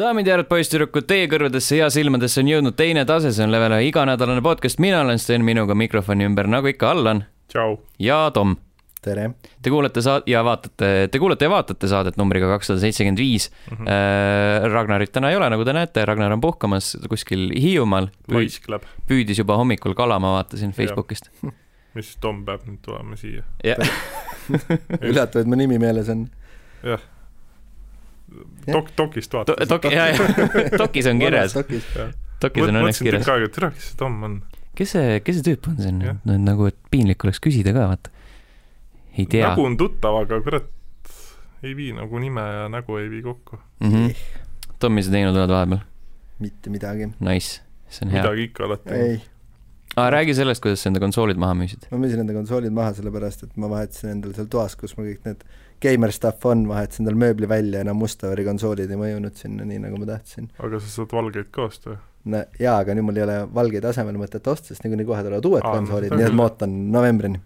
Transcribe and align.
daamid 0.00 0.26
ja 0.28 0.34
härrad, 0.36 0.48
poisssüdrukud, 0.50 1.04
teie 1.10 1.26
kõrvadesse 1.30 1.76
ja 1.80 1.90
silmadesse 1.92 2.40
on 2.42 2.48
jõudnud 2.50 2.76
teine 2.78 3.04
tase, 3.08 3.32
see 3.36 3.44
on 3.44 3.52
Level 3.52 3.74
ühe 3.76 3.88
iganädalane 3.90 4.42
podcast, 4.44 4.80
mina 4.82 5.02
olen 5.04 5.20
Sten, 5.20 5.44
minuga 5.46 5.76
mikrofoni 5.76 6.26
ümber, 6.28 6.48
nagu 6.50 6.70
ikka, 6.70 6.90
Allan 6.94 7.24
ja 8.00 8.18
Tom. 8.34 8.56
tere. 9.02 9.30
Te 9.62 9.70
kuulete 9.72 10.02
saad- 10.04 10.26
ja 10.28 10.42
vaatate, 10.44 11.08
te 11.08 11.18
kuulate 11.18 11.44
ja 11.46 11.50
vaatate 11.50 11.88
saadet 11.88 12.18
numbriga 12.20 12.48
kakssada 12.52 12.80
seitsekümmend 12.82 13.18
viis. 13.18 13.46
Mhm. 13.70 13.86
Ragnarit 14.74 15.12
täna 15.12 15.30
ei 15.30 15.36
ole, 15.36 15.48
nagu 15.50 15.64
te 15.64 15.72
näete, 15.72 16.04
Ragnar 16.04 16.32
on 16.32 16.40
puhkamas 16.40 16.96
kuskil 17.08 17.48
Hiiumaal, 17.56 18.10
laisk 18.28 18.68
läheb, 18.68 18.84
püüdis 19.08 19.38
juba 19.40 19.56
hommikul 19.56 19.94
kala, 19.96 20.18
ma 20.20 20.34
vaatasin 20.36 20.72
Facebookist. 20.76 21.30
mis 21.96 22.12
Tom 22.20 22.44
peab 22.44 22.66
nüüd 22.68 22.82
tulema 22.84 23.16
siia. 23.16 23.42
üllatav, 25.00 25.40
et 25.42 25.46
mu 25.48 25.56
nimi 25.56 25.78
meeles 25.80 26.08
on. 26.12 26.28
jah. 26.84 27.00
Jah. 28.66 28.74
Dok-, 28.76 28.90
dokist 28.96 29.34
vaata. 29.34 29.56
Dok-, 29.68 29.90
ja, 29.92 30.06
ja 30.12 30.78
dokis 30.78 31.06
on 31.10 31.22
kirjas, 31.22 31.54
dokis 31.56 31.86
on 31.96 32.74
õnneks 32.74 32.84
mõtlesin 32.84 33.08
kirjas 33.08 33.24
tükk. 33.24 33.34
aega, 33.34 33.48
et 33.48 33.56
tere, 33.56 33.70
kes 33.76 33.88
see 33.90 34.00
Tom 34.00 34.18
on. 34.26 34.36
kes 34.78 34.94
see, 34.96 35.20
kes 35.24 35.40
see 35.40 35.46
tüüp 35.48 35.70
on, 35.70 36.04
no, 36.28 36.36
nagu, 36.44 36.68
et 36.70 36.78
piinlik 36.92 37.24
oleks 37.26 37.40
küsida 37.42 37.74
ka, 37.76 37.88
vaata. 37.94 38.12
ei 39.16 39.26
tea 39.30 39.48
nägu 39.48 39.66
on 39.70 39.78
tuttav, 39.80 40.20
aga 40.24 40.40
kurat, 40.44 40.68
ei 41.64 41.74
vii 41.78 41.96
nagu 41.98 42.22
nime 42.22 42.44
ja 42.44 42.68
nägu 42.72 43.00
ei 43.00 43.10
vii 43.12 43.24
kokku. 43.26 43.60
mm. 43.80 43.90
-hmm. 43.96 44.38
Tom, 44.80 44.96
mis 44.96 45.08
sa 45.08 45.12
teinud 45.12 45.36
oled 45.36 45.52
vahepeal? 45.52 45.84
mitte 46.40 46.70
midagi. 46.72 47.10
Nice, 47.20 47.60
see 47.88 48.06
on 48.06 48.12
hea. 48.14 48.22
midagi 48.22 48.48
ikka 48.48 48.64
olete. 48.64 48.96
ei, 48.96 49.20
aa, 49.96 50.10
räägi 50.10 50.34
sellest, 50.34 50.62
kuidas 50.64 50.82
sa 50.82 50.88
enda 50.88 51.00
konsoolid 51.00 51.40
maha 51.40 51.56
müüsid. 51.58 51.88
ma 51.90 52.00
müüsin 52.00 52.22
enda 52.24 52.36
konsoolid 52.36 52.72
maha 52.72 52.94
sellepärast, 52.96 53.44
et 53.48 53.56
ma 53.56 53.68
vahetasin 53.72 54.14
endale 54.16 54.36
seal 54.36 54.48
toas, 54.52 54.76
kus 54.80 54.96
mul 54.96 55.12
kõik 55.12 55.28
need 55.28 55.44
gamer 55.82 56.12
stuff 56.14 56.46
on, 56.48 56.66
vahetasin 56.68 57.04
endale 57.04 57.20
mööbli 57.20 57.48
välja, 57.50 57.82
enam 57.84 57.98
musta 58.00 58.30
värvi 58.30 58.46
konsoolid 58.48 58.90
ei 58.90 59.00
mõjunud 59.00 59.38
sinna 59.38 59.66
nii, 59.68 59.80
nagu 59.86 60.00
ma 60.00 60.08
tahtsin. 60.12 60.50
aga 60.58 60.80
sa 60.80 60.92
saad 60.92 61.14
valgeid 61.16 61.48
ka 61.54 61.66
osta 61.68 61.94
ju. 61.94 62.00
no 62.34 62.42
jaa, 62.60 62.76
aga 62.80 62.96
nüüd 62.96 63.08
mul 63.08 63.20
ei 63.20 63.26
ole 63.26 63.38
valgeid 63.60 63.88
asemel 63.92 64.20
mõtet 64.20 64.50
osta, 64.52 64.72
sest 64.72 64.84
niikuinii 64.84 65.08
kohe 65.08 65.24
tulevad 65.26 65.50
uued 65.52 65.64
konsoolid, 65.66 66.16
nii 66.16 66.28
et 66.28 66.36
ma 66.36 66.48
ootan 66.48 66.76
novembrini. 66.92 67.40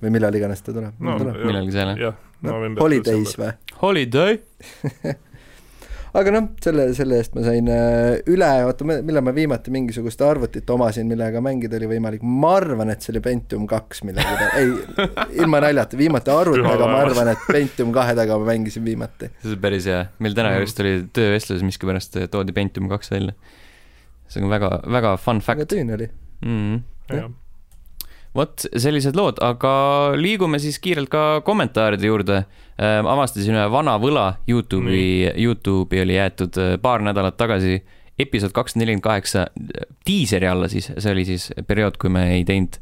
või 0.00 0.16
millal 0.16 0.40
iganes 0.40 0.64
ta 0.64 0.72
tuleb 0.72 1.04
no 1.04 1.18
millalgi 1.20 1.76
seal, 1.76 1.94
jah? 1.94 2.02
jah, 2.08 2.18
no,. 2.40 2.50
november. 2.50 2.86
Holidays 2.86 3.38
või? 3.40 3.52
Holiday. 3.82 4.40
aga 6.14 6.32
noh, 6.34 6.44
selle, 6.62 6.86
selle 6.94 7.18
eest 7.18 7.34
ma 7.34 7.42
sain 7.46 7.68
äh, 7.72 8.20
üle, 8.30 8.48
oota, 8.68 8.86
millal 8.86 9.24
ma 9.26 9.32
viimati 9.34 9.72
mingisugust 9.74 10.22
arvutit 10.24 10.68
omasin, 10.70 11.08
millega 11.10 11.42
mängida 11.44 11.78
oli 11.80 11.88
võimalik, 11.90 12.22
ma 12.22 12.54
arvan, 12.60 12.92
et 12.94 13.02
see 13.02 13.14
oli 13.14 13.22
Pentium 13.24 13.66
kaks 13.70 14.04
millegi 14.06 14.36
taga, 14.38 14.48
ei, 14.60 15.08
ilma 15.42 15.62
naljata, 15.64 15.98
viimati 15.98 16.34
arvuti 16.34 16.62
Püha 16.62 16.74
taga 16.76 16.90
ma 16.92 17.02
arvan, 17.02 17.32
et 17.34 17.46
Pentium 17.50 17.92
kahe 17.94 18.16
taga 18.18 18.38
ma 18.40 18.50
mängisin 18.52 18.86
viimati. 18.86 19.32
see 19.42 19.54
on 19.56 19.62
päris 19.66 19.90
hea. 19.90 20.04
meil 20.22 20.38
täna 20.38 20.54
Mhm. 20.54 20.66
just 20.66 20.80
oli 20.80 20.96
töövestluses 21.12 21.66
miskipärast 21.66 22.20
toodi 22.30 22.52
Pentium 22.54 22.88
kaks 22.88 23.10
välja. 23.10 23.34
see 24.28 24.42
on 24.42 24.50
väga, 24.50 24.82
väga 24.86 25.16
fun 25.16 25.42
väga 25.42 25.46
fact 25.46 25.72
tüüne 25.74 25.98
oli. 25.98 26.10
mm. 26.44 26.82
jah, 27.10 27.30
vot 28.34 28.66
sellised 28.76 29.16
lood, 29.18 29.38
aga 29.42 29.74
liigume 30.18 30.58
siis 30.62 30.78
kiirelt 30.82 31.10
ka 31.12 31.40
kommentaaride 31.46 32.06
juurde. 32.06 32.44
Avastasin 32.78 33.54
ühe 33.54 33.66
vana 33.70 33.98
võla 34.02 34.28
Youtube'i, 34.50 35.30
Youtube'i 35.38 36.02
oli 36.02 36.16
jäetud 36.16 36.56
äh, 36.58 36.72
paar 36.82 37.04
nädalat 37.06 37.36
tagasi 37.38 37.78
episood 38.18 38.54
kakssada 38.54 38.82
nelikümmend 38.82 39.04
kaheksa 39.04 39.46
diiseri 40.06 40.48
alla 40.50 40.68
siis, 40.70 40.90
see 40.98 41.12
oli 41.12 41.24
siis 41.28 41.50
periood, 41.66 41.98
kui 42.02 42.10
me 42.14 42.26
ei 42.36 42.44
teinud 42.46 42.80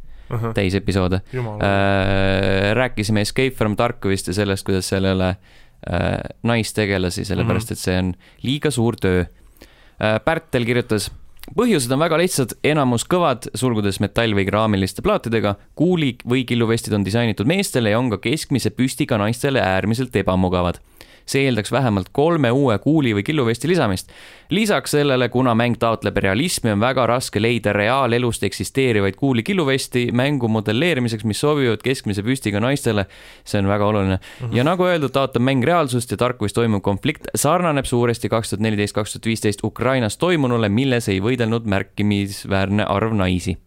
täisepisoode 0.56 1.20
jumal. 1.32 1.60
äh,. 1.60 2.72
rääkisime 2.74 3.20
Escape 3.20 3.50
from 3.56 3.76
Tarkovist 3.76 4.28
ja 4.28 4.34
sellest, 4.34 4.64
kuidas 4.64 4.88
seal 4.88 5.04
ei 5.04 5.12
ole 5.12 5.28
äh, 5.28 6.18
naistegelasi, 6.42 7.24
sellepärast 7.28 7.74
et 7.74 7.80
see 7.80 7.98
on 7.98 8.14
liiga 8.46 8.72
suur 8.72 8.96
töö 8.96 9.24
äh,. 9.24 10.20
Pärtel 10.24 10.64
kirjutas, 10.64 11.10
põhjused 11.50 11.92
on 11.92 12.02
väga 12.02 12.18
lihtsad, 12.20 12.54
enamus 12.64 13.04
kõvad, 13.04 13.48
sulgudes 13.58 13.98
metall- 14.00 14.36
või 14.36 14.47
keraamiliste 14.48 15.03
plaatidega, 15.03 15.56
kuuli- 15.75 16.19
või 16.28 16.47
killuvestid 16.47 16.94
on 16.94 17.04
disainitud 17.04 17.47
meestele 17.47 17.91
ja 17.91 17.98
on 17.98 18.10
ka 18.10 18.19
keskmise 18.19 18.70
püstiga 18.70 19.19
naistele 19.19 19.60
äärmiselt 19.60 20.16
ebamugavad 20.16 20.78
see 21.27 21.47
eeldaks 21.47 21.72
vähemalt 21.72 22.10
kolme 22.12 22.50
uue 22.50 22.78
kuuli 22.78 23.15
või 23.15 23.22
killuvesti 23.27 23.69
lisamist. 23.69 24.10
lisaks 24.50 24.91
sellele, 24.91 25.28
kuna 25.28 25.55
mäng 25.55 25.78
taotleb 25.81 26.16
realismi, 26.16 26.71
on 26.71 26.81
väga 26.81 27.06
raske 27.06 27.41
leida 27.43 27.72
reaalelust 27.72 28.43
eksisteerivaid 28.43 29.16
kuuli 29.16 29.43
killuvesti 29.43 30.09
mängu 30.12 30.49
modelleerimiseks, 30.49 31.25
mis 31.25 31.41
sobivad 31.41 31.82
keskmise 31.82 32.22
püstiga 32.22 32.61
naistele. 32.61 33.06
see 33.44 33.59
on 33.59 33.69
väga 33.69 33.87
oluline 33.87 34.16
mm. 34.16 34.47
-hmm. 34.47 34.56
ja 34.56 34.65
nagu 34.65 34.84
öeldud, 34.84 35.11
taotleb 35.11 35.43
mäng 35.43 35.65
reaalsust 35.65 36.11
ja 36.11 36.16
tarkuses 36.16 36.53
toimuv 36.53 36.81
konflikt 36.81 37.27
sarnaneb 37.34 37.84
suuresti 37.84 38.28
kaks 38.28 38.50
tuhat 38.50 38.61
neliteist, 38.61 38.94
kaks 38.94 39.12
tuhat 39.12 39.27
viisteist 39.27 39.65
Ukrainas 39.65 40.16
toimunule, 40.16 40.69
milles 40.69 41.09
ei 41.09 41.21
võidelnud 41.21 41.65
märkimisväärne 41.65 42.84
arv 42.88 43.12
naisi. 43.12 43.59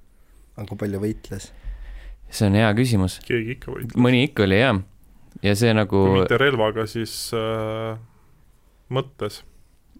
aga 0.57 0.67
kui 0.67 0.77
palju 0.77 0.99
võitles? 0.99 1.51
see 2.29 2.49
on 2.49 2.57
hea 2.59 2.73
küsimus. 2.77 3.19
keegi 3.25 3.57
ikka 3.57 3.71
võitleb. 3.71 3.97
mõni 4.01 4.25
ikka 4.29 4.45
oli 4.47 4.59
jah. 4.59 4.81
Ja 5.43 5.55
see 5.57 5.73
nagu 5.75 6.03
kui 6.05 6.21
mitte 6.21 6.39
relvaga, 6.39 6.85
siis 6.89 7.15
äh, 7.35 7.97
mõttes. 8.89 9.43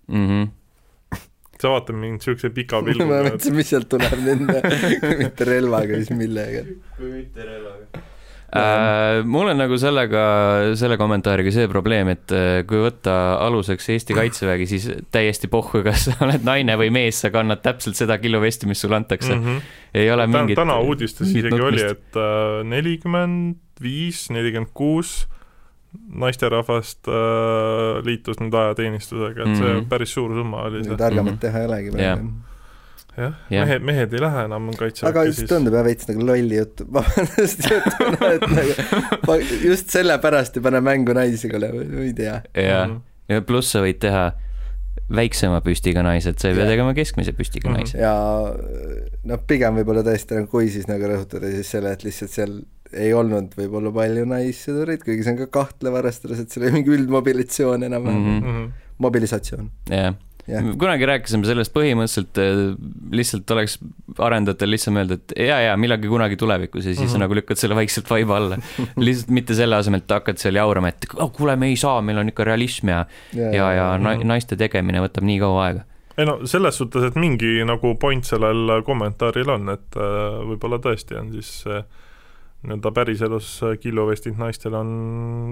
mm. 0.08 0.28
-hmm. 0.28 1.22
sa 1.60 1.70
vaatad 1.76 1.96
mind 2.00 2.22
siukse 2.22 2.50
pika 2.50 2.80
ma 2.82 2.92
pilguga, 2.92 3.22
et 3.22 3.34
mõtlesin, 3.34 3.56
mis 3.60 3.70
sealt 3.70 3.90
tuleb 3.90 4.20
nüüd, 4.24 4.50
kui 5.04 5.22
mitte 5.24 5.48
relvaga, 5.52 6.02
siis 6.02 6.12
millega. 6.16 6.66
kui 6.98 7.14
mitte 7.20 7.48
relvaga. 7.48 8.04
Äh, 8.56 9.26
mul 9.28 9.50
on 9.52 9.58
nagu 9.60 9.76
sellega, 9.76 10.22
selle 10.80 10.96
kommentaariga 11.02 11.52
see 11.52 11.66
probleem, 11.68 12.08
et 12.14 12.32
äh, 12.32 12.62
kui 12.70 12.78
võtta 12.80 13.16
aluseks 13.44 13.90
Eesti 13.92 14.16
Kaitsevägi, 14.16 14.68
siis 14.70 14.86
täiesti 15.12 15.50
pohhu, 15.52 15.82
kas 15.84 16.06
sa 16.08 16.16
oled 16.24 16.46
naine 16.46 16.78
või 16.80 16.94
mees, 16.94 17.20
sa 17.20 17.34
kannad 17.34 17.60
täpselt 17.66 18.00
seda 18.00 18.16
killovesti, 18.22 18.70
mis 18.70 18.80
sulle 18.86 18.96
antakse 19.02 19.34
mm. 19.34 19.44
-hmm. 19.44 19.76
ei 20.00 20.12
ole 20.14 20.28
mingit. 20.32 20.56
täna 20.62 20.78
uudistes 20.80 21.34
isegi 21.34 21.52
oli, 21.52 21.82
nutmist. 21.82 21.92
et 21.92 22.22
äh, 22.22 22.64
nelikümmend 22.70 23.65
viis, 23.82 24.30
nelikümmend 24.32 24.72
kuus 24.74 25.26
naisterahvast 26.12 27.08
äh, 27.08 28.02
liitus 28.06 28.40
nüüd 28.42 28.54
ajateenistusega, 28.60 29.46
et 29.46 29.56
see 29.60 29.72
Mhm. 29.76 29.86
päris 29.92 30.12
suur 30.16 30.34
summa 30.36 30.66
oli 30.70 30.84
see. 30.84 30.98
targemat 31.00 31.34
Mhm. 31.38 31.40
teha 31.40 31.60
ei 31.60 31.66
olegi 31.70 31.92
Jah. 31.92 31.96
praegu. 32.20 32.34
jah 33.18 33.34
Jah., 33.50 33.66
mehed, 33.66 33.82
mehed 33.88 34.14
ei 34.14 34.20
lähe 34.20 34.42
enam 34.46 34.70
aga 34.70 34.78
kaitseväkke 34.78 35.24
siis 35.30 35.36
siis. 35.40 35.50
tundub 35.50 35.74
jah 35.74 35.84
veits 35.88 36.08
nagu 36.10 36.26
lolli 36.28 36.58
jutt, 36.60 36.82
vabandust, 36.98 37.64
jutuna, 37.72 38.32
et 38.34 38.42
nagu 38.42 38.74
ma 39.28 39.38
just 39.64 39.90
sellepärast 39.96 40.58
ei 40.58 40.62
pane 40.68 40.82
mängu 40.84 41.14
naisi, 41.16 41.50
kuule, 41.50 41.72
ma 41.72 42.02
ei 42.04 42.14
tea. 42.14 42.42
ja, 42.56 42.82
Mhm. 42.88 43.00
ja 43.30 43.42
pluss 43.42 43.72
sa 43.72 43.80
võid 43.80 44.00
teha 44.04 44.34
väiksema 45.16 45.62
püstiga 45.62 46.04
naised, 46.04 46.40
sa 46.40 46.50
ei 46.50 46.56
pea 46.56 46.64
Jah. 46.66 46.72
tegema 46.74 46.94
keskmise 46.94 47.32
püstiga 47.32 47.70
Mhm. 47.70 47.78
naise. 47.78 47.98
ja 47.98 48.14
noh, 49.24 49.40
pigem 49.48 49.76
võib-olla 49.80 50.04
tõesti 50.04 50.36
nagu 50.36 50.48
kui 50.52 50.68
siis 50.70 50.88
nagu 50.92 51.04
rõhutada 51.08 51.52
siis 51.56 51.68
selle, 51.72 51.92
et 51.94 52.04
lihtsalt 52.04 52.30
seal 52.36 52.62
ei 52.94 53.14
olnud 53.18 53.56
võib-olla 53.58 53.92
palju 53.96 54.28
naissõdureid, 54.30 55.04
kuigi 55.04 55.26
see 55.26 55.34
on 55.34 55.42
ka 55.46 55.50
kahtlev, 55.62 55.98
arvestades, 56.02 56.44
et 56.44 56.54
seal 56.54 56.68
oli 56.68 56.80
mingi 56.80 56.94
üldmobilisatsioon 57.00 57.88
enam-vähem 57.90 58.22
mm. 58.22 58.46
-hmm. 58.46 58.72
mobilisatsioon, 59.06 59.72
jah 59.90 60.14
jah. 60.48 60.66
kunagi 60.80 61.08
rääkisime 61.10 61.48
sellest 61.48 61.74
põhimõtteliselt, 61.76 62.40
lihtsalt 63.16 63.52
oleks 63.56 63.78
arendajatel 64.22 64.72
lihtsam 64.74 65.00
öelda, 65.02 65.18
et 65.18 65.34
ja, 65.48 65.58
ja 65.70 65.74
millalgi 65.80 66.10
kunagi 66.12 66.38
tulevikus 66.40 66.86
ja 66.86 66.94
siis 66.94 67.10
mm. 67.10 67.14
-hmm. 67.14 67.24
nagu 67.26 67.40
lükkad 67.40 67.62
selle 67.62 67.78
vaikselt 67.78 68.10
vaiba 68.10 68.38
alla. 68.38 68.60
lihtsalt 69.08 69.34
mitte 69.34 69.58
selle 69.58 69.80
asemel, 69.80 70.04
et 70.06 70.16
hakkad 70.18 70.42
seal 70.42 70.60
jaurama, 70.60 70.94
et 70.94 71.10
oh, 71.18 71.32
kuule, 71.34 71.56
me 71.56 71.72
ei 71.74 71.76
saa, 71.80 72.02
meil 72.02 72.22
on 72.22 72.30
ikka 72.30 72.44
realism 72.44 72.94
ja, 72.94 73.06
ja, 73.34 73.72
ja 73.74 73.98
na- 73.98 74.16
Mhm. 74.16 74.28
naiste 74.28 74.56
tegemine 74.56 75.02
võtab 75.02 75.26
nii 75.26 75.40
kaua 75.40 75.66
aega. 75.66 75.84
ei 76.18 76.26
no 76.26 76.40
selles 76.48 76.78
suhtes, 76.78 77.04
et 77.04 77.16
mingi 77.16 77.66
nagu 77.66 77.96
point 78.00 78.24
sellel 78.24 78.82
kommentaaril 78.86 79.50
on, 79.50 79.70
et 79.70 79.98
äh, 79.98 80.40
võib-olla 80.48 80.80
tõesti 80.80 81.18
on 81.20 81.32
siis 81.34 81.64
äh, 81.68 81.84
nii-öelda 82.66 82.92
päriselus 82.96 83.50
killovestid 83.82 84.40
naistel 84.42 84.76
on 84.78 84.90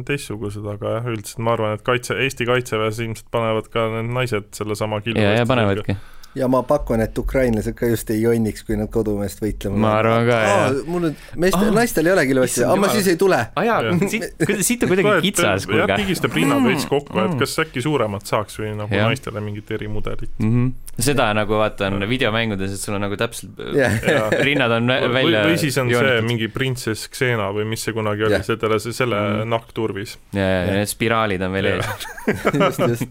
teistsugused, 0.07 0.65
aga 0.75 0.97
jah, 0.97 1.11
üldiselt 1.13 1.43
ma 1.45 1.53
arvan, 1.57 1.77
et 1.77 1.85
kaitse, 1.85 2.17
Eesti 2.25 2.47
Kaitseväes 2.49 2.99
ilmselt 3.05 3.29
panevad 3.33 3.69
ka 3.73 3.87
need 3.97 4.11
naised 4.17 4.49
sellesama 4.57 5.01
ja, 5.13 5.37
ja 5.39 5.47
panevadki. 5.49 5.97
Ja 6.35 6.47
ma 6.49 6.63
pakun, 6.65 7.01
et 7.01 7.17
ukrainlased 7.17 7.75
ka 7.77 7.85
just 7.91 8.09
ei 8.09 8.21
jonniks, 8.23 8.63
kui 8.65 8.75
nad 8.79 8.89
kodumeest 8.89 9.39
võitlema 9.43 9.77
Ma 9.77 9.91
arvan 9.99 10.25
ka, 10.27 10.37
jah. 10.47 10.77
mul 10.89 11.01
nüüd, 11.07 11.15
meestel 11.37 11.73
naistel 11.75 12.07
ei 12.09 12.13
olegi 12.15 12.33
issand 12.43 12.67
aga 12.71 12.79
ma 12.81 12.89
siis 12.89 13.07
ei 13.11 13.17
tule. 13.21 13.39
aa 13.55 13.63
jaa 13.67 13.81
Jah., 13.83 13.99
siit, 14.09 14.23
siit 14.65 14.83
on 14.83 14.89
kuidagi 14.93 15.13
kitsas, 15.27 15.67
jah, 15.67 15.69
kuulge. 15.69 15.97
pigistab 16.01 16.33
rinnad 16.39 16.63
veits 16.65 16.85
kokku, 16.89 17.19
et 17.19 17.29
Mm. 17.33 17.39
kas 17.39 17.53
äkki 17.63 17.81
suuremat 17.85 18.25
saaks 18.25 18.57
või 18.59 18.71
nagu 18.77 18.93
Jah. 18.95 19.07
naistele 19.11 19.41
mingit 19.45 19.69
erimudelit. 19.71 20.29
mm. 20.39 20.49
-hmm. 20.49 21.01
seda 21.09 21.29
nagu 21.33 21.53
vaatan 21.57 21.99
videomängudes, 22.09 22.73
et 22.73 22.79
sul 22.79 22.95
on 22.97 23.01
nagu 23.01 23.15
täpselt 23.17 23.51
jah, 23.75 23.93
Ja. 24.03 24.29
rinnad 24.49 24.71
on 24.71 24.87
välja 24.87 25.43
või 25.45 25.57
siis 25.57 25.77
on 25.77 25.89
see 25.89 25.97
joonitud. 25.99 26.27
mingi 26.27 26.47
printsess 26.47 27.09
Xena 27.13 27.51
või 27.53 27.65
mis 27.65 27.83
see 27.83 27.93
kunagi 27.93 28.23
oli 28.25 28.33
Jah., 28.39 28.43
selle, 28.45 28.79
selle 28.79 29.15
Mhm. 29.21 29.49
nahkturvis. 29.49 30.17
ja, 30.33 30.41
ja 30.41 30.65
Jah. 30.65 30.73
need 30.81 30.87
spiraalid 30.89 31.41
on 31.41 31.51
veel 31.53 31.65
ees. 31.65 31.85
just, 32.59 32.79
just. 32.79 33.03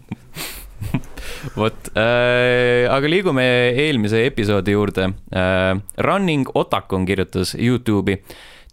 vot 1.59 1.89
äh,, 1.97 2.89
aga 2.91 3.09
liigume 3.09 3.45
eelmise 3.85 4.25
episoodi 4.27 4.75
juurde 4.75 5.09
äh,. 5.31 5.79
Running 6.03 6.47
Otakon 6.53 7.05
kirjutas 7.05 7.55
Youtube'i. 7.59 8.19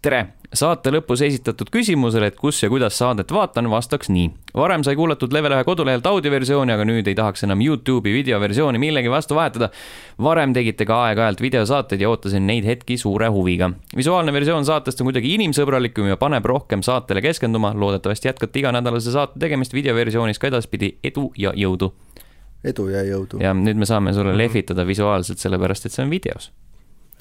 tere, 0.01 0.25
saate 0.53 0.91
lõpus 0.91 1.21
esitatud 1.23 1.69
küsimusele, 1.71 2.27
et 2.31 2.37
kus 2.39 2.59
ja 2.63 2.69
kuidas 2.71 2.97
saadet 2.99 3.31
vaatan, 3.31 3.69
vastaks 3.71 4.09
nii. 4.11 4.29
varem 4.55 4.83
sai 4.83 4.97
kuulatud 4.99 5.31
Level 5.33 5.55
ühe 5.55 5.63
kodulehelt 5.63 6.07
audioversiooni, 6.07 6.73
aga 6.73 6.85
nüüd 6.87 7.07
ei 7.07 7.15
tahaks 7.15 7.45
enam 7.47 7.61
Youtube'i 7.63 8.13
videoversiooni 8.17 8.79
millegi 8.81 9.11
vastu 9.11 9.35
vahetada. 9.35 9.69
varem 10.21 10.53
tegite 10.53 10.85
ka 10.85 10.97
aeg-ajalt 11.07 11.41
videosaateid 11.41 12.01
ja 12.01 12.09
ootasin 12.09 12.47
neid 12.47 12.67
hetki 12.67 12.97
suure 12.97 13.29
huviga. 13.31 13.71
visuaalne 13.95 14.33
versioon 14.33 14.65
saatest 14.65 15.01
on 15.01 15.07
kuidagi 15.11 15.35
inimsõbralikum 15.37 16.09
ja 16.11 16.17
paneb 16.17 16.45
rohkem 16.45 16.83
saatele 16.83 17.21
keskenduma. 17.21 17.73
loodetavasti 17.75 18.27
jätkate 18.27 18.59
iganädalase 18.59 19.11
saate 19.11 19.39
tegemist 19.39 19.73
videoversioonis 19.73 20.39
ka 20.39 20.47
edaspidi. 20.47 20.97
edu 21.03 21.31
ja 21.37 21.53
jõudu. 21.55 21.93
edu 22.63 22.89
ja 22.89 23.03
jõudu. 23.03 23.39
ja 23.39 23.53
nüüd 23.53 23.79
me 23.79 23.85
saame 23.85 24.13
sulle 24.13 24.37
lehvitada 24.37 24.87
visuaalselt, 24.87 25.39
sellepärast 25.39 25.85
et 25.85 25.91
see 25.91 26.03
on 26.03 26.11
videos 26.11 26.51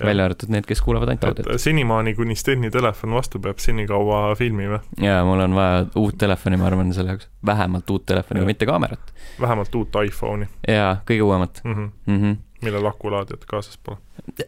välja 0.05 0.25
arvatud 0.25 0.53
need, 0.53 0.67
kes 0.69 0.83
kuulavad 0.85 1.09
ainult 1.13 1.25
audiot. 1.25 1.51
senimaani, 1.61 2.15
kuni 2.15 2.37
Steni 2.39 2.71
telefon 2.71 3.15
vastu 3.15 3.41
peab, 3.43 3.59
senikaua 3.63 4.35
filmime. 4.39 4.81
jaa, 5.01 5.25
mul 5.25 5.41
on 5.47 5.57
vaja 5.57 5.83
uut 6.01 6.19
telefoni, 6.19 6.59
ma 6.61 6.69
arvan, 6.71 6.93
selle 6.97 7.15
jaoks. 7.17 7.29
vähemalt 7.47 7.91
uut 7.91 8.07
telefoni, 8.07 8.45
mitte 8.49 8.67
kaamerat. 8.67 9.13
vähemalt 9.41 9.75
uut 9.75 10.01
iPhone'i. 10.05 10.49
jaa, 10.69 10.95
kõige 11.11 11.27
uuemat 11.27 11.61
mm. 11.65 11.75
-hmm. 11.75 11.91
Mm 12.07 12.23
-hmm. 12.23 12.39
millel 12.65 12.87
akulaadijat 12.87 13.45
kaasas 13.45 13.79
pole. 13.79 13.99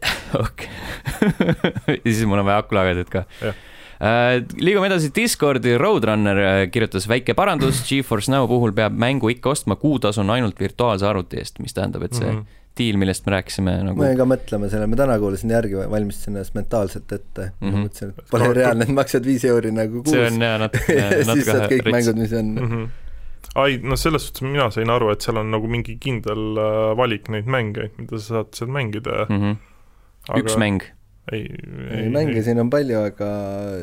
okei. 0.47 0.69
ja 1.87 2.01
siis 2.15 2.27
mul 2.27 2.39
on 2.39 2.45
vaja 2.45 2.65
akulaadijat 2.65 3.11
ka. 3.11 3.25
Uh, 4.03 4.43
liigume 4.59 4.87
edasi, 4.87 5.13
Discordi 5.15 5.77
Roadrunner 5.79 6.39
uh, 6.39 6.71
kirjutas 6.71 7.09
väike 7.09 7.35
parandus, 7.35 7.85
Geforce 7.89 8.33
Now 8.33 8.49
puhul 8.49 8.73
peab 8.73 8.93
mängu 8.99 9.29
ikka 9.29 9.51
ostma, 9.51 9.77
kuutasu 9.77 10.21
on 10.21 10.31
ainult 10.31 10.59
virtuaalse 10.61 11.07
arvuti 11.07 11.39
eest, 11.39 11.59
mis 11.63 11.75
tähendab, 11.75 12.03
et 12.03 12.15
see 12.15 12.33
mm 12.33 12.39
-hmm 12.39 12.62
diil, 12.79 12.97
millest 13.01 13.27
me 13.27 13.35
rääkisime 13.37 13.75
nagu. 13.87 14.01
ma 14.01 14.09
jäin 14.09 14.19
ka 14.21 14.27
mõtlema 14.29 14.71
selle, 14.73 14.89
ma 14.89 14.99
täna 14.99 15.19
kuulasin 15.21 15.53
järgi, 15.53 15.77
valmistasin 15.93 16.37
ennast 16.37 16.57
mentaalselt 16.57 17.13
ette 17.13 17.51
mm. 17.51 17.69
-hmm. 17.69 17.87
mõtlesin, 17.87 18.13
et 18.15 18.31
pole 18.33 18.49
reaalne, 18.57 18.89
et 18.89 18.95
maksad 18.97 19.29
viis 19.29 19.45
euri 19.49 19.73
nagu 19.77 20.03
kuus. 20.03 20.15
see 20.15 20.27
on 20.31 20.47
jaa, 20.47 20.59
natuke 20.65 20.99
siis 21.29 21.49
saad 21.49 21.67
kõik 21.67 21.85
rits. 21.85 21.97
mängud, 21.97 22.23
mis 22.25 22.37
on 22.39 22.53
mm. 22.55 22.69
-hmm 22.71 22.91
ai, 23.59 23.77
no 23.83 23.97
selles 24.01 24.27
suhtes 24.27 24.45
mina 24.47 24.71
sain 24.73 24.91
aru, 24.91 25.11
et 25.13 25.25
seal 25.25 25.37
on 25.43 25.51
nagu 25.53 25.69
mingi 25.69 25.99
kindel 26.01 26.57
äh, 26.57 26.97
valik 26.97 27.29
neid 27.33 27.51
mänge, 27.51 27.91
mida 27.99 28.21
sa 28.21 28.39
saad 28.39 28.55
seal 28.57 28.73
mängida 28.73 29.27
mm. 29.29 29.41
-hmm. 29.43 29.57
Aga... 30.29 30.41
üks 30.41 30.57
mäng. 30.57 30.87
ei, 31.33 31.43
ei, 31.43 31.99
ei, 31.99 32.09
mänge 32.15 32.43
siin 32.43 32.61
on 32.63 32.71
palju, 32.71 33.05
aga 33.11 33.29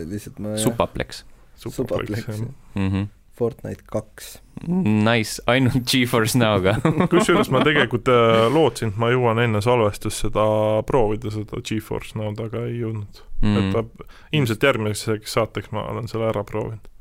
lihtsalt 0.09 0.39
ma 0.39 0.57
Supaplex. 0.57 1.23
Supaplex, 1.55 2.25
jah 2.25 2.39
mm 2.39 2.89
-hmm. 2.89 3.07
Fortnite 3.39 3.85
kaks. 3.87 4.37
Nice, 4.67 5.39
ainult 5.47 5.87
Geforce 5.87 6.35
Now'ga 6.39 6.75
kusjuures 7.11 7.47
ma 7.53 7.61
tegelikult 7.63 8.09
äh, 8.11 8.47
lootsin, 8.51 8.91
et 8.91 8.99
ma 8.99 9.07
jõuan 9.13 9.39
enne 9.39 9.61
salvestust 9.63 10.25
seda 10.25 10.43
proovida, 10.87 11.31
seda 11.31 11.61
Geforce 11.63 12.17
Now'd, 12.19 12.41
aga 12.43 12.65
ei 12.67 12.81
jõudnud 12.81 13.21
mm.. 13.39 13.55
et 13.61 13.77
ta, 13.77 14.09
ilmselt 14.35 14.67
järgmiseks 14.67 15.37
saateks 15.37 15.71
ma 15.75 15.85
olen 15.93 16.11
selle 16.11 16.27
ära 16.27 16.43
proovinud. 16.47 16.91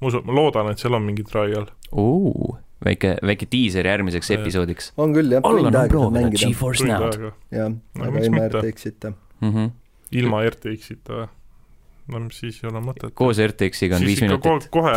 ma 0.00 0.10
usun, 0.10 0.26
ma 0.26 0.34
loodan, 0.40 0.72
et 0.72 0.82
seal 0.82 0.98
on 0.98 1.06
mingi 1.06 1.22
trial 1.28 1.70
uh,. 1.92 2.58
väike, 2.84 3.14
väike 3.22 3.46
diiser 3.54 3.86
järgmiseks 3.86 4.32
ja. 4.32 4.40
episoodiks. 4.40 4.90
on 4.98 5.14
küll 5.14 5.38
jah, 5.38 5.46
aega 5.46 5.86
saab 5.94 6.18
mängida. 6.18 6.42
Geforce 6.42 6.90
Now'd. 6.90 7.30
jah, 7.54 7.70
aga 8.02 8.26
ilma 8.26 8.46
RTX-ita 8.50 9.14
mm. 9.14 9.52
-hmm. 9.52 9.72
ilma 10.22 10.42
RTX-ita 10.50 11.20
või? 11.22 11.30
No 12.12 12.22
siis 12.34 12.62
ei 12.62 12.70
ole 12.70 12.84
mõtet. 12.84 13.12
koos 13.18 13.42
RTX-iga 13.42 13.98
on 13.98 14.06
viis 14.06 14.22
minutit. 14.24 14.70
kohe 14.74 14.94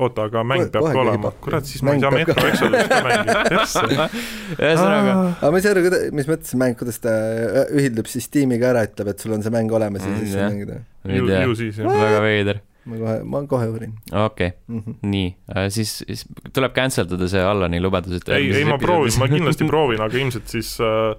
oota, 0.00 0.26
aga 0.28 0.42
mäng 0.46 0.70
peab 0.72 0.88
ka 0.88 1.00
olema, 1.02 1.32
kurat, 1.44 1.68
siis 1.68 1.82
ma 1.84 1.94
ei 1.96 2.02
saa 2.02 2.12
Metro 2.14 2.46
Exodust 2.48 2.90
ka 2.90 3.00
mängida, 3.04 3.38
ühesõnaga. 4.62 5.14
aga 5.34 5.50
ma 5.52 5.60
ei 5.60 5.64
saa 5.66 5.74
aru, 5.74 5.84
mis 6.16 6.28
mõttes 6.30 6.52
see 6.52 6.60
mäng, 6.62 6.76
kuidas 6.80 7.00
ta 7.04 7.12
äh, 7.12 7.72
ühildub 7.76 8.08
siis 8.10 8.28
Steamiga 8.28 8.70
ära, 8.72 8.86
ütleb, 8.88 9.12
et 9.12 9.24
sul 9.24 9.36
on 9.36 9.44
see 9.44 9.52
mäng 9.54 9.72
olemas 9.76 10.06
ja 10.06 10.12
mm, 10.12 10.22
siis 10.22 10.36
saad 10.36 10.48
mängida. 10.48 10.78
ju, 11.12 11.26
ju 11.28 11.58
siis 11.60 11.82
jah. 11.82 12.00
väga 12.00 12.22
veider. 12.24 12.62
ma 12.88 13.02
kohe, 13.02 13.18
ma 13.34 13.44
kohe 13.52 13.68
uurin. 13.74 13.92
okei 14.08 14.24
okay. 14.24 14.50
mm, 14.66 14.80
-hmm. 14.80 14.96
nii 15.12 15.28
äh,, 15.52 15.68
siis, 15.76 15.98
siis 16.06 16.24
tuleb 16.52 16.74
cancel 16.78 17.06
dada 17.10 17.28
see 17.30 17.44
Allani 17.52 17.82
lubadus, 17.84 18.22
et 18.22 18.32
ei, 18.32 18.48
ei 18.62 18.64
ma 18.66 18.80
proovin, 18.80 19.18
ma 19.20 19.28
kindlasti 19.30 19.68
proovin, 19.72 20.00
aga 20.00 20.24
ilmselt 20.24 20.48
siis 20.56 20.74
äh, 20.80 21.12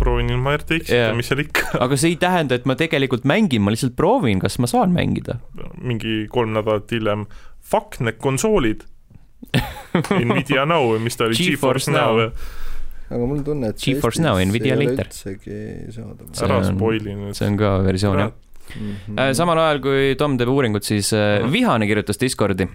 proovin 0.00 0.32
ilma 0.34 0.56
RTX-ita 0.58 0.94
yeah., 0.94 1.14
mis 1.16 1.30
seal 1.30 1.42
ikka. 1.44 1.70
aga 1.84 1.98
see 2.00 2.14
ei 2.14 2.18
tähenda, 2.20 2.58
et 2.58 2.68
ma 2.68 2.76
tegelikult 2.78 3.26
mängin, 3.28 3.64
ma 3.64 3.74
lihtsalt 3.74 3.96
proovin, 3.98 4.42
kas 4.42 4.58
ma 4.62 4.70
saan 4.70 4.94
mängida. 4.96 5.38
mingi 5.80 6.24
kolm 6.32 6.54
nädalat 6.56 6.92
hiljem, 6.94 7.26
fuck 7.64 8.00
need 8.04 8.20
konsoolid 8.22 8.86
Nvidia 10.24 10.64
Now 10.68 10.88
või 10.94 11.02
mis 11.04 11.18
ta 11.20 11.28
oli, 11.28 11.36
GeForce 11.38 11.92
Now, 11.92 12.16
now. 12.22 12.32
aga 13.10 13.20
mul 13.20 13.38
on 13.40 13.44
tunne, 13.46 13.74
et 13.74 13.82
GeForce 13.82 14.24
Now, 14.24 14.40
Nvidia 14.40 14.78
later. 14.80 15.10
ära 16.46 16.62
spoil'i 16.64 17.18
nüüd. 17.18 17.36
see 17.36 17.50
on 17.52 17.60
ka 17.60 17.76
versioon 17.84 18.24
jah 18.24 18.32
mm. 18.32 18.96
-hmm. 19.10 19.36
samal 19.36 19.60
ajal, 19.66 19.84
kui 19.84 20.16
Tom 20.18 20.38
teeb 20.40 20.50
uuringut, 20.50 20.84
siis 20.84 21.12
mm 21.12 21.18
-hmm. 21.18 21.52
Vihane 21.52 21.86
kirjutas 21.90 22.20
Discordi 22.20 22.68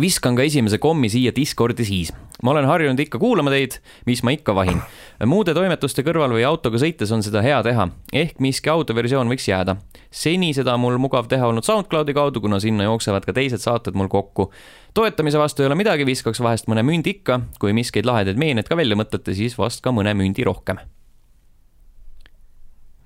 viskan 0.00 0.36
ka 0.36 0.44
esimese 0.44 0.78
kommi 0.78 1.08
siia 1.12 1.32
Discordi 1.34 1.84
siis. 1.84 2.12
ma 2.42 2.50
olen 2.52 2.66
harjunud 2.68 3.00
ikka 3.00 3.18
kuulama 3.18 3.50
teid, 3.50 3.78
mis 4.06 4.22
ma 4.22 4.30
ikka 4.34 4.54
vahin. 4.54 4.80
muude 5.24 5.54
toimetuste 5.56 6.04
kõrval 6.04 6.34
või 6.36 6.44
autoga 6.44 6.78
sõites 6.78 7.12
on 7.12 7.22
seda 7.24 7.42
hea 7.42 7.62
teha, 7.64 7.88
ehk 8.12 8.40
miski 8.40 8.70
autoversioon 8.70 9.28
võiks 9.32 9.48
jääda. 9.48 9.76
seni 10.10 10.52
seda 10.54 10.74
on 10.74 10.84
mul 10.84 10.98
mugav 11.00 11.28
teha 11.28 11.48
olnud 11.48 11.64
SoundCloudi 11.64 12.14
kaudu, 12.14 12.40
kuna 12.40 12.60
sinna 12.60 12.84
jooksevad 12.84 13.24
ka 13.24 13.32
teised 13.32 13.64
saated 13.64 13.94
mul 13.94 14.08
kokku. 14.08 14.50
toetamise 14.94 15.38
vastu 15.38 15.62
ei 15.62 15.70
ole 15.70 15.80
midagi, 15.80 16.06
viskaks 16.06 16.40
vahest 16.40 16.68
mõne 16.68 16.84
mündi 16.84 17.16
ikka, 17.16 17.40
kui 17.60 17.72
miskid 17.72 18.06
lahedaid 18.06 18.36
meeneid 18.36 18.68
ka 18.68 18.76
välja 18.76 18.96
mõtlete, 18.96 19.34
siis 19.34 19.58
vast 19.58 19.82
ka 19.82 19.92
mõne 19.92 20.14
mündi 20.14 20.44
rohkem 20.44 20.78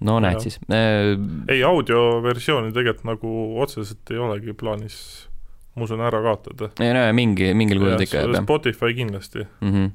no 0.01 0.19
näed 0.21 0.39
ja. 0.39 0.41
siis 0.41 0.59
äh.... 0.73 1.15
ei, 1.49 1.63
audioversiooni 1.63 2.73
tegelikult 2.73 3.05
nagu 3.05 3.33
otseselt 3.63 4.11
ei 4.11 4.19
olegi 4.19 4.55
plaanis 4.57 5.30
ma 5.76 5.87
usun, 5.87 6.02
ära 6.05 6.20
kaotada. 6.25 6.72
ei 6.82 6.93
no 6.96 7.06
mingi, 7.17 7.52
mingil 7.56 7.82
kujul 7.82 8.06
ikka 8.06 8.25
jääb 8.25 8.37
jah. 8.37 8.46
Spotify 8.46 8.94
kindlasti 8.96 9.46
mm. 9.46 9.75
-hmm 9.75 9.90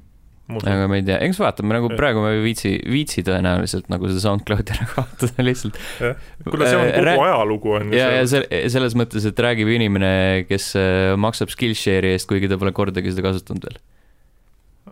aga 0.46 0.86
ma 0.86 1.00
ei 1.00 1.04
tea, 1.06 1.18
eks 1.26 1.40
vaatame, 1.42 1.74
nagu 1.74 1.88
ja. 1.90 1.98
praegu 1.98 2.22
ma 2.22 2.30
ei 2.36 2.42
viitsi, 2.44 2.76
viitsi 2.92 3.24
tõenäoliselt 3.26 3.88
nagu 3.90 4.06
seda 4.12 4.22
SoundCloudi 4.22 4.76
ära 4.76 4.86
kaotada 4.92 5.46
lihtsalt. 5.48 5.80
kuule, 6.46 6.68
see 6.70 6.78
on 6.78 6.90
äh, 6.92 7.00
kogu 7.00 7.24
ajalugu 7.26 7.74
on 7.80 7.90
ju. 7.90 7.98
ja, 7.98 8.12
ja 8.14 8.70
selles 8.70 8.94
mõttes, 9.00 9.26
et 9.26 9.42
räägib 9.42 9.72
inimene, 9.74 10.12
kes 10.50 10.70
äh, 10.78 11.16
maksab 11.18 11.50
Skillshare'i 11.54 12.14
eest, 12.14 12.30
kuigi 12.30 12.52
ta 12.52 12.60
pole 12.62 12.76
kordagi 12.78 13.16
seda 13.16 13.26
kasutanud 13.26 13.66
veel. 13.66 13.82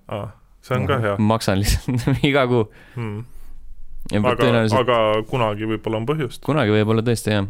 aa, 0.09 0.25
see 0.65 0.79
on 0.79 0.89
ka 0.89 0.97
hea. 1.05 1.15
maksan 1.21 1.61
lihtsalt 1.61 2.09
iga 2.31 2.47
kuu 2.49 2.65
hmm.. 2.95 3.21
aga 4.23 4.33
tõenäoliselt..., 4.41 4.81
aga 4.81 5.27
kunagi 5.29 5.69
võib-olla 5.69 6.01
on 6.01 6.09
põhjust. 6.09 6.41
kunagi 6.49 6.73
võib-olla 6.73 7.05
tõesti, 7.05 7.37
jah 7.37 7.45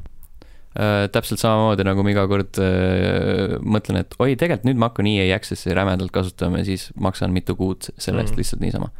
äh,. 0.76 1.06
täpselt 1.14 1.42
samamoodi 1.44 1.86
nagu 1.88 2.06
ma 2.06 2.14
iga 2.14 2.28
kord 2.32 2.60
äh, 2.62 3.58
mõtlen, 3.62 4.02
et 4.04 4.18
oi, 4.20 4.34
tegelikult 4.36 4.70
nüüd 4.70 4.82
ma 4.82 4.92
hakkan 4.92 5.10
EA 5.14 5.30
Access'i 5.38 5.76
rämedalt 5.76 6.14
kasutama 6.16 6.62
ja 6.62 6.70
siis 6.72 6.90
maksan 7.00 7.34
mitu 7.36 7.58
kuud 7.60 7.92
selle 7.98 8.24
eest 8.24 8.36
mm. 8.36 8.44
lihtsalt 8.44 8.64
niisama 8.66 8.94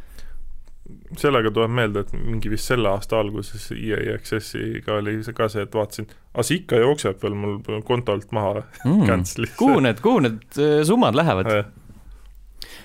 sellega 1.18 1.50
tuleb 1.54 1.72
meelde, 1.74 2.02
et 2.04 2.12
mingi 2.16 2.50
vist 2.52 2.68
selle 2.68 2.90
aasta 2.90 3.18
alguses 3.20 3.70
EA 3.74 4.14
Accessiga 4.14 4.98
oli 4.98 5.16
see 5.24 5.36
ka 5.36 5.48
see, 5.52 5.64
et 5.64 5.74
vaatasin, 5.74 6.08
aga 6.34 6.44
see 6.46 6.60
ikka 6.60 6.80
jookseb 6.82 7.22
veel 7.22 7.38
mul 7.38 7.80
kontolt 7.86 8.34
maha 8.36 8.64
mm.. 8.84 9.24
kuhu 9.60 9.80
need, 9.84 10.02
kuhu 10.04 10.24
need 10.24 10.60
äh, 10.60 10.82
summad 10.86 11.16
lähevad? 11.18 11.50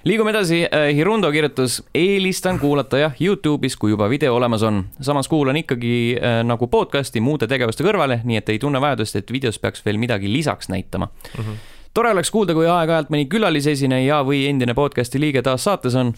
Liigume 0.03 0.31
edasi, 0.31 0.63
äh, 0.63 0.95
Hirundo 0.95 1.31
kirjutas, 1.31 1.83
eelistan 1.95 2.59
kuulata 2.59 2.97
jah 2.97 3.15
Youtube'is, 3.19 3.75
kui 3.77 3.91
juba 3.91 4.09
video 4.09 4.35
olemas 4.35 4.63
on. 4.63 4.83
samas 5.01 5.27
kuulan 5.27 5.57
ikkagi 5.57 6.17
äh, 6.17 6.43
nagu 6.43 6.67
podcast'i 6.67 7.19
muude 7.19 7.47
tegevuste 7.47 7.83
kõrvale, 7.83 8.21
nii 8.23 8.37
et 8.39 8.49
ei 8.49 8.59
tunne 8.59 8.81
vajadust, 8.81 9.15
et 9.15 9.31
videos 9.31 9.59
peaks 9.59 9.85
veel 9.85 9.97
midagi 9.97 10.31
lisaks 10.31 10.69
näitama 10.69 11.05
mm. 11.05 11.43
-hmm. 11.43 11.55
tore 11.93 12.11
oleks 12.11 12.31
kuulda, 12.31 12.53
kui 12.53 12.67
aeg-ajalt 12.67 13.09
mõni 13.09 13.27
külalisesineja 13.27 14.23
või 14.23 14.47
endine 14.49 14.73
podcast'i 14.73 15.19
liige 15.19 15.41
taas 15.41 15.63
saates 15.63 15.95
on 15.95 16.13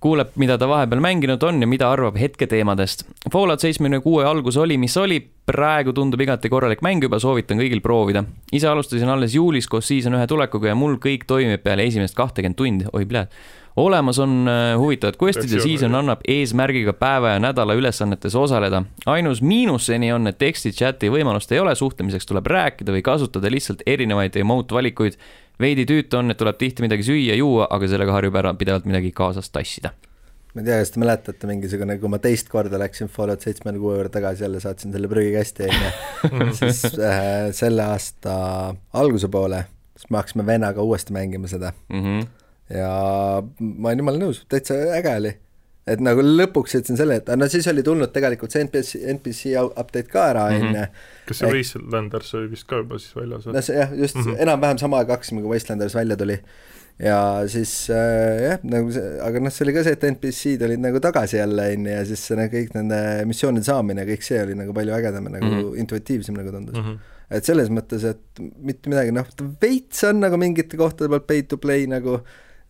kuuleb, 0.00 0.32
mida 0.40 0.56
ta 0.58 0.68
vahepeal 0.68 1.02
mänginud 1.04 1.42
on 1.44 1.60
ja 1.60 1.68
mida 1.68 1.90
arvab 1.92 2.16
hetketeemadest. 2.20 3.04
Fallout 3.32 3.60
seitsmekümne 3.60 4.00
kuue 4.00 4.24
algus 4.24 4.56
oli, 4.56 4.78
mis 4.80 4.96
oli, 4.96 5.20
praegu 5.50 5.92
tundub 5.92 6.20
igati 6.20 6.48
korralik 6.48 6.82
mäng 6.86 7.04
juba, 7.04 7.18
soovitan 7.20 7.60
kõigil 7.60 7.82
proovida. 7.84 8.24
ise 8.52 8.68
alustasin 8.68 9.08
alles 9.08 9.34
juulis 9.34 9.68
koos 9.68 9.88
season 9.88 10.16
ühe 10.16 10.26
tulekuga 10.26 10.72
ja 10.72 10.74
mul 10.74 10.96
kõik 10.96 11.26
toimib 11.26 11.62
peale 11.62 11.84
esimest 11.86 12.16
kahtekümmet 12.16 12.56
tundi, 12.56 12.86
oi 12.92 13.06
pljääd 13.06 13.34
olemas 13.80 14.18
on 14.22 14.48
äh, 14.48 14.74
huvitavad 14.78 15.18
quest'id 15.20 15.52
ja 15.56 15.62
season 15.62 15.94
annab 15.98 16.24
eesmärgiga 16.28 16.94
päeva 16.98 17.34
ja 17.34 17.42
nädala 17.42 17.74
ülesannetes 17.78 18.36
osaleda. 18.36 18.82
ainus 19.06 19.42
miinus 19.42 19.86
seni 19.86 20.12
on, 20.12 20.26
et 20.30 20.38
teksti 20.38 20.72
chat'i 20.72 21.10
võimalust 21.12 21.52
ei 21.52 21.62
ole, 21.62 21.74
suhtlemiseks 21.74 22.26
tuleb 22.26 22.46
rääkida 22.46 22.92
või 22.92 23.02
kasutada 23.02 23.50
lihtsalt 23.50 23.82
erinevaid 23.86 24.36
emote 24.36 24.74
valikuid 24.74 25.18
veidi 25.60 25.86
tüütu 25.88 26.20
on, 26.20 26.30
et 26.32 26.38
tuleb 26.40 26.58
tihti 26.60 26.84
midagi 26.86 27.04
süüa-juua, 27.08 27.68
aga 27.70 27.88
sellega 27.88 28.14
harjub 28.16 28.38
ära 28.40 28.54
pidevalt 28.56 28.88
midagi 28.88 29.12
kaasas 29.16 29.50
tassida 29.52 29.92
ma 30.54 30.62
ei 30.62 30.66
tea, 30.66 30.78
kas 30.82 30.90
te 30.90 31.00
mäletate 31.02 31.46
mingisugune, 31.50 31.96
kui 32.02 32.10
ma 32.10 32.18
teist 32.22 32.48
korda 32.50 32.78
läksin 32.80 33.10
Fallout 33.12 33.44
seitsmekümne 33.44 33.82
kuue 33.82 33.94
juurde 33.94 34.10
tagasi, 34.16 34.42
jälle 34.42 34.62
saatsin 34.62 34.90
selle 34.94 35.10
prügikasti, 35.10 35.68
onju. 35.68 36.48
siis 36.58 36.82
äh, 36.98 37.50
selle 37.54 37.86
aasta 37.86 38.34
alguse 38.98 39.30
poole, 39.30 39.62
siis 39.94 40.10
me 40.10 40.18
hakkasime 40.18 40.46
vennaga 40.48 40.82
uuesti 40.82 41.14
mängima 41.14 41.50
seda 41.50 41.70
mm. 41.88 42.02
-hmm. 42.02 42.26
Ja 42.70 43.42
ma 43.60 43.88
olin 43.90 43.98
jumala 44.04 44.18
nõus, 44.22 44.44
täitsa 44.48 44.74
äge 44.98 45.14
oli. 45.16 45.32
et 45.90 45.98
nagu 46.04 46.22
lõpuks 46.22 46.74
jõudsin 46.76 46.96
selle, 47.00 47.16
et 47.18 47.30
no 47.40 47.46
siis 47.50 47.66
oli 47.72 47.82
tulnud 47.82 48.12
tegelikult 48.14 48.52
see 48.52 48.62
NPC, 48.62 48.98
NPC 49.16 49.54
update 49.64 50.10
ka 50.12 50.26
ära, 50.30 50.44
Mhm. 50.52 50.66
on 50.68 50.74
ju. 50.76 50.82
kas 51.26 51.38
see 51.40 51.48
Wastelanders 51.54 52.34
oli 52.34 52.50
vist 52.52 52.66
ka 52.68 52.76
juba 52.82 52.98
siis 52.98 53.14
väljas 53.16 53.46
no 53.46 53.60
see 53.62 53.76
jah, 53.78 53.90
just 53.98 54.14
mm 54.16 54.20
Mhm. 54.22 54.30
-hmm. 54.34 54.42
enam-vähem 54.42 54.78
sama 54.78 54.98
aeg 54.98 55.08
hakkasime, 55.08 55.40
kui 55.42 55.50
Wastelanders 55.50 55.94
välja 55.94 56.16
tuli. 56.16 56.38
ja 57.00 57.42
siis 57.48 57.88
äh, 57.90 58.42
jah, 58.42 58.58
nagu 58.62 58.92
see, 58.92 59.20
aga 59.24 59.40
noh, 59.40 59.50
see 59.50 59.64
oli 59.64 59.72
ka 59.72 59.82
see, 59.82 59.92
et 59.92 60.04
NPC-d 60.04 60.62
olid 60.66 60.80
nagu 60.80 61.00
tagasi 61.00 61.36
jälle, 61.40 61.62
on 61.76 61.86
ju, 61.86 61.92
ja 61.92 62.04
siis 62.04 62.26
see 62.26 62.36
nagu 62.36 62.52
kõik 62.56 62.74
nende 62.74 63.24
missioonide 63.26 63.64
saamine, 63.64 64.04
kõik 64.04 64.22
see 64.22 64.42
oli 64.42 64.54
nagu 64.54 64.72
palju 64.76 64.92
ägedam 64.92 65.24
ja 65.24 65.30
nagu 65.30 65.46
mm 65.46 65.50
Mhm. 65.56 65.64
-hmm. 65.64 65.78
intuitiivsem 65.80 66.34
nagu 66.36 66.50
tundus 66.52 66.74
mm. 66.76 66.80
mm? 66.84 66.92
-hmm 66.94 66.98
et 67.30 67.44
selles 67.44 67.68
mõttes, 67.70 68.04
et 68.04 68.18
mitte 68.58 68.88
midagi, 68.90 69.12
noh, 69.12 69.24
veits 69.62 70.02
on 70.04 70.18
nagu 70.20 70.36
mingite 70.36 70.76
kohtade 70.76 71.08
pealt 71.08 71.26
pay 71.28 71.42
to 71.42 71.56
play 71.56 71.86
nagu, 71.86 72.20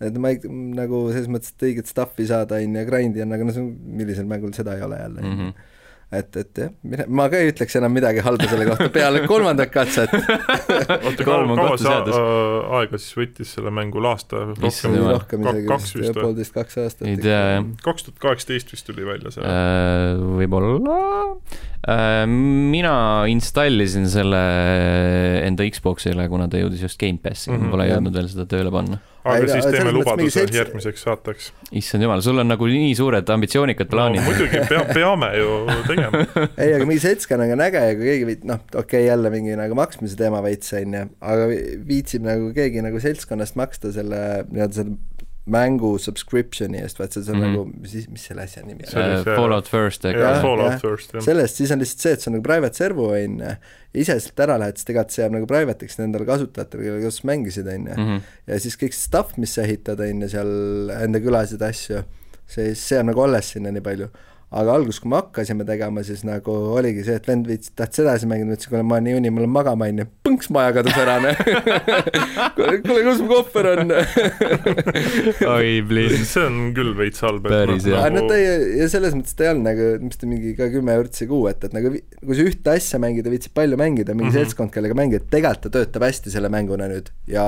et 0.01 0.17
ma 0.21 0.33
ei, 0.33 0.41
nagu 0.77 1.07
selles 1.13 1.29
mõttes, 1.33 1.53
et 1.55 1.67
õiget 1.71 1.91
stuff'i 1.91 2.29
saada, 2.31 2.61
on 2.61 2.79
ju, 2.81 2.87
grind'i 2.89 3.25
on, 3.25 3.37
aga 3.37 3.51
noh, 3.51 3.61
millisel 4.01 4.29
mängul 4.31 4.55
seda 4.57 4.79
ei 4.79 4.87
ole 4.87 5.03
jälle 5.03 5.27
mm. 5.27 5.37
-hmm 5.37 5.77
et, 6.11 6.37
et 6.41 6.59
jah, 6.59 6.71
mine, 6.91 7.05
ma 7.15 7.29
ka 7.31 7.39
ei 7.39 7.53
ütleks 7.53 7.77
enam 7.79 7.93
midagi 7.95 8.23
halba 8.27 8.49
selle 8.51 8.67
kohta 8.67 8.89
peale 8.93 9.23
kolmandat 9.31 9.71
katset. 9.71 10.11
oota, 10.11 11.27
kaua 11.27 11.77
see 11.79 11.93
a- 11.93 12.81
aega 12.81 12.99
siis 12.99 13.15
võttis 13.19 13.53
selle 13.55 13.71
mängul 13.75 14.09
aasta? 14.11 14.43
Rohkem 14.51 14.97
rohkem 14.99 15.47
isegi 15.47 15.69
kaks 15.69 15.95
vist, 15.95 16.11
või? 16.11 16.25
poolteist, 16.25 16.55
kaks 16.57 16.81
aastat. 16.83 17.07
ei 17.07 17.21
tea 17.21 17.39
jah. 17.39 17.69
kaks 17.85 18.09
tuhat 18.09 18.19
kaheksateist 18.27 18.75
vist 18.75 18.89
tuli 18.91 19.07
välja 19.07 19.35
see 19.35 19.47
Äh, 19.51 20.19
võib-olla. 20.41 20.99
mina 22.27 22.95
installisin 23.31 24.11
selle 24.11 24.43
enda 25.47 25.67
Xbox'ile, 25.71 26.27
kuna 26.33 26.51
ta 26.51 26.59
jõudis 26.61 26.83
just 26.89 26.99
Gamepassi 27.01 27.53
mm. 27.53 27.57
-hmm. 27.57 27.71
pole 27.77 27.89
jõudnud 27.93 28.19
veel 28.19 28.31
seda 28.35 28.51
tööle 28.51 28.75
panna. 28.75 28.99
Aga 29.25 29.49
siis 29.53 29.67
teeme 29.69 29.93
lubaduse 29.95 30.33
seitse- 30.39 30.57
järgmiseks 30.57 31.05
saateks. 31.07 31.51
issand 31.77 32.07
jumal, 32.07 32.23
sul 32.25 32.41
on 32.41 32.49
nagu 32.49 32.69
nii 32.71 32.95
suured 32.99 33.33
ambitsioonikad 33.35 33.91
no 33.91 33.97
plaanid. 33.97 34.25
muidugi, 34.25 34.63
pea, 34.71 34.85
peame 34.95 35.31
ju 35.37 35.51
tegema. 35.89 36.25
ei, 36.63 36.73
aga 36.77 36.89
mingi 36.89 37.03
seltskonnaga 37.05 37.57
on 37.59 37.65
äge 37.67 37.85
ja 37.85 37.99
kui 37.99 38.09
keegi 38.09 38.29
viit-, 38.31 38.47
noh, 38.49 38.63
okei 38.73 38.83
okay,, 38.85 39.05
jälle 39.09 39.33
mingi 39.35 39.57
nagu 39.61 39.77
maksmise 39.79 40.17
teema 40.21 40.43
veits, 40.45 40.73
on 40.79 40.97
ju, 40.99 41.05
aga 41.35 41.49
vi- 41.53 41.65
viitsib 41.91 42.25
nagu 42.27 42.53
keegi 42.57 42.85
nagu 42.87 43.03
seltskonnast 43.03 43.59
maksta 43.61 43.93
selle 43.97 44.23
nii-öelda 44.49 44.81
selle 44.81 44.97
mängu 45.51 45.95
subscription'i 45.99 46.83
eest, 46.85 46.99
vaat 47.01 47.15
see, 47.17 47.23
see 47.25 47.33
on 47.33 47.39
mm 47.41 47.45
-hmm. 47.47 47.57
nagu, 47.57 47.81
mis, 47.81 48.09
mis 48.13 48.25
selle 48.29 48.43
asja 48.43 48.63
nimi 48.63 48.85
on? 48.85 48.91
see- 48.93 49.37
Fallout 49.37 49.69
First, 49.69 50.05
äkki 50.05 50.21
Jah? 50.21 50.43
Fallout 50.43 50.83
jah. 50.83 51.23
Sellest, 51.25 51.57
siis 51.57 51.71
on 51.71 51.79
lihtsalt 51.81 52.01
see, 52.01 52.13
et 52.13 52.21
see 52.21 52.31
on 52.31 52.37
nagu 52.37 52.43
private 52.47 52.77
servo, 52.77 53.09
on 53.17 53.39
ju, 53.41 53.55
ise 53.95 54.19
sealt 54.21 54.41
ära 54.47 54.59
lähed, 54.61 54.77
siis 54.77 54.85
tegelikult 54.91 55.11
see 55.17 55.25
jääb 55.25 55.33
nagu 55.33 55.47
private'iks 55.47 55.99
nendele 55.99 56.27
kasutajatele, 56.29 56.83
kellega 56.85 57.05
just 57.05 57.25
mängisid, 57.25 57.67
on 57.67 57.87
ju. 57.87 57.95
Mhm. 57.97 58.21
ja 58.47 58.59
siis 58.61 58.77
kõik 58.77 58.93
see 58.93 59.07
stuff, 59.09 59.37
mis 59.37 59.55
sa 59.55 59.63
ehitad, 59.63 60.01
on 60.01 60.23
ju, 60.23 60.29
seal 60.29 60.91
enda 61.01 61.19
külasid, 61.21 61.63
asju, 61.63 62.05
see, 62.47 62.75
see 62.75 62.99
on 63.01 63.07
nagu 63.07 63.23
alles 63.23 63.51
sinna 63.51 63.71
nii 63.71 63.81
palju. 63.83 64.09
Aga 64.51 64.73
alguses, 64.75 64.99
kui 64.99 65.13
me 65.13 65.19
hakkasime 65.21 65.63
tegema, 65.67 66.03
siis 66.03 66.25
nagu 66.27 66.51
oligi 66.75 67.05
see, 67.07 67.15
et 67.21 67.27
vend 67.31 67.47
viitsis, 67.47 67.71
tahtis 67.79 68.03
edasi 68.03 68.27
mängida, 68.27 68.49
ma 68.49 68.57
ütlesin, 68.57 68.73
kuule, 68.73 68.83
ma 68.83 68.97
olen 68.97 69.07
nii 69.07 69.19
uni, 69.21 69.31
ma 69.31 69.45
lähen 69.45 69.53
magama, 69.55 69.87
on 69.93 70.03
ju, 70.03 70.07
põnks, 70.27 70.51
maja 70.57 70.73
kadus 70.75 70.99
ära, 70.99 71.15
noh. 71.23 71.43
kuule, 72.59 73.05
kus 73.07 73.23
mu 73.23 73.29
kohver 73.31 73.71
on? 73.77 73.95
oi, 75.55 75.71
please. 75.87 76.19
see 76.33 76.43
on 76.49 76.59
küll 76.75 76.97
veits 76.99 77.23
halb. 77.23 77.47
Päris 77.47 77.87
hea. 77.87 78.03
no 78.11 78.27
ta 78.27 78.41
ei, 78.43 78.51
ja 78.81 78.91
selles 78.91 79.15
mõttes 79.15 79.39
ta 79.39 79.47
ei 79.47 79.53
olnud 79.55 79.71
nagu, 79.71 79.89
mis 80.09 80.19
ta 80.19 80.33
mingi 80.33 80.57
ka 80.59 80.71
kümme 80.75 80.99
vürtsi 80.99 81.31
kuu, 81.31 81.47
et, 81.53 81.71
et 81.71 81.77
nagu 81.77 81.95
kui 81.95 82.35
sa 82.35 82.51
ühte 82.51 82.75
asja 82.75 83.03
mängid 83.03 83.31
ja 83.31 83.35
viitsid 83.37 83.55
palju 83.55 83.79
mängida, 83.79 84.19
mingi 84.19 84.33
mm. 84.33 84.35
-hmm. 84.35 84.51
seltskond, 84.51 84.75
kellega 84.75 84.99
mängida, 84.99 85.31
tegelikult 85.31 85.71
ta 85.71 85.77
töötab 85.79 86.11
hästi 86.11 86.35
selle 86.35 86.51
mänguna 86.51 86.91
nüüd 86.91 87.15
ja 87.31 87.47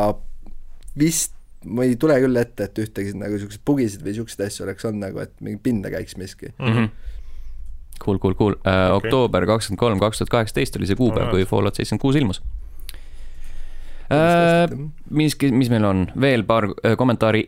vist 0.99 1.35
ma 1.65 1.87
ei 1.87 1.97
tule 2.01 2.19
küll 2.23 2.41
ette, 2.41 2.69
et 2.69 2.83
ühtegi 2.85 3.15
nagu 3.19 3.39
siukseid 3.41 3.65
bugisid 3.67 4.05
või 4.07 4.17
siukseid 4.17 4.47
asju 4.47 4.67
oleks 4.67 4.89
olnud 4.89 5.07
nagu, 5.07 5.23
et 5.25 5.35
mingi 5.41 5.61
pinda 5.63 5.93
käiks 5.93 6.19
miski. 6.21 6.53
Mhm. 6.59 6.91
Cool, 8.03 8.19
cool, 8.19 8.35
cool. 8.35 8.57
Okei. 8.59 8.97
oktoober 8.97 9.47
kakskümmend 9.47 9.79
kolm, 9.79 10.01
kaks 10.03 10.19
tuhat 10.19 10.33
kaheksateist 10.33 10.77
oli 10.77 10.89
see 10.91 10.99
kuupäev, 10.99 11.29
Alright. 11.29 11.47
kui 11.47 11.51
Fallout 11.51 11.79
seitsekümmend 11.79 12.03
kuus 12.03 12.19
ilmus. 12.19 12.43
Äh, 14.13 14.69
mis, 15.11 15.37
mis 15.41 15.71
meil 15.73 15.85
on 15.89 16.03
veel 16.21 16.43
paar 16.45 16.67
äh, 16.69 16.97
kommentaari. 16.99 17.47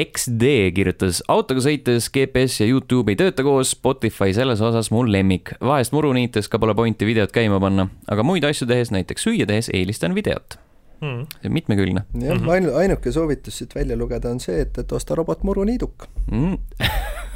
XD 0.00 0.70
kirjutas, 0.76 1.20
autoga 1.28 1.60
sõites 1.64 2.08
GPS 2.14 2.62
ja 2.62 2.70
Youtube 2.70 3.12
ei 3.12 3.18
tööta 3.20 3.44
koos, 3.44 3.74
Spotify 3.74 4.32
selles 4.36 4.62
osas 4.64 4.88
mu 4.94 5.02
lemmik. 5.04 5.52
vahest 5.60 5.92
muru 5.92 6.14
niites 6.16 6.48
ka 6.48 6.62
pole 6.62 6.74
pointi 6.78 7.08
videot 7.08 7.34
käima 7.34 7.60
panna, 7.60 7.90
aga 8.08 8.24
muid 8.24 8.46
asju 8.48 8.68
tehes, 8.70 8.94
näiteks 8.94 9.26
süüa 9.28 9.48
tehes 9.50 9.68
eelistan 9.74 10.14
videot. 10.16 10.56
Mhm. 11.00 11.26
see 11.40 11.48
on 11.48 11.52
mitmekülgne 11.56 12.02
jah 12.14 12.34
Mhm., 12.36 12.48
ainu-, 12.48 12.74
ainuke 12.76 13.12
soovitus 13.12 13.58
siit 13.58 13.74
välja 13.74 13.96
lugeda 13.96 14.28
on 14.30 14.40
see, 14.40 14.60
et, 14.60 14.78
et 14.78 14.92
osta 14.92 15.14
robotmuruniiduk. 15.14 16.06
mm. 16.30 16.58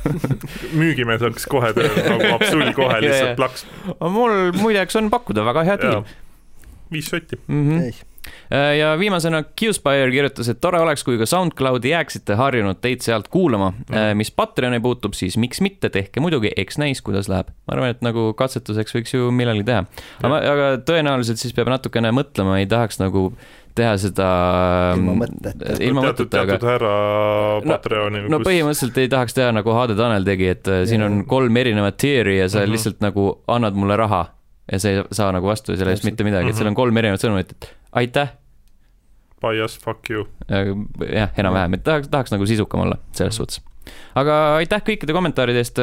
müügimees 0.80 1.22
hakkas 1.24 1.46
kohe 1.48 1.70
tööle 1.76 2.02
nagu 2.08 2.32
absol 2.36 2.72
kohe 2.76 2.98
lihtsalt 3.04 3.36
plaks. 3.38 3.66
mul 4.16 4.52
muideks 4.60 4.96
on 5.00 5.10
pakkuda 5.12 5.44
väga 5.48 5.64
hea 5.70 5.76
diil. 5.80 6.02
viis 6.92 7.08
sotti. 7.10 7.38
Mm 7.48 7.62
-hmm. 7.68 7.82
ei, 7.82 7.94
ja 8.78 8.92
viimasena 8.98 9.42
Qspire 9.42 10.10
kirjutas, 10.12 10.48
et 10.52 10.60
tore 10.60 10.80
oleks, 10.80 11.04
kui 11.06 11.18
ka 11.20 11.26
SoundCloudi 11.28 11.92
jääksite 11.94 12.36
harjunud 12.38 12.80
teid 12.84 13.04
sealt 13.04 13.28
kuulama 13.32 13.72
mm.. 13.72 14.20
mis 14.20 14.30
Patreoni 14.34 14.80
puutub, 14.84 15.16
siis 15.18 15.38
miks 15.40 15.62
mitte, 15.64 15.90
tehke 15.94 16.22
muidugi, 16.24 16.52
eks 16.56 16.78
näis, 16.82 17.02
kuidas 17.04 17.28
läheb. 17.32 17.50
ma 17.66 17.76
arvan, 17.76 17.94
et 17.94 18.04
nagu 18.04 18.30
katsetuseks 18.38 18.98
võiks 18.98 19.16
ju 19.16 19.32
millalgi 19.34 19.66
teha. 19.70 19.84
aga, 20.22 20.40
aga 20.54 20.70
tõenäoliselt 20.86 21.42
siis 21.42 21.56
peab 21.56 21.72
natukene 21.72 22.12
mõtlema, 22.14 22.58
ei 22.62 22.70
tahaks 22.70 23.00
nagu 23.02 23.30
teha 23.74 23.94
seda 23.98 24.28
Ilma 24.94 25.16
mõtteta. 25.24 25.74
ilma 25.82 26.04
teatud, 26.06 26.28
mõtteta, 26.28 26.42
aga 26.44 26.54
teatud 26.54 26.68
härra 26.70 26.94
No- 27.64 27.72
Patreoni. 27.72 28.22
no 28.30 28.40
põhimõtteliselt 28.44 29.00
ei 29.02 29.10
tahaks 29.10 29.34
teha 29.34 29.50
nagu 29.54 29.74
Hade 29.74 29.96
Tanel 29.98 30.26
tegi, 30.26 30.48
et 30.54 30.70
äh, 30.70 30.84
siin 30.88 31.02
on 31.06 31.24
kolm 31.30 31.56
erinevat 31.58 31.98
tier'i 31.98 32.38
ja 32.38 32.48
sa 32.48 32.60
mm. 32.60 32.64
-hmm. 32.64 32.76
lihtsalt 32.76 33.02
nagu 33.04 33.26
annad 33.50 33.74
mulle 33.74 33.96
raha 33.98 34.24
ja 34.72 34.80
sa 34.80 34.92
ei 34.92 35.02
saa 35.12 35.32
nagu 35.34 35.46
vastu 35.48 35.76
selle 35.76 35.92
eest 35.94 36.06
mitte 36.08 36.24
midagi, 36.26 36.50
et 36.50 36.58
seal 36.58 36.70
on 36.70 36.78
kolm 36.78 36.96
erinevat 37.00 37.22
sõnumit, 37.22 37.52
et 37.52 37.70
aitäh, 38.00 38.32
Bias, 39.44 39.78
fuck 39.78 40.10
you. 40.10 40.24
jah, 40.48 41.30
enam-vähem, 41.36 41.76
et 41.76 41.84
tahaks, 41.84 42.08
tahaks 42.08 42.32
nagu 42.32 42.46
sisukam 42.48 42.84
olla 42.86 42.96
selles 43.12 43.36
suhtes. 43.36 43.60
aga 44.16 44.34
aitäh 44.62 44.80
kõikide 44.86 45.12
kommentaaride 45.12 45.60
eest, 45.60 45.80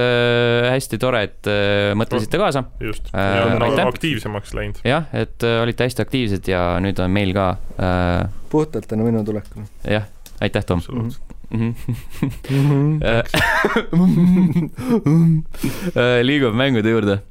hästi 0.71 0.97
tore, 1.01 1.21
et 1.27 1.49
äh, 1.51 1.91
mõtlesite 1.99 2.39
kaasa. 2.41 2.63
just 2.81 3.11
Äh, 3.13 3.35
ja 3.37 3.43
on 3.51 3.67
aitäh. 3.67 3.85
aktiivsemaks 3.91 4.55
läinud. 4.57 4.81
jah, 4.87 5.05
et 5.13 5.45
äh, 5.45 5.61
olite 5.61 5.85
hästi 5.85 6.01
aktiivsed 6.07 6.49
ja 6.49 6.63
nüüd 6.81 6.97
on 7.03 7.13
meil 7.13 7.35
ka 7.37 7.51
äh,, 7.77 8.25
puhtalt 8.49 8.89
tänu 8.89 9.05
minu 9.05 9.21
tulekule. 9.27 9.67
jah, 9.85 10.09
aitäh, 10.41 10.65
Tom 10.65 10.81
absoluutselt. 10.81 11.35
mm. 11.51 11.75
-hmm. 12.49 13.01
liigume 16.23 16.57
mängude 16.57 16.89
juurde. 16.89 17.21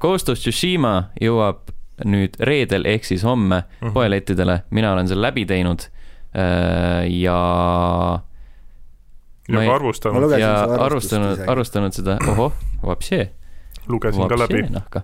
Ghost 0.00 0.28
of 0.28 0.38
Tsushima 0.38 1.10
jõuab 1.20 1.56
nüüd 2.04 2.36
reedel 2.40 2.84
ehk 2.86 3.04
siis 3.04 3.22
homme 3.26 3.62
Mhm. 3.80 3.92
poelettidele, 3.92 4.62
mina 4.70 4.92
olen 4.92 5.08
selle 5.08 5.22
läbi 5.28 5.44
teinud. 5.46 5.88
ja, 6.34 7.38
ja 9.48 9.60
ei- 9.60 9.66
ka 9.66 9.72
Ma 9.72 9.74
arvustanud, 9.74 10.38
ja 10.40 10.52
arvustanud, 10.86 11.38
arvustanud 11.48 11.92
seda, 11.92 12.16
ohoh, 12.28 12.52
vapsee, 12.82 13.30
lugesin 13.88 14.28
ka 14.28 14.38
läbi. 14.38 14.62
nahka. 14.70 15.02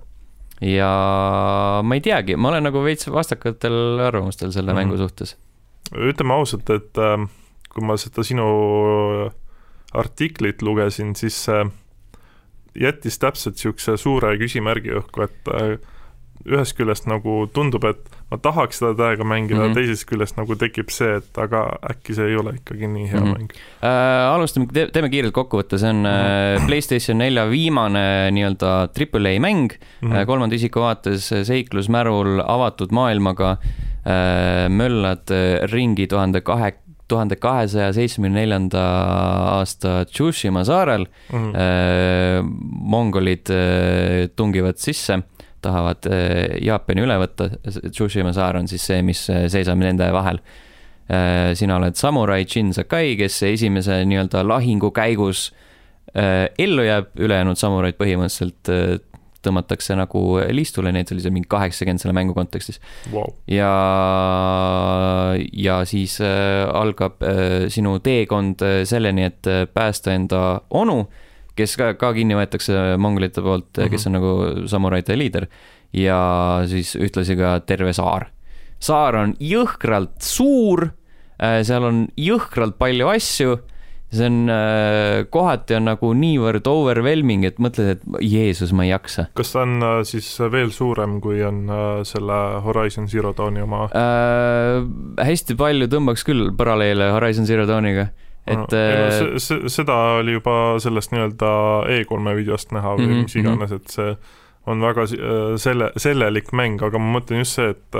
ja 0.60 1.80
ma 1.84 1.94
ei 1.94 2.00
teagi, 2.00 2.36
ma 2.36 2.48
olen 2.48 2.62
nagu 2.64 2.80
veits 2.84 3.06
vastakatel 3.12 4.00
arvamustel 4.06 4.50
selle 4.52 4.72
Mhm. 4.72 4.78
mm 4.78 4.90
-hmm. 4.90 4.96
mängu 4.96 4.96
suhtes. 5.08 5.36
ütleme 5.92 6.32
ausalt, 6.34 6.70
et 6.70 6.98
äh, 6.98 7.28
kui 7.68 7.84
ma 7.86 7.96
seda 7.96 8.22
sinu 8.22 9.30
artiklit 9.94 10.62
lugesin, 10.62 11.14
siis 11.16 11.44
see 11.44 11.64
jättis 12.80 13.18
täpselt 13.18 13.58
niisuguse 13.58 13.96
suure 14.00 14.34
küsimärgi 14.40 14.94
õhku, 15.00 15.26
et 15.26 15.54
äh, 15.54 15.78
ühest 16.48 16.76
küljest 16.78 17.08
nagu 17.10 17.42
tundub, 17.54 17.84
et 17.88 18.18
ma 18.30 18.38
tahaks 18.40 18.80
seda 18.80 18.92
täiega 18.96 19.26
mängida 19.26 19.58
mm. 19.58 19.70
-hmm. 19.70 19.76
teisest 19.78 20.06
küljest 20.08 20.38
nagu 20.38 20.56
tekib 20.58 20.92
see, 20.94 21.18
et 21.20 21.40
aga 21.40 21.64
äkki 21.90 22.14
see 22.16 22.28
ei 22.30 22.38
ole 22.38 22.54
ikkagi 22.58 22.86
nii 22.86 23.08
hea 23.10 23.20
mm. 23.20 23.26
-hmm. 23.26 23.38
mäng. 23.38 23.52
äh,. 23.82 24.34
alustame, 24.34 24.66
teeme 24.92 25.10
kiirelt 25.10 25.34
kokkuvõtte, 25.34 25.78
see 25.78 25.90
on 25.90 26.06
äh, 26.06 26.66
Playstation 26.66 27.18
nelja 27.18 27.48
viimane 27.50 28.30
nii-öelda 28.36 28.88
Triple 28.94 29.36
A 29.36 29.40
mäng 29.40 29.72
mm. 29.74 30.12
-hmm. 30.12 30.26
kolmanda 30.26 30.56
isiku 30.56 30.80
vaates 30.80 31.30
seiklusmärul 31.42 32.42
avatud 32.46 32.92
maailmaga 32.92 33.56
äh,. 33.58 34.68
möllad 34.68 35.34
ringi 35.72 36.06
tuhande 36.06 36.40
kahe, 36.40 36.74
tuhande 37.08 37.36
kahesaja 37.40 37.92
seitsmekümne 37.96 38.40
neljanda 38.42 38.84
aasta 39.56 40.04
Tsushima 40.04 40.64
saarel 40.68 41.06
Mhm. 41.32 41.50
äh,. 41.54 42.44
mongolid 42.94 43.50
äh, 43.50 44.28
tungivad 44.36 44.76
sisse, 44.76 45.22
tahavad 45.62 46.06
äh, 46.06 46.58
Jaapani 46.62 47.02
üle 47.02 47.18
võtta, 47.24 47.50
Tsushima 47.90 48.32
saar 48.32 48.56
on 48.56 48.68
siis 48.68 48.86
see, 48.86 49.02
mis 49.02 49.28
äh, 49.30 49.48
seisab 49.48 49.78
nende 49.78 50.12
vahel 50.12 50.40
Äh, 51.08 51.54
sina 51.56 51.78
oled 51.78 51.96
samurai 51.96 52.44
Shin 52.44 52.74
Sakai, 52.76 53.14
kes 53.16 53.38
esimese 53.48 54.02
nii-öelda 54.04 54.42
lahingu 54.44 54.90
käigus 54.92 55.46
äh, 56.12 56.50
ellu 56.60 56.84
jääb, 56.84 57.14
ülejäänud 57.16 57.56
samuraid 57.56 57.96
põhimõtteliselt 57.96 58.68
äh, 58.68 58.98
tõmmatakse 59.44 59.94
nagu 59.98 60.22
liistule, 60.54 60.90
neid 60.94 61.10
oli 61.14 61.22
seal 61.22 61.34
mingi 61.34 61.48
kaheksakümmend 61.50 62.02
selle 62.02 62.14
mängu 62.16 62.34
kontekstis. 62.36 62.80
Vau. 63.12 63.26
ja, 63.50 63.70
ja 65.52 65.78
siis 65.88 66.18
äh, 66.24 66.66
algab 66.66 67.22
äh, 67.22 67.68
sinu 67.72 67.98
teekond 68.04 68.64
äh, 68.66 68.82
selleni, 68.88 69.28
et 69.30 69.50
päästa 69.74 70.14
enda 70.16 70.42
onu, 70.70 71.04
kes 71.58 71.76
ka, 71.78 71.92
ka 71.98 72.12
kinni 72.16 72.36
võetakse 72.38 72.98
mongolite 73.00 73.42
poolt 73.42 73.70
mm, 73.70 73.84
-hmm. 73.84 73.94
kes 73.94 74.06
on 74.06 74.18
nagu 74.18 74.34
samuraide 74.70 75.18
liider 75.18 75.48
ja 75.92 76.20
siis 76.68 76.94
ühtlasi 76.96 77.36
ka 77.38 77.58
terve 77.66 77.92
saar. 77.92 78.28
saar 78.78 79.16
on 79.16 79.34
jõhkralt 79.40 80.22
suur, 80.22 80.90
seal 81.38 81.84
on 81.84 82.06
jõhkralt 82.16 82.78
palju 82.78 83.08
asju 83.08 83.58
see 84.12 84.26
on 84.26 84.48
äh,, 84.48 85.26
kohati 85.30 85.76
on 85.76 85.84
nagu 85.90 86.12
niivõrd 86.16 86.68
overwhelming, 86.70 87.44
et 87.44 87.58
mõtled, 87.60 87.98
et 87.98 88.22
Jeesus, 88.24 88.72
ma 88.72 88.86
ei 88.86 88.92
jaksa 88.94 89.26
kas 89.36 89.52
ta 89.52 89.64
on 89.66 89.76
äh, 89.84 89.98
siis 90.08 90.30
veel 90.52 90.72
suurem, 90.72 91.18
kui 91.24 91.42
on 91.44 91.66
äh, 91.68 91.82
selle 92.08 92.38
Horizon 92.64 93.08
Zero 93.10 93.34
Dawni 93.36 93.64
oma? 93.66 93.84
äh,. 93.92 94.80
hästi 95.28 95.58
palju 95.60 95.90
tõmbaks 95.92 96.24
küll 96.28 96.48
paralleele 96.56 97.10
Horizon 97.16 97.48
Zero 97.48 97.66
Dawniga, 97.68 98.08
et 98.48 98.72
äh, 98.72 99.36
See, 99.36 99.68
seda 99.68 99.98
oli 100.22 100.38
juba 100.38 100.56
sellest 100.80 101.12
nii-öelda 101.12 101.52
E3-e 101.98 102.36
videost 102.40 102.72
näha 102.72 102.96
või 102.96 103.06
mm 103.06 103.08
Mhm, 103.08 103.18
-hmm, 103.18 103.28
mis 103.28 103.36
iganes, 103.36 103.72
et 103.76 103.88
see 103.92 104.16
on 104.68 104.80
väga 104.84 105.04
selle, 105.56 105.92
sellelik 105.96 106.50
mäng, 106.52 106.82
aga 106.84 106.98
ma 107.00 107.18
mõtlen 107.18 107.40
just 107.44 107.56
see, 107.56 107.70
et 107.72 107.96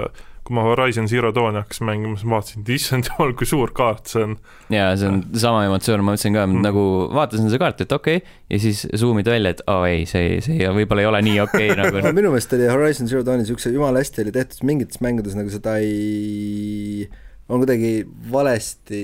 kui 0.49 0.57
ma 0.57 0.65
Horizon 0.65 1.09
Zero 1.11 1.29
Dawni 1.37 1.61
hakkasin 1.61 1.85
mängima, 1.85 2.17
siis 2.17 2.25
ma 2.29 2.39
vaatasin, 2.39 2.63
et 2.65 2.71
issand 2.73 3.09
jumal, 3.11 3.35
kui 3.37 3.49
suur 3.49 3.73
kaart 3.77 4.09
see 4.09 4.25
on. 4.25 4.37
ja 4.73 4.87
see 4.97 5.11
on 5.11 5.21
sama 5.37 5.67
emotsioon, 5.69 6.01
ma 6.01 6.15
mõtlesin 6.15 6.39
ka 6.39 6.47
Mm. 6.49 6.63
nagu 6.65 6.85
vaatasin 7.13 7.51
seda 7.51 7.61
kaarti, 7.61 7.85
et 7.85 7.93
okei 7.93 8.23
okay,, 8.23 8.37
ja 8.49 8.61
siis 8.63 8.87
zoom'id 8.97 9.29
välja, 9.29 9.53
et 9.53 9.61
aa 9.67 9.83
oh, 9.83 9.85
ei, 9.89 10.07
see, 10.09 10.39
see 10.45 10.71
võib-olla 10.73 11.05
ei 11.05 11.11
ole 11.11 11.21
nii 11.27 11.41
okei 11.45 11.69
okay, 11.75 11.79
nagu. 11.83 12.15
minu 12.17 12.33
meelest 12.33 12.57
oli 12.57 12.71
Horizon 12.73 13.11
Zero 13.11 13.25
Dawni 13.27 13.45
siukse 13.49 13.75
jumala 13.75 14.01
hästi 14.01 14.25
oli 14.25 14.33
tehtud, 14.39 14.65
mingites 14.71 15.03
mängudes 15.05 15.37
nagu 15.37 15.53
seda 15.53 15.77
ei, 15.85 17.05
on 17.49 17.61
kuidagi 17.61 17.93
valesti 18.33 19.03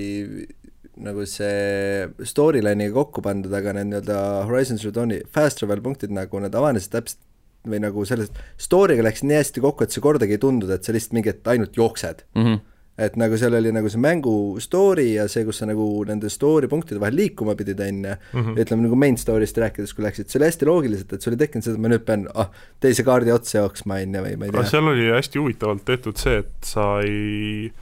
nagu 1.05 1.27
see 1.29 2.09
storyline'iga 2.25 2.95
kokku 2.97 3.21
pandud, 3.25 3.53
aga 3.53 3.77
need 3.77 3.93
nii-öelda 3.93 4.19
Horizon 4.49 4.81
Zero 4.81 4.95
Dawni 4.97 5.21
fast 5.35 5.61
travel 5.61 5.85
punktid 5.85 6.15
nagu 6.15 6.41
need 6.41 6.57
avanesid 6.57 6.95
täpselt 6.97 7.21
või 7.67 7.81
nagu 7.81 8.05
sellest 8.05 8.33
story'ga 8.61 9.03
läksid 9.07 9.29
nii 9.31 9.37
hästi 9.41 9.61
kokku, 9.65 9.85
et 9.85 9.91
see 9.95 10.01
kordagi 10.05 10.37
ei 10.37 10.39
tundunud, 10.43 10.71
et 10.75 10.85
sa 10.85 10.93
lihtsalt 10.93 11.13
mingi, 11.17 11.29
et 11.33 11.47
ainult 11.49 11.77
jooksed. 11.77 12.25
Mm 12.37 12.45
-hmm. 12.47 12.61
et 12.99 13.17
nagu 13.19 13.37
seal 13.37 13.55
oli 13.59 13.73
nagu 13.75 13.89
see 13.91 13.99
mängu 13.99 14.61
story 14.63 15.15
ja 15.15 15.25
see, 15.29 15.45
kus 15.45 15.59
sa 15.59 15.67
nagu 15.67 16.05
nende 16.07 16.29
story 16.31 16.69
punktide 16.71 17.01
vahel 17.01 17.17
liikuma 17.17 17.55
pidid, 17.59 17.81
on 17.81 18.05
ju, 18.05 18.15
Mhm. 18.33 18.55
ütleme 18.59 18.83
nagu 18.83 18.97
main 18.97 19.17
story'st 19.17 19.57
rääkides, 19.59 19.95
kui 19.97 20.05
läksid, 20.05 20.29
see 20.31 20.39
oli 20.39 20.47
hästi 20.47 20.67
loogiliselt, 20.67 21.13
et 21.13 21.21
sul 21.23 21.33
ei 21.33 21.37
tekkinud 21.39 21.65
seda, 21.65 21.75
et 21.75 21.81
ma 21.81 21.89
nüüd 21.89 22.05
pean 22.05 22.29
ah, 22.35 22.51
teise 22.81 23.03
kaardi 23.03 23.33
otsa 23.33 23.59
jooksma, 23.59 23.95
on 24.03 24.15
ju, 24.15 24.21
või 24.23 24.37
ma 24.39 24.45
ei 24.45 24.51
tea. 24.53 24.63
seal 24.65 24.89
oli 24.89 25.11
hästi 25.11 25.39
huvitavalt 25.39 25.85
tehtud 25.85 26.17
see, 26.17 26.39
et 26.39 26.53
sa 26.63 27.01
ei 27.01 27.73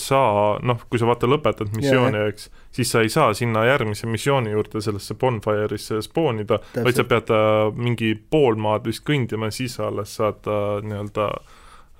saa, 0.00 0.58
noh, 0.62 0.80
kui 0.90 1.00
sa 1.00 1.06
vaata 1.08 1.28
lõpetad 1.30 1.70
missiooni, 1.76 2.24
eks, 2.32 2.48
siis 2.74 2.90
sa 2.92 3.02
ei 3.04 3.12
saa 3.12 3.34
sinna 3.36 3.64
järgmise 3.68 4.08
missiooni 4.10 4.50
juurde 4.54 4.82
sellesse 4.84 5.14
bonfire'isse 5.20 6.00
spoonida, 6.04 6.60
vaid 6.82 6.98
sa 6.98 7.06
pead 7.08 7.32
äh, 7.34 7.68
mingi 7.76 8.14
pool 8.30 8.58
maad 8.60 8.88
vist 8.88 9.04
kõndima, 9.06 9.52
siis 9.54 9.78
sa 9.78 9.88
alles 9.88 10.16
saad 10.18 10.48
äh, 10.50 10.78
nii-öelda 10.86 11.30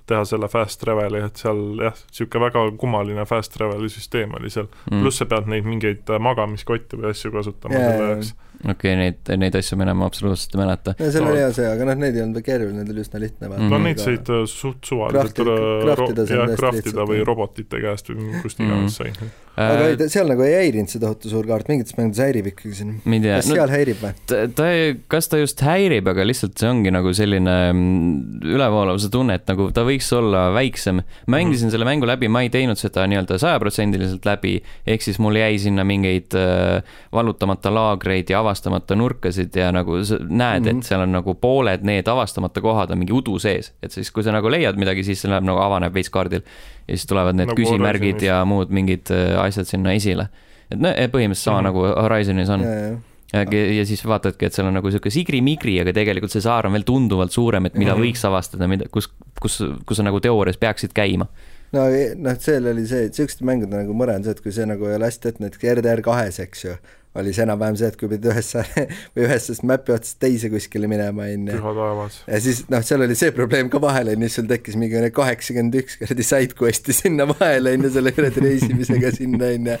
teha 0.09 0.25
selle 0.25 0.49
fast 0.49 0.81
travel'i, 0.81 1.21
et 1.27 1.39
seal 1.39 1.59
jah, 1.83 1.97
niisugune 2.09 2.45
väga 2.47 2.63
kummaline 2.81 3.25
fast 3.29 3.53
travel'i 3.53 3.89
süsteem 3.93 4.33
oli 4.39 4.49
seal 4.53 4.67
mm., 4.67 5.03
pluss 5.03 5.21
sa 5.21 5.27
pead 5.29 5.49
neid 5.51 5.67
mingeid 5.69 6.09
äh, 6.09 6.21
magamiskotte 6.21 6.99
või 6.99 7.11
asju 7.13 7.33
kasutama 7.35 7.77
Jaa, 7.77 7.91
selle 7.91 8.09
jaoks. 8.13 8.33
Okei 8.59 8.71
okay,, 8.73 8.95
neid, 8.99 9.33
neid 9.39 9.55
asju 9.59 9.77
ma 9.79 9.85
enam 9.87 10.01
absoluutselt 10.07 10.55
ei 10.55 10.61
mäleta. 10.61 10.95
no 10.99 11.11
seal 11.13 11.23
No- 11.23 11.31
oli 11.33 11.43
hea 11.43 11.51
see, 11.55 11.67
aga 11.71 11.87
noh, 11.89 11.99
need 12.03 12.17
ei 12.17 12.23
olnud 12.25 12.45
keeruline, 12.45 12.83
need 12.83 12.93
oli 12.93 13.05
üsna 13.05 13.21
lihtne. 13.23 13.51
Mhm. 13.51 13.69
no 13.71 13.81
neid 13.85 14.01
said 14.03 14.31
äh, 14.35 14.41
suht 14.51 14.89
suvaliselt 14.89 15.39
jah, 15.39 15.53
hästi 15.87 16.57
craftida 16.59 16.75
lihtsalt, 16.75 17.05
või 17.11 17.21
robotite 17.27 17.83
käest 17.83 18.11
või 18.11 18.41
kust 18.43 18.59
iganes 18.63 18.99
sai. 18.99 19.13
Aga 19.59 19.87
ei, 19.89 19.95
äh, 19.97 20.11
seal 20.11 20.29
nagu 20.31 20.43
ei 20.45 20.53
häirinud 20.55 20.91
see 20.91 21.01
tohutu 21.01 21.31
suur 21.31 21.47
kaart, 21.49 21.67
mingites 21.71 21.95
mängudes 21.97 22.21
häirib 22.23 22.49
ikkagi 22.53 22.77
siin. 22.77 22.93
ei 23.03 23.21
kas, 23.25 23.49
seal 23.49 23.73
häirib 23.73 23.99
või? 24.01 24.11
ta, 24.29 24.41
ta, 24.55 24.67
kas 25.11 25.29
ta 25.31 25.39
just 25.41 25.63
häirib, 25.65 26.07
aga 26.11 26.25
lihtsalt 26.27 26.55
see 26.59 26.69
ongi 26.69 26.93
nagu 26.93 27.11
selline 27.15 27.55
mm, 27.73 28.45
ülevoolavuse 28.55 29.11
tunne, 29.13 29.35
et 29.39 29.49
nagu 29.51 29.69
ta 29.75 29.83
võiks 29.87 30.07
olla 30.15 30.47
väiksem. 30.55 31.03
mängisin 31.27 31.67
mm. 31.67 31.73
selle 31.75 31.89
mängu 31.89 32.07
läbi, 32.09 32.31
ma 32.31 32.43
ei 32.45 32.53
teinud 32.53 32.79
seda 32.79 33.05
nii-öelda 33.09 33.39
sajaprotsendiliselt 33.41 34.27
läbi, 34.29 34.55
ehk 34.87 35.05
siis 35.05 35.19
mul 35.23 35.39
jäi 35.41 35.59
sinna 35.61 35.85
mingeid 35.87 36.37
äh, 36.39 36.95
vallutamata 37.15 37.73
laagreid 37.73 38.31
ja 38.31 38.39
avastamata 38.43 38.97
nurkasid 38.99 39.55
ja 39.59 39.73
nagu 39.75 39.99
sa 40.03 40.19
näed 40.19 40.29
mm, 40.29 40.65
-hmm. 40.65 40.69
Mhm. 40.69 40.79
et 40.79 40.91
seal 40.91 41.05
on 41.05 41.15
nagu 41.19 41.35
pooled 41.35 41.85
need 41.87 42.07
avastamata 42.07 42.61
kohad 42.61 42.91
on 42.91 43.03
mingi 43.03 43.13
udu 43.13 43.39
sees, 43.39 43.73
et 43.83 43.91
siis, 43.91 44.11
kui 44.11 44.23
sa 44.23 44.31
nagu 44.35 44.49
leiad 44.51 44.79
midagi, 44.79 45.03
siis 45.03 45.21
see 45.21 45.31
läheb 45.31 45.45
nagu 45.47 45.59
avaneb 45.59 45.93
veits 45.93 46.09
kaardil 46.13 46.45
ja 46.89 46.97
siis 46.97 47.05
tulevad 47.09 47.37
need 47.37 47.51
Nagu 47.51 47.59
küsimärgid 47.61 48.17
Horizonis. 48.19 48.29
ja 48.31 48.39
muud 48.49 48.73
mingid 48.73 49.11
äh, 49.13 49.35
asjad 49.43 49.69
sinna 49.69 49.93
esile. 49.97 50.29
et 50.69 50.79
no 50.79 50.89
põhimõtteliselt 50.89 51.45
sama 51.45 51.61
mm. 51.61 51.67
-hmm. 51.67 51.93
nagu 51.93 52.03
Horizonis 52.03 52.49
on 52.49 52.65
ja, 52.65 52.73
ja, 53.33 53.45
ja, 53.45 53.63
ja 53.77 53.85
siis 53.85 54.01
vaatadki, 54.05 54.45
et 54.45 54.53
seal 54.57 54.67
on 54.67 54.73
nagu 54.73 54.89
sihuke 54.91 55.11
sigri-migri, 55.13 55.79
aga 55.81 55.93
tegelikult 55.93 56.33
see 56.33 56.41
saar 56.41 56.65
on 56.65 56.73
veel 56.73 56.83
tunduvalt 56.87 57.31
suurem, 57.31 57.65
et 57.69 57.75
mida 57.77 57.93
Mhm. 57.95 58.01
võiks 58.03 58.25
avastada, 58.25 58.67
mida, 58.67 58.85
kus, 58.91 59.09
kus, 59.41 59.61
kus 59.85 59.97
sa 59.97 60.03
nagu 60.03 60.19
teoorias 60.19 60.57
peaksid 60.57 60.93
käima. 60.93 61.27
no 61.71 61.83
noh, 62.17 62.37
seal 62.41 62.65
oli 62.65 62.87
see, 62.87 63.05
et 63.05 63.13
siuksed 63.13 63.41
mängud 63.45 63.69
nagu 63.69 63.93
mõre 63.93 64.15
on 64.15 64.23
see, 64.23 64.31
et 64.31 64.41
kui 64.41 64.51
see 64.51 64.65
nagu 64.65 64.85
ei 64.89 64.95
ole 64.95 65.05
hästi 65.05 65.29
ette, 65.29 65.43
näiteks 65.43 65.67
RDR 65.75 66.01
kahes, 66.01 66.39
eks 66.39 66.63
ju, 66.65 66.77
oli 67.17 67.33
see 67.33 67.43
enam-vähem 67.45 67.77
see, 67.79 67.89
et 67.89 67.97
kui 67.97 68.09
pidid 68.11 68.29
ühest 68.29 68.55
või 69.15 69.25
ühest 69.25 69.63
mäpi 69.65 69.93
otsast 69.95 70.19
teise 70.21 70.51
kuskile 70.53 70.89
minema, 70.91 71.25
on 71.25 71.47
ju. 71.49 71.57
püha 71.57 71.73
taevas. 71.79 72.19
ja 72.27 72.41
siis 72.43 72.61
noh, 72.69 72.83
seal 72.85 73.05
oli 73.05 73.17
see 73.17 73.33
probleem 73.35 73.71
ka 73.73 73.81
vahel 73.81 74.11
on 74.13 74.25
ju, 74.25 74.31
sul 74.33 74.49
tekkis 74.49 74.77
mingi 74.79 75.01
kaheksakümmend 75.15 75.79
üks 75.81 75.97
kuradi 76.01 76.25
side 76.25 76.57
quest'i 76.59 76.95
sinna 76.95 77.25
vahele 77.31 77.73
on 77.77 77.87
ju, 77.87 77.93
selle 77.97 78.13
kuradi 78.15 78.45
reisimisega 78.45 79.13
sinna 79.15 79.53
on 79.55 79.71
ju. 79.73 79.77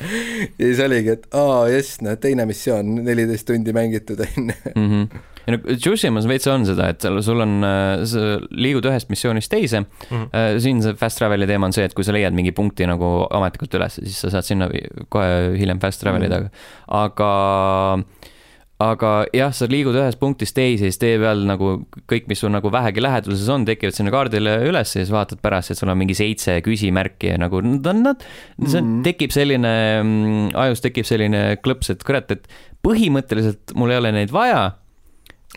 ja 0.49 0.63
siis 0.63 0.83
oligi, 0.85 1.17
et 1.19 1.27
aa 1.37 1.67
jess, 1.73 2.01
noh 2.05 2.17
teine 2.21 2.47
missioon, 2.49 2.95
neliteist 3.05 3.49
tundi 3.49 3.75
mängitud 3.77 4.25
on 4.25 4.53
ju. 4.55 5.05
mm. 5.49 5.55
-hmm. 5.55 5.69
ja 5.69 5.75
no 5.75 5.77
Tsushimas 5.79 6.27
veits 6.27 6.47
on 6.47 6.65
seda, 6.65 6.89
et 6.89 7.01
sul 7.25 7.39
on, 7.41 7.59
sa 8.05 8.39
liigud 8.51 8.85
ühest 8.85 9.09
missioonist 9.09 9.51
teise 9.51 9.81
mm.. 9.81 10.29
siin 10.59 10.81
see 10.81 10.93
fast 10.99 11.17
travel'i 11.19 11.47
teema 11.47 11.65
on 11.65 11.73
see, 11.73 11.85
et 11.85 11.93
kui 11.93 12.03
sa 12.03 12.11
leiad 12.15 12.33
mingi 12.33 12.51
punkti 12.51 12.85
nagu 12.87 13.27
ametlikult 13.31 13.73
üles, 13.79 13.99
siis 14.03 14.19
sa 14.21 14.29
saad 14.29 14.43
sinna 14.47 14.69
kohe 15.09 15.55
hiljem 15.57 15.79
fast 15.79 16.01
travel 16.01 16.23
ida 16.23 16.39
Mhm. 16.39 16.49
mm., 16.49 16.95
aga 17.03 18.03
aga 18.79 19.25
jah, 19.35 19.51
sa 19.51 19.67
liigud 19.67 19.91
ühest 19.99 20.21
punktist 20.21 20.55
teise, 20.55 20.85
siis 20.87 20.97
tee 21.01 21.17
peal 21.19 21.41
nagu 21.43 21.81
kõik, 22.07 22.29
mis 22.31 22.39
sul 22.39 22.51
nagu 22.53 22.71
vähegi 22.71 23.01
läheduses 23.03 23.49
on, 23.51 23.65
tekivad 23.67 23.91
sinna 23.97 24.13
kaardile 24.13 24.53
üles 24.69 24.93
ja 24.95 25.01
siis 25.03 25.11
vaatad 25.11 25.41
pärast, 25.43 25.71
et 25.73 25.77
sul 25.81 25.91
on 25.91 25.97
mingi 25.99 26.15
seitse 26.15 26.61
küsimärki 26.63 27.33
ja 27.33 27.37
nagu 27.41 27.59
nad 27.65 27.85
on, 27.91 28.03
nad, 28.03 28.23
see 28.63 28.79
Mhm. 28.79 29.01
tekib 29.03 29.31
selline, 29.35 29.73
ajus 30.55 30.79
tekib 30.85 31.03
selline 31.05 31.57
klõps, 31.59 31.91
et 31.91 32.03
kurat, 32.07 32.31
et 32.31 32.47
põhimõtteliselt 32.87 33.75
mul 33.75 33.91
ei 33.91 33.97
ole 33.99 34.11
neid 34.15 34.31
vaja, 34.31 34.71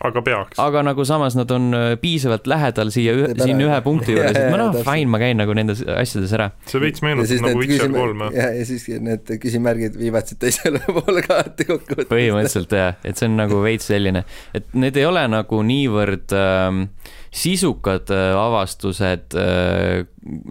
aga 0.01 0.21
peaks. 0.25 0.57
aga 0.57 0.81
nagu 0.87 1.05
samas 1.05 1.35
nad 1.37 1.51
on 1.53 1.69
äh, 1.77 1.83
piisavalt 2.01 2.47
lähedal 2.49 2.89
siia, 2.93 3.13
ära. 3.13 3.45
siin 3.45 3.61
ühe 3.61 3.79
punkti 3.85 4.15
juures, 4.15 4.33
et 4.33 4.49
ma 4.53 4.57
noh, 4.57 4.77
fine, 4.87 5.09
ma 5.13 5.19
käin 5.21 5.37
nagu 5.37 5.53
nendes 5.57 5.83
asjades 5.85 6.33
ära. 6.33 6.49
see 6.69 6.81
veits 6.81 7.03
meenutab 7.05 7.45
nagu 7.45 7.61
Witcher 7.61 7.93
kolme. 7.93 8.31
ja, 8.33 8.49
ja 8.57 8.65
siis 8.65 8.87
need 9.05 9.29
küsimärgid 9.43 9.97
viivad 9.99 10.29
siit 10.29 10.41
teisele 10.41 10.81
poole 10.97 11.21
kaarti 11.25 11.69
kokkuvõttes. 11.69 12.09
põhimõtteliselt 12.09 12.73
jah, 12.79 12.97
et 13.05 13.21
see 13.21 13.29
on 13.29 13.37
nagu 13.43 13.61
veits 13.65 13.91
selline, 13.91 14.25
et 14.57 14.71
need 14.73 14.97
ei 14.97 15.05
ole 15.09 15.27
nagu 15.29 15.61
niivõrd 15.67 16.33
ähm, 16.41 16.87
sisukad 17.33 18.11
äh, 18.13 18.31
avastused 18.37 19.33
äh,, 19.39 20.03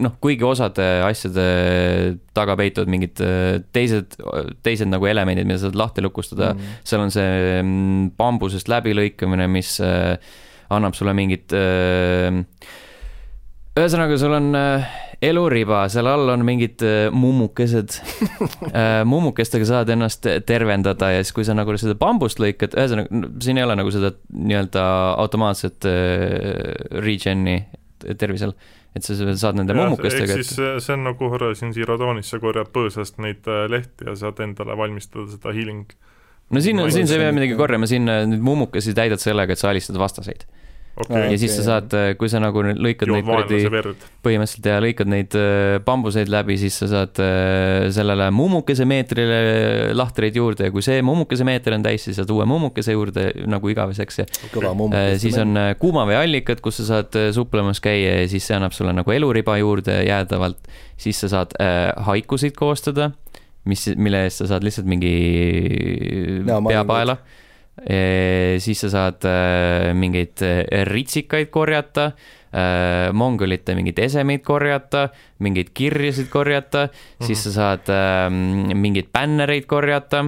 noh, 0.03 0.15
kuigi 0.23 0.43
osade 0.43 0.87
asjade 1.07 1.45
taga 2.35 2.57
peituvad 2.59 2.91
mingid 2.91 3.21
äh, 3.23 3.61
teised, 3.75 4.17
teised 4.65 4.91
nagu 4.91 5.07
elemendid, 5.07 5.47
mida 5.47 5.61
saad 5.63 5.79
lahti 5.79 6.03
lukustada 6.03 6.51
mm., 6.53 6.79
seal 6.87 7.05
on 7.05 7.13
see 7.15 7.29
mm, 7.61 8.13
bambusest 8.19 8.71
läbilõikamine, 8.71 9.47
mis 9.51 9.77
äh, 9.83 10.17
annab 10.73 10.97
sulle 10.99 11.15
mingit 11.15 11.55
äh, 11.55 12.43
ühesõnaga, 13.73 14.17
sul 14.21 14.35
on 14.37 14.53
äh, 14.57 14.91
eluriba, 15.23 15.83
seal 15.89 16.07
all 16.09 16.29
on 16.33 16.43
mingid 16.45 16.83
äh, 16.85 17.07
mummukesed 17.13 17.95
äh,. 18.69 19.01
mummukestega 19.09 19.67
saad 19.67 19.89
ennast 19.93 20.27
tervendada 20.47 21.13
ja 21.15 21.23
siis, 21.23 21.33
kui 21.35 21.47
sa 21.47 21.55
nagu 21.57 21.73
seda 21.81 21.97
bambust 21.99 22.41
lõikad, 22.43 22.77
ühesõnaga, 22.77 23.23
siin 23.43 23.59
ei 23.59 23.65
ole 23.65 23.77
nagu 23.79 23.93
seda 23.93 24.13
nii-öelda 24.29 24.85
automaatset 25.23 25.89
regen'i 27.01 27.57
tervisel, 28.19 28.53
et 28.93 29.05
sa 29.05 29.15
saad 29.17 29.57
nende 29.57 29.73
ehk 29.73 29.81
mummukestega. 29.81 30.37
siis 30.37 30.55
see 30.57 30.73
see 30.83 30.97
on 30.97 31.07
nagu 31.09 31.29
Horizon 31.33 31.73
Zero 31.73 31.97
Dawnis, 31.97 32.29
sa 32.29 32.41
korjad 32.43 32.69
põõsast 32.75 33.21
neid 33.23 33.47
lehti 33.73 34.09
ja 34.09 34.17
saad 34.19 34.43
endale 34.45 34.77
valmistada 34.77 35.25
seda 35.31 35.55
healing. 35.55 35.87
no 36.53 36.61
siin 36.61 36.83
siin 36.93 37.09
sa 37.09 37.17
ei 37.17 37.25
pea 37.25 37.33
midagi 37.33 37.57
korjama, 37.57 37.89
siin 37.89 38.05
neid 38.05 38.43
mummukesi 38.43 38.93
täidad 38.93 39.23
sellega, 39.23 39.55
et 39.55 39.61
sa 39.61 39.73
alistad 39.73 39.97
vastaseid. 39.97 40.45
Okei 40.97 41.31
ja 41.33 41.37
siis 41.41 41.55
sa 41.57 41.63
saad, 41.65 41.93
kui 42.19 42.29
sa 42.29 42.41
nagu 42.43 42.63
nüüd 42.65 42.81
lõikad 42.83 43.09
jood 43.09 43.19
neid 43.19 43.27
kuradi 43.27 43.93
põhimõtteliselt 44.23 44.67
ja 44.69 44.79
lõikad 44.83 45.09
neid 45.11 45.35
äh, 45.37 45.77
bambuseid 45.85 46.29
läbi, 46.31 46.57
siis 46.61 46.77
sa 46.79 46.89
saad 46.91 47.19
äh, 47.23 47.89
sellele 47.93 48.29
mummukese 48.35 48.85
meetrile 48.89 49.39
lahtreid 49.97 50.37
juurde 50.37 50.69
ja 50.69 50.73
kui 50.73 50.85
see 50.85 51.01
mummukese 51.05 51.47
meeter 51.47 51.75
on 51.77 51.85
täis, 51.85 52.05
siis 52.07 52.19
saad 52.19 52.31
uue 52.33 52.45
mummukese 52.49 52.95
juurde 52.95 53.29
nagu 53.49 53.73
igaveseks 53.73 54.21
ja 54.21 54.27
äh,. 54.27 55.15
siis 55.21 55.37
on 55.41 55.57
äh, 55.59 55.73
kuumaveeallikad, 55.79 56.61
kus 56.63 56.81
sa 56.81 56.89
saad 56.91 57.19
äh, 57.19 57.31
suplemas 57.35 57.81
käia 57.83 58.21
ja 58.21 58.31
siis 58.31 58.47
see 58.47 58.57
annab 58.57 58.75
sulle 58.75 58.93
nagu 58.95 59.11
eluriba 59.11 59.57
juurde 59.61 59.99
jäädavalt. 60.07 60.71
siis 60.97 61.19
sa 61.19 61.29
saad 61.29 61.57
äh, 61.59 61.91
haikusid 62.05 62.55
koostada, 62.55 63.11
mis, 63.65 63.89
mille 63.95 64.23
eest 64.27 64.43
sa 64.43 64.53
saad 64.53 64.63
lihtsalt 64.63 64.87
mingi 64.87 65.13
olen 66.43 66.69
peapaela. 66.69 67.17
Siis 67.73 68.83
sa 68.85 68.89
saad 68.93 69.25
äh, 69.25 69.91
mingeid 69.97 70.43
äh, 70.45 70.83
ritsikaid 70.85 71.49
korjata 71.49 72.11
äh, 72.53 73.09
mongolite 73.17 73.73
mingeid 73.73 73.99
esemeid 74.05 74.43
korjata, 74.45 75.07
mingeid 75.41 75.71
kirjasid 75.73 76.29
korjata 76.29 76.85
mm, 76.85 76.91
-hmm. 76.93 77.25
siis 77.25 77.43
sa 77.43 77.51
saad 77.51 77.89
äh, 77.89 78.29
mingeid 78.77 79.09
bännereid 79.13 79.65
korjata 79.65 80.19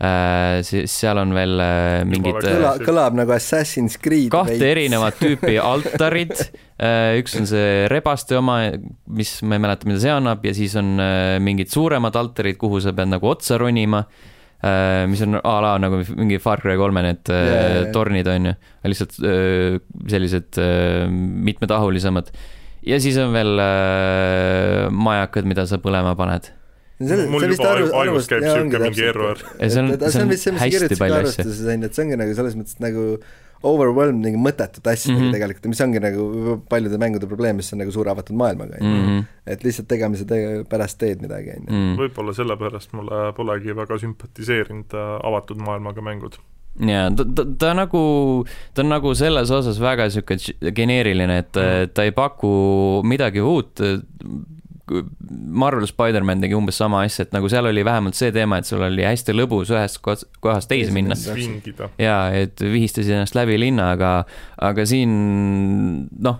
äh,, 0.00 0.62
siis 0.62 1.00
seal 1.00 1.20
on 1.20 1.34
veel 1.36 1.60
äh, 1.60 2.04
mingid 2.08 2.40
kõla, 2.40 2.72
kõlab 2.80 3.18
nagu 3.20 3.32
Assassin's 3.36 3.98
Creed. 4.00 4.30
kahte 4.32 4.70
erinevat 4.70 5.20
tüüpi 5.20 5.58
altarid. 5.60 6.32
üks 7.16 7.36
on 7.36 7.46
see 7.48 7.88
rebaste 7.88 8.36
oma, 8.36 8.72
mis 9.08 9.42
ma 9.42 9.56
ei 9.56 9.60
mäleta, 9.64 9.88
mida 9.88 10.00
see 10.00 10.12
annab 10.12 10.44
ja 10.44 10.52
siis 10.54 10.76
on 10.76 10.96
mingid 11.40 11.68
suuremad 11.72 12.16
altarid, 12.16 12.56
kuhu 12.56 12.80
sa 12.80 12.92
pead 12.92 13.08
nagu 13.08 13.28
otsa 13.28 13.56
ronima. 13.58 14.04
Mis 15.10 15.20
on 15.22 15.36
a 15.38 15.54
la 15.62 15.72
nagu 15.78 16.00
mingi 16.16 16.38
Far 16.42 16.60
Cry 16.62 16.76
kolme 16.80 17.02
need 17.04 17.28
yeah, 17.30 17.84
jaa. 17.84 17.92
tornid 17.94 18.26
on 18.32 18.46
ju, 18.50 18.54
lihtsalt 18.88 19.18
öö, 19.22 19.78
sellised 20.08 20.58
mitmetahulisemad. 21.46 22.30
ja 22.86 22.98
siis 23.02 23.16
on 23.20 23.32
veel 23.36 23.52
majakad, 24.94 25.44
mida 25.48 25.66
sa 25.68 25.78
põlema 25.82 26.14
paned. 26.18 26.50
mul 27.28 27.44
juba 27.44 27.72
aju- 27.74 27.90
ajus 28.00 28.28
käib 28.30 28.44
siuke 28.46 28.78
mingi 28.80 29.02
error. 29.04 29.36
Ja 29.60 29.68
see 29.68 29.82
on- 29.82 29.90
see 29.98 30.10
see 30.10 30.20
on 30.22 30.28
on 30.28 30.30
vist 30.32 30.42
see, 30.46 30.52
mis 30.52 30.60
sa 30.60 30.64
hästi 30.64 30.76
kirjutasid 30.78 31.02
palju 31.02 31.14
ka 31.14 31.20
asju. 31.20 31.42
arvestuses 31.42 31.66
on 31.74 31.82
ju, 31.82 31.86
et 31.90 31.94
see 31.98 32.04
ongi 32.06 32.16
nagu 32.22 32.34
selles 32.38 32.54
mõttes 32.56 32.78
nagu 32.80 33.04
overwhelmed 33.62 34.20
mingi 34.24 34.38
mõttetute 34.38 34.90
asjadega 34.92 35.18
mm 35.18 35.22
Mhm. 35.22 35.28
-hmm. 35.28 35.32
tegelikult, 35.36 35.66
mis 35.66 35.80
ongi 35.80 36.00
nagu 36.00 36.62
paljude 36.68 36.98
mängude 36.98 37.26
probleem, 37.26 37.56
mis 37.56 37.72
on 37.72 37.78
nagu 37.78 37.90
suure 37.92 38.10
avatud 38.10 38.36
maailmaga, 38.36 38.76
on 38.80 38.86
ju. 38.86 39.06
mm. 39.06 39.24
et 39.46 39.64
lihtsalt 39.64 39.88
tegemise 39.88 40.24
tege-, 40.24 40.64
pärast 40.68 40.98
teed 40.98 41.22
midagi, 41.22 41.50
on 41.50 41.64
ju. 41.66 41.72
-hmm. 41.72 41.96
võib-olla 42.00 42.34
sellepärast 42.34 42.92
mulle 42.92 43.32
polegi 43.36 43.76
väga 43.76 43.98
sümpatiseerinud 43.98 44.94
äh, 44.94 45.20
avatud 45.26 45.56
maailmaga 45.56 46.00
mängud. 46.00 46.36
ja 46.86 47.10
ta, 47.16 47.24
ta, 47.34 47.44
ta 47.58 47.74
nagu, 47.74 48.44
ta 48.74 48.82
on 48.82 48.88
nagu 48.88 49.14
selles 49.14 49.50
osas 49.50 49.80
väga 49.80 50.08
ž- 50.10 50.72
geneeriline, 50.74 51.38
et 51.38 51.54
mm. 51.56 51.90
ta 51.94 52.02
ei 52.04 52.10
paku 52.12 53.02
midagi 53.04 53.40
uut. 53.40 53.80
Marvel 54.86 55.86
Spider-man 55.90 56.40
tegi 56.44 56.54
umbes 56.54 56.76
sama 56.78 57.00
asja, 57.06 57.24
et 57.26 57.32
nagu 57.34 57.48
seal 57.50 57.66
oli 57.66 57.82
vähemalt 57.86 58.14
see 58.18 58.30
teema, 58.34 58.60
et 58.62 58.68
sul 58.68 58.84
oli 58.86 59.02
hästi 59.06 59.34
lõbus 59.34 59.72
ühest 59.74 59.98
kohast- 60.04 60.68
teise 60.70 60.92
minna. 60.94 61.16
Ja 61.98 62.20
et 62.34 62.60
vihistasid 62.62 63.10
ennast 63.16 63.34
läbi 63.34 63.58
linna, 63.58 63.90
aga, 63.96 64.12
aga 64.62 64.86
siin 64.86 66.08
noh, 66.22 66.38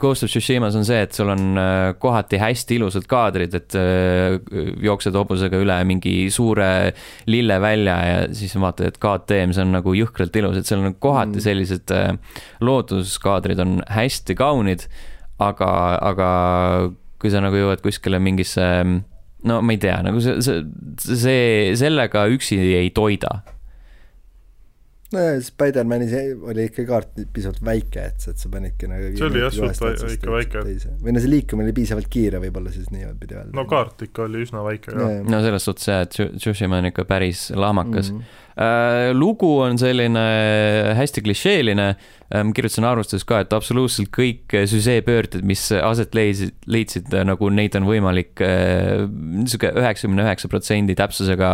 Ghost 0.00 0.24
of 0.24 0.30
Tsushimas 0.32 0.72
on 0.78 0.84
see, 0.88 0.96
et 1.04 1.12
sul 1.12 1.28
on 1.28 1.58
äh, 1.60 1.90
kohati 2.00 2.38
hästi 2.40 2.78
ilusad 2.78 3.04
kaadrid, 3.10 3.52
et 3.58 3.74
äh, 3.76 4.38
jooksed 4.80 5.12
hobusega 5.18 5.58
üle 5.60 5.76
mingi 5.84 6.14
suure 6.32 6.94
lillevälja 7.28 7.96
ja 8.08 8.22
siis 8.32 8.54
vaatad, 8.56 8.94
et 8.94 8.96
KTM, 9.02 9.52
see 9.52 9.66
on 9.66 9.74
nagu 9.76 9.92
jõhkralt 9.98 10.38
ilus, 10.40 10.56
et 10.56 10.70
seal 10.70 10.80
on 10.86 10.94
kohati 10.96 11.36
Mm. 11.36 11.44
sellised 11.44 11.92
äh, 11.92 12.14
looduskaadrid 12.64 13.60
on 13.60 13.82
hästi 13.92 14.38
kaunid, 14.40 14.86
aga, 15.40 15.68
aga 16.00 16.30
kui 17.20 17.32
sa 17.32 17.42
nagu 17.44 17.56
jõuad 17.58 17.82
kuskile 17.84 18.20
mingisse 18.22 18.66
no 19.44 19.62
ma 19.64 19.76
ei 19.76 19.80
tea, 19.80 20.00
nagu 20.04 20.20
see, 20.24 20.40
see, 20.44 20.60
see, 20.98 21.72
sellega 21.80 22.26
üksi 22.32 22.60
ei 22.80 22.92
toida 22.96 23.40
nojah, 25.14 25.38
Spider-manis 25.42 26.12
oli 26.46 26.66
ikka 26.68 26.84
kaart 26.88 27.22
piisavalt 27.34 27.62
väike, 27.66 28.04
et, 28.12 28.26
et 28.30 28.42
sa 28.42 28.50
panidki 28.52 28.90
nagu 28.90 29.10
See 29.18 29.26
oli 29.26 29.42
jah, 29.42 29.54
suht 29.54 30.14
ikka 30.14 30.34
väike. 30.36 30.62
või 31.02 31.14
no 31.14 31.22
see 31.22 31.32
liikumine 31.32 31.70
oli 31.70 31.76
piisavalt 31.80 32.10
kiire 32.12 32.40
võib-olla 32.42 32.72
siis 32.74 32.92
niipidi 32.94 33.38
öelda. 33.38 33.54
no 33.56 33.66
kaart 33.70 34.06
ikka 34.06 34.28
oli 34.28 34.44
üsna 34.46 34.62
väike 34.66 34.94
ka. 34.94 35.08
no 35.26 35.42
selles 35.44 35.66
suhtes 35.66 35.90
jah, 35.90 36.04
et 36.06 36.14
Tsu- 36.14 36.30
Tsushima 36.36 36.78
on 36.78 36.90
ikka 36.92 37.06
päris 37.10 37.48
lahmakas 37.56 38.12
mm. 38.12 38.22
mm.. 38.22 38.49
Äh, 38.58 39.12
lugu 39.14 39.58
on 39.62 39.78
selline 39.78 40.22
hästi 40.98 41.22
klišeeline 41.22 41.84
ähm,, 42.34 42.50
kirjutasin 42.56 42.84
arvustuses 42.84 43.24
ka, 43.24 43.40
et 43.44 43.52
absoluutselt 43.56 44.10
kõik 44.14 44.52
äh, 44.58 44.66
süžeepöörded, 44.70 45.44
mis 45.46 45.68
aset 45.72 46.14
leidsid, 46.18 46.52
leidsid 46.66 47.14
äh, 47.14 47.22
nagu 47.28 47.48
neid 47.54 47.76
on 47.78 47.86
võimalik 47.88 48.42
äh, 48.44 49.06
niisugune 49.06 49.80
üheksakümne 49.80 50.26
üheksa 50.26 50.50
protsendi 50.50 50.96
täpsusega 50.98 51.50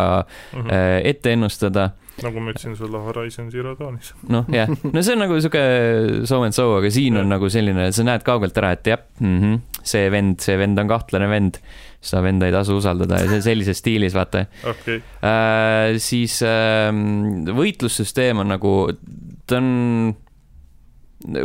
Mhm. 0.56 0.70
äh, 0.72 1.00
ette 1.12 1.32
ennustada. 1.36 1.90
nagu 2.22 2.40
ma 2.40 2.50
ütlesin 2.54 2.72
sulle 2.78 2.98
Horizon 3.04 3.50
Zero 3.52 3.74
Dawnis. 3.78 4.14
noh, 4.28 4.46
jah, 4.48 4.70
no 4.92 5.02
see 5.04 5.12
on 5.12 5.20
nagu 5.20 5.36
sihuke 5.40 6.26
so 6.26 6.42
and 6.42 6.56
so, 6.56 6.70
aga 6.78 6.88
siin 6.90 7.16
on 7.20 7.26
Jah. 7.26 7.32
nagu 7.36 7.50
selline, 7.52 7.90
sa 7.92 8.02
näed 8.08 8.24
kaugelt 8.24 8.56
ära, 8.56 8.72
et 8.72 8.86
jah 8.88 9.02
mm, 9.20 9.36
-hmm, 9.42 9.58
see 9.84 10.08
vend, 10.10 10.40
see 10.40 10.56
vend 10.56 10.78
on 10.80 10.88
kahtlane 10.88 11.28
vend. 11.28 11.58
Seda 12.00 12.22
venda 12.24 12.48
ei 12.48 12.54
tasu 12.54 12.76
usaldada 12.78 13.22
ja 13.22 13.30
see 13.30 13.42
sellises 13.44 13.80
stiilis, 13.82 14.14
vaata. 14.16 14.46
Okei, 14.68 15.00
äh,. 15.24 15.96
siis 16.02 16.38
äh, 16.46 16.90
võitlussüsteem 17.56 18.44
on 18.44 18.54
nagu, 18.56 18.76
ta 19.46 19.60
on 19.60 20.14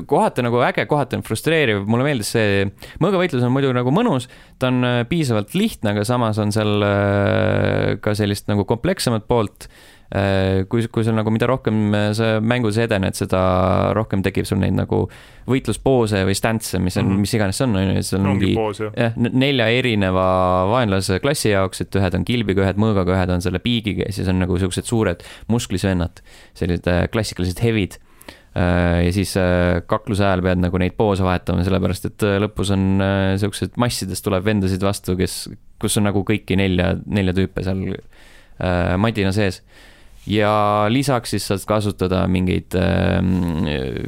kohati 0.07 0.43
nagu 0.45 0.59
äge, 0.65 0.85
kohati 0.89 1.17
on 1.17 1.23
frustreeriv, 1.25 1.85
mulle 1.89 2.05
meeldis 2.05 2.33
see, 2.35 2.65
mõõgavõitlus 3.01 3.45
on 3.47 3.53
muidu 3.55 3.71
nagu 3.75 3.93
mõnus, 3.95 4.27
ta 4.61 4.69
on 4.69 4.83
äh, 4.87 4.99
piisavalt 5.09 5.55
lihtne, 5.57 5.95
aga 5.95 6.05
samas 6.07 6.39
on 6.43 6.51
seal 6.53 6.85
äh, 6.85 7.95
ka 8.03 8.13
sellist 8.17 8.51
nagu 8.51 8.67
komplekssemat 8.69 9.27
poolt. 9.31 9.67
äh, 9.67 9.90
kui, 10.11 10.83
kui 10.91 11.05
sul 11.07 11.15
nagu, 11.15 11.31
mida 11.31 11.47
rohkem 11.47 11.93
äh, 11.95 12.09
sa 12.17 12.33
mängus 12.43 12.75
edened, 12.83 13.15
seda 13.15 13.41
rohkem 13.95 14.19
tekib 14.25 14.47
sul 14.47 14.59
neid 14.59 14.75
nagu 14.75 15.05
võitluspoose 15.47 16.25
või 16.27 16.35
stantse, 16.35 16.81
mis 16.83 16.97
on 16.99 17.05
mm. 17.05 17.11
-hmm. 17.13 17.21
mis 17.23 17.35
iganes 17.37 17.59
see 17.59 17.67
on, 17.67 17.77
on 17.79 17.91
ju, 17.95 18.03
seal 18.03 18.19
on 18.19 18.27
mingi 18.35 18.49
jah. 18.97 19.15
nelja 19.15 19.69
erineva 19.71 20.25
vaenlase 20.67 21.21
klassi 21.23 21.53
jaoks, 21.53 21.85
et 21.85 21.95
ühed 21.95 22.17
on 22.17 22.25
kilbiga, 22.27 22.65
ühed 22.65 22.81
mõõgaga, 22.83 23.15
ühed 23.15 23.31
on 23.37 23.45
selle 23.45 23.61
piigiga 23.63 24.09
ja 24.09 24.15
siis 24.15 24.27
on 24.27 24.41
nagu 24.43 24.57
siuksed 24.59 24.89
suured 24.89 25.23
musklisvennad, 25.47 26.19
sellised 26.59 26.89
äh, 26.91 27.05
klassikalised 27.11 27.63
hevid. 27.63 27.99
ja 28.51 29.11
siis 29.15 29.31
äh, 29.39 29.79
kakluse 29.87 30.25
ajal 30.27 30.41
pead 30.43 30.59
nagu 30.59 30.75
neid 30.77 30.97
poose 30.97 31.23
vahetama, 31.23 31.63
sellepärast 31.63 32.09
et 32.09 32.25
äh, 32.27 32.35
lõpus 32.43 32.73
on 32.75 32.99
äh, 32.99 33.37
siuksed 33.39 33.79
massidest 33.79 34.25
tuleb 34.25 34.43
vendasid 34.43 34.83
vastu, 34.83 35.15
kes, 35.15 35.45
kus 35.79 35.95
on 36.01 36.09
nagu 36.09 36.25
kõiki 36.27 36.59
nelja, 36.59 36.97
nelja 37.07 37.31
tüüpe 37.37 37.63
seal 37.63 37.95
äh, 37.95 38.97
madina 38.99 39.31
sees 39.31 39.61
ja 40.29 40.85
lisaks 40.93 41.33
siis 41.33 41.47
saad 41.49 41.63
kasutada 41.69 42.25
mingeid 42.29 42.75
äh, 42.77 43.21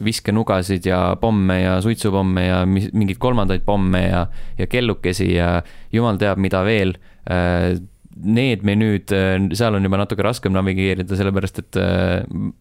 viskenugasid 0.06 0.86
ja 0.86 1.15
pomme 1.21 1.62
ja 1.63 1.80
suitsupomme 1.82 2.45
ja 2.45 2.60
mingeid 2.67 3.17
kolmandaid 3.21 3.65
pomme 3.65 4.04
ja, 4.08 4.28
ja 4.58 4.67
kellukesi 4.69 5.34
ja 5.34 5.56
jumal 5.93 6.21
teab, 6.21 6.41
mida 6.43 6.63
veel 6.67 6.95
äh,. 7.30 7.80
Need 8.13 8.62
menüüd, 8.62 9.10
seal 9.58 9.73
on 9.73 9.88
juba 9.88 9.97
natuke 9.97 10.21
raskem 10.21 10.54
navigeerida, 10.54 11.15
sellepärast 11.17 11.56
et 11.63 11.78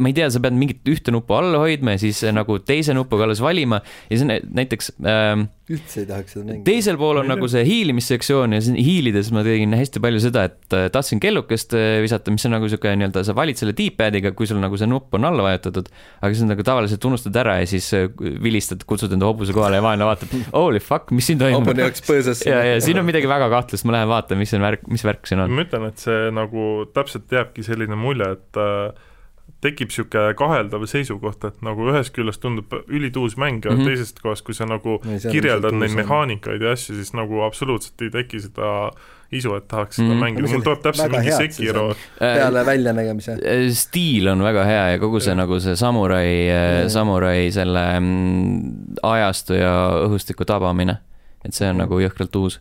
ma 0.01 0.09
ei 0.09 0.15
tea, 0.17 0.31
sa 0.33 0.41
pead 0.41 0.57
mingit 0.57 0.88
ühte 0.88 1.12
nuppu 1.12 1.37
all 1.37 1.59
hoidma 1.61 1.93
ja 1.93 2.01
siis 2.01 2.23
nagu 2.33 2.57
teise 2.65 2.97
nupuga 2.97 3.27
alles 3.27 3.43
valima 3.45 3.83
ja 4.09 4.15
siis 4.17 4.25
nä- 4.31 4.38
näiteks 4.49 4.88
äh, 5.05 5.43
üldse 5.77 6.03
ei 6.03 6.09
tahaks 6.09 6.35
seda 6.37 6.47
mängida. 6.47 6.67
teisel 6.67 6.99
pool 7.01 7.21
on 7.23 7.29
nagu 7.31 7.49
see 7.51 7.63
hiilimissektsioon 7.67 8.57
ja 8.57 8.61
siin 8.65 8.79
hiilides 8.79 9.31
ma 9.35 9.45
tegin 9.47 9.75
hästi 9.77 10.03
palju 10.05 10.23
seda, 10.23 10.45
et 10.51 10.77
äh, 10.77 10.87
tahtsin 10.93 11.21
kellukest 11.23 11.77
äh, 11.79 11.99
visata, 12.05 12.35
mis 12.35 12.47
on 12.49 12.55
nagu 12.57 12.71
sihuke 12.71 12.93
nii-öelda, 12.97 13.25
sa 13.27 13.37
valid 13.37 13.61
selle 13.61 13.75
D-pad'iga, 13.79 14.35
kui 14.39 14.49
sul 14.51 14.61
nagu 14.63 14.79
see 14.81 14.91
nupp 14.91 15.15
on 15.19 15.29
alla 15.29 15.47
vajutatud, 15.47 15.91
aga 16.21 16.33
siis 16.33 16.49
nagu 16.49 16.67
tavaliselt 16.67 17.07
unustad 17.09 17.39
ära 17.43 17.59
ja 17.61 17.69
siis 17.71 17.89
äh, 17.99 18.09
vilistad, 18.43 18.85
kutsud 18.89 19.15
enda 19.17 19.29
hobuse 19.31 19.55
kohale 19.57 19.81
ja 19.81 19.87
vaenlane 19.87 20.11
vaatab, 20.11 20.35
holy 20.55 20.83
fuck, 20.83 21.13
mis 21.17 21.31
siin 21.31 21.41
toimub 21.43 21.67
hobune. 21.67 21.87
jooksis 21.89 22.09
põõsasse. 22.09 22.51
ja, 22.53 22.65
ja 22.73 22.83
siin 22.85 23.01
on 23.01 23.09
midagi 23.09 23.31
väga 23.31 23.49
kahtlast, 23.53 23.87
ma 23.89 23.99
lähen 23.99 24.13
vaatan, 24.13 24.43
mis 24.43 24.53
on 24.59 24.67
värk, 24.67 24.85
mis 24.93 25.07
värk 25.07 25.31
siin 25.31 25.45
on. 25.45 25.55
ma 25.55 25.67
ütlen, 25.67 25.89
et 25.93 26.03
see 26.03 26.29
nagu 26.35 26.69
täpselt 26.95 27.33
jääbki 27.33 27.65
selline 27.67 27.99
mulje, 27.99 28.35
et 28.39 28.61
äh, 28.61 29.09
tekib 29.62 29.92
niisugune 29.92 30.35
kaheldav 30.38 30.85
seisukoht, 30.90 31.44
et 31.46 31.62
nagu 31.62 31.87
ühest 31.92 32.12
küljest 32.16 32.42
tundub 32.42 32.72
ülituus 32.88 33.37
mäng 33.38 33.64
ja 33.64 33.70
mm. 33.70 33.79
-hmm. 33.79 33.90
teisest 33.92 34.20
kohast, 34.20 34.44
kui 34.44 34.55
sa 34.55 34.66
nagu 34.66 34.98
on 34.98 35.18
kirjeldad 35.31 35.77
neid 35.79 35.94
mehaanikaid 35.94 36.62
ja 36.62 36.72
asju, 36.75 36.96
siis 36.98 37.12
nagu 37.14 37.42
absoluutselt 37.46 38.03
ei 38.03 38.11
teki 38.11 38.40
seda 38.48 38.90
isu, 39.33 39.55
et 39.57 39.68
tahaks 39.68 39.96
seda 39.96 40.09
mm 40.09 40.14
-hmm. 40.14 40.25
mängida, 40.25 40.48
mul 40.48 40.64
tuleb 40.66 40.83
täpselt 40.83 41.12
mingi 41.12 41.33
Sekiro 41.33 41.87
on. 41.88 41.94
peale 42.18 42.66
väljanägemise. 42.66 43.33
Äh, 43.33 43.70
stiil 43.70 44.29
on 44.29 44.42
väga 44.42 44.64
hea 44.64 44.88
ja 44.90 44.98
kogu 44.98 45.20
see 45.20 45.31
Jah. 45.31 45.37
nagu 45.37 45.61
see 45.61 45.77
samurai 45.77 46.48
Jaa., 46.48 46.88
samurai 46.88 47.51
selle 47.51 48.01
mm, 48.01 48.75
ajastu 49.03 49.55
ja 49.55 49.90
õhustiku 50.09 50.44
tabamine, 50.44 50.96
et 51.44 51.55
see 51.55 51.68
on 51.70 51.77
Mm. 51.77 51.79
nagu 51.79 52.01
jõhkralt 52.01 52.37
uus 52.37 52.61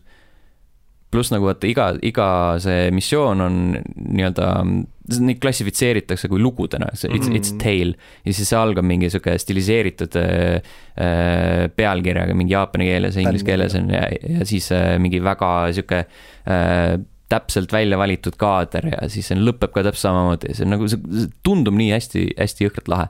pluss 1.12 1.32
nagu 1.32 1.44
vaata 1.44 1.66
iga, 1.66 1.92
iga 2.02 2.58
see 2.58 2.90
missioon 2.90 3.40
on 3.40 3.56
nii-öelda, 3.96 4.48
neid 5.20 5.40
klassifitseeritakse 5.42 6.30
kui 6.32 6.40
lugudena, 6.40 6.88
see 6.94 7.10
it's 7.10 7.28
mm, 7.28 7.32
-hmm. 7.32 7.38
it's 7.38 7.52
tale. 7.60 7.94
ja 8.24 8.32
siis 8.32 8.48
see 8.48 8.58
algab 8.58 8.86
mingi 8.88 9.10
sihuke 9.10 9.36
stiliseeritud 9.38 10.16
äh, 10.16 10.60
äh, 10.96 11.68
pealkirjaga 11.76 12.34
mingi 12.34 12.56
jaapani 12.56 12.88
keeles 12.90 13.16
ja 13.16 13.22
inglise 13.26 13.44
keeles 13.44 13.74
on 13.74 13.90
ja, 13.90 14.04
ja 14.38 14.46
siis 14.46 14.72
äh, 14.72 14.98
mingi 14.98 15.22
väga 15.22 15.72
sihuke 15.72 16.04
äh, 16.04 16.98
täpselt 17.32 17.72
välja 17.72 17.98
valitud 17.98 18.36
kaader 18.36 18.92
ja 18.92 19.08
siis 19.08 19.30
see 19.30 19.38
lõpeb 19.38 19.72
ka 19.72 19.84
täpselt 19.86 20.08
samamoodi, 20.08 20.54
see 20.54 20.66
on 20.66 20.74
nagu, 20.76 20.88
see 20.88 21.28
tundub 21.42 21.76
nii 21.78 21.90
hästi, 21.94 22.28
hästi 22.38 22.68
jõhkralt 22.68 22.92
lahe 22.92 23.08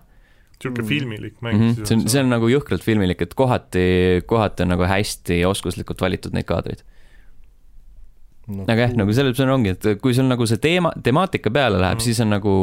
niisugune 0.63 0.87
filmilik 0.87 1.41
mäng 1.43 1.59
mm. 1.59 1.69
-hmm. 1.69 1.87
see 1.87 1.97
on, 1.97 2.09
see 2.09 2.23
on 2.23 2.31
nagu 2.31 2.49
jõhkralt 2.49 2.85
filmilik, 2.87 3.23
et 3.23 3.35
kohati, 3.35 4.23
kohati 4.27 4.63
on 4.63 4.75
nagu 4.77 4.87
hästi 4.87 5.45
oskuslikult 5.49 6.01
valitud 6.01 6.35
neid 6.37 6.47
kaadreid 6.47 6.85
no,. 8.47 8.65
aga 8.67 8.87
jah, 8.87 8.97
nagu 8.99 9.15
selles 9.15 9.35
mõttes 9.35 9.55
ongi, 9.55 9.75
et 9.77 10.03
kui 10.03 10.17
sul 10.17 10.29
nagu 10.31 10.47
see 10.49 10.61
teema, 10.63 10.93
temaatika 11.05 11.53
peale 11.55 11.79
läheb 11.79 11.99
mm, 11.99 12.01
-hmm. 12.01 12.05
siis 12.05 12.21
on 12.25 12.33
nagu 12.33 12.55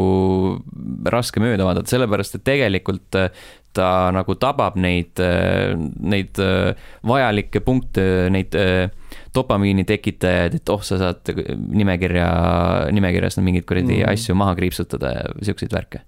raske 1.16 1.42
mööda 1.44 1.68
vaadata, 1.68 1.92
sellepärast 1.92 2.40
et 2.40 2.46
tegelikult 2.48 3.20
äh, 3.20 3.30
ta 3.74 4.10
nagu 4.16 4.36
tabab 4.36 4.76
neid, 4.76 5.20
äh, 5.24 5.76
neid 6.00 6.40
äh, 6.42 6.76
vajalikke 7.06 7.62
punkte, 7.64 8.30
neid 8.34 8.56
dopamiini 9.36 9.86
tekitajaid, 9.86 10.56
et 10.60 10.70
oh, 10.70 10.82
sa 10.82 10.98
saad 10.98 11.34
nimekirja, 11.56 12.30
nimekirjast 12.92 13.42
mingeid 13.46 13.66
kuradi 13.70 13.94
mm 13.94 14.04
-hmm. 14.04 14.14
asju 14.14 14.36
maha 14.36 14.56
kriipsutada 14.56 15.14
ja 15.16 15.26
siukseid 15.42 15.74
värke 15.74 16.02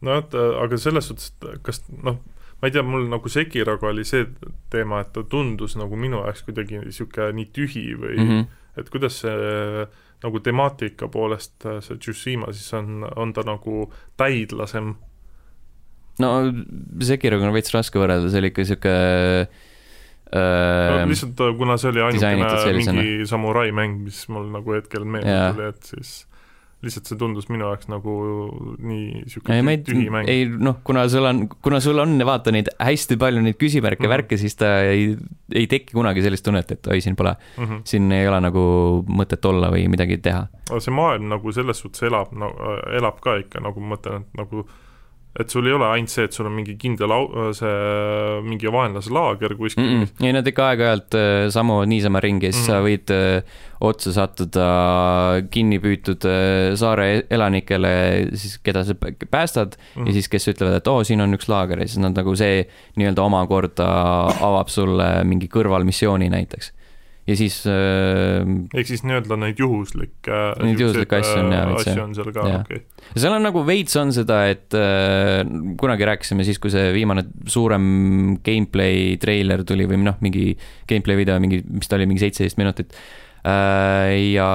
no 0.00 0.16
vot, 0.16 0.34
aga 0.64 0.78
selles 0.80 1.08
suhtes, 1.08 1.32
et 1.32 1.62
kas 1.62 1.82
noh, 1.90 2.16
ma 2.60 2.68
ei 2.68 2.74
tea, 2.74 2.84
mul 2.84 3.08
nagu 3.08 3.32
Sekiroga 3.32 3.88
oli 3.90 4.04
see 4.08 4.26
teema, 4.72 5.00
et 5.04 5.12
ta 5.14 5.24
tundus 5.24 5.76
nagu 5.80 5.96
minu 5.96 6.22
jaoks 6.24 6.44
kuidagi 6.48 6.82
niisugune 6.84 7.32
nii 7.38 7.50
tühi 7.56 7.86
või 7.96 8.16
mm 8.18 8.30
-hmm. 8.30 8.46
et 8.80 8.90
kuidas 8.92 9.20
see 9.24 9.86
nagu 10.20 10.40
temaatika 10.44 11.08
poolest 11.08 11.64
see 11.80 11.96
Tsushima 11.96 12.52
siis 12.52 12.72
on, 12.76 13.06
on 13.16 13.32
ta 13.32 13.46
nagu 13.46 13.92
täidlasem? 14.20 14.94
no 16.20 16.30
Sekiroga 17.00 17.48
on 17.48 17.56
veits 17.56 17.74
raske 17.74 17.98
võrrelda, 17.98 18.30
see 18.30 18.42
oli 18.42 18.52
ikka 18.52 18.64
niisugune 18.64 18.96
no 20.30 20.98
ähm, 21.02 21.08
lihtsalt 21.10 21.40
kuna 21.58 21.76
see 21.80 21.90
oli 21.90 22.02
ainukene 22.06 22.74
mingi 22.76 23.26
samurai 23.26 23.72
mäng, 23.74 24.04
mis 24.04 24.28
mul 24.28 24.50
nagu 24.52 24.76
hetkel 24.76 25.04
meelde 25.04 25.38
tuli, 25.54 25.70
et 25.72 25.94
siis 25.94 26.12
lihtsalt 26.84 27.10
see 27.10 27.18
tundus 27.20 27.48
minu 27.52 27.66
jaoks 27.66 27.90
nagu 27.92 28.14
nii 28.80 29.24
sihuke 29.28 29.56
tühi 29.84 30.06
mäng. 30.12 30.28
ei 30.32 30.46
noh, 30.48 30.78
kuna 30.84 31.04
sul 31.12 31.28
on, 31.28 31.42
kuna 31.62 31.80
sul 31.84 32.00
on 32.00 32.16
vaata 32.26 32.54
neid 32.54 32.70
hästi 32.80 33.18
palju 33.20 33.42
neid 33.44 33.58
küsimärke 33.60 34.00
mm, 34.00 34.06
-hmm. 34.06 34.14
värke, 34.14 34.38
siis 34.40 34.56
ta 34.56 34.72
ei, 34.88 35.10
ei 35.52 35.66
teki 35.70 35.92
kunagi 35.92 36.24
sellist 36.24 36.44
tunnet, 36.46 36.72
et 36.72 36.90
oi, 36.92 37.00
siin 37.04 37.16
pole 37.16 37.34
mm, 37.34 37.64
-hmm. 37.64 37.82
siin 37.84 38.12
ei 38.16 38.28
ole 38.28 38.40
nagu 38.40 38.62
mõtet 39.08 39.44
olla 39.48 39.68
või 39.74 39.88
midagi 39.92 40.18
teha. 40.18 40.46
see 40.78 40.94
maailm 40.94 41.28
nagu 41.28 41.52
selles 41.52 41.84
suhtes 41.84 42.08
elab 42.08 42.32
no,, 42.32 42.52
elab 42.96 43.20
ka 43.20 43.36
ikka 43.44 43.60
nagu 43.60 43.80
ma 43.80 43.96
mõtlen, 43.96 44.24
et 44.24 44.40
nagu 44.40 44.64
et 45.38 45.52
sul 45.52 45.66
ei 45.68 45.74
ole 45.76 45.86
ainult 45.86 46.10
see, 46.10 46.24
et 46.26 46.34
sul 46.34 46.48
on 46.48 46.54
mingi 46.56 46.74
kindel 46.80 47.12
au-, 47.14 47.50
see 47.54 47.74
mingi 48.42 48.70
vaenlaselaager 48.72 49.54
kuskil 49.58 49.84
mm. 49.84 50.00
-mm. 50.02 50.24
ei, 50.26 50.32
nad 50.34 50.46
ikka 50.50 50.70
aeg-ajalt 50.72 51.16
äh, 51.18 51.42
sammuvad 51.54 51.90
niisama 51.92 52.20
ringi 52.20 52.50
siis 52.50 52.66
mm 52.66 52.74
-hmm. 52.74 52.80
sa 52.80 52.86
võid 52.86 53.12
äh, 53.14 53.60
otsa 53.80 54.12
sattuda 54.12 54.66
kinni 55.50 55.78
püütud 55.78 56.26
äh, 56.26 56.74
saare 56.74 57.22
elanikele, 57.30 57.92
siis 58.34 58.58
keda 58.58 58.84
sa 58.84 58.94
päästad 59.30 59.78
mm 59.78 60.02
-hmm. 60.02 60.06
ja 60.06 60.12
siis, 60.12 60.28
kes 60.28 60.48
ütlevad, 60.48 60.76
et 60.76 60.88
oo 60.88 60.98
oh,, 60.98 61.06
siin 61.06 61.20
on 61.20 61.34
üks 61.34 61.48
laager 61.48 61.78
ja 61.78 61.86
siis 61.86 62.02
nad 62.02 62.16
nagu 62.16 62.34
see 62.36 62.66
nii-öelda 62.96 63.22
omakorda 63.22 63.86
avab 64.40 64.68
sulle 64.68 65.24
mingi 65.24 65.46
kõrvalmissiooni 65.46 66.30
näiteks 66.30 66.72
ja 67.28 67.36
siis 67.38 67.60
äh,. 67.68 68.40
ehk 68.74 68.88
siis 68.88 69.04
nii-öelda 69.06 69.38
neid 69.40 69.60
juhuslikke. 69.60 70.40
Neid 70.64 70.80
juhuslikke 70.80 71.20
asju 71.20 71.38
on 71.42 71.54
jah, 71.54 71.66
veits 71.70 71.86
jah. 71.86 71.94
asju 71.94 72.04
on 72.04 72.14
seal 72.18 72.32
ka, 72.34 72.46
okei 72.60 72.82
okay.. 72.82 73.08
seal 73.14 73.36
on 73.36 73.46
nagu 73.46 73.64
veits 73.68 73.96
on 74.00 74.14
seda, 74.16 74.42
et 74.50 74.76
äh, 74.78 75.40
kunagi 75.80 76.08
rääkisime 76.10 76.46
siis, 76.48 76.60
kui 76.62 76.72
see 76.74 76.90
viimane 76.96 77.26
suurem 77.50 77.88
gameplay 78.46 79.16
treiler 79.22 79.64
tuli 79.68 79.88
või 79.90 80.02
noh, 80.04 80.20
mingi 80.24 80.52
gameplay 80.90 81.20
video, 81.20 81.40
mingi, 81.42 81.62
mis 81.68 81.90
ta 81.90 82.00
oli, 82.00 82.08
mingi 82.10 82.24
seitseteist 82.24 82.60
minutit 82.60 82.94
Äh, 82.94 83.29
ja 83.44 84.48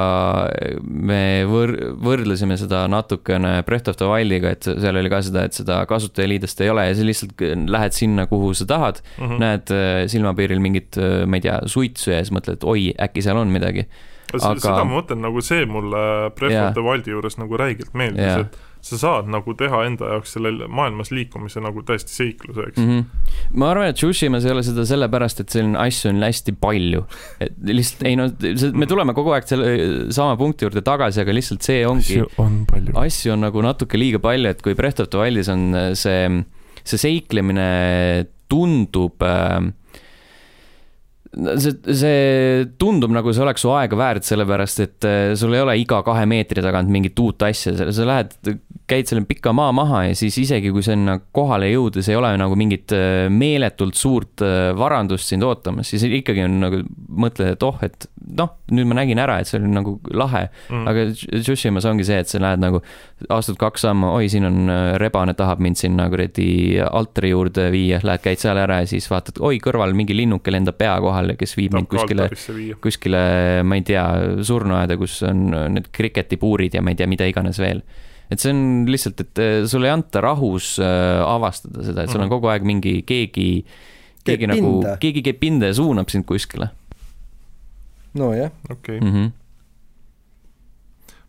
me 0.85 1.21
võr-, 1.49 1.75
võrdlesime 2.05 2.57
seda 2.59 2.83
natukene 2.91 3.57
Breath 3.65 3.89
of 3.89 3.97
the 3.97 4.09
Wildiga, 4.09 4.51
et 4.53 4.67
seal 4.67 4.99
oli 5.01 5.09
ka 5.09 5.21
seda, 5.25 5.45
et 5.49 5.57
seda 5.57 5.79
kasutajaliidest 5.89 6.61
ei 6.61 6.69
ole 6.73 6.87
ja 6.89 6.97
sa 6.97 7.07
lihtsalt 7.07 7.45
lähed 7.73 7.97
sinna, 7.97 8.27
kuhu 8.29 8.53
sa 8.53 8.67
tahad 8.69 9.01
mm, 9.01 9.23
-hmm. 9.25 9.39
näed 9.41 9.73
äh, 9.73 10.05
silmapiiril 10.11 10.61
mingit, 10.61 10.97
äh, 10.97 11.25
ma 11.25 11.41
ei 11.41 11.47
tea, 11.47 11.59
suitsu 11.65 12.13
ja 12.13 12.21
siis 12.21 12.33
mõtled, 12.35 12.61
oi, 12.63 12.91
äkki 13.07 13.25
seal 13.25 13.41
on 13.41 13.49
midagi. 13.53 13.87
aga 14.35 14.59
seda 14.59 14.83
ma 14.83 14.99
mõtlen, 14.99 15.21
nagu 15.21 15.41
see 15.41 15.65
mulle 15.65 16.31
Breath 16.37 16.53
yeah. 16.53 16.69
of 16.69 16.77
the 16.77 16.85
Wildi 16.85 17.13
juures 17.13 17.37
nagu 17.41 17.57
räigelt 17.57 17.93
meeldis 17.93 18.25
yeah., 18.25 18.45
et 18.45 18.57
sa 18.85 18.99
saad 19.01 19.29
nagu 19.33 19.55
teha 19.57 19.79
enda 19.87 20.11
jaoks 20.13 20.35
selle 20.35 20.67
maailmas 20.69 21.09
liikumise 21.13 21.61
nagu 21.63 21.81
täiesti 21.85 22.13
seikluse, 22.13 22.67
eks 22.69 22.81
mm. 22.81 22.89
-hmm. 22.91 23.53
ma 23.57 23.71
arvan, 23.73 23.89
et 23.89 23.97
Tsushimas 23.97 24.45
ei 24.45 24.53
ole 24.53 24.63
seda 24.65 24.85
sellepärast, 24.85 25.41
et 25.41 25.55
selline 25.55 25.79
asju 25.81 26.11
on 26.11 26.21
hästi 26.21 26.53
palju. 26.61 27.05
et 27.41 27.55
lihtsalt 27.71 28.05
ei 28.05 28.19
no, 28.19 28.29
me 28.77 28.89
tuleme 28.89 29.15
kogu 29.17 29.33
aeg 29.33 29.47
selle 29.49 29.71
sama 30.13 30.37
punkti 30.37 30.67
juurde 30.67 30.85
tagasi, 30.85 31.23
aga 31.23 31.33
lihtsalt 31.33 31.65
see 31.65 31.81
ongi. 31.87 32.19
asju 32.21 32.29
on 32.43 32.61
palju. 32.69 32.93
asju 33.05 33.33
on 33.33 33.45
nagu 33.47 33.65
natuke 33.65 33.97
liiga 33.97 34.21
palju, 34.21 34.53
et 34.53 34.61
kui 34.61 34.77
Breath 34.77 35.01
of 35.01 35.09
the 35.09 35.23
Wildis 35.23 35.49
on 35.49 35.65
see, 35.97 36.45
see 36.83 37.01
seiklemine 37.07 37.69
tundub 38.51 39.25
äh, 39.25 39.71
see, 41.35 41.75
see 41.91 42.67
tundub 42.79 43.13
nagu 43.15 43.33
see 43.33 43.43
oleks 43.43 43.65
su 43.65 43.71
aega 43.75 43.99
väärt, 43.99 44.27
sellepärast 44.27 44.83
et 44.85 45.07
äh, 45.07 45.33
sul 45.39 45.55
ei 45.55 45.63
ole 45.65 45.77
iga 45.81 46.01
kahe 46.05 46.25
meetri 46.29 46.63
tagant 46.65 46.91
mingit 46.91 47.19
uut 47.21 47.45
asja, 47.47 47.75
sa 47.75 48.07
lähed, 48.07 48.35
käid 48.89 49.09
selle 49.09 49.25
pika 49.27 49.53
maa 49.55 49.71
maha 49.75 50.03
ja 50.09 50.17
siis 50.17 50.37
isegi 50.41 50.71
kui 50.73 50.83
sinna 50.85 51.17
kohale 51.35 51.71
jõudes 51.71 52.09
ei 52.11 52.17
ole 52.19 52.31
nagu 52.37 52.57
mingit 52.59 52.93
äh, 52.95 53.25
meeletult 53.33 53.97
suurt 53.97 54.43
äh, 54.45 54.69
varandust 54.77 55.31
sind 55.31 55.45
ootamas, 55.45 55.89
siis 55.89 56.05
ikkagi 56.05 56.45
on 56.45 56.59
nagu, 56.61 56.81
mõtled, 57.09 57.55
et 57.55 57.65
oh, 57.65 57.81
et 57.85 58.07
noh, 58.37 58.55
nüüd 58.71 58.89
ma 58.89 58.99
nägin 59.01 59.21
ära, 59.21 59.39
et 59.41 59.49
see 59.49 59.59
oli 59.59 59.69
nagu 59.69 59.97
lahe. 60.13 60.47
Mm.. 60.69 60.85
aga 60.89 61.03
Tsushimas 61.13 61.85
ongi 61.89 62.05
see, 62.07 62.17
et 62.21 62.29
sa 62.29 62.41
lähed 62.41 62.61
nagu, 62.61 62.81
astud 63.33 63.57
kaks 63.61 63.85
sammu, 63.85 64.13
oi, 64.17 64.29
siin 64.31 64.47
on 64.47 64.71
rebane, 65.01 65.35
tahab 65.37 65.61
mind 65.61 65.77
sinna 65.79 66.07
kuradi 66.09 66.47
altari 66.85 67.33
juurde 67.33 67.67
viia, 67.73 67.99
lähed, 68.05 68.23
käid 68.25 68.41
seal 68.41 68.59
ära 68.61 68.79
ja 68.81 68.89
siis 68.89 69.09
vaatad, 69.11 69.41
oi, 69.45 69.59
kõrval 69.63 69.93
mingi 69.97 70.17
linnuke 70.17 70.53
lendab 70.53 70.79
pea 70.79 70.95
kohale 71.01 71.25
kohal, 71.25 71.39
kes 71.39 71.55
viib 71.57 71.75
mind 71.75 71.89
kuskile, 71.89 72.27
kuskile, 72.83 73.21
ma 73.65 73.79
ei 73.79 73.85
tea, 73.87 74.03
surnuaeda, 74.45 74.97
kus 74.99 75.21
on 75.27 75.47
need 75.75 75.89
kriketipuurid 75.95 76.75
ja 76.75 76.83
ma 76.83 76.93
ei 76.93 76.99
tea, 76.99 77.09
mida 77.09 77.27
iganes 77.29 77.59
veel. 77.61 77.81
Et 78.31 78.41
see 78.41 78.53
on 78.53 78.63
lihtsalt, 78.89 79.21
et 79.25 79.41
äh, 79.41 79.55
sulle 79.69 79.89
ei 79.89 79.95
anta 79.95 80.23
rahus 80.25 80.75
äh, 80.81 81.21
avastada 81.25 81.85
seda, 81.85 82.05
et 82.05 82.13
sul 82.13 82.21
on 82.21 82.27
mhm. 82.27 82.35
kogu 82.37 82.51
aeg 82.53 82.67
mingi 82.67 82.97
keegi, 83.07 83.49
keegi 84.25 84.49
nagu, 84.51 84.77
keegi 85.01 85.23
keeb 85.25 85.41
pinda 85.41 85.71
ja 85.71 85.77
suunab 85.77 86.11
sind 86.13 86.27
kuskile. 86.29 86.71
nojah. 88.15 88.53
okei 88.69 88.99
okay. 88.99 89.01
mm. 89.01 89.15
-hmm 89.15 89.33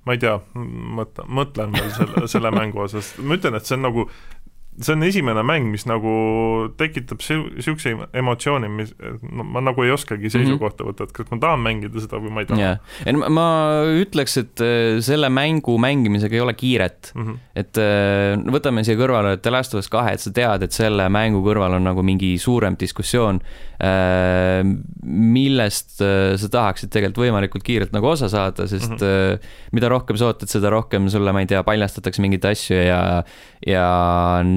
ma 0.06 0.14
ei 0.14 0.20
tea, 0.22 0.36
mõtlen, 0.54 1.26
mõtlen 1.34 1.72
veel 1.74 1.88
selle, 1.90 2.28
selle 2.30 2.52
mängu 2.54 2.84
osas, 2.84 3.08
ma 3.18 3.34
ütlen, 3.40 3.56
et 3.58 3.66
see 3.66 3.74
on 3.74 3.88
nagu 3.88 4.04
see 4.76 4.92
on 4.92 5.04
esimene 5.06 5.42
mäng, 5.46 5.70
mis 5.72 5.86
nagu 5.88 6.12
tekitab 6.76 7.22
niisuguse 7.22 7.94
emotsiooni, 8.16 8.68
mis 8.68 8.92
no 9.24 9.44
ma 9.48 9.62
nagu 9.64 9.84
ei 9.86 9.92
oskagi 9.94 10.28
seisukohta 10.32 10.84
võtta, 10.84 11.06
et 11.06 11.14
kas 11.16 11.30
ma 11.32 11.38
tahan 11.40 11.62
mängida 11.64 12.02
seda 12.02 12.20
või 12.20 12.32
ma 12.34 12.44
ei 12.44 12.48
taha 12.50 12.60
yeah.. 12.60 12.98
ei 13.06 13.14
no 13.16 13.30
ma 13.32 13.46
ütleks, 14.02 14.36
et 14.42 14.64
äh, 14.64 14.98
selle 15.04 15.30
mängu 15.32 15.78
mängimisega 15.80 16.36
ei 16.36 16.42
ole 16.44 16.56
kiiret 16.58 17.12
mm. 17.14 17.24
-hmm. 17.24 17.38
et 17.62 17.80
äh, 17.80 18.34
võtame 18.56 18.84
siia 18.84 18.98
kõrvale 19.00 19.36
The 19.40 19.54
Last 19.54 19.76
of 19.76 19.80
Us 19.80 19.88
kahe, 19.92 20.16
et 20.16 20.24
sa 20.24 20.34
tead, 20.36 20.66
et 20.66 20.76
selle 20.76 21.08
mängu 21.12 21.40
kõrval 21.46 21.78
on 21.78 21.88
nagu 21.88 22.04
mingi 22.04 22.34
suurem 22.42 22.76
diskussioon, 22.80 23.40
äh, 23.80 24.60
millest 25.06 25.96
sa 25.96 26.52
tahaksid 26.52 26.92
tegelikult 26.92 27.24
võimalikult 27.24 27.64
kiirelt 27.64 27.96
nagu 27.96 28.12
osa 28.12 28.28
saada, 28.28 28.68
sest 28.68 28.92
mm 28.92 29.00
-hmm. 29.00 29.48
mida 29.72 29.88
rohkem 29.88 30.20
sa 30.20 30.28
ootad, 30.28 30.52
seda 30.52 30.70
rohkem 30.70 31.08
sulle, 31.08 31.32
ma 31.32 31.40
ei 31.40 31.48
tea, 31.48 31.62
paljastatakse 31.64 32.20
mingeid 32.20 32.44
asju 32.44 32.76
ja, 32.76 33.00
ja 33.66 33.86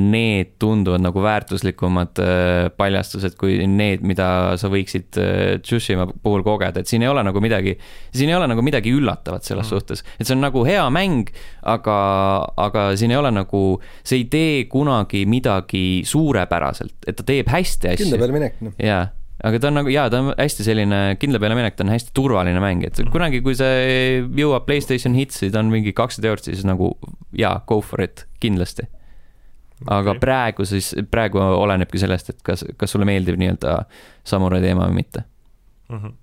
need 0.09 0.55
tunduvad 0.61 1.03
nagu 1.03 1.21
väärtuslikumad 1.23 2.21
äh, 2.23 2.69
paljastused 2.77 3.35
kui 3.39 3.57
need, 3.67 4.03
mida 4.07 4.29
sa 4.59 4.71
võiksid 4.71 5.19
äh, 5.21 5.57
Tsushima 5.63 6.07
puhul 6.09 6.43
kogeda, 6.45 6.81
et 6.81 6.91
siin 6.91 7.05
ei 7.05 7.11
ole 7.11 7.23
nagu 7.25 7.41
midagi, 7.43 7.75
siin 8.15 8.31
ei 8.31 8.37
ole 8.37 8.49
nagu 8.51 8.65
midagi 8.65 8.93
üllatavat 8.95 9.47
selles 9.47 9.67
mm. 9.67 9.69
suhtes, 9.75 10.03
et 10.17 10.27
see 10.27 10.35
on 10.37 10.43
nagu 10.45 10.63
hea 10.67 10.83
mäng, 10.93 11.31
aga, 11.69 11.99
aga 12.59 12.89
siin 12.99 13.13
ei 13.15 13.21
ole 13.21 13.31
nagu, 13.35 13.63
see 14.03 14.23
ei 14.23 14.27
tee 14.31 14.65
kunagi 14.71 15.25
midagi 15.29 16.01
suurepäraselt, 16.07 16.97
et 17.07 17.19
ta 17.19 17.25
teeb 17.27 17.49
hästi 17.51 17.93
asju. 17.93 18.05
kindla 18.05 18.21
peale 18.21 18.37
minek, 18.39 18.59
noh. 18.65 18.75
jaa 18.83 19.07
aga 19.45 19.59
ta 19.61 19.69
on 19.69 19.77
nagu 19.79 19.91
jaa, 19.91 20.09
ta 20.11 20.19
on 20.19 20.33
hästi 20.35 20.65
selline 20.67 20.99
kindla 21.19 21.39
peale 21.39 21.55
minek, 21.55 21.77
ta 21.79 21.85
on 21.85 21.93
hästi 21.93 22.11
turvaline 22.17 22.59
mäng, 22.63 22.83
et 22.87 22.97
mhm. 22.99 23.11
kunagi, 23.15 23.43
kui 23.45 23.55
see 23.57 24.21
jõuab 24.35 24.67
Playstation 24.67 25.15
Hitsi, 25.15 25.51
ta 25.53 25.63
on 25.63 25.71
mingi 25.71 25.95
kakssada 25.95 26.31
eurot, 26.31 26.49
siis 26.51 26.67
nagu 26.67 26.93
jaa, 27.37 27.59
go 27.69 27.79
for 27.85 28.03
it, 28.03 28.25
kindlasti 28.43 28.89
aga 29.87 30.11
okay. 30.11 30.19
praegu 30.19 30.65
siis, 30.67 30.91
praegu 31.11 31.39
olenebki 31.39 32.01
sellest, 32.01 32.33
et 32.33 32.41
kas, 32.43 32.65
kas 32.77 32.91
sulle 32.91 33.07
meeldib 33.07 33.39
nii-öelda 33.39 33.83
samurai 34.27 34.61
teema 34.63 34.87
või 34.89 35.01
mitte 35.01 35.23
mm. 35.89 35.97
-hmm. 35.97 36.13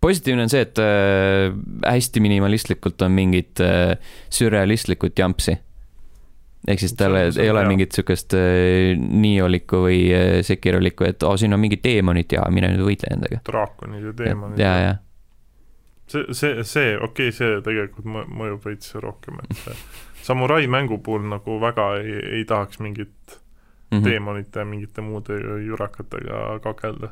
positiivne 0.00 0.42
on 0.42 0.52
see, 0.52 0.64
et 0.66 0.78
äh, 0.78 1.54
hästi 1.86 2.20
minimalistlikult 2.20 3.02
on 3.02 3.12
mingit 3.12 3.60
äh, 3.60 3.96
sürrealistlikut 4.30 5.18
jampsi. 5.18 5.56
ehk 6.68 6.80
siis 6.80 6.94
tal 6.96 7.14
ei 7.14 7.50
ole 7.50 7.60
hea. 7.60 7.68
mingit 7.68 7.92
sihukest 7.92 8.34
äh, 8.34 8.98
Niolikku 8.98 9.84
või 9.86 10.04
äh, 10.12 10.42
Sekirolikku, 10.42 11.04
et 11.04 11.22
oo 11.22 11.32
oh, 11.32 11.38
siin 11.38 11.52
on 11.52 11.60
mingid 11.60 11.82
teemonid 11.82 12.32
ja 12.32 12.44
mine 12.50 12.74
nüüd 12.74 12.84
võitle 12.84 13.10
nendega. 13.10 13.40
draakonid 13.46 14.04
ja 14.04 14.12
teemonid 14.12 14.58
ja, 14.58 14.76
ja, 14.80 14.94
see, 16.06 16.24
see, 16.32 16.64
see, 16.64 16.96
okei 16.96 17.28
okay,, 17.28 17.32
see 17.32 17.60
tegelikult 17.64 18.04
mõ- 18.04 18.28
mõjub 18.28 18.68
veits 18.68 18.94
rohkem, 19.00 19.40
et 19.44 19.56
see 19.64 19.76
samurai 20.24 20.66
mängu 20.66 20.98
puhul 20.98 21.26
nagu 21.28 21.60
väga 21.60 21.90
ei, 22.00 22.12
ei 22.38 22.44
tahaks 22.48 22.78
mingit 22.80 23.40
ja. 23.90 24.00
teemonite 24.00 24.58
ja 24.58 24.64
mingite 24.64 25.04
muude 25.04 25.36
jurakatega 25.66 26.60
kakelda, 26.64 27.08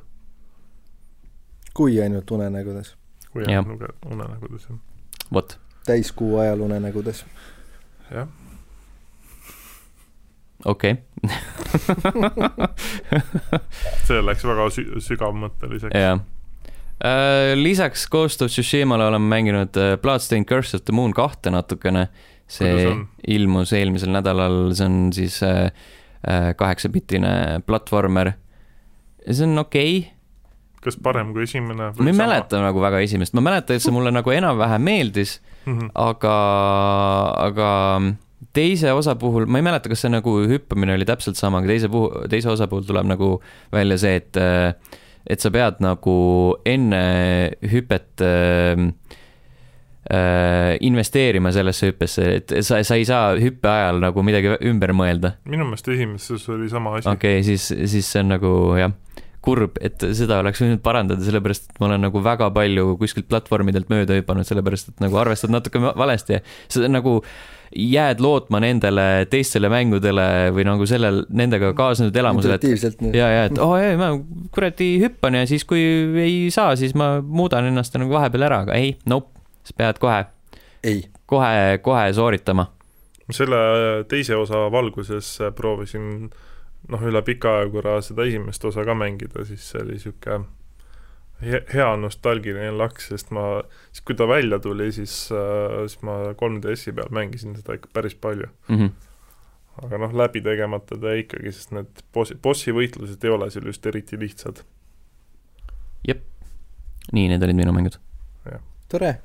kui 1.75 2.01
ainult 2.03 2.31
unenägudes, 2.31 2.97
kui 3.33 3.45
nuge- 3.45 3.95
unenägudes, 4.07 4.69
jah. 4.71 4.79
vot, 5.33 5.59
täiskuu 5.87 6.39
ajal 6.39 6.61
unenägudes. 6.61 7.25
jah, 8.11 8.29
okei. 10.65 10.97
see 14.07 14.23
läks 14.25 14.45
väga 14.49 14.69
sü-, 14.73 15.01
sügavmõtteliseks. 15.05 15.99
jah. 16.01 16.21
lisaks 17.59 18.07
Ghost 18.09 18.43
of 18.43 18.51
Tsushimale 18.51 19.05
olen 19.07 19.23
mänginud 19.23 19.77
äh, 19.77 19.97
Bloodstained 20.01 20.47
Curse 20.49 20.77
of 20.77 20.85
the 20.85 20.93
Moon 20.93 21.13
kahte 21.13 21.51
natukene. 21.51 22.09
See 22.53 22.89
ilmus 23.33 23.73
eelmisel 23.77 24.13
nädalal, 24.15 24.73
see 24.77 24.89
on 24.89 24.99
siis 25.17 25.39
äh, 25.47 25.71
äh, 26.29 26.51
kaheksapitine 26.59 27.63
platvormer. 27.67 28.35
see 29.29 29.47
on 29.47 29.65
okei 29.65 29.95
okay., 30.03 30.19
kas 30.83 30.99
parem 30.99 31.31
kui 31.35 31.47
esimene? 31.47 31.93
ma 31.95 32.11
ei 32.11 32.19
mäleta 32.19 32.61
nagu 32.63 32.83
väga 32.83 33.01
esimest, 33.07 33.37
ma 33.39 33.45
mäletan, 33.45 33.79
et 33.79 33.85
see 33.85 33.95
mulle 33.95 34.11
nagu 34.15 34.35
enam-vähem 34.35 34.83
meeldis, 34.83 35.39
Mhm. 35.63 35.93
aga, 35.95 36.37
aga 37.39 37.69
teise 38.53 38.91
osa 38.93 39.15
puhul, 39.15 39.47
ma 39.47 39.61
ei 39.61 39.67
mäleta, 39.67 39.91
kas 39.93 40.03
see 40.03 40.11
nagu 40.11 40.35
hüppamine 40.51 40.97
oli 40.97 41.07
täpselt 41.09 41.39
sama, 41.39 41.61
aga 41.63 41.71
teise 41.71 41.91
puhul, 41.93 42.27
teise 42.33 42.51
osa 42.51 42.67
puhul 42.71 42.83
tuleb 42.89 43.07
nagu 43.07 43.37
välja 43.73 43.99
see, 44.03 44.19
et 44.19 44.41
et 45.23 45.39
sa 45.39 45.53
pead 45.55 45.79
nagu 45.79 46.17
enne 46.67 47.03
hüpet 47.71 48.25
äh, 48.27 48.75
äh, 48.75 48.87
investeerima 50.83 51.53
sellesse 51.55 51.93
hüppesse, 51.93 52.25
et 52.41 52.55
sa, 52.67 52.81
sa 52.83 52.97
ei 52.99 53.05
saa 53.07 53.37
hüppe 53.39 53.71
ajal 53.71 54.01
nagu 54.03 54.25
midagi 54.27 54.57
ümber 54.67 54.91
mõelda. 54.99 55.37
minu 55.47 55.69
meelest 55.69 55.89
esimeses 55.95 56.49
oli 56.51 56.67
sama 56.73 56.97
asi 56.99 57.09
okei 57.09 57.39
okay,, 57.39 57.47
siis, 57.47 57.69
siis 57.93 58.11
see 58.11 58.25
on 58.25 58.35
nagu 58.35 58.51
jah, 58.81 58.91
kurb, 59.43 59.79
et 59.83 60.03
seda 60.17 60.39
oleks 60.43 60.63
võinud 60.63 60.83
parandada, 60.85 61.23
sellepärast 61.27 61.71
et 61.71 61.81
ma 61.83 61.89
olen 61.91 62.07
nagu 62.07 62.23
väga 62.23 62.51
palju 62.55 62.95
kuskilt 63.01 63.27
platvormidelt 63.31 63.91
mööda 63.93 64.19
hüpanud, 64.19 64.47
sellepärast 64.47 64.93
et 64.93 65.03
nagu 65.03 65.19
arvestad 65.19 65.53
natuke 65.53 65.83
va- 65.83 65.97
valesti. 65.99 66.39
sa 66.71 66.87
nagu 66.91 67.21
jääd 67.73 68.21
lootma 68.21 68.61
nendele 68.61 69.27
teistele 69.33 69.71
mängudele 69.73 70.53
või 70.55 70.67
nagu 70.69 70.87
sellel, 70.87 71.23
nendega 71.33 71.73
kaasnenud 71.77 72.17
elamusele, 72.17 72.59
ja, 73.17 73.29
ja 73.33 73.45
et 73.49 73.59
oo 73.59 73.73
oh, 73.73 73.79
ei, 73.81 73.97
ma 73.97 74.13
kuradi 74.53 74.91
hüppan 75.03 75.41
ja 75.41 75.47
siis, 75.49 75.65
kui 75.65 75.81
ei 76.23 76.51
saa, 76.55 76.77
siis 76.77 76.95
ma 76.95 77.17
muudan 77.23 77.71
ennast 77.71 77.97
nagu 77.99 78.13
vahepeal 78.13 78.47
ära, 78.51 78.63
aga 78.67 78.77
ei, 78.79 78.95
nope, 79.09 79.42
sa 79.65 79.77
pead 79.77 79.99
kohe, 80.03 80.25
ei, 80.85 81.05
kohe, 81.27 81.79
kohe 81.83 82.13
sooritama. 82.13 82.67
selle 83.33 83.59
teise 84.09 84.37
osa 84.37 84.67
valguses 84.73 85.39
proovisin 85.57 86.31
noh, 86.89 87.05
üle 87.07 87.23
pika 87.23 87.59
aja 87.61 87.71
korra 87.71 88.01
seda 88.03 88.27
esimest 88.29 88.65
osa 88.65 88.85
ka 88.85 88.95
mängida, 88.99 89.45
siis 89.49 89.71
see 89.71 89.83
oli 89.85 89.97
niisugune 89.97 90.45
he- 91.43 91.65
hea 91.75 91.89
nostalgiline 91.97 92.73
laks, 92.77 93.09
sest 93.13 93.31
ma, 93.35 93.63
siis 93.91 94.05
kui 94.07 94.19
ta 94.19 94.27
välja 94.29 94.59
tuli, 94.63 94.91
siis, 94.93 95.15
siis 95.31 96.03
ma 96.07 96.19
3DS-i 96.39 96.95
peal 96.97 97.11
mängisin 97.15 97.57
seda 97.59 97.79
ikka 97.79 97.91
päris 97.93 98.15
palju. 98.15 98.49
Mm 98.69 98.79
-hmm. 98.79 98.91
aga 99.85 99.99
noh, 99.99 100.15
läbi 100.15 100.41
tegemata 100.41 100.99
ta 101.01 101.15
ikkagi, 101.19 101.53
sest 101.53 101.73
need 101.73 102.05
bossi, 102.15 102.35
bossi 102.35 102.73
võitlused 102.73 103.25
ei 103.25 103.31
ole 103.31 103.51
seal 103.51 103.67
just 103.67 103.87
eriti 103.87 104.19
lihtsad. 104.19 104.63
nii, 107.13 107.29
need 107.29 107.43
olid 107.43 107.57
minu 107.57 107.73
mängud. 107.73 107.99
tore. 108.89 109.19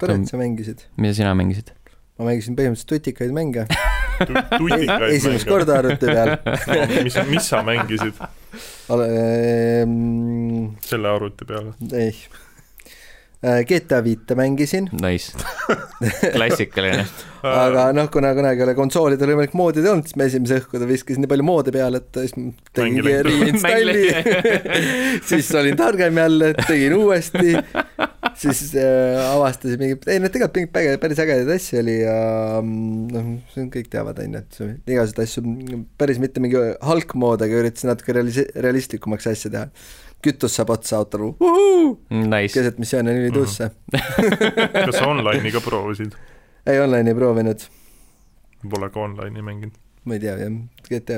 tore, 0.00 0.18
et 0.20 0.30
sa 0.30 0.40
mängisid. 0.40 0.86
mida 0.96 1.14
sina 1.14 1.34
mängisid? 1.38 1.72
ma 2.18 2.28
mängisin 2.30 2.56
põhimõtteliselt 2.58 2.90
tutikaid 2.94 3.34
mänge. 3.34 3.66
esimest. 5.10 5.48
korda 5.48 5.80
arvuti 5.82 6.06
peal. 6.06 6.36
mis, 7.06 7.16
mis 7.30 7.48
sa 7.50 7.62
mängisid 7.66 8.14
Mm, 9.84 10.74
selle 10.84 11.08
arvuti 11.10 11.46
peal? 11.48 11.72
ei. 11.92 12.12
GTA 13.68 13.98
viite 14.04 14.34
mängisin, 14.38 14.86
Nice, 15.02 15.32
klassikaline. 16.36 17.04
aga 17.44 17.90
noh, 17.92 18.06
kuna 18.12 18.30
kunagi 18.36 18.62
ei 18.62 18.66
ole 18.68 18.74
konsoolidel 18.78 19.32
võimalik 19.34 19.52
moodida 19.58 19.90
olnud, 19.92 20.06
siis 20.08 20.16
ma 20.16 20.24
esimese 20.30 20.62
õhku 20.62 20.80
viskasin 20.88 21.20
nii 21.24 21.30
palju 21.34 21.44
moode 21.44 21.74
peale, 21.74 22.00
et 22.00 22.20
siis 22.24 22.32
Mängi 22.38 23.02
reinstalli. 23.04 24.06
Siis 25.28 25.50
olin 25.56 25.76
targem 25.78 26.16
jälle, 26.18 26.48
tegin 26.66 26.94
uuesti, 26.96 27.52
siis 28.40 28.62
äh, 28.80 29.20
avastasin 29.34 29.78
mingi, 29.80 29.98
ei 30.10 30.18
no 30.22 30.28
tegelikult 30.32 30.56
mingeid 30.58 30.72
päge- 30.74 30.96
päris 31.02 31.20
ägedaid 31.22 31.52
asju 31.54 31.78
oli 31.80 31.94
ja 32.00 32.16
mm, 32.60 33.04
noh, 33.14 33.28
see 33.54 33.62
on 33.64 33.70
kõik 33.74 33.90
teavad, 33.92 34.18
on 34.24 34.34
ju, 34.38 34.42
et 34.42 34.90
igasuguseid 34.96 35.22
asju, 35.28 35.82
päris 36.00 36.18
mitte 36.22 36.42
mingi 36.44 36.58
halk-mood, 36.84 37.44
aga 37.46 37.60
üritasin 37.62 37.92
natuke 37.92 38.16
realis-, 38.16 38.48
realistlikumaks 38.66 39.30
asja 39.30 39.52
teha. 39.54 39.68
Kütus 40.24 40.56
saab 40.58 40.72
otsa 40.74 40.98
autol, 41.02 41.30
Nice, 42.10 42.52
keset 42.56 42.78
missiooni 42.80 43.12
on 43.12 43.22
ülituusse. 43.22 43.70
kas 44.86 44.98
sa 44.98 45.06
online'i 45.10 45.52
ka 45.54 45.62
proovisid? 45.64 46.16
ei, 46.66 46.80
online 46.80 47.12
ei 47.12 47.18
proovinud, 47.18 47.66
Pole 48.70 48.88
ka 48.90 49.00
online'i 49.04 49.42
mänginud. 49.44 49.76
Ma 50.04 50.14
ei 50.16 50.20
tea 50.20 50.34
jah, 50.36 50.56
GTA 50.84 51.14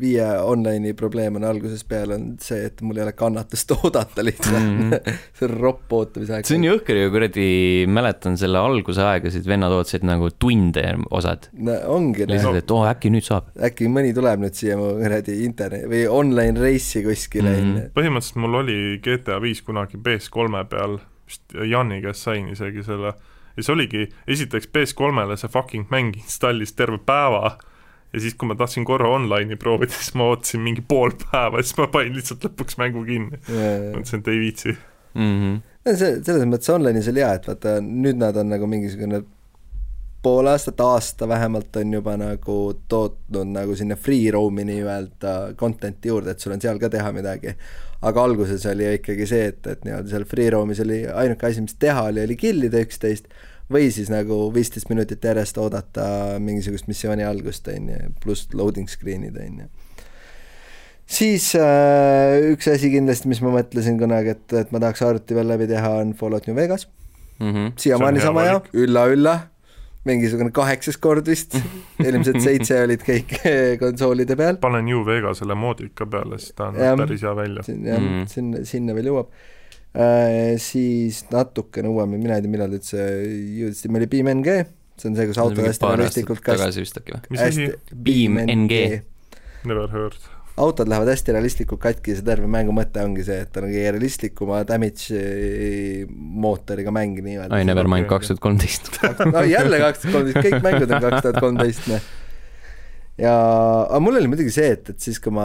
viie 0.00 0.24
online'i 0.48 0.94
probleem 0.96 1.36
on 1.36 1.44
algusest 1.44 1.84
peale 1.88 2.14
on 2.16 2.22
see, 2.40 2.62
et 2.70 2.80
mul 2.80 2.96
ei 2.96 3.04
ole 3.04 3.12
kannatust 3.16 3.70
oodata 3.76 4.24
lihtsalt 4.24 4.56
mm. 4.56 4.90
-hmm. 4.92 5.18
see 5.38 5.48
on 5.48 5.56
ropp 5.60 5.92
ootamisaeg. 5.92 6.46
see 6.48 6.56
on 6.56 6.64
jõhker 6.64 6.96
ju 7.02 7.10
kuradi, 7.12 7.46
mäletan 7.92 8.38
selle 8.40 8.58
alguse 8.58 9.02
aegasid, 9.04 9.44
vennad 9.48 9.72
ootasid 9.76 10.06
nagu 10.08 10.30
tunde 10.38 10.84
osad. 11.10 11.48
no 11.52 11.76
ongi 11.96 12.26
lihtsalt, 12.28 12.56
et 12.62 12.70
oo, 12.70 12.86
äkki 12.88 13.10
nüüd 13.12 13.26
saab. 13.28 13.50
äkki 13.68 13.90
mõni 13.92 14.14
tuleb 14.16 14.40
nüüd 14.46 14.56
siia 14.56 14.76
mu 14.80 14.94
kuradi 15.02 15.42
internet- 15.44 15.88
või 15.92 16.06
online 16.08 16.60
reisi 16.60 17.02
kuskile 17.04 17.50
Mhm. 17.50 17.68
onju. 17.68 17.82
põhimõtteliselt 17.98 18.40
mul 18.40 18.54
oli 18.62 18.78
GTA 19.04 19.40
viis 19.42 19.60
kunagi 19.62 19.96
PS3-e 20.00 20.64
peal, 20.64 20.98
vist 21.26 21.52
Jani 21.68 22.00
käest 22.02 22.22
sain 22.24 22.48
isegi 22.48 22.82
selle, 22.82 23.12
ja 23.56 23.62
see 23.62 23.72
oligi, 23.74 24.06
esiteks 24.26 24.68
PS3-le 24.72 25.36
see 25.36 25.48
fucking 25.52 25.86
mäng 25.92 26.16
installis 26.16 26.72
terve 26.72 26.98
päeva 26.98 27.58
ja 28.12 28.20
siis, 28.20 28.36
kui 28.38 28.48
ma 28.50 28.56
tahtsin 28.58 28.86
korra 28.88 29.10
online'i 29.12 29.58
proovida, 29.60 29.92
siis 29.98 30.14
ma 30.18 30.30
ootasin 30.32 30.64
mingi 30.64 30.84
pool 30.88 31.14
päeva 31.24 31.60
ja 31.60 31.66
siis 31.66 31.78
ma 31.80 31.88
panin 31.92 32.16
lihtsalt 32.18 32.48
lõpuks 32.48 32.80
mängu 32.80 33.04
kinni. 33.08 33.42
mõtlesin, 33.48 34.24
et 34.24 34.32
ei 34.32 34.40
viitsi. 34.46 34.78
Mhm. 35.12 35.60
see, 35.92 36.18
selles 36.24 36.48
mõttes 36.48 36.72
online'is 36.72 37.08
oli 37.12 37.24
hea, 37.24 37.36
et 37.36 37.48
vaata 37.50 37.78
nüüd 37.84 38.20
nad 38.20 38.36
on 38.40 38.52
nagu 38.52 38.68
mingisugune 38.70 39.24
pool 40.22 40.46
aastat, 40.46 40.80
aasta 40.80 41.26
vähemalt 41.28 41.76
on 41.76 41.94
juba 41.96 42.14
nagu 42.16 42.58
tootnud 42.88 43.48
nagu 43.56 43.74
sinna 43.76 43.96
free 43.98 44.30
roam'i 44.30 44.64
nii-öelda 44.68 45.32
content'i 45.58 46.12
juurde, 46.12 46.30
et 46.30 46.44
sul 46.44 46.54
on 46.54 46.62
seal 46.62 46.78
ka 46.78 46.90
teha 46.92 47.10
midagi. 47.12 47.56
aga 48.02 48.22
alguses 48.26 48.64
oli 48.66 48.86
ikkagi 48.96 49.26
see, 49.30 49.48
et, 49.52 49.66
et 49.66 49.84
nii-öelda 49.86 50.10
seal 50.10 50.24
free 50.30 50.50
roam'is 50.50 50.80
oli 50.82 51.02
ainuke 51.06 51.46
asi, 51.46 51.62
mis 51.62 51.74
teha 51.78 52.06
oli, 52.10 52.22
oli 52.22 52.36
killida 52.38 52.80
üksteist 52.82 53.28
või 53.72 53.90
siis 53.94 54.10
nagu 54.12 54.46
viisteist 54.54 54.90
minutit 54.90 55.24
järjest 55.24 55.58
oodata 55.58 56.38
mingisugust 56.42 56.88
missiooni 56.90 57.24
algust, 57.24 57.68
on 57.68 57.88
ju, 57.94 58.12
pluss 58.24 58.48
loading 58.54 58.90
screen'id, 58.90 59.38
on 59.38 59.64
ju 59.64 59.70
siis 61.12 61.52
äh, 61.58 62.40
üks 62.52 62.68
asi 62.72 62.90
kindlasti, 62.92 63.30
mis 63.30 63.42
ma 63.44 63.52
mõtlesin 63.56 63.98
kunagi, 64.00 64.36
et, 64.36 64.58
et 64.62 64.74
ma 64.74 64.80
tahaks 64.82 65.04
arvuti 65.06 65.36
peal 65.36 65.48
läbi 65.50 65.68
teha, 65.70 65.94
on 66.02 66.14
Fallout 66.18 66.48
New 66.48 66.56
Vegas. 66.58 66.88
Mhm. 67.42 67.72
siiamaani 67.80 68.20
hea 68.20 68.26
sama 68.28 68.44
hea 68.46 68.58
ülla-ülla, 68.84 69.32
mingisugune 70.06 70.52
kaheksas 70.54 70.98
kord 71.02 71.26
vist, 71.26 71.56
ilmselt 72.06 72.38
seitse 72.44 72.78
olid 72.84 73.02
kõik 73.06 73.34
konsoolide 73.82 74.36
peal. 74.38 74.60
panen 74.62 74.86
New 74.86 75.02
Vegasele 75.06 75.56
moodika 75.58 76.06
peale, 76.06 76.38
siis 76.42 76.54
ta 76.58 76.70
näeb 76.74 77.02
päris 77.02 77.24
hea 77.26 77.34
välja. 77.36 77.64
jah 77.66 77.98
Mm. 77.98 78.12
mm., 78.12 78.30
sinna, 78.30 78.62
sinna 78.68 78.94
veel 78.98 79.10
jõuab 79.10 79.32
äh,. 79.96 80.58
siis 80.62 81.24
natukene 81.32 81.90
uuem, 81.92 82.16
mina 82.18 82.38
ei 82.38 82.44
tea, 82.44 82.52
millal 82.52 82.76
üldse 82.78 83.00
jõudsin, 83.60 83.92
meil 83.92 84.04
oli 84.04 84.12
BeamNG, 84.12 84.52
see 85.00 85.10
on 85.10 85.18
see, 85.18 85.26
kus 85.30 85.40
autod 85.42 85.64
hästi 85.66 85.90
realistlikult 85.94 86.44
kas-, 86.44 86.60
tagasi 86.60 86.84
vist 86.84 87.00
äkki 87.00 87.16
või? 87.16 87.40
asi? 87.46 87.66
BeamNG. 88.08 88.78
Never 89.68 89.90
heard. 89.92 90.16
autod 90.62 90.88
lähevad 90.90 91.08
hästi 91.12 91.36
realistlikult 91.36 91.80
katki 91.80 92.12
ja 92.12 92.18
see 92.18 92.26
terve 92.26 92.48
mängu 92.50 92.74
mõte 92.76 93.04
ongi 93.04 93.24
see, 93.26 93.38
et 93.44 93.60
on 93.60 93.68
kõige 93.68 93.92
realistlikuma 93.96 94.62
damage'i 94.68 96.08
mootoriga 96.08 96.92
mäng 96.94 97.20
nii-öelda. 97.24 97.52
ai, 97.56 97.68
Nevermind 97.68 98.08
kaks 98.10 98.32
tuhat 98.32 98.42
kolmteist. 98.44 98.90
no 99.32 99.44
jälle 99.48 99.80
kaks 99.84 100.04
tuhat 100.04 100.18
kolmteist, 100.18 100.42
kõik 100.48 100.66
mängud 100.66 100.90
on 100.90 101.06
kaks 101.08 101.24
tuhat 101.28 101.40
kolmteist, 101.40 101.88
noh. 101.92 102.10
Ja, 103.22 103.32
aga 103.86 104.00
mul 104.02 104.16
oli 104.18 104.30
muidugi 104.30 104.52
see, 104.54 104.72
et, 104.74 104.90
et 104.92 105.02
siis 105.02 105.18
kui 105.22 105.32
ma 105.34 105.44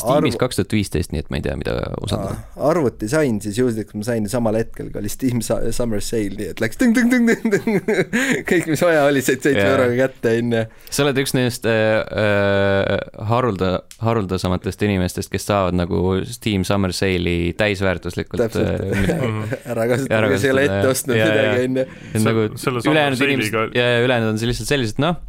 Steamis 0.00 0.38
kaks 0.40 0.60
tuhat 0.60 0.74
viisteist, 0.76 1.12
nii 1.12 1.22
et 1.24 1.30
ma 1.32 1.38
ei 1.38 1.44
tea, 1.44 1.56
mida 1.58 1.74
usaldada. 2.04 2.38
arvuti 2.70 3.08
sain, 3.12 3.38
siis 3.44 3.58
juhuslikult 3.60 4.00
ma 4.00 4.06
sain 4.06 4.28
samal 4.32 4.56
hetkel, 4.58 4.88
kui 4.92 5.02
oli 5.02 5.12
Steam 5.12 5.42
Summer 5.44 6.02
Sale, 6.04 6.36
nii 6.38 6.50
et 6.54 6.62
läks 6.62 6.80
tõng-tõng-tõng-tõng, 6.80 7.92
kõik, 8.50 8.70
mis 8.72 8.84
vaja 8.84 9.04
oli, 9.08 9.24
said 9.24 9.44
seitsme 9.44 9.66
euroga 9.66 9.98
kätte, 10.06 10.34
onju. 10.40 10.64
sa 10.88 11.06
oled 11.06 11.22
üks 11.24 11.36
nendest 11.36 11.68
äh, 11.68 12.00
äh, 12.00 12.92
harulda, 13.32 13.72
haruldasematest 14.02 14.86
inimestest, 14.88 15.32
kes 15.32 15.48
saavad 15.50 15.76
nagu 15.78 16.18
Steam 16.30 16.66
Summer 16.68 16.94
Sale'i 16.96 17.52
täisväärtuslikult. 17.58 18.46
täpselt 18.46 18.80
äh, 18.80 19.56
ära 19.74 19.88
kasutada, 19.92 20.32
kes 20.32 20.48
ei 20.48 20.56
ole 20.56 20.66
ette 20.70 20.82
ostnud 20.92 21.18
midagi, 21.20 21.68
onju. 21.68 21.88
nagu 22.28 22.48
ülejäänud 22.92 23.28
inimesed 23.28 23.76
ja 23.76 23.88
ülejäänud 24.06 24.32
on 24.32 24.44
lihtsalt 24.52 24.72
sellised, 24.72 25.02
noh 25.02 25.20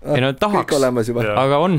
ei 0.00 0.22
no 0.24 0.30
tahaks, 0.32 0.78
aga 1.36 1.58
on 1.60 1.76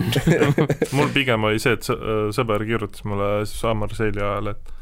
mul 0.97 1.09
pigem 1.13 1.47
oli 1.49 1.61
see, 1.61 1.73
et 1.77 1.87
sõber 2.35 2.65
kirjutas 2.67 3.05
mulle 3.07 3.31
Summer 3.49 3.93
Sale'i 3.97 4.21
ajal, 4.21 4.51
et 4.53 4.75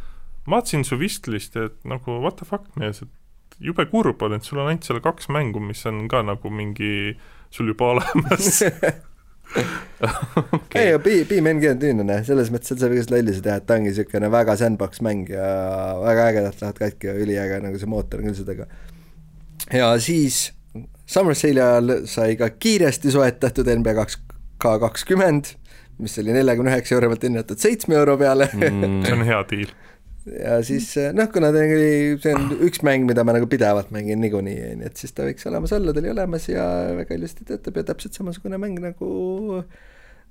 ma 0.50 0.58
vaatasin 0.58 0.84
su 0.88 1.00
wistlist'i, 1.00 1.70
et 1.70 1.78
nagu 1.88 2.20
what 2.24 2.40
the 2.42 2.48
fuck, 2.48 2.68
mees, 2.80 3.04
et 3.06 3.64
jube 3.64 3.86
kurb 3.92 4.22
on, 4.28 4.36
et 4.36 4.48
sul 4.48 4.60
on 4.60 4.72
ainult 4.72 4.88
seal 4.88 5.00
kaks 5.04 5.30
mängu, 5.32 5.62
mis 5.64 5.86
on 5.90 6.08
ka 6.12 6.24
nagu 6.26 6.52
mingi 6.52 7.16
sul 7.54 7.72
juba 7.72 7.90
olemas 7.94 8.60
okay. 10.54 10.82
ei, 10.84 11.00
Be-, 11.02 11.24
BeamNG 11.30 11.66
on 11.72 11.80
tüünane, 11.82 12.20
selles 12.28 12.52
mõttes, 12.54 12.76
et 12.76 12.82
sa 12.82 12.92
võid 12.92 13.10
lolli 13.14 13.34
teha, 13.40 13.58
et 13.58 13.66
ta 13.66 13.80
ongi 13.80 13.90
niisugune 13.94 14.30
väga 14.32 14.56
sandbox 14.60 15.02
mäng 15.06 15.32
ja 15.32 15.50
väga 16.04 16.30
ägedalt 16.34 16.62
lähevad 16.62 16.84
katki 16.84 17.10
ja 17.10 17.18
üliäge 17.18 17.60
nagu 17.64 17.82
see 17.82 17.90
mootor 17.90 18.22
on 18.22 18.30
küll 18.30 18.38
sellega. 18.38 18.70
ja 19.74 19.90
siis 20.04 20.50
Summer 21.10 21.38
Sale'i 21.38 21.64
ajal 21.64 21.94
sai 22.10 22.36
ka 22.40 22.52
kiiresti 22.54 23.14
soetatud 23.14 23.70
NBA 23.80 23.96
kaks 23.98 24.20
K 24.60 24.74
kakskümmend, 24.84 25.54
mis 26.04 26.18
oli 26.20 26.34
neljakümne 26.36 26.74
üheksa 26.74 26.98
euro 26.98 27.10
pealt 27.14 27.24
hinnatud 27.24 27.62
seitsme 27.62 27.96
euro 27.96 28.18
peale 28.20 28.50
mm,. 28.52 28.98
see 29.06 29.14
on 29.16 29.24
hea 29.28 29.38
diil. 29.50 29.70
ja 30.34 30.58
siis 30.68 30.90
noh, 31.16 31.30
kuna 31.32 31.54
ta 31.56 31.64
oli, 31.64 32.18
see 32.22 32.34
on 32.36 32.50
üks 32.68 32.84
mäng, 32.86 33.08
mida 33.10 33.24
ma 33.26 33.38
nagu 33.38 33.48
pidevalt 33.52 33.94
mängin 33.96 34.20
niikuinii, 34.24 34.58
on 34.74 34.84
ju, 34.84 34.90
et 34.92 35.00
siis 35.00 35.16
ta 35.16 35.26
võiks 35.28 35.48
olemas 35.50 35.74
olla, 35.76 35.96
ta 35.96 36.04
oli 36.04 36.12
olemas 36.12 36.50
ja 36.52 36.66
väga 37.00 37.18
ilusti 37.18 37.48
töötab 37.48 37.80
ja 37.80 37.88
täpselt 37.94 38.20
samasugune 38.20 38.60
mäng 38.62 38.84
nagu 38.84 39.10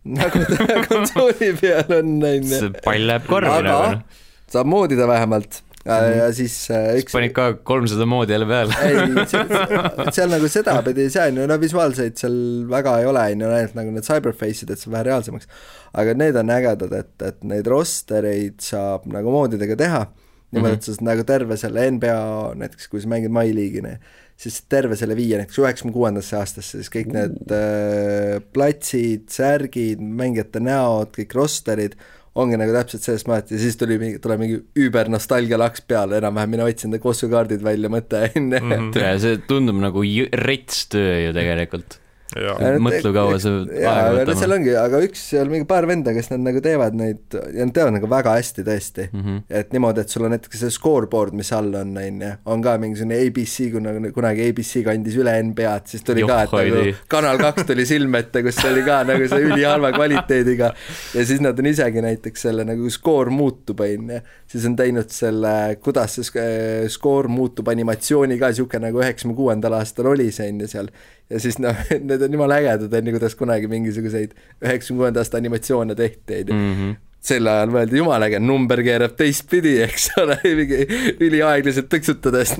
nagu 0.05 0.45
ta 0.53 0.79
konsooli 0.91 1.55
peal 1.59 1.97
on, 1.99 2.19
on 2.23 2.53
ju. 2.53 2.73
pall 2.85 3.09
läheb 3.09 3.27
korvi 3.29 3.57
nagu. 3.67 4.05
Saab 4.49 4.69
moodida 4.71 5.05
vähemalt 5.09 5.63
ja, 5.89 6.27
mhm. 6.27 6.35
siis 6.37 6.55
äh, 6.75 6.99
üks 7.01 7.15
panid 7.17 7.33
ka 7.37 7.49
kolmsada 7.67 8.07
moodi 8.09 8.35
jälle 8.35 8.49
peale 8.49 8.77
ei, 8.85 9.25
seal 10.17 10.31
nagu 10.33 10.51
sedapidi 10.53 11.07
ei 11.07 11.13
saa, 11.15 11.33
no 11.35 11.59
visuaalseid 11.61 12.21
seal 12.21 12.39
väga 12.71 12.99
ei 13.03 13.09
ole, 13.09 13.25
on 13.33 13.45
ju, 13.47 13.51
ainult 13.57 13.77
nagu 13.79 13.97
need 13.97 14.07
cyberface'id, 14.09 14.73
et 14.75 14.83
see 14.83 14.93
vähe 14.93 15.07
reaalsemaks. 15.09 15.51
aga 15.99 16.15
need 16.21 16.39
on 16.41 16.55
ägedad, 16.55 16.95
et, 17.01 17.13
et 17.31 17.45
neid 17.49 17.69
rostereid 17.73 18.61
saab 18.65 19.09
nagu 19.13 19.33
moodidega 19.33 19.79
teha, 19.81 20.05
niimoodi, 20.53 20.79
et 20.79 20.89
mhm. 20.89 20.99
sa 21.01 21.11
nagu 21.11 21.27
terve 21.29 21.61
selle 21.61 21.89
NBA, 21.97 22.23
näiteks 22.63 22.93
kui 22.93 23.05
sa 23.05 23.13
mängid 23.15 23.35
My 23.35 23.53
League'i, 23.55 23.97
siis 24.39 24.61
terve 24.71 24.97
selle 24.99 25.17
viia 25.19 25.41
näiteks 25.41 25.59
üheksakümne 25.59 25.97
kuuendasse 25.97 26.37
aastasse, 26.39 26.79
siis 26.79 26.93
kõik 26.93 27.11
need 27.15 27.55
äh, 27.55 28.37
platsid, 28.55 29.27
särgid, 29.35 30.03
mängijate 30.03 30.63
näod, 30.63 31.11
kõik 31.17 31.35
rosterid 31.39 31.99
ongi 32.39 32.59
nagu 32.61 32.75
täpselt 32.75 33.05
sellest 33.05 33.29
maalt 33.31 33.53
ja 33.53 33.61
siis 33.61 33.79
tuli 33.81 33.99
mingi, 34.01 34.21
tuleb 34.23 34.43
mingi 34.43 34.59
üübernostalgia 34.79 35.59
laks 35.61 35.83
peale, 35.89 36.21
enam-vähem 36.21 36.55
mina 36.55 36.69
otsin 36.69 36.93
enda 36.93 37.03
kossukaardid 37.03 37.65
välja, 37.67 37.91
mõte 37.93 38.27
on 38.29 38.53
ju. 38.55 39.17
See 39.25 39.41
tundub 39.51 39.81
nagu 39.83 40.05
rets 40.47 40.87
töö 40.93 41.17
ju 41.29 41.35
tegelikult 41.37 41.99
mõtle, 42.37 43.11
kaua 43.15 43.37
see 43.41 43.63
aega 43.81 44.11
võtab. 44.13 44.35
seal 44.37 44.55
ongi, 44.59 44.73
aga 44.77 45.01
üks, 45.07 45.23
seal 45.31 45.49
mingi 45.49 45.65
paar 45.69 45.87
venda, 45.89 46.13
kes 46.13 46.29
nad 46.35 46.43
nagu 46.45 46.61
teevad 46.65 46.97
neid 46.99 47.33
ja 47.33 47.65
nad 47.65 47.73
teevad 47.77 47.95
nagu 47.97 48.11
väga 48.11 48.35
hästi 48.37 48.65
tõesti 48.67 49.07
mm. 49.09 49.23
-hmm. 49.23 49.39
et 49.61 49.73
niimoodi, 49.73 50.05
et 50.05 50.13
sul 50.13 50.27
on 50.29 50.35
näiteks 50.37 50.61
see 50.61 50.75
scoreboard, 50.75 51.37
mis 51.39 51.53
all 51.57 51.73
on, 51.81 51.95
on 51.97 52.21
ju, 52.25 52.33
on 52.53 52.65
ka 52.65 52.77
mingisugune 52.83 53.17
ABC, 53.25 53.71
kuna 53.73 53.95
kunagi 54.13 54.49
ABC 54.51 54.85
kandis 54.85 55.17
üle 55.17 55.35
NBA-d, 55.49 55.95
siis 55.95 56.05
tuli 56.05 56.25
Joh, 56.25 56.29
ka, 56.29 56.43
et 56.45 56.75
nagu 56.75 56.95
Kanal 57.15 57.41
kaks 57.41 57.69
tuli 57.71 57.89
silme 57.89 58.21
ette, 58.25 58.45
kus 58.45 58.61
oli 58.69 58.85
ka 58.85 59.01
nagu 59.09 59.31
see 59.33 59.49
ülihalva 59.49 59.95
kvaliteediga 59.97 60.73
ja 61.17 61.27
siis 61.33 61.41
nad 61.45 61.59
on 61.59 61.73
isegi 61.73 62.05
näiteks 62.05 62.49
selle 62.49 62.69
nagu 62.69 62.93
skoor 62.93 63.33
muutub, 63.33 63.81
on 63.81 64.13
ju, 64.19 64.21
siis 64.53 64.69
on 64.69 64.77
teinud 64.77 65.09
selle, 65.17 65.55
kuidas 65.81 66.21
see 66.21 66.89
skoor 66.93 67.33
muutub 67.33 67.73
animatsiooni 67.73 68.37
ka, 68.37 68.53
niisugune 68.53 68.91
nagu 68.91 69.01
üheksakümne 69.01 69.37
kuuendal 69.39 69.81
aastal 69.81 70.13
oli 70.13 70.29
see, 70.35 70.53
on 70.53 70.67
ju, 70.67 70.69
seal 70.77 70.93
ja 71.29 71.43
siis 71.43 71.59
noh, 71.63 71.77
need 72.09 72.25
on 72.25 72.39
jumala 72.39 72.61
ägedad, 72.63 72.95
on 72.95 73.11
ju, 73.11 73.19
kuidas 73.19 73.37
kunagi 73.39 73.71
mingisuguseid 73.71 74.35
üheksakümne 74.65 75.05
kuuenda 75.05 75.25
aasta 75.25 75.41
animatsioone 75.41 75.99
tehti, 75.99 76.43
on 76.45 76.49
ju. 76.49 76.63
-hmm 76.63 76.97
sel 77.29 77.49
ajal 77.51 77.73
mõeldi, 77.75 77.99
jumala 77.99 78.29
äge, 78.29 78.39
number 78.39 78.81
keerab 78.87 79.17
teistpidi, 79.19 79.75
eks 79.89 80.13
ole, 80.23 80.39
mingi 80.45 80.85
üliaeglaselt 81.19 81.91
tõksutades 81.91 82.55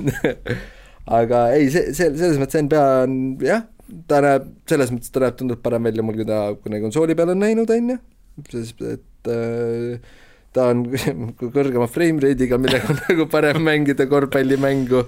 aga 1.19 1.43
ei, 1.55 1.69
see, 1.73 1.93
see, 1.95 2.11
selles 2.19 2.39
mõttes 2.41 2.59
NBA 2.65 2.85
on 3.05 3.13
jah, 3.43 3.63
ta 4.09 4.19
näeb, 4.25 4.49
selles 4.69 4.91
mõttes 4.93 5.13
ta 5.13 5.23
näeb 5.23 5.37
tunduvalt 5.39 5.63
parem 5.65 5.87
välja 5.89 6.05
mul, 6.05 6.19
kui 6.19 6.27
ta 6.27 6.41
kunagi 6.59 6.85
konsooli 6.85 7.17
peal 7.17 7.33
on 7.33 7.41
näinud, 7.41 7.71
on 7.73 7.93
ju, 7.95 7.99
sest 8.51 8.83
et 8.85 9.31
äh, 9.31 10.11
ta 10.55 10.69
on 10.73 10.85
kõrgema 11.39 11.87
frame 11.89 12.23
rate'iga, 12.25 12.59
millega 12.61 12.93
on 12.93 13.01
nagu 13.07 13.27
parem 13.31 13.63
mängida 13.65 14.09
korvpallimängu 14.11 15.05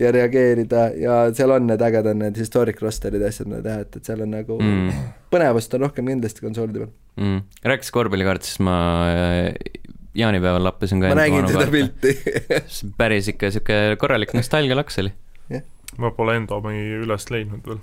ja 0.00 0.12
reageerida 0.14 0.86
ja 0.98 1.18
seal 1.36 1.52
on 1.54 1.66
need 1.70 1.82
ägedad 1.84 2.18
need 2.18 2.38
historic 2.40 2.80
roster'id 2.82 3.22
ja 3.22 3.30
asjad, 3.32 3.50
mida 3.50 3.62
teha, 3.66 3.86
et, 3.86 3.98
et 3.98 4.10
seal 4.10 4.24
on 4.24 4.32
nagu 4.34 4.58
mm. 4.58 5.06
põnevust 5.32 5.74
on 5.76 5.86
rohkem 5.86 6.10
kindlasti 6.12 6.44
konsoolide 6.44 6.84
peal. 6.84 6.92
Mm.. 7.20 7.42
rääkides 7.68 7.92
korvpallikaart, 7.94 8.46
siis 8.48 8.62
ma 8.64 8.76
äh, 9.12 9.82
jaanipäeval 10.18 10.64
lappisin 10.68 11.02
ka 11.02 11.12
ma 11.12 11.18
nägin 11.22 11.48
seda 11.50 11.66
pilti. 11.72 12.14
Päris 13.00 13.28
ikka 13.32 13.52
sihuke 13.54 13.80
korralik 14.00 14.34
nostalgialaks 14.36 15.00
oli. 15.02 15.12
Yeah.. 15.50 15.66
ma 16.00 16.12
pole 16.16 16.38
enda 16.40 16.56
omi 16.60 16.78
üles 17.02 17.28
leidnud 17.32 17.68
veel. 17.68 17.82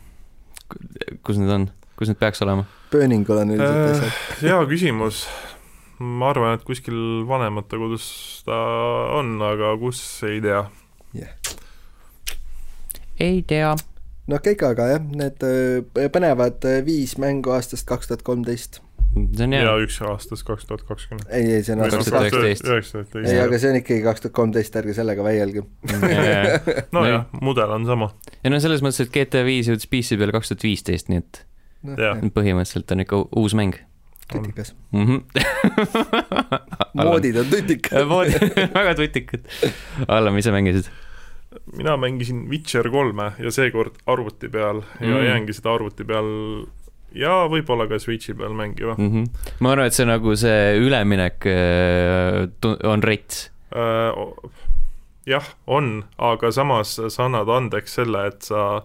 kus 1.26 1.42
need 1.42 1.54
on, 1.54 1.70
kus 2.00 2.12
need 2.12 2.22
peaks 2.22 2.42
olema? 2.46 2.66
Burningul 2.94 3.44
on 3.44 3.54
üldiselt 3.54 3.86
äh, 3.86 3.94
asjad. 3.94 4.44
hea 4.46 4.60
küsimus. 4.74 5.28
Ma 6.00 6.30
arvan, 6.32 6.54
et 6.56 6.62
kuskil 6.64 6.96
vanematekodus 7.28 8.06
ta 8.48 8.56
on, 9.20 9.34
aga 9.44 9.74
kus, 9.82 10.00
ei 10.30 10.40
tea. 10.46 10.64
Yeah 11.12 11.49
ei 13.20 13.42
tea. 13.48 13.74
no 14.30 14.42
kõik 14.44 14.64
aga 14.68 14.92
jah, 14.94 15.10
need 15.24 15.48
äh, 15.48 16.12
põnevad 16.14 16.64
äh, 16.70 16.84
viis 16.86 17.18
mängu 17.22 17.56
aastast 17.56 17.88
kaks 17.90 18.12
tuhat 18.12 18.24
kolmteist 18.28 18.82
see 19.10 19.46
on 19.46 19.56
hea. 19.56 19.64
ja 19.66 19.76
üks 19.82 20.00
aastast 20.06 20.46
kaks 20.48 20.68
tuhat 20.70 20.86
kakskümmend. 20.88 21.28
ei, 21.34 21.52
ei 21.58 21.66
see 21.66 21.76
on 21.76 21.84
aastast 21.86 22.12
kaks 22.14 22.34
tuhat 22.36 22.46
üheksateist. 22.46 23.20
ei, 23.24 23.42
aga 23.42 23.60
see 23.62 23.74
on 23.74 23.80
ikkagi 23.82 24.06
kaks 24.06 24.26
tuhat 24.26 24.38
kolmteist, 24.38 24.80
ärge 24.82 24.96
sellega 24.98 25.26
väielge 25.26 25.66
nojah, 26.96 27.28
mudel 27.42 27.76
on 27.80 27.88
sama. 27.90 28.12
ja 28.44 28.54
no 28.54 28.62
selles 28.64 28.86
mõttes, 28.86 29.08
et 29.08 29.14
GTA 29.16 29.46
viis 29.48 29.72
jõudis 29.72 29.90
PC 29.90 30.20
peale 30.20 30.36
kaks 30.36 30.54
tuhat 30.54 30.68
viisteist, 30.68 31.12
nii 31.12 31.24
et 31.24 31.44
no. 31.90 32.34
põhimõtteliselt 32.36 32.96
on 32.96 33.06
ikka 33.08 33.24
uus 33.42 33.58
mäng 33.58 33.80
tutikas 34.30 34.76
mm. 34.92 35.06
-hmm. 35.06 35.20
moodid 37.04 37.36
on 37.42 37.46
tutikad 37.46 38.06
moodid, 38.14 38.42
väga 38.78 38.96
tutikad. 38.96 39.40
Allan, 40.08 40.34
mis 40.34 40.46
sa 40.46 40.52
mängisid? 40.52 40.92
Mina 41.74 41.98
mängisin 41.98 42.50
Witcher 42.50 42.90
kolme 42.90 43.32
ja 43.40 43.52
seekord 43.52 43.98
arvuti 44.06 44.50
peal 44.50 44.84
ja 45.00 45.16
mm. 45.16 45.26
jäängi 45.26 45.54
seda 45.58 45.74
arvuti 45.74 46.06
peal 46.06 46.30
ja 47.16 47.34
võib-olla 47.50 47.88
ka 47.90 47.98
Switchi 48.00 48.36
peal 48.38 48.54
mängima 48.54 48.96
mm. 48.98 49.10
-hmm. 49.12 49.54
ma 49.60 49.72
arvan, 49.74 49.90
et 49.90 49.98
see 49.98 50.06
nagu 50.06 50.36
see 50.38 50.78
üleminek 50.78 51.48
äh, 51.50 52.76
on 52.86 53.04
rets 53.04 53.50
äh,. 53.74 54.52
jah, 55.26 55.46
on, 55.68 56.04
aga 56.18 56.52
samas 56.52 57.00
sa 57.08 57.26
annad 57.26 57.50
andeks 57.50 57.98
selle, 57.98 58.28
et 58.28 58.42
sa 58.42 58.84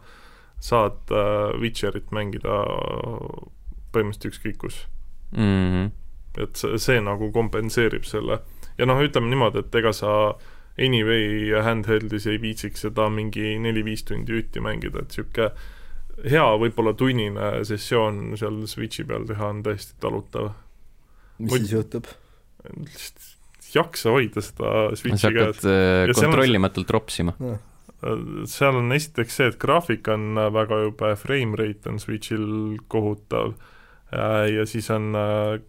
saad 0.60 1.12
äh, 1.12 1.60
Witcherit 1.60 2.10
mängida 2.12 2.64
põhimõtteliselt 3.92 4.32
ükskõik 4.32 4.58
kus 4.64 4.86
mm. 5.36 5.44
-hmm. 5.44 5.92
et 6.42 6.56
see, 6.56 6.78
see 6.78 7.00
nagu 7.00 7.32
kompenseerib 7.32 8.08
selle 8.08 8.40
ja 8.78 8.86
noh, 8.86 9.04
ütleme 9.04 9.28
niimoodi, 9.28 9.60
et 9.60 9.74
ega 9.74 9.92
sa 9.92 10.14
äh, 10.32 10.53
anyway 10.78 11.52
handheld'is 11.62 12.26
ei 12.30 12.40
viitsiks 12.42 12.86
seda 12.86 13.08
mingi 13.12 13.54
neli-viis 13.62 14.04
tundi 14.08 14.40
jutti 14.40 14.62
mängida, 14.64 15.04
et 15.04 15.14
niisugune 15.14 15.50
hea 16.30 16.46
võib-olla 16.62 16.94
tunnine 16.98 17.50
sessioon 17.66 18.36
seal 18.38 18.62
Switchi 18.70 19.06
peal 19.06 19.26
teha 19.28 19.50
on 19.50 19.62
täiesti 19.66 19.96
talutav. 20.02 20.52
mis 21.38 21.50
Muid... 21.50 21.64
siis 21.66 21.76
juhtub? 21.78 22.10
lihtsalt 22.64 23.30
jaksa 23.74 24.14
hoida 24.14 24.42
seda 24.44 24.72
Switchi 24.94 25.14
käes. 25.18 25.22
sa 25.22 25.30
hakkad 25.30 25.70
äh, 25.70 26.14
kontrollimatult 26.14 26.90
ropsima 26.94 27.34
no 27.42 27.56
seal 28.50 28.76
on 28.76 28.92
esiteks 28.92 29.38
see, 29.38 29.46
et 29.48 29.54
graafik 29.60 30.08
on 30.12 30.36
väga 30.52 30.82
jube, 30.82 31.14
frame 31.16 31.56
rate 31.56 31.88
on 31.88 32.00
Switchil 32.02 32.76
kohutav 32.92 33.54
ja 34.12 34.66
siis 34.68 34.90
on 34.92 35.14
äh, 35.16 35.62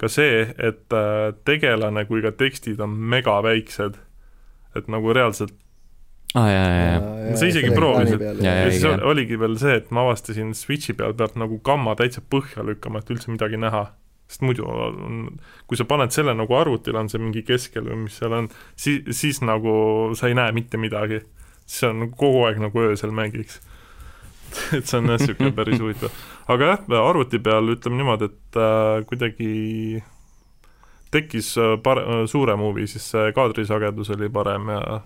ka 0.00 0.08
see, 0.08 0.44
et 0.56 0.96
äh, 0.96 1.32
tegelane 1.44 2.06
kui 2.08 2.22
ka 2.24 2.32
tekstid 2.32 2.80
on 2.80 2.94
mega 3.12 3.40
väiksed. 3.44 3.98
et 4.78 4.86
nagu 4.86 5.10
reaalselt 5.10 5.56
aa 6.34 6.44
ah, 6.44 6.50
jaa, 6.52 6.66
jaa, 6.70 6.90
jaa. 7.26 7.36
sa 7.36 7.46
isegi 7.50 7.70
proovisid. 7.74 8.20
Ja, 8.22 8.34
ja, 8.38 8.42
ja, 8.44 8.52
ja 8.64 8.70
siis 8.70 8.84
ja. 8.86 8.92
oligi 9.10 9.38
veel 9.38 9.56
see, 9.58 9.74
et 9.80 9.88
ma 9.90 10.04
avastasin 10.06 10.52
Switchi 10.54 10.94
peal 10.94 11.16
pealt 11.18 11.34
nagu 11.40 11.58
gamma 11.66 11.96
täitsa 11.98 12.22
põhja 12.22 12.62
lükkama, 12.66 13.02
et 13.02 13.10
üldse 13.10 13.32
midagi 13.34 13.58
näha. 13.58 13.88
sest 14.30 14.44
muidu 14.46 14.62
on, 14.62 15.24
kui 15.66 15.74
sa 15.74 15.82
paned 15.90 16.14
selle 16.14 16.36
nagu 16.38 16.54
arvutile, 16.54 17.00
on 17.00 17.08
see 17.10 17.18
mingi 17.18 17.42
keskel 17.42 17.88
või 17.88 18.04
mis 18.04 18.20
seal 18.20 18.36
on, 18.36 18.46
siis, 18.78 19.02
siis 19.10 19.40
nagu 19.42 19.72
sa 20.14 20.30
ei 20.30 20.38
näe 20.38 20.54
mitte 20.54 20.78
midagi. 20.78 21.24
siis 21.66 21.88
on 21.90 22.04
nagu 22.04 22.14
kogu 22.16 22.44
aeg 22.46 22.62
nagu 22.62 22.86
öösel 22.86 23.10
mängiks 23.10 23.58
et 24.76 24.86
see 24.86 24.98
on 24.98 25.12
jah, 25.12 25.20
niisugune 25.20 25.52
päris 25.56 25.80
huvitav. 25.82 26.16
aga 26.48 26.72
jah, 26.72 26.88
arvuti 27.02 27.38
peal 27.42 27.74
ütleme 27.76 28.00
niimoodi, 28.00 28.30
et 28.30 28.60
äh, 28.60 29.04
kuidagi 29.10 29.52
tekkis 31.10 31.54
äh, 31.58 31.76
pare-, 31.82 32.26
suurem 32.30 32.62
huvi, 32.64 32.86
siis 32.90 33.06
see 33.14 33.32
kaadrisagedus 33.36 34.12
oli 34.16 34.30
parem 34.32 34.68
ja 34.74 35.00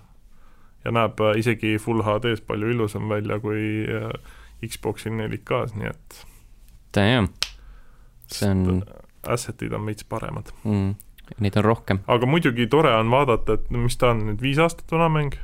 ja 0.84 0.92
näeb 0.92 1.20
äh, 1.24 1.38
isegi 1.40 1.76
full 1.80 2.04
HD-s 2.04 2.44
palju 2.46 2.74
ilusam 2.74 3.08
välja 3.08 3.38
kui 3.40 3.86
äh, 3.88 4.10
Xbox'i 4.64 5.12
4K-s, 5.12 5.74
nii 5.78 5.90
et 5.90 6.20
Damn, 6.94 7.32
see 8.30 8.50
on 8.50 8.84
asset'id 9.24 9.72
on 9.74 9.88
veits 9.88 10.04
paremad. 10.08 10.52
mm,, 10.64 10.94
neid 11.40 11.56
on 11.60 11.66
rohkem 11.66 12.04
aga 12.06 12.28
muidugi 12.28 12.68
tore 12.70 12.92
on 12.96 13.10
vaadata, 13.12 13.58
et 13.58 13.72
mis 13.72 13.96
ta 14.00 14.12
on 14.12 14.26
nüüd, 14.28 14.44
viis 14.44 14.60
aastat 14.60 14.92
vana 14.92 15.08
mäng? 15.12 15.38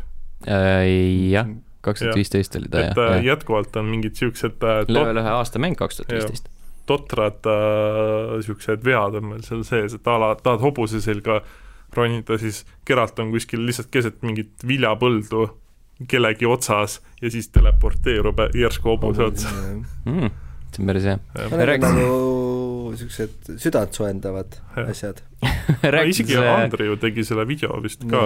äh,. 0.47 0.85
jah, 1.33 1.49
kaks 1.81 2.03
tuhat 2.05 2.19
viisteist 2.19 2.57
oli 2.59 2.69
ta 2.69 2.81
et 2.83 2.97
jah, 2.97 2.99
äh, 3.07 3.17
jah. 3.17 3.25
jätkuvalt 3.33 3.77
on 3.81 3.89
mingid 3.89 4.17
niisugused 4.17 4.65
äh, 4.67 4.83
level 4.89 5.23
ühe 5.23 5.33
aasta 5.37 5.63
mäng 5.63 5.79
kaks 5.81 6.01
tuhat 6.01 6.13
viisteist. 6.17 6.51
totrad 6.91 7.49
niisugused 8.37 8.79
äh, 8.81 8.85
vead 8.85 9.19
on 9.21 9.31
meil 9.33 9.43
seal 9.47 9.65
sees, 9.67 9.97
et 9.97 10.11
a 10.11 10.19
la 10.21 10.35
tahad 10.41 10.63
hobuse 10.65 11.01
selga 11.05 11.41
ronida, 11.97 12.39
siis 12.39 12.65
Geralt 12.87 13.19
on 13.19 13.33
kuskil 13.35 13.65
lihtsalt 13.67 13.91
keset 13.91 14.21
mingit 14.23 14.67
viljapõldu 14.67 15.49
kellegi 16.09 16.47
otsas 16.49 17.01
ja 17.21 17.31
siis 17.33 17.51
teleporteerub 17.53 18.39
järsku 18.57 18.95
hobuse 18.95 19.27
otsa. 19.27 19.51
Mm, 20.09 20.31
see 20.73 20.81
on 20.85 20.93
päris 20.93 21.09
hea. 21.11 21.19
Need 21.37 21.53
on 21.57 21.67
Räägi- 21.69 21.91
nagu 21.91 22.95
siuksed 22.97 23.51
südantsoojendavad 23.61 24.57
Jah. 24.77 24.89
asjad. 24.91 25.23
isegi 26.13 26.37
Andri 26.37 26.87
ju 26.87 26.97
tegi 26.97 27.25
selle 27.25 27.47
video 27.49 27.81
vist 27.83 28.05
ka 28.11 28.23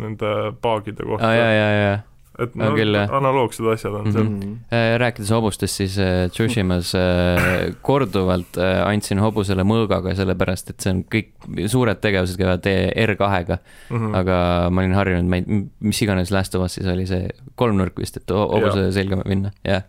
nende 0.00 0.32
paagide 0.62 1.04
kohta 1.04 1.28
aa, 1.28 1.34
jaa, 1.34 1.52
jaa, 1.52 1.72
jaa. 1.80 1.98
Et 2.40 2.54
no 2.56 2.70
küll, 2.72 2.96
analoogsed 2.96 3.66
asjad 3.74 3.92
on 3.98 4.06
seal 4.12 4.24
Mhm. 4.24 4.52
Äh, 4.72 4.94
rääkides 5.00 5.30
hobustest, 5.34 5.76
siis 5.76 5.98
äh, 6.00 6.28
Tsushimas 6.32 6.94
äh, 6.96 7.74
korduvalt 7.84 8.56
andsin 8.86 9.20
hobusele 9.20 9.64
mõõgaga, 9.68 10.14
sellepärast 10.16 10.70
et 10.72 10.80
see 10.80 10.92
on 10.94 11.02
kõik, 11.12 11.32
suured 11.68 12.00
tegevused 12.00 12.38
käivad 12.40 12.64
R2-ga, 12.66 13.58
mm. 13.90 13.96
-hmm. 13.96 14.14
aga 14.16 14.36
ma 14.70 14.80
olin 14.84 14.94
harjunud, 14.96 15.28
ma 15.28 15.36
ei, 15.42 15.64
mis 15.80 16.02
iganes 16.02 16.30
Last 16.32 16.54
of 16.54 16.64
Us'is 16.64 16.88
oli 16.92 17.06
see 17.06 17.28
kolmnurk 17.54 17.98
vist, 18.00 18.16
et 18.16 18.30
ho- 18.30 18.48
hobuse 18.48 18.90
selga 18.92 19.20
minna, 19.26 19.52
jah. 19.64 19.82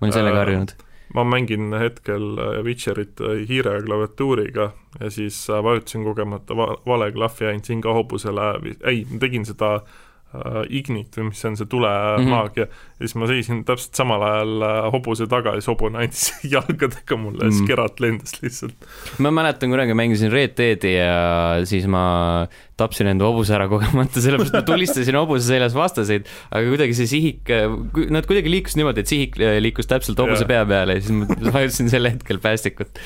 ma 0.00 0.06
olin 0.06 0.12
sellega 0.12 0.36
Äh, 0.36 0.44
harjunud. 0.44 0.72
ma 1.14 1.24
mängin 1.24 1.72
hetkel 1.80 2.36
Witcherit 2.64 3.18
hiire 3.48 3.72
ja 3.74 3.82
klaviatuuriga 3.82 4.72
ja 5.00 5.10
siis 5.10 5.48
vajutasin 5.48 6.04
kogemata 6.04 6.54
va 6.56 6.76
vale 6.86 7.12
klahvi 7.12 7.44
ja 7.44 7.50
andsin 7.50 7.80
ka 7.80 7.92
hobusele, 7.92 8.60
ei, 8.84 9.06
ma 9.10 9.18
tegin 9.18 9.44
seda 9.48 9.74
äh, 9.76 9.82
Ignit 10.68 11.16
või 11.16 11.30
mis 11.30 11.40
on, 11.48 11.54
see 11.56 11.66
tulemaagia 11.72 12.66
mm, 12.66 12.70
-hmm. 12.70 12.98
ja 13.00 13.06
siis 13.06 13.14
ma 13.16 13.26
seisin 13.30 13.62
täpselt 13.64 13.94
samal 13.96 14.22
ajal 14.26 14.64
äh, 14.66 14.80
hobuse 14.92 15.26
taga 15.26 15.54
ja 15.54 15.62
siis 15.62 15.70
hobune 15.72 16.02
andis 16.02 16.26
jalgadega 16.54 17.16
mulle 17.16 17.46
ja 17.46 17.50
siis 17.50 17.62
Mm. 17.62 17.66
kerat 17.70 18.00
lendas 18.00 18.34
lihtsalt. 18.42 18.74
ma 19.18 19.30
mäletan 19.32 19.70
kunagi 19.72 19.94
mängisin 19.96 20.30
Red 20.32 20.52
Deadi 20.58 20.92
ja 20.98 21.64
siis 21.64 21.86
ma 21.88 22.46
tapsin 22.76 23.08
enda 23.10 23.24
hobuse 23.24 23.54
ära 23.56 23.68
kogemata, 23.68 24.20
sellepärast 24.24 24.54
ma 24.54 24.62
tulistasin 24.68 25.16
hobuse 25.16 25.48
seljas 25.48 25.74
vastaseid, 25.74 26.28
aga 26.52 26.68
kuidagi 26.68 26.94
see 26.94 27.06
sihik, 27.10 27.48
nad 28.12 28.28
kuidagi 28.28 28.52
liikusid 28.52 28.78
niimoodi, 28.82 29.00
et 29.00 29.10
sihik 29.10 29.40
äh, 29.40 29.56
liikus 29.64 29.88
täpselt 29.90 30.20
hobuse 30.20 30.44
Jaa. 30.44 30.52
pea 30.52 30.66
peale 30.68 30.98
ja 30.98 31.00
siis 31.00 31.16
ma 31.16 31.26
vajutasin 31.56 31.90
sel 31.90 32.04
hetkel 32.12 32.38
päästikut. 32.38 33.00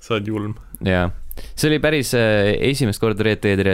sa 0.00 0.14
oled 0.14 0.26
julm. 0.28 0.54
jaa, 0.84 1.10
see 1.54 1.68
oli 1.70 1.80
päris 1.82 2.14
äh, 2.18 2.52
esimest 2.70 3.02
korda 3.02 3.26
Red 3.26 3.42
Deadi, 3.44 3.66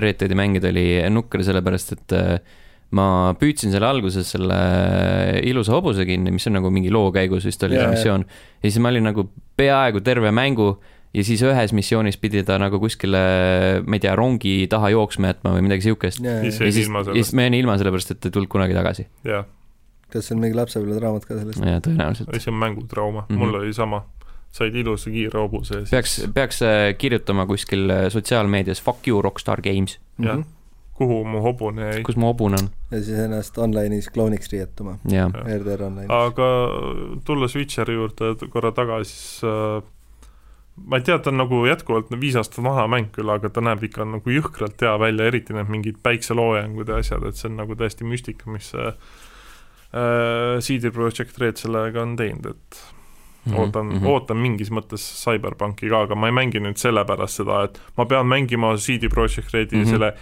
Red 0.00 0.20
Deadi 0.22 0.38
mängida 0.38 0.72
oli 0.72 0.86
nukker, 1.12 1.44
sellepärast 1.46 1.96
et 1.96 2.16
äh, 2.16 2.38
ma 2.96 3.34
püüdsin 3.38 3.74
selle 3.74 3.86
alguses 3.86 4.32
selle 4.34 4.56
ilusa 5.46 5.76
hobuse 5.76 6.06
kinni, 6.08 6.32
mis 6.34 6.48
on 6.50 6.58
nagu 6.58 6.72
mingi 6.74 6.90
loo 6.92 7.12
käigus 7.14 7.46
vist 7.46 7.62
oli 7.66 7.78
Jaa, 7.78 7.84
see 7.84 7.86
jaa. 7.86 7.98
missioon. 7.98 8.24
ja 8.62 8.66
siis 8.66 8.80
ma 8.82 8.90
olin 8.90 9.06
nagu 9.10 9.28
peaaegu 9.60 10.02
terve 10.06 10.32
mängu 10.34 10.72
ja 11.14 11.24
siis 11.26 11.42
ühes 11.46 11.74
missioonis 11.76 12.18
pidi 12.22 12.42
ta 12.46 12.58
nagu 12.62 12.80
kuskile, 12.82 13.22
ma 13.86 13.98
ei 13.98 14.02
tea, 14.02 14.14
rongi 14.18 14.54
taha 14.70 14.92
jooksma 14.94 15.32
jätma 15.32 15.54
või 15.56 15.64
midagi 15.66 15.88
siukest. 15.88 16.22
Siis 16.22 16.60
ja 16.60 16.70
siis, 16.70 16.84
ilma 16.86 17.02
ja 17.06 17.16
siis 17.18 17.32
ma 17.34 17.46
jäin 17.48 17.58
ilma 17.58 17.76
sellepärast, 17.80 18.14
et 18.14 18.28
ei 18.28 18.34
tulnud 18.36 18.50
kunagi 18.52 18.76
tagasi. 18.76 19.06
jah, 19.26 19.48
kas 20.10 20.28
see 20.28 20.36
on 20.36 20.44
mingi 20.44 20.58
lapsepõlvetraumat 20.58 21.26
ka 21.26 21.38
sellest? 21.38 21.66
ja 21.66 21.82
tõenäoliselt. 21.84 22.34
see 22.38 22.52
on 22.52 22.58
mängutrauma 22.62 23.24
mm. 23.26 23.34
-hmm. 23.34 23.42
mul 23.42 23.62
oli 23.62 23.74
sama. 23.76 24.04
Said 24.52 24.74
ilusa 24.74 25.10
kiire 25.10 25.38
hobuse 25.38 25.74
ja 25.74 25.84
siis 25.84 25.90
peaks, 25.90 26.14
peaks 26.34 26.62
äh, 26.66 26.94
kirjutama 26.98 27.46
kuskil 27.46 27.90
äh, 27.90 28.08
sotsiaalmeedias 28.12 28.82
fuck 28.82 29.06
you 29.08 29.22
Rockstar 29.22 29.62
Games, 29.62 29.98
jah 30.18 30.36
Mhm., 30.40 30.48
kuhu 31.00 31.22
mu 31.24 31.40
hobune 31.40 31.86
jäi. 31.92 32.02
kus 32.04 32.16
mu 32.20 32.26
hobune 32.28 32.58
on, 32.60 32.66
ja 32.90 32.98
siis 33.00 33.18
ennast 33.18 33.56
online'is 33.58 34.10
klouniks 34.12 34.50
riietuma. 34.52 34.98
RDR 35.06 35.86
Online'is. 35.86 36.10
aga 36.12 36.48
tulles 37.24 37.56
Witcheri 37.56 37.94
juurde 37.96 38.34
korra 38.52 38.72
tagasi, 38.76 39.14
siis 39.14 39.44
äh, 39.48 39.80
ma 40.76 41.00
ei 41.00 41.06
tea, 41.06 41.16
ta 41.18 41.32
on 41.32 41.40
nagu 41.40 41.62
jätkuvalt 41.68 42.12
viis 42.20 42.36
aastat 42.36 42.60
vana 42.64 42.84
mäng 42.90 43.08
küll, 43.16 43.32
aga 43.32 43.48
ta 43.48 43.64
näeb 43.64 43.82
ikka 43.88 44.04
nagu 44.04 44.34
jõhkralt 44.34 44.84
hea 44.84 44.92
välja, 45.00 45.30
eriti 45.32 45.56
need 45.56 45.72
mingid 45.72 46.02
päikseloojangud 46.04 46.92
ja 46.92 47.00
asjad, 47.00 47.24
et 47.28 47.40
see 47.40 47.48
on 47.48 47.56
nagu 47.62 47.76
täiesti 47.80 48.04
müstika, 48.08 48.50
mis 48.52 48.70
see 48.74 48.86
äh, 48.90 50.60
CD 50.60 50.92
Projekt 50.94 51.40
Red 51.40 51.60
sellega 51.60 52.02
on 52.04 52.16
teinud, 52.20 52.52
et 52.54 52.82
Mhm, 53.46 53.56
ootan 53.56 53.86
mm, 53.86 53.98
-hmm. 54.00 54.06
ootan 54.06 54.36
mingis 54.36 54.70
mõttes 54.70 55.00
CyberPunki 55.24 55.88
ka, 55.88 56.00
aga 56.02 56.14
ma 56.14 56.26
ei 56.28 56.32
mängi 56.32 56.60
nüüd 56.60 56.76
sellepärast 56.76 57.40
seda, 57.40 57.62
et 57.64 57.80
ma 57.96 58.04
pean 58.04 58.26
mängima 58.26 58.74
CD 58.76 59.08
Projekt 59.08 59.54
Redi 59.54 59.76
mm 59.76 59.80
Mhm. 59.80 59.86
-hmm. 59.86 59.90
selle 59.90 60.14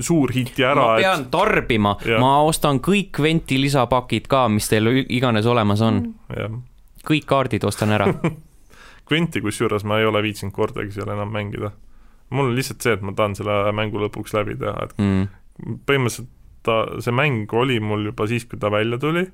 suurhiti 0.00 0.62
ära, 0.64 0.86
ma 0.86 0.96
et 0.98 1.02
pean 1.02 1.24
tarbima, 1.30 1.96
Jah. 2.04 2.20
ma 2.20 2.40
ostan 2.42 2.80
kõik 2.80 3.20
Venti 3.22 3.58
lisapakid 3.60 4.26
ka, 4.28 4.48
mis 4.48 4.68
teil 4.68 4.86
iganes 5.08 5.46
olemas 5.46 5.80
on, 5.80 6.14
jah, 6.36 6.50
kõik 7.04 7.24
kaardid 7.26 7.64
ostan 7.64 7.90
ära. 7.92 8.06
Quenti 9.10 9.40
kusjuures 9.44 9.84
ma 9.84 9.98
ei 10.00 10.06
ole 10.08 10.22
viitsinud 10.22 10.52
kordagi 10.56 10.90
seal 10.92 11.08
enam 11.12 11.28
mängida. 11.32 11.70
mul 12.30 12.46
on 12.48 12.54
lihtsalt 12.56 12.80
see, 12.82 12.92
et 12.92 13.02
ma 13.02 13.12
tahan 13.12 13.34
selle 13.36 13.72
mängu 13.72 13.98
lõpuks 14.00 14.32
läbi 14.34 14.56
teha, 14.58 14.84
et 14.84 14.94
Mm. 14.98 15.28
põhimõtteliselt 15.86 16.26
ta, 16.62 16.86
see 17.00 17.12
mäng 17.12 17.52
oli 17.52 17.78
mul 17.80 18.04
juba 18.08 18.26
siis, 18.26 18.44
kui 18.48 18.58
ta 18.58 18.70
välja 18.70 18.98
tuli 18.98 19.26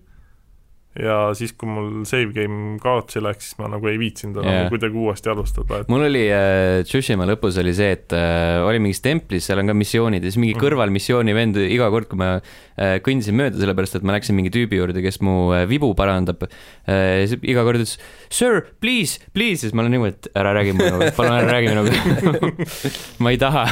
ja 0.99 1.19
siis, 1.39 1.53
kui 1.55 1.69
mul 1.71 1.91
save 2.09 2.33
game 2.35 2.79
kaotsi 2.83 3.21
läks, 3.23 3.51
siis 3.51 3.59
ma 3.61 3.69
nagu 3.71 3.87
ei 3.91 3.99
viitsinud 4.01 4.41
enam 4.43 4.51
yeah. 4.51 4.71
kuidagi 4.73 4.99
uuesti 4.99 5.31
alustada, 5.31 5.83
et 5.85 5.91
mul 5.93 6.07
oli 6.09 6.25
äh, 6.35 6.81
Tsushima 6.87 7.27
lõpus 7.31 7.59
oli 7.63 7.75
see, 7.77 7.93
et 7.95 8.15
äh, 8.17 8.59
oli 8.67 8.81
mingis 8.83 9.03
templis, 9.05 9.47
seal 9.47 9.63
on 9.63 9.71
ka 9.71 9.77
missioonid 9.79 10.25
ja 10.25 10.33
siis 10.33 10.41
mingi 10.43 10.57
Mhm. 10.57 10.65
kõrvalmissiooni 10.65 11.35
vend 11.37 11.61
iga 11.63 11.87
kord, 11.95 12.09
kui 12.11 12.19
ma 12.21 12.31
äh, 12.41 12.97
kõndisin 13.07 13.37
mööda, 13.39 13.61
sellepärast 13.63 14.01
et 14.01 14.07
ma 14.07 14.17
läksin 14.17 14.35
mingi 14.37 14.51
tüübi 14.55 14.81
juurde, 14.81 15.03
kes 15.05 15.21
mu 15.23 15.53
äh, 15.55 15.63
vibu 15.71 15.93
parandab 15.99 16.43
äh,, 16.47 17.23
iga 17.43 17.63
kord 17.67 17.81
ütles 17.81 17.95
sir, 18.29 18.65
please, 18.83 19.21
please, 19.37 19.63
siis 19.63 19.75
ma 19.77 19.85
olen 19.85 19.95
niimoodi, 19.95 20.19
et 20.19 20.41
ära 20.43 20.55
räägi 20.59 20.75
minuga, 20.75 21.13
palun 21.17 21.39
ära 21.39 21.55
räägi 21.55 21.71
minuga. 21.71 22.51
ma 23.23 23.31
ei 23.31 23.39
taha. 23.41 23.65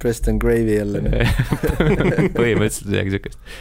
Preston 0.00 0.38
Gravy 0.38 0.78
jälle. 0.78 1.02
põhimõtteliselt 2.38 2.88
midagi 2.90 3.16
siukest. 3.16 3.58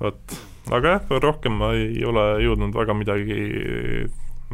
vot, 0.00 0.40
aga 0.70 0.96
jah, 0.96 1.20
rohkem 1.22 1.58
ma 1.60 1.74
ei 1.76 2.04
ole 2.06 2.24
jõudnud 2.44 2.74
väga 2.76 2.96
midagi 2.96 3.42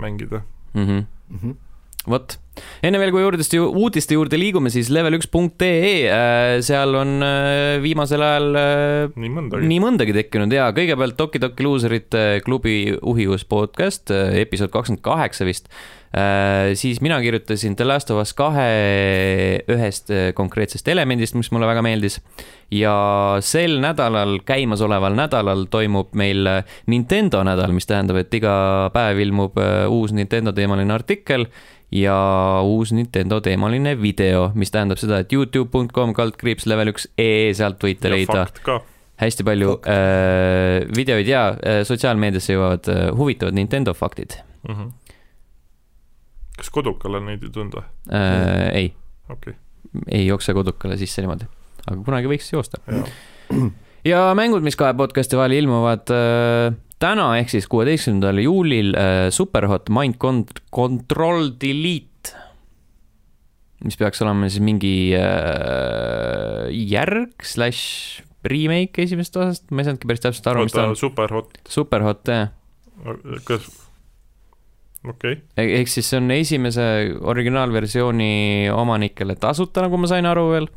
mängida. 0.01 0.43
mm. 0.75 0.83
Mhm. 0.83 1.07
-hmm. 1.43 1.55
vot, 2.07 2.37
enne 2.87 2.99
veel, 3.03 3.11
kui 3.11 3.23
juurdeste, 3.23 3.59
uudiste 3.59 4.15
juurde 4.15 4.39
liigume, 4.39 4.71
siis 4.71 4.91
level1.ee, 4.95 6.61
seal 6.63 6.95
on 6.95 7.23
äh, 7.27 7.83
viimasel 7.83 8.23
ajal 8.23 8.61
äh, 8.61 9.17
nii 9.17 9.33
mõndagi. 9.35 9.67
nii 9.67 9.81
mõndagi 9.83 10.15
tekkinud 10.15 10.53
ja 10.53 10.71
kõigepealt 10.77 11.17
Toki 11.19 11.43
Toki 11.43 11.67
luuserite 11.67 12.25
klubi 12.47 12.95
Uhihus 13.03 13.45
podcast, 13.45 14.11
episood 14.13 14.71
kakskümmend 14.71 15.03
kaheksa 15.03 15.49
vist. 15.49 15.69
Siis 16.75 17.01
mina 17.05 17.19
kirjutasin 17.21 17.75
The 17.77 17.85
Last 17.85 18.11
of 18.11 18.23
Us 18.23 18.33
kahe 18.33 18.67
ühest 19.69 20.11
äh, 20.15 20.31
konkreetsest 20.37 20.89
elemendist, 20.89 21.37
mis 21.37 21.51
mulle 21.53 21.69
väga 21.69 21.83
meeldis. 21.85 22.21
ja 22.71 23.39
sel 23.41 23.79
nädalal, 23.83 24.41
käimasoleval 24.45 25.15
nädalal 25.15 25.67
toimub 25.71 26.15
meil 26.19 26.47
äh, 26.51 26.65
Nintendo 26.87 27.45
nädal, 27.47 27.73
mis 27.77 27.87
tähendab, 27.87 28.19
et 28.23 28.35
iga 28.35 28.91
päev 28.95 29.21
ilmub 29.23 29.59
äh, 29.63 29.85
uus 29.93 30.13
Nintendo 30.17 30.53
teemaline 30.53 30.95
artikkel 30.95 31.47
ja 31.93 32.17
uus 32.65 32.93
Nintendo 32.93 33.41
teemaline 33.41 33.95
video, 34.01 34.51
mis 34.55 34.73
tähendab 34.75 34.99
seda, 34.99 35.21
et 35.23 35.33
Youtube.com 35.33 36.15
kaldkriips 36.17 36.67
level 36.67 36.91
üks 36.95 37.07
ee, 37.19 37.53
sealt 37.55 37.83
võite 37.85 38.11
leida 38.11 38.47
fakt 38.47 38.63
ka, 38.67 38.81
hästi 39.23 39.47
palju 39.47 39.79
äh, 39.87 40.83
videoid 40.97 41.31
ja 41.31 41.49
äh, 41.55 41.83
sotsiaalmeediasse 41.87 42.57
jõuavad 42.57 42.91
äh, 42.93 43.09
huvitavad 43.17 43.57
Nintendo 43.57 43.95
faktid 43.95 44.41
mm. 44.69 44.75
-hmm. 44.75 44.95
Kas 46.57 46.73
kodukale 46.73 47.21
neid 47.25 47.45
ei 47.47 47.53
tunda? 47.55 47.87
äh,. 48.11 48.69
ei, 48.73 48.93
okei 49.33 49.57
ei 50.11 50.27
jookse 50.27 50.55
kodukale 50.57 50.97
sisse 51.01 51.23
niimoodi, 51.25 51.47
aga 51.87 51.99
kunagi 52.05 52.31
võiks 52.31 52.51
joosta. 52.53 52.81
okay., 52.87 53.71
ja 54.07 54.29
mängud, 54.39 54.65
mis 54.67 54.79
kahe 54.79 54.97
podcast'i 54.99 55.39
vahel 55.39 55.57
ilmuvad 55.61 56.13
äh, 56.15 56.75
täna 57.03 57.31
ehk 57.41 57.53
siis 57.53 57.69
kuueteistkümnendal 57.71 58.43
juulil 58.43 58.93
äh, 58.99 59.29
Superhot 59.35 59.91
Mind 59.93 60.19
Cont- 60.23 60.63
Control 60.75 61.53
Delete. 61.61 62.35
mis 63.85 63.99
peaks 64.01 64.23
olema 64.25 64.51
siis 64.51 64.65
mingi 64.65 64.97
äh, 65.17 66.69
järg 66.73 67.45
slaš 67.45 67.81
remake 68.47 69.03
esimesest 69.03 69.41
osast, 69.43 69.65
ma 69.75 69.83
ei 69.83 69.89
saanudki 69.89 70.07
päris 70.07 70.23
täpselt 70.23 70.53
aru, 70.53 70.67
mis 70.69 70.75
ta 70.75 70.87
on. 70.87 70.95
Superhot, 70.99 71.59
Superhot 71.69 72.31
jah 72.31 72.53
kas, 73.45 73.67
okay., 75.13 75.39
E- 75.57 75.69
ehk 75.81 75.91
siis 75.91 76.09
see 76.11 76.19
on 76.21 76.31
esimese 76.35 76.87
originaalversiooni 77.21 78.69
omanikele 78.73 79.37
tasuta, 79.41 79.85
nagu 79.87 80.01
ma 80.01 80.11
sain 80.11 80.27
aru 80.27 80.45
veel. 80.51 80.69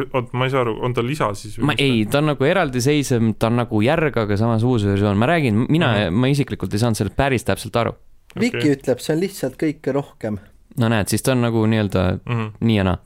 oot, 0.00 0.30
ma 0.32 0.46
ei 0.46 0.52
saa 0.52 0.62
aru, 0.64 0.76
on 0.86 0.94
ta 0.96 1.02
lisa 1.04 1.32
siis 1.34 1.58
ma 1.66 1.74
ei, 1.78 2.04
ta 2.10 2.20
on 2.22 2.30
nagu 2.30 2.46
eraldiseisev, 2.46 3.32
ta 3.38 3.50
on 3.50 3.58
nagu 3.60 3.82
järg, 3.84 4.16
aga 4.22 4.38
samas 4.38 4.64
uus 4.66 4.86
versioon, 4.86 5.18
ma 5.18 5.28
räägin, 5.28 5.66
mina 5.68 5.90
mm. 5.90 6.04
-hmm. 6.04 6.20
ma 6.22 6.30
isiklikult 6.30 6.74
ei 6.74 6.82
saanud 6.82 7.00
sellest 7.00 7.16
päris 7.16 7.44
täpselt 7.44 7.76
aru. 7.76 7.96
Viki 8.38 8.56
Okei. 8.56 8.76
ütleb, 8.76 9.00
see 9.02 9.14
on 9.14 9.20
lihtsalt 9.20 9.56
kõike 9.58 9.92
rohkem. 9.92 10.38
no 10.78 10.88
näed, 10.88 11.08
siis 11.08 11.22
ta 11.22 11.32
on 11.32 11.42
nagu 11.42 11.66
nii-öelda 11.66 12.04
mm. 12.24 12.36
-hmm. 12.36 12.52
nii 12.60 12.76
ja 12.76 12.84
naa. 12.84 12.98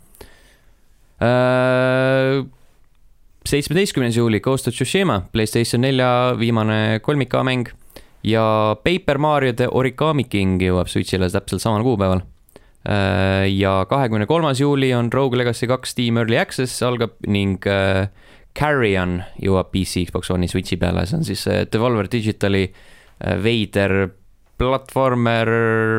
seitsmeteistkümnes 3.47 4.17
juuli 4.17 4.41
Ghost 4.41 4.69
of 4.69 4.75
Tsushima, 4.75 5.23
Playstation 5.33 5.81
nelja 5.81 6.37
viimane 6.39 7.01
kolmik 7.01 7.35
A 7.35 7.43
mäng 7.45 7.71
ja 8.25 8.77
Paper 8.85 9.19
Mario 9.19 9.53
The 9.53 9.69
Origami 9.71 10.25
King 10.25 10.63
jõuab 10.63 10.89
Switch'ile 10.89 11.29
täpselt 11.33 11.63
samal 11.63 11.85
kuupäeval. 11.85 12.25
ja 13.49 13.87
kahekümne 13.89 14.27
kolmas 14.27 14.61
juuli 14.61 14.91
on 14.95 15.13
Rogue 15.13 15.39
Legacy 15.39 15.67
kaks 15.67 15.91
Steam 15.91 16.19
Early 16.21 16.37
Access 16.37 16.83
algab 16.83 17.15
ning 17.27 17.65
äh, 17.67 18.09
Carrion 18.55 19.19
jõuab 19.43 19.73
PC, 19.75 20.07
Xbox 20.09 20.31
One'i 20.31 20.49
Switch'i 20.51 20.79
peale, 20.79 21.05
see 21.09 21.19
on 21.19 21.27
siis 21.27 21.43
äh, 21.51 21.65
Devolver 21.71 22.09
Digitali 22.11 22.69
äh, 22.69 23.39
veider 23.43 24.13
platvormer 24.61 25.51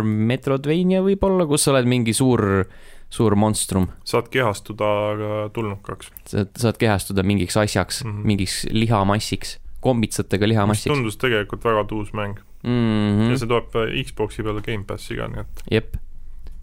Metroidvania 0.05 1.01
võib-olla, 1.03 1.47
kus 1.49 1.65
sa 1.65 1.73
oled 1.73 1.89
mingi 1.91 2.15
suur, 2.15 2.63
suur 3.11 3.35
monstrum. 3.39 3.89
saad 4.07 4.29
kehastuda 4.31 4.91
ka 5.19 5.33
tulnukaks. 5.55 6.13
sa 6.31 6.45
saad 6.55 6.79
kehastuda 6.79 7.25
mingiks 7.27 7.57
asjaks 7.59 8.03
mm. 8.05 8.11
-hmm. 8.11 8.31
mingiks 8.31 8.57
lihamassiks, 8.71 9.57
kombitsatega 9.85 10.49
lihamassiks. 10.49 10.91
tundus 10.91 11.19
tegelikult 11.21 11.65
väga 11.65 11.85
tuus 11.91 12.13
mäng 12.17 12.41
Mm 12.65 12.71
mm. 12.71 13.19
ja 13.19 13.29
-hmm. 13.29 13.37
see 13.37 13.47
tuleb 13.47 13.75
äh, 13.77 13.99
Xbox'i 14.07 14.45
peale 14.45 14.63
Gamepass'i 14.65 15.19
ka, 15.19 15.27
nii 15.29 15.43
et 15.43 15.67
jep, 15.71 15.99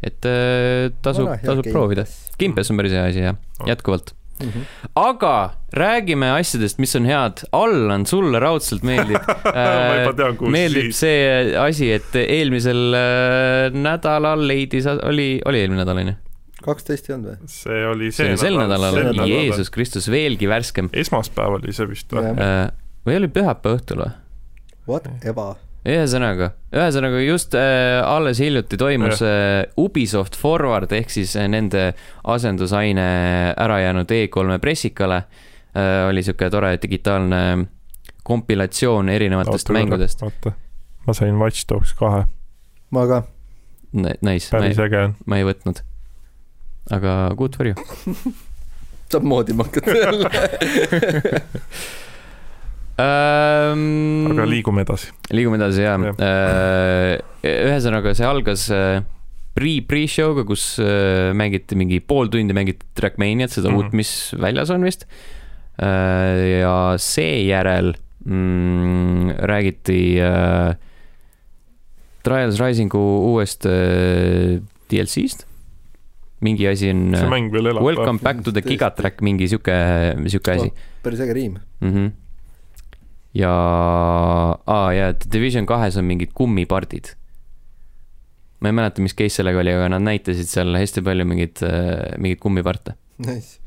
et 0.02 0.26
äh, 0.26 0.90
tasub, 1.02 1.30
tasub 1.44 1.68
proovida. 1.70 2.06
Gimpass 2.38 2.72
on 2.74 2.80
päris 2.80 2.96
hea 2.96 3.04
asi 3.06 3.22
jah, 3.22 3.38
On. 3.60 3.68
jätkuvalt. 3.70 4.14
mm. 4.42 4.48
-hmm. 4.48 4.64
aga 4.98 5.54
räägime 5.78 6.32
asjadest, 6.40 6.78
mis 6.82 6.96
on 6.96 7.06
head. 7.06 7.44
Allan, 7.52 8.06
sulle 8.06 8.40
raudselt 8.42 8.82
meeldib 8.82 9.22
juba 9.98 10.12
tean, 10.16 10.36
meeldib 10.50 10.90
siis. 10.90 11.00
see 11.00 11.56
asi, 11.58 11.92
et 11.92 12.18
eelmisel 12.24 12.98
äh, 12.98 13.70
nädalal 13.86 14.46
leidis, 14.48 14.86
oli, 14.86 15.40
oli 15.44 15.62
eelmine 15.62 15.84
nädal 15.84 16.02
onju? 16.02 16.18
kaksteist 16.62 17.08
ei 17.10 17.14
olnud 17.14 17.30
või? 17.30 17.48
see 17.50 17.86
oli 17.86 18.10
see 18.10 18.24
see 18.24 18.30
oli 18.30 18.38
sel 18.38 18.58
nädalal 18.58 18.94
see, 18.94 19.08
nädal. 19.10 19.30
Jeesus 19.30 19.70
Kristus, 19.70 20.10
veelgi 20.10 20.48
värskem. 20.48 20.90
esmaspäev 20.92 21.60
oli 21.62 21.74
see 21.74 21.88
vist 21.94 22.10
või? 22.14 22.34
Või 23.06 23.18
oli 23.18 23.28
pühapäeva 23.32 23.78
õhtul 23.78 24.02
või? 24.02 24.10
Whatever. 24.86 25.58
ühesõnaga, 25.86 26.52
ühesõnaga 26.74 27.20
just 27.22 27.54
äh, 27.58 27.98
alles 28.06 28.38
hiljuti 28.42 28.78
toimus 28.78 29.22
äh, 29.26 29.62
Ubisoft 29.78 30.36
Forward 30.38 30.92
ehk 30.94 31.10
siis 31.10 31.34
äh, 31.38 31.48
nende 31.50 31.92
asendusaine 32.22 33.06
ära 33.58 33.80
jäänud 33.82 34.10
E3-e 34.10 34.58
pressikale 34.62 35.22
äh,. 35.22 36.08
oli 36.08 36.22
sihuke 36.22 36.50
tore 36.50 36.76
digitaalne 36.82 37.42
kompilatsioon 38.22 39.08
erinevatest 39.08 39.70
oota, 39.70 39.78
mängudest. 39.78 40.22
oota, 40.22 40.54
ma 41.06 41.14
sain 41.14 41.38
Watch 41.38 41.66
Dogs 41.68 41.94
kahe, 41.98 42.26
ma 42.90 43.06
ka. 43.10 43.22
Nice, 43.92 44.48
ma 44.52 44.58
päris 44.58 44.78
ei, 44.78 44.86
äge 44.86 45.02
on. 45.08 45.18
ma 45.26 45.42
ei 45.42 45.46
võtnud. 45.46 45.82
aga 46.90 47.18
good 47.38 47.58
for 47.58 47.66
you. 47.66 47.74
samamoodi 49.12 49.52
ma 49.52 49.66
hakkan 49.66 49.96
jälle. 49.96 50.30
Ähm, 53.02 54.28
aga 54.30 54.46
liigume 54.46 54.84
edasi. 54.84 55.10
liigume 55.34 55.58
edasi 55.58 55.82
ja 55.82 55.96
Jah. 55.98 56.22
ühesõnaga 57.42 58.12
see 58.14 58.28
algas 58.28 58.68
äh, 58.70 59.00
pre, 59.56 59.74
pre-show'ga, 59.88 60.44
kus 60.48 60.76
äh, 60.82 61.32
mängiti 61.36 61.78
mingi 61.78 62.00
pool 62.04 62.30
tundi 62.32 62.54
mängiti 62.56 62.86
Trackmaniat, 62.98 63.50
seda 63.50 63.70
mm. 63.70 63.74
-hmm. 63.74 63.90
uut, 63.90 63.96
mis 63.96 64.12
väljas 64.38 64.70
on 64.70 64.86
vist. 64.86 65.06
ja 65.82 66.94
seejärel 67.00 67.94
mm, 68.24 69.30
räägiti 69.48 70.20
äh, 70.20 70.76
Trials 72.22 72.60
Risingu 72.60 73.00
uuest 73.32 73.66
äh, 73.66 74.60
DLC-st. 74.90 75.46
mingi 76.42 76.66
asi 76.66 76.90
on 76.90 77.14
see 77.14 77.22
äh, 77.22 77.30
mäng 77.30 77.52
veel 77.54 77.70
elab. 77.70 77.84
Welcome 77.86 78.18
back 78.22 78.42
to 78.42 78.50
the. 78.50 78.62
Gigatrack, 78.66 79.20
mingi 79.22 79.46
sihuke, 79.50 79.74
sihuke 80.26 80.56
asi 80.56 80.72
päris 81.02 81.20
äge 81.22 81.34
riim. 81.38 81.58
mm. 81.80 81.92
-hmm. 81.92 82.10
Ja 83.34 83.52
ah,, 84.66 84.90
ja 84.92 85.12
Division 85.32 85.66
kahes 85.68 85.96
on 85.96 86.04
mingid 86.08 86.34
kummipardid. 86.36 87.14
ma 88.60 88.70
ei 88.70 88.76
mäleta, 88.76 89.02
mis 89.02 89.16
case 89.18 89.40
sellega 89.40 89.58
oli, 89.58 89.72
aga 89.74 89.88
nad 89.90 90.04
näitasid 90.06 90.46
seal 90.46 90.76
hästi 90.78 91.02
palju 91.02 91.26
mingeid, 91.26 91.62
mingeid 92.22 92.38
kummiparte. 92.38 92.94
Nice. 93.26 93.58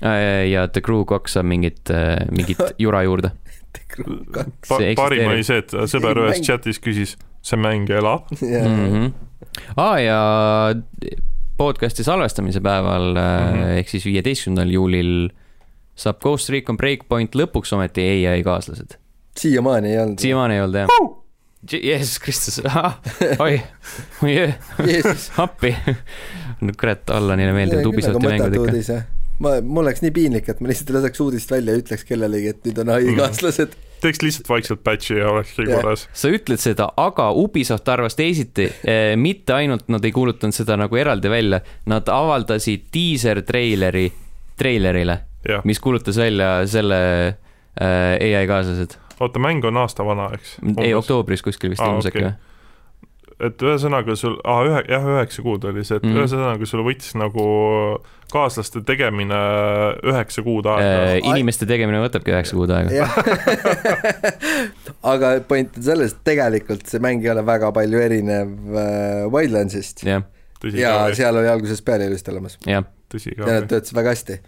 ja 0.00 0.64
The 0.72 0.80
Crew 0.80 1.04
kaks 1.08 1.36
saab 1.36 1.50
mingit, 1.50 1.92
mingit 2.32 2.62
jura 2.84 3.02
juurde. 3.04 3.34
Pa, 4.68 4.78
parim 4.96 5.28
oli 5.28 5.44
see, 5.44 5.60
et 5.60 5.74
sõber 5.92 6.16
ühes 6.24 6.40
chatis 6.44 6.80
küsis, 6.80 7.12
see 7.44 7.60
mäng 7.60 7.90
elab. 7.92 8.30
Mm 8.40 8.86
-hmm. 8.94 9.12
ah, 9.76 9.98
ja 10.00 10.20
podcast'i 11.56 12.04
salvestamise 12.04 12.60
päeval 12.60 13.12
mm. 13.12 13.18
-hmm. 13.18 13.78
ehk 13.80 13.88
siis 13.88 14.04
viieteistkümnendal 14.04 14.72
juulil 14.72 15.12
saab 15.96 16.18
Ghost 16.22 16.50
Recon 16.52 16.76
Breakpoint 16.76 17.34
lõpuks 17.38 17.72
ometi 17.76 18.04
ai 18.28 18.42
kaaslased. 18.46 18.96
siiamaani 19.36 19.90
ei 19.94 19.98
olnud. 20.02 20.18
siiamaani 20.22 20.54
ei 20.54 20.60
olnud 20.66 20.82
jah. 20.84 21.14
Jeesus 21.72 22.18
Kristus, 22.22 22.60
oi, 23.42 23.56
oi, 24.22 24.34
Jeesus. 24.86 25.30
appi. 25.40 25.72
no 26.60 26.72
kurat, 26.78 27.08
Allanile 27.10 27.52
meeldivad 27.56 27.86
Ubisofti 27.90 28.28
mängud 28.28 28.54
ikka. 28.60 29.00
ma, 29.42 29.56
mul 29.64 29.82
oleks 29.88 30.04
nii 30.04 30.12
piinlik, 30.14 30.48
et 30.52 30.60
ma 30.62 30.70
lihtsalt 30.70 30.92
laseks 30.94 31.20
uudist 31.24 31.50
välja 31.50 31.74
ja 31.74 31.82
ütleks 31.82 32.04
kellelegi, 32.06 32.52
et 32.54 32.62
nüüd 32.68 32.78
on 32.84 32.92
ai 32.94 33.02
Mhm. 33.08 33.18
kaaslased. 33.18 33.74
teeks 34.00 34.22
lihtsalt 34.22 34.48
vaikselt 34.52 34.82
patch'i 34.84 35.16
ja 35.18 35.30
olekski 35.32 35.64
Jah. 35.66 35.80
korras. 35.82 36.06
sa 36.12 36.28
ütled 36.28 36.60
seda, 36.62 36.90
aga 36.96 37.30
Ubisoft 37.32 37.88
arvas 37.88 38.14
teisiti. 38.14 38.68
mitte 39.16 39.52
ainult 39.56 39.88
nad 39.88 40.04
ei 40.04 40.12
kuulutanud 40.12 40.54
seda 40.54 40.76
nagu 40.76 40.96
eraldi 40.96 41.28
välja, 41.32 41.60
nad 41.86 42.06
avaldasid 42.08 42.86
diiser-treileri, 42.94 44.12
treilerile, 44.56 45.18
jah, 45.18 45.22
mis 45.64 45.80
kuulutas 45.82 46.18
välja 46.20 46.50
selle 46.70 47.00
äh, 47.80 48.38
ai 48.38 48.46
kaaslased. 48.48 48.98
oota, 49.20 49.42
mäng 49.42 49.64
on 49.64 49.82
aasta 49.82 50.06
vana, 50.06 50.30
eks? 50.36 50.58
ei, 50.80 50.94
oktoobris 50.94 51.44
kuskil 51.46 51.74
vist 51.74 51.84
ilmus 51.84 52.10
äkki 52.10 52.26
või? 52.26 52.36
et 53.46 53.62
ühesõnaga 53.62 54.16
sul, 54.16 54.38
aa 54.48 54.62
ühe, 54.64 54.82
jah, 54.88 55.08
üheksa 55.16 55.42
kuud 55.44 55.64
oli 55.68 55.84
see, 55.84 55.98
et 55.98 56.04
mm. 56.06 56.12
-hmm. 56.12 56.22
ühesõnaga 56.22 56.68
sul 56.68 56.82
võttis 56.86 57.16
nagu 57.20 57.44
kaaslaste 58.32 58.80
tegemine 58.86 59.40
üheksa 60.08 60.42
kuud 60.46 60.66
aega 60.72 61.02
Äh, 61.12 61.18
inimeste 61.20 61.68
tegemine 61.68 62.00
võtabki 62.02 62.32
üheksa 62.32 62.56
kuud 62.56 62.72
aega. 62.74 63.06
aga 65.12 65.34
point 65.48 65.76
on 65.76 65.86
selles, 65.90 66.16
et 66.16 66.24
tegelikult 66.26 66.88
see 66.88 67.02
mäng 67.04 67.24
ei 67.24 67.34
ole 67.34 67.44
väga 67.46 67.70
palju 67.76 68.02
erinev 68.02 68.56
äh, 68.72 69.28
Wildlandsist 69.32 70.06
ja 70.06 70.22
või? 70.62 71.16
seal 71.18 71.36
oli 71.36 71.50
algusest 71.50 71.84
peale 71.84 72.08
ilusti 72.08 72.32
olemas 72.32 72.58
jah, 72.66 72.86
tõsi 73.12 73.36
ka 73.36 73.44
ja 73.44 73.60
nad 73.60 73.68
töötasid 73.70 73.96
väga 74.00 74.14
hästi. 74.16 74.38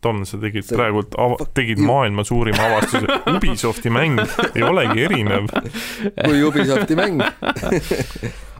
Tom, 0.00 0.22
sa 0.24 0.38
tegid 0.40 0.64
See- 0.64 0.76
praegult 0.78 1.12
ava-, 1.20 1.44
tegid 1.52 1.78
maailma 1.84 2.22
suurima 2.24 2.62
avastuse. 2.70 3.04
Ubisofti 3.36 3.90
mäng 3.92 4.16
ei 4.54 4.62
olegi 4.64 5.02
erinev. 5.04 5.50
kui 6.24 6.40
Ubisofti 6.46 6.96
mäng. 6.96 7.20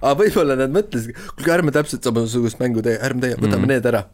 aga 0.00 0.12
võib-olla 0.20 0.56
nad 0.60 0.72
mõtlesid, 0.74 1.16
kuulge 1.34 1.52
ärme 1.54 1.72
täpselt 1.74 2.04
samasugust 2.04 2.60
mängu 2.60 2.84
tee, 2.84 2.98
ärme 3.04 3.24
tee, 3.24 3.34
võtame 3.40 3.64
Mhm. 3.64 3.72
need 3.72 3.88
ära. 3.90 4.04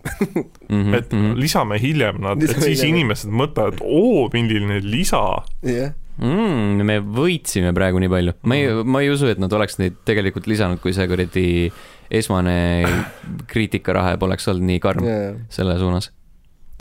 Mhm, 0.71 0.95
et 1.01 1.13
lisame 1.43 1.79
hiljem 1.83 2.19
nad, 2.23 2.43
et 2.43 2.55
siis 2.59 2.81
hiljem. 2.83 2.95
inimesed 2.95 3.31
mõtlevad, 3.31 3.83
oo, 3.83 4.29
milline 4.33 4.81
lisa. 4.87 5.21
jah, 5.67 5.93
mm,. 6.19 6.83
me 6.87 6.99
võitsime 7.01 7.75
praegu 7.77 7.99
nii 8.03 8.09
palju, 8.11 8.35
ma 8.47 8.55
ei, 8.59 8.71
ma 8.85 9.03
ei 9.05 9.11
usu, 9.15 9.27
et 9.31 9.39
nad 9.43 9.53
oleks 9.53 9.79
neid 9.83 9.99
tegelikult 10.07 10.47
lisanud, 10.51 10.79
kui 10.83 10.93
see 10.95 11.07
kuradi 11.11 11.47
esmane 12.11 12.87
kriitikarahe 13.51 14.17
poleks 14.19 14.47
olnud 14.51 14.67
nii 14.71 14.79
karm 14.83 15.07
jaa. 15.07 15.33
selle 15.51 15.79
suunas. 15.79 16.11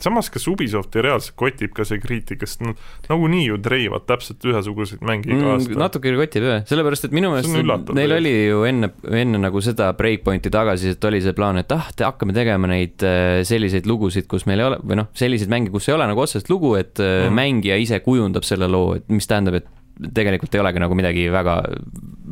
Samas, 0.02 0.28
kas 0.32 0.46
Ubisofti 0.50 1.02
reaalselt 1.04 1.36
kotib 1.40 1.72
ka 1.76 1.86
see 1.88 2.00
kriitika, 2.02 2.48
sest 2.48 2.64
nad 2.64 2.80
nagunii 3.08 3.46
ju 3.48 3.58
treivad 3.64 4.06
täpselt 4.08 4.44
ühesuguseid 4.44 5.04
mänge 5.06 5.30
iga 5.32 5.54
aasta 5.54 5.72
mm,. 5.72 5.80
natuke 5.80 6.14
kotib 6.18 6.48
jah, 6.48 6.64
sellepärast 6.68 7.08
et 7.08 7.16
minu 7.16 7.32
meelest 7.32 7.94
neil 7.96 8.16
oli 8.18 8.34
ju 8.34 8.64
enne, 8.68 8.92
enne 9.22 9.40
nagu 9.42 9.62
seda 9.64 9.92
Breakpointi 9.96 10.52
tagasisidet 10.52 11.08
oli 11.08 11.22
see 11.24 11.36
plaan, 11.36 11.60
et 11.62 11.72
ah, 11.76 11.88
te 11.96 12.06
hakkame 12.08 12.36
tegema 12.36 12.70
neid 12.70 13.04
äh, 13.06 13.40
selliseid 13.48 13.88
lugusid, 13.88 14.28
kus 14.30 14.46
meil 14.50 14.62
ei 14.62 14.70
ole, 14.70 14.82
või 14.84 15.00
noh, 15.00 15.10
selliseid 15.16 15.52
mänge, 15.52 15.72
kus 15.74 15.88
ei 15.90 15.96
ole 15.96 16.08
nagu 16.10 16.24
otsest 16.24 16.52
lugu, 16.52 16.74
et 16.80 17.00
mm. 17.00 17.34
Mängija 17.36 17.80
ise 17.80 18.00
kujundab 18.04 18.46
selle 18.46 18.68
loo, 18.70 18.94
et 18.98 19.08
mis 19.12 19.28
tähendab, 19.28 19.60
et 19.60 19.72
tegelikult 20.16 20.54
ei 20.54 20.60
olegi 20.60 20.82
nagu 20.82 20.96
midagi 20.98 21.28
väga, 21.32 21.56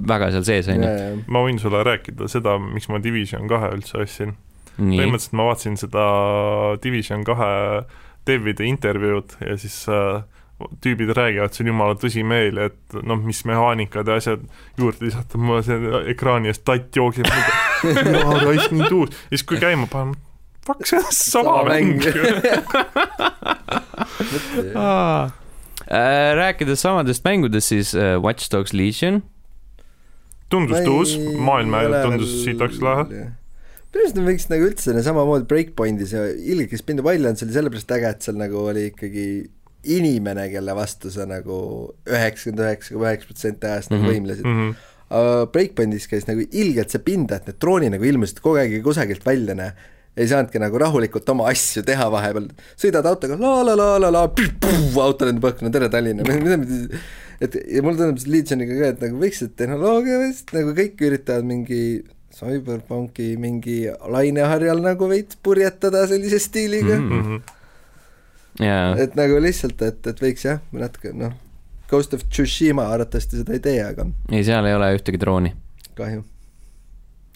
väga 0.09 0.31
seal 0.35 0.45
sees, 0.47 0.69
on 0.73 0.85
ju. 0.85 0.91
ma 1.33 1.45
võin 1.47 1.61
sulle 1.61 1.81
rääkida 1.87 2.29
seda, 2.31 2.59
miks 2.61 2.91
ma 2.93 3.01
Division 3.03 3.49
kahe 3.51 3.73
üldse 3.77 4.03
ostsin. 4.05 4.35
nii, 4.79 4.99
põhimõtteliselt 4.99 5.37
ma 5.39 5.49
vaatasin 5.51 5.77
seda 5.81 6.05
Division 6.83 7.25
kahe 7.27 7.51
devide 8.27 8.64
intervjuud 8.66 9.37
ja 9.45 9.57
siis 9.61 9.83
äh, 9.93 10.22
tüübid 10.81 11.11
räägivad, 11.16 11.53
see 11.53 11.64
on 11.64 11.72
jumala 11.72 11.97
tõsimeel, 11.99 12.61
et 12.68 12.97
noh, 13.03 13.18
mis 13.20 13.43
mehaanikad 13.49 14.09
ja 14.09 14.18
asjad 14.20 14.45
juurde 14.79 15.09
lisata, 15.09 15.41
mul 15.41 15.62
see 15.66 15.77
ekraani 16.14 16.51
eest 16.53 16.64
tatt 16.66 16.95
jookseb, 16.97 17.27
jaa, 17.27 18.37
raisk 18.47 18.75
mind 18.75 18.95
uus, 18.95 19.11
ja 19.29 19.35
siis 19.35 19.47
kui 19.51 19.61
käima 19.62 19.89
panen, 19.91 20.14
fuck, 20.66 20.87
see 20.89 21.01
on 21.01 21.11
sama 21.11 21.62
mäng. 21.68 21.99
ju. 22.05 22.12
Äh, 25.85 26.33
rääkides 26.33 26.81
samadest 26.81 27.25
mängudest, 27.27 27.68
siis 27.68 27.91
äh, 27.95 28.16
Watch 28.22 28.49
Dogs 28.49 28.72
Legion, 28.72 29.18
tundus 30.49 30.81
tuus, 30.87 31.18
maailm 31.37 31.75
tundus 32.07 32.39
sitaks 32.45 32.81
lahe. 32.81 33.27
Minu 33.95 34.05
arust 34.05 34.17
nad 34.19 34.27
võiks 34.29 34.49
nagu 34.51 34.67
üldse 34.69 34.95
samamoodi 35.07 35.47
Breakpointis 35.51 36.13
ja 36.15 36.25
ilge, 36.35 36.69
kes 36.73 36.83
mind 36.89 37.05
palju 37.07 37.25
olnud, 37.29 37.39
see 37.41 37.47
oli 37.49 37.57
sellepärast 37.59 37.95
äge, 37.97 38.11
et 38.11 38.27
seal 38.27 38.41
nagu 38.41 38.65
oli 38.71 38.89
ikkagi 38.91 39.27
inimene, 39.95 40.49
kelle 40.53 40.75
vastu 40.77 41.11
sa 41.13 41.27
nagu 41.29 41.57
üheksakümmend 42.09 42.63
üheksa 42.65 42.95
koma 42.95 43.11
üheksa 43.11 43.29
protsenti 43.31 43.69
ajast 43.69 43.93
nagu 43.93 44.03
Mhm. 44.05 44.13
võimlesid. 44.13 44.45
Mhm. 44.51 44.75
aga 45.15 45.47
Breakpointis 45.53 46.07
käis 46.09 46.25
nagu 46.27 46.41
ilgelt 46.51 46.91
see 46.91 46.99
pinda, 47.05 47.37
et 47.37 47.47
need 47.47 47.59
droonid 47.61 47.93
nagu 47.93 48.05
ilmusid 48.09 48.41
kogu 48.41 48.57
aeg 48.59 48.81
kusagilt 48.83 49.25
välja, 49.25 49.55
näe. 49.55 49.73
ei 50.17 50.27
saanudki 50.31 50.61
nagu 50.63 50.79
rahulikult 50.79 51.29
oma 51.29 51.49
asju 51.51 51.83
teha 51.83 52.07
vahepeal, 52.11 52.49
sõidad 52.79 53.05
autoga 53.05 53.37
la 53.37 53.63
la 53.67 53.75
la 53.75 53.99
la 53.99 54.11
la, 54.11 54.23
auto 55.03 55.27
lendab 55.27 55.49
õhku, 55.51 55.63
no 55.67 55.71
tere 55.75 55.89
Tallinna, 55.91 56.23
mida 56.23 56.57
me 56.57 56.89
et 57.43 57.57
ja 57.67 57.83
mulle 57.83 57.99
tundub 57.99 58.23
Legioniga 58.31 58.77
ka, 58.79 58.91
et 58.95 59.01
nagu 59.03 59.19
võiks 59.19 59.41
see 59.43 59.51
tehnoloogia 59.59 60.21
vist 60.23 60.53
nagu 60.55 60.71
kõik 60.77 61.03
üritavad 61.03 61.45
mingi 61.49 61.81
Cyberpunki 62.35 63.35
mingi 63.41 63.85
laineharjal 64.11 64.82
nagu 64.82 65.09
veits 65.11 65.39
purjetada 65.43 66.05
sellise 66.11 66.41
stiiliga 66.43 66.99
mm. 66.99 67.20
Mhm. 67.20 67.41
jaa, 68.64 68.93
et 69.05 69.16
nagu 69.18 69.39
lihtsalt, 69.43 69.82
et, 69.87 70.01
et 70.11 70.22
võiks 70.26 70.47
jah, 70.47 70.62
natuke 70.74 71.14
noh, 71.14 71.35
Ghost 71.91 72.14
of 72.16 72.24
Tsushima 72.26 72.89
arvatavasti 72.91 73.43
seda 73.43 73.55
ei 73.57 73.62
tee, 73.64 73.80
aga 73.85 74.09
ei 74.32 74.45
seal 74.47 74.66
ei 74.66 74.76
ole 74.76 74.95
ühtegi 74.99 75.20
drooni 75.20 75.55
kahju. 75.99 76.24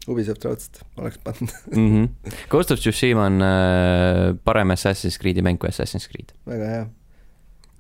Ubisoft 0.09 0.45
raudselt 0.47 0.79
oleks 0.97 1.19
pannud, 1.21 1.51
mm. 1.75 1.89
-hmm. 1.93 2.37
Ghost 2.49 2.71
of 2.73 2.81
Tsushima 2.81 3.27
on 3.29 3.43
äh, 3.45 4.37
parem 4.45 4.71
Assassin's 4.73 5.19
Creed'i 5.21 5.45
mäng 5.45 5.61
kui 5.61 5.69
Assassin's 5.69 6.09
Creed, 6.09 6.33
väga 6.49 6.71
hea. 6.73 6.87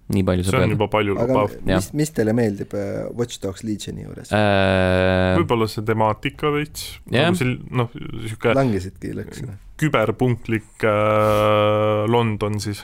Nii 0.08 0.24
palju 0.24 0.44
see 0.46 0.52
saab 0.52 0.62
on 0.62 0.64
öelda. 0.66 0.76
juba 0.78 0.86
palju 0.92 1.14
lubav. 1.18 1.54
mis, 1.68 1.88
mis 2.00 2.12
teile 2.16 2.32
meeldib 2.36 2.72
äh, 2.78 3.08
Watch 3.18 3.40
Dogs 3.42 3.64
Legioni 3.66 4.06
juures? 4.06 4.30
Äh, 4.32 5.36
võib-olla 5.40 5.68
see 5.68 5.84
temaatika 5.88 6.52
veits, 6.54 6.86
Jah. 7.12 7.28
nagu 7.28 7.40
see 7.40 7.56
noh, 7.82 7.90
niisugune 8.22 8.54
langesidki 8.62 9.12
lõksule? 9.18 9.58
küberpunklik 9.78 10.86
äh, 10.88 12.06
London 12.10 12.56
siis, 12.62 12.80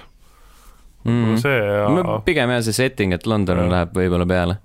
mm, 1.09 1.35
see 1.43 1.57
ja 1.57 2.21
pigem 2.29 2.53
jah, 2.55 2.63
see 2.67 2.77
setting, 2.77 3.17
et 3.17 3.27
London 3.31 3.65
Jah. 3.65 3.73
läheb 3.73 3.97
võib-olla 3.97 4.29
peale. 4.29 4.59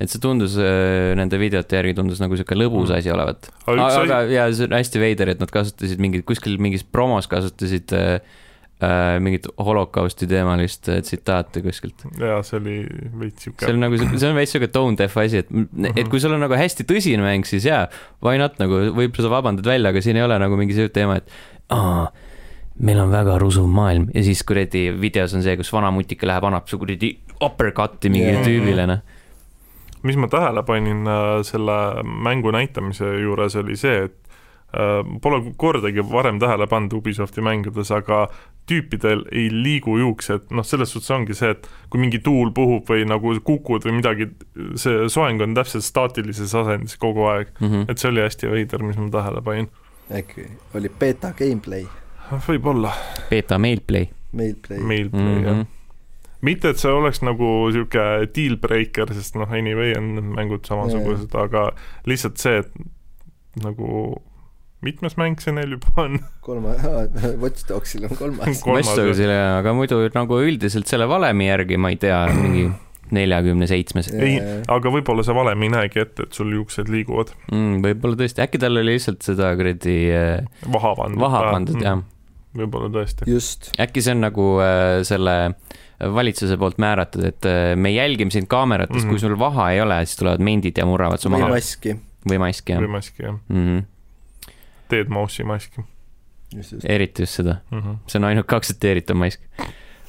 et 0.00 0.10
see 0.10 0.20
tundus 0.22 0.56
äh, 0.62 1.12
nende 1.18 1.38
videote 1.42 1.74
järgi 1.80 1.96
tundus 1.98 2.20
nagu 2.22 2.36
sihuke 2.38 2.54
lõbus 2.56 2.88
Mm. 2.92 2.98
asi 2.98 3.10
olevat. 3.14 3.48
aga 3.66 3.86
aga, 4.00 4.18
ja 4.32 4.48
see 4.54 4.68
on 4.70 4.76
hästi 4.78 5.00
veider, 5.02 5.32
et 5.34 5.40
nad 5.42 5.50
kasutasid 5.50 5.98
mingit, 6.00 6.24
kuskil 6.24 6.56
mingis 6.62 6.84
promos 6.86 7.26
kasutasid 7.30 7.92
äh, 7.98 8.20
äh, 8.84 9.18
mingit 9.22 9.48
holokausti 9.58 10.28
teemalist 10.30 10.88
äh, 10.88 11.00
tsitaati 11.02 11.62
kuskilt. 11.64 12.04
jaa, 12.20 12.38
see 12.46 12.58
oli 12.60 12.76
veits 13.18 13.48
see 13.48 13.52
niisugune 13.52 13.74
on 13.74 13.84
nagu, 13.86 13.98
see 14.14 14.30
on 14.30 14.38
veits 14.38 14.54
siuke 14.54 14.70
tone 14.74 14.98
deaf 14.98 15.16
asi, 15.18 15.42
et, 15.42 15.50
et 15.94 16.10
kui 16.10 16.22
sul 16.22 16.36
on 16.36 16.44
nagu 16.44 16.58
hästi 16.58 16.86
tõsine 16.88 17.24
mäng, 17.24 17.46
siis 17.48 17.66
jaa, 17.66 17.86
why 18.24 18.38
not 18.40 18.58
nagu 18.62 18.88
võib 18.96 19.18
sa 19.18 19.30
vabandad 19.32 19.66
välja, 19.66 19.90
aga 19.90 20.02
siin 20.04 20.20
ei 20.20 20.26
ole 20.26 20.38
nagu 20.40 20.58
mingi 20.60 20.76
see 20.76 20.90
teema, 20.94 21.18
et 21.18 21.74
aa, 21.74 22.06
meil 22.78 23.00
on 23.02 23.10
väga 23.10 23.38
rusuv 23.42 23.66
maailm 23.70 24.08
ja 24.14 24.22
siis 24.26 24.44
kuradi 24.46 24.88
videos 25.00 25.34
on 25.34 25.42
see, 25.46 25.56
kus 25.58 25.72
vana 25.74 25.90
mutika 25.94 26.28
läheb, 26.30 26.46
annab 26.46 26.70
su 26.70 26.78
kuradi 26.78 27.16
uppercut'i 27.42 28.12
mingile 28.14 28.38
Jaa. 28.38 28.46
tüübile, 28.46 28.86
noh. 28.90 29.02
mis 30.06 30.18
ma 30.20 30.30
tähele 30.30 30.62
panin 30.66 31.02
äh, 31.10 31.40
selle 31.46 31.78
mängu 32.06 32.54
näitamise 32.54 33.16
juures, 33.24 33.58
oli 33.58 33.74
see, 33.78 34.06
et 34.06 34.38
äh, 34.70 35.02
pole 35.22 35.42
kordagi 35.58 36.06
varem 36.06 36.38
tähele 36.38 36.70
pannud 36.70 36.94
Ubisofti 37.00 37.42
mängudes, 37.42 37.90
aga 37.94 38.28
tüüpidel 38.68 39.24
ei 39.32 39.48
liigu 39.52 39.96
juuksed, 39.98 40.48
noh, 40.54 40.66
selles 40.66 40.92
suhtes 40.92 41.10
ongi 41.14 41.34
see, 41.34 41.50
et 41.56 41.68
kui 41.90 42.00
mingi 42.02 42.20
tuul 42.24 42.50
puhub 42.54 42.88
või 42.90 43.06
nagu 43.08 43.32
kukud 43.44 43.86
või 43.88 43.96
midagi, 43.98 44.28
see 44.76 45.08
soeng 45.12 45.40
on 45.44 45.54
täpselt 45.56 45.86
staatilises 45.86 46.54
asendis 46.54 46.96
kogu 47.00 47.26
aeg, 47.32 47.48
Mhm. 47.60 47.88
et 47.88 47.98
see 47.98 48.10
oli 48.10 48.20
hästi 48.24 48.50
veider, 48.52 48.82
mis 48.82 48.96
ma 49.00 49.08
tähele 49.10 49.42
panin. 49.42 49.68
äkki 50.12 50.46
oli 50.74 50.88
beta 50.88 51.32
gameplay, 51.36 51.84
võib-olla, 52.46 52.92
Beta 53.30 53.58
Mailplay 53.58 54.08
mailplay. 54.32 54.78
meil 54.78 55.08
mm. 55.12 55.18
mm, 55.18 55.44
-hmm. 55.44 55.66
mitte, 56.40 56.68
et 56.70 56.78
see 56.78 56.92
oleks 56.92 57.22
nagu 57.22 57.44
niisugune 57.68 58.28
deal 58.34 58.56
breaker, 58.56 59.12
sest 59.14 59.34
noh, 59.36 59.50
anyway 59.52 59.92
on 59.98 60.34
mängud 60.36 60.64
samasugused, 60.64 61.34
aga 61.34 61.70
lihtsalt 62.06 62.36
see, 62.36 62.58
et 62.58 62.72
nagu 63.64 64.22
mitmes 64.84 65.16
mäng 65.18 65.40
see 65.42 65.54
neil 65.56 65.76
juba 65.76 65.94
on? 66.04 66.18
kolma, 66.44 66.74
Watch 67.42 67.66
Dogsil 67.68 68.06
on 68.08 68.16
kolmas. 68.18 68.60
kolmas 68.62 68.92
jah. 68.92 69.00
Westosile, 69.04 69.38
aga 69.58 69.74
muidu 69.76 70.02
nagu 70.14 70.42
üldiselt 70.44 70.90
selle 70.90 71.08
valemi 71.10 71.48
järgi 71.48 71.80
ma 71.80 71.90
ei 71.94 71.98
tea, 72.00 72.20
mingi 72.34 72.68
neljakümne 73.14 73.68
seitsmes 73.68 74.10
ei, 74.12 74.36
aga 74.68 74.92
võib-olla 74.92 75.24
see 75.24 75.36
valem 75.36 75.64
ei 75.64 75.72
näegi 75.72 76.02
ette, 76.02 76.28
et 76.28 76.36
sul 76.36 76.52
juuksed 76.56 76.90
liiguvad, 76.92 77.32
mm,. 77.50 77.80
võib-olla 77.86 78.20
tõesti, 78.20 78.44
äkki 78.44 78.60
tal 78.62 78.76
oli 78.76 78.94
lihtsalt 78.94 79.24
seda 79.24 79.50
kuradi 79.58 79.96
äh, 80.12 80.62
vaha 80.74 80.94
pandud. 80.98 81.22
vaha 81.22 81.42
pandud, 81.48 81.82
jah. 81.84 82.02
võib-olla 82.58 82.92
tõesti. 82.98 83.28
just, 83.32 83.70
äkki 83.80 84.04
see 84.04 84.16
on 84.16 84.26
nagu 84.26 84.48
äh, 84.64 85.00
selle 85.08 85.36
valitsuse 85.98 86.58
poolt 86.60 86.78
määratud, 86.82 87.24
et 87.26 87.48
äh, 87.48 87.72
me 87.80 87.90
jälgime 87.94 88.34
sind 88.34 88.50
kaameratest 88.50 88.94
mm, 88.94 88.98
Mhm. 89.00 89.06
-hmm. 89.08 89.16
kui 89.16 89.24
sul 89.24 89.38
vaha 89.38 89.70
ei 89.72 89.80
ole, 89.82 90.02
siis 90.06 90.20
tulevad 90.20 90.44
mendid 90.44 90.78
ja 90.78 90.86
murravad 90.86 91.20
su 91.20 91.32
või 91.32 91.40
maha 91.40 91.54
maski, 91.56 91.96
või 92.28 92.42
maski 92.44 92.76
jah 92.76 92.84
või 92.84 92.92
maski 92.98 93.22
jah, 93.24 93.38
mm. 93.48 93.64
-hmm. 93.64 93.86
Teed 94.88 95.12
Mouse'i 95.12 95.46
maski 95.48 95.84
eriti 96.88 97.26
just 97.26 97.40
seda, 97.40 97.58
mm. 97.70 97.82
-hmm. 97.82 98.00
see 98.08 98.18
on 98.20 98.24
ainuke 98.30 98.56
aktsepteeritav 98.56 99.16
mask 99.16 99.44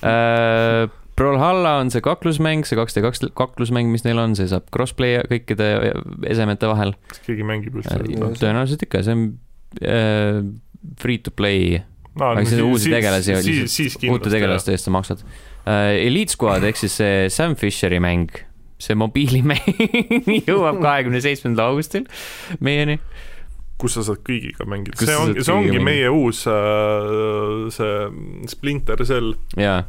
äh,. 0.04 0.90
Brawlhalla 1.20 1.74
on 1.82 1.90
see 1.92 2.00
kaklusmäng, 2.00 2.64
see 2.64 2.78
kaks 2.80 2.96
D 2.96 3.02
kaks 3.04 3.20
kaklusmäng, 3.36 3.90
mis 3.92 4.06
neil 4.06 4.22
on, 4.22 4.38
see 4.40 4.48
saab 4.48 4.70
crossplay 4.72 5.18
kõikide 5.28 5.68
esemete 6.32 6.70
vahel 6.72 6.94
kas 7.12 7.20
keegi 7.26 7.44
mängib 7.44 7.76
üldse 7.76 7.98
äh, 7.98 8.36
tõenäoliselt 8.40 8.86
ikka, 8.88 9.04
see 9.04 9.18
on 9.18 9.26
äh, 9.84 10.40
free 11.02 11.20
to 11.20 11.34
play 11.36 11.82
aga 12.16 12.40
no 12.40 12.46
siis 12.46 12.56
siis- 12.56 12.66
uusi 12.66 12.94
tegelasi 12.94 13.36
oli 13.36 14.12
uute 14.14 14.32
tegelaste 14.32 14.76
eest 14.76 14.88
sa 14.88 14.94
maksad 14.96 15.26
uh,. 15.26 15.92
Elite 16.00 16.32
Squad 16.36 16.64
ehk 16.64 16.80
siis 16.80 16.96
see 17.02 17.28
Sam 17.34 17.58
Fisheri 17.60 18.00
mäng, 18.04 18.32
see 18.80 18.96
mobiilimäng 18.96 19.68
jõuab 20.50 20.80
kahekümne 20.80 21.20
seitsmendal 21.24 21.74
augustil 21.74 22.08
meieni. 22.64 23.00
Kus 23.80 23.96
sa 23.96 24.04
saad 24.06 24.20
kõigiga 24.28 24.66
mängida, 24.70 24.98
see 25.00 25.16
ongi, 25.16 25.44
see 25.46 25.56
ongi 25.56 25.80
meie 25.84 26.10
uus 26.12 26.44
äh, 26.52 27.70
see 27.74 28.48
Splinter 28.52 29.04
Cell, 29.08 29.34
jaa, 29.60 29.84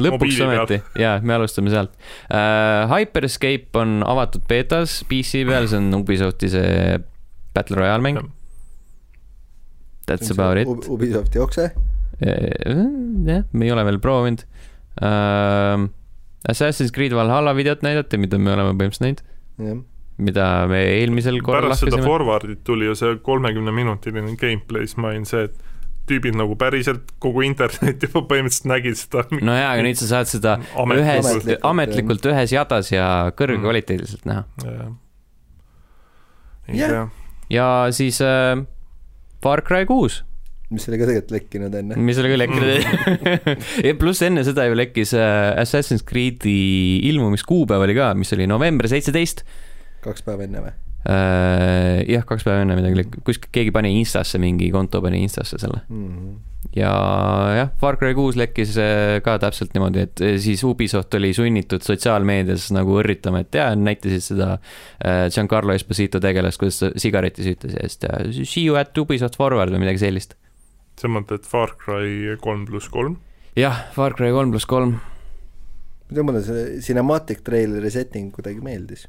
lõpuks 0.00 0.38
ometi, 0.46 0.78
jaa, 1.00 1.18
me 1.20 1.36
alustame 1.36 1.72
sealt 1.72 1.92
uh,. 2.30 2.86
Hyperscape 2.92 3.76
on 3.80 4.00
avatud 4.06 4.46
beetas 4.48 5.02
PC 5.10 5.44
peal, 5.48 5.68
see 5.68 5.80
on 5.82 5.92
Ubisofti 6.00 6.50
see 6.52 6.96
Battle 7.56 7.78
Royale 7.80 8.04
mäng. 8.04 8.20
That's 10.06 10.30
about 10.30 10.60
it. 10.60 10.68
Ubisofti 10.68 11.40
okse, 11.42 11.70
jah, 12.20 13.44
me 13.52 13.68
ei 13.68 13.72
ole 13.74 13.84
veel 13.90 14.00
proovinud 14.02 14.46
uh,. 15.02 15.86
Assassin's 16.46 16.92
Creed 16.94 17.10
Valhalla 17.16 17.56
videot 17.58 17.80
näidati, 17.82 18.20
mida 18.22 18.38
me 18.38 18.52
oleme 18.54 18.76
põhimõtteliselt 18.78 19.02
näinud, 19.02 19.22
jah. 19.66 19.84
Mida 20.16 20.66
me 20.70 20.80
eelmisel 20.96 21.40
korral 21.44 21.68
pärast 21.68 21.84
seda 21.84 21.96
lahkasime. 21.96 22.10
Forwardit 22.10 22.62
tuli 22.64 22.88
ju 22.88 22.96
see 22.98 23.16
kolmekümneminutiline 23.24 24.36
gameplay, 24.40 24.88
siis 24.88 25.00
ma 25.00 25.12
olin 25.12 25.26
see, 25.28 25.48
et 25.48 25.64
tüübid 26.06 26.38
nagu 26.38 26.54
päriselt 26.58 27.10
kogu 27.22 27.42
internet 27.46 28.04
juba 28.06 28.22
põhimõtteliselt 28.30 28.70
nägid 28.70 29.00
seda 29.00 29.26
no 29.40 29.56
jaa, 29.56 29.72
aga 29.74 29.86
nüüd 29.86 29.98
sa 29.98 30.10
saad 30.12 30.30
seda 30.30 30.54
Ametlikult. 30.78 31.48
ühes 31.50 31.66
Ametlikult,, 31.66 32.30
ühes 32.30 32.54
jadas 32.54 32.92
ja 32.92 33.08
kõrgekvaliteediliselt 33.38 34.28
näha. 34.28 34.46
jah. 34.66 34.94
Jah, 36.66 37.10
ja 37.50 37.66
siis 37.94 38.18
äh, 38.24 38.54
Far 39.42 39.62
Cry 39.66 39.86
kuus 39.86 40.22
mis 40.74 40.86
oli 40.90 40.98
ka 40.98 41.06
tegelikult 41.06 41.34
lekkinud 41.34 41.74
enne. 41.78 41.98
mis 42.02 42.18
oli 42.18 42.32
ka 42.32 42.38
lekkinud. 42.40 42.96
ja 43.86 43.92
pluss 43.98 44.24
enne 44.26 44.42
seda 44.46 44.66
ju 44.66 44.78
lekkis 44.78 45.14
äh, 45.14 45.52
Assassin's 45.62 46.02
Creed'i 46.06 46.56
ilmumiskuupäev 47.10 47.86
oli 47.86 47.94
ka, 47.98 48.10
mis 48.18 48.34
oli 48.34 48.48
november 48.50 48.90
seitseteist. 48.90 49.44
Kaks 50.06 50.26
päeva 50.26 50.46
enne 50.46 50.64
või? 50.64 50.74
jah, 51.06 52.24
kaks 52.26 52.42
päeva 52.42 52.64
enne 52.64 52.74
midagi, 52.78 53.04
kuskil 53.24 53.50
keegi 53.54 53.72
pani 53.74 53.92
Instasse 54.00 54.40
mingi 54.42 54.72
konto 54.74 55.00
pani 55.04 55.22
Instasse 55.22 55.58
selle. 55.62 55.84
Mhm. 55.88 56.32
ja 56.74 56.90
jah, 57.54 57.70
Far 57.78 57.98
Cry 58.00 58.14
kuus 58.16 58.34
lekkis 58.38 58.74
äh, 58.82 59.20
ka 59.24 59.36
täpselt 59.42 59.76
niimoodi, 59.76 60.02
et 60.02 60.22
äh, 60.24 60.34
siis 60.42 60.64
Ubisoft 60.66 61.14
oli 61.14 61.30
sunnitud 61.36 61.84
sotsiaalmeedias 61.86 62.72
nagu 62.74 62.98
õrritama, 62.98 63.44
et 63.44 63.54
jaa, 63.54 63.70
näitasid 63.78 64.24
seda 64.24 64.48
äh, 64.56 65.28
Giancarlo 65.30 65.76
Esposito 65.76 66.20
tegelast, 66.22 66.58
kuidas 66.58 66.80
ta 66.82 66.90
sigareti 66.98 67.46
süütas 67.46 67.76
ja 67.78 67.86
siis 67.86 68.02
ta 68.02 68.18
see 68.32 68.66
you 68.66 68.80
at 68.80 68.98
Ubisoft 68.98 69.38
Forward 69.38 69.70
või 69.74 69.84
midagi 69.86 70.02
sellist. 70.02 70.34
sa 70.98 71.12
mõtled 71.12 71.46
Far 71.46 71.76
Cry 71.78 72.34
kolm 72.42 72.66
pluss 72.66 72.90
kolm? 72.90 73.20
jah, 73.56 73.86
Far 73.94 74.18
Cry 74.18 74.34
kolm 74.34 74.50
pluss 74.50 74.66
kolm. 74.66 74.98
muidu 76.10 76.26
mulle 76.26 76.42
see 76.42 76.80
cinematic 76.82 77.46
traileri 77.46 77.94
setting 77.94 78.34
kuidagi 78.34 78.58
meeldis. 78.64 79.06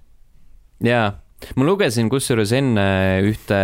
jaa, 0.84 1.11
ma 1.55 1.65
lugesin 1.67 2.09
kusjuures 2.09 2.51
enne 2.57 2.88
ühte, 3.25 3.57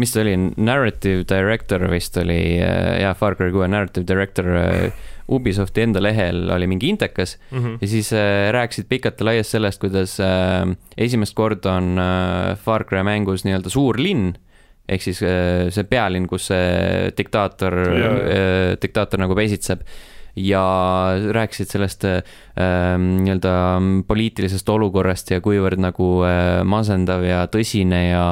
mis 0.00 0.12
ta 0.14 0.20
oli, 0.22 0.36
narrative 0.56 1.24
director 1.28 1.84
vist 1.92 2.16
oli, 2.22 2.38
jaa, 2.58 3.14
Far 3.18 3.36
Cry 3.36 3.50
kuue 3.52 3.68
narrative 3.68 4.06
director 4.08 4.48
äh, 4.56 5.08
Ubisofti 5.32 5.84
enda 5.84 6.00
lehel 6.02 6.48
oli 6.50 6.66
mingi 6.68 6.88
intekas 6.92 7.36
Mhm. 7.50 7.76
ja 7.80 7.88
siis 7.88 8.12
äh, 8.12 8.50
rääkisid 8.52 8.88
pikalt 8.90 9.20
ja 9.20 9.24
laias 9.30 9.50
sellest, 9.54 9.80
kuidas 9.80 10.18
äh, 10.20 10.64
esimest 10.98 11.34
korda 11.38 11.76
on 11.78 11.98
äh, 11.98 12.56
Far 12.58 12.84
Cry 12.84 13.02
mängus 13.06 13.44
nii-öelda 13.46 13.70
suur 13.70 13.98
linn, 14.00 14.32
ehk 14.88 15.02
siis 15.04 15.22
äh, 15.22 15.68
see 15.70 15.84
pealinn, 15.88 16.26
kus 16.28 16.48
see 16.50 17.12
diktaator 17.16 17.76
äh, 17.78 18.72
diktaator 18.82 19.22
nagu 19.22 19.36
pesitseb 19.38 19.84
ja 20.36 20.64
rääkisid 21.36 21.68
sellest 21.68 22.04
äh, 22.08 22.22
nii-öelda 22.98 23.54
poliitilisest 24.08 24.68
olukorrast 24.72 25.30
ja 25.34 25.40
kuivõrd 25.44 25.82
nagu 25.82 26.12
äh, 26.24 26.62
masendav 26.64 27.24
ja 27.26 27.42
tõsine 27.52 28.06
ja, 28.08 28.26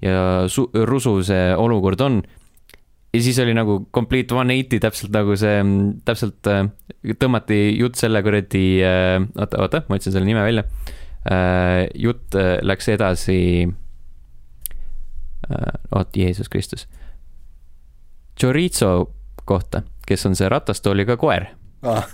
ja 0.00 0.22
su- 0.48 0.70
rusu 0.72 1.18
see 1.26 1.50
olukord 1.56 2.00
on 2.00 2.22
ja 3.12 3.20
siis 3.22 3.38
oli 3.44 3.52
nagu 3.54 3.88
complete 3.92 4.34
one 4.34 4.54
eighty 4.56 4.80
täpselt 4.80 5.12
nagu 5.12 5.36
see, 5.36 5.60
täpselt 6.08 6.48
äh, 6.48 6.64
tõmmati 7.20 7.60
jutt 7.76 8.00
selle 8.00 8.22
kuradi 8.24 8.64
äh,, 8.86 9.20
oota, 9.36 9.60
oota, 9.60 9.82
ma 9.88 10.00
otsin 10.00 10.14
selle 10.14 10.28
nime 10.28 10.44
välja 10.44 10.64
äh,. 11.28 11.86
jutt 11.94 12.34
äh, 12.38 12.56
läks 12.64 12.88
edasi 12.94 13.38
äh,, 15.50 15.72
oot, 15.92 16.16
Jeesus 16.16 16.48
Kristus. 16.48 16.88
Chorizo 18.40 19.12
kohta, 19.44 19.82
kes 20.06 20.26
on 20.26 20.36
see 20.38 20.48
ratastooliga 20.48 21.16
koer 21.16 21.46
Ah. 21.82 22.04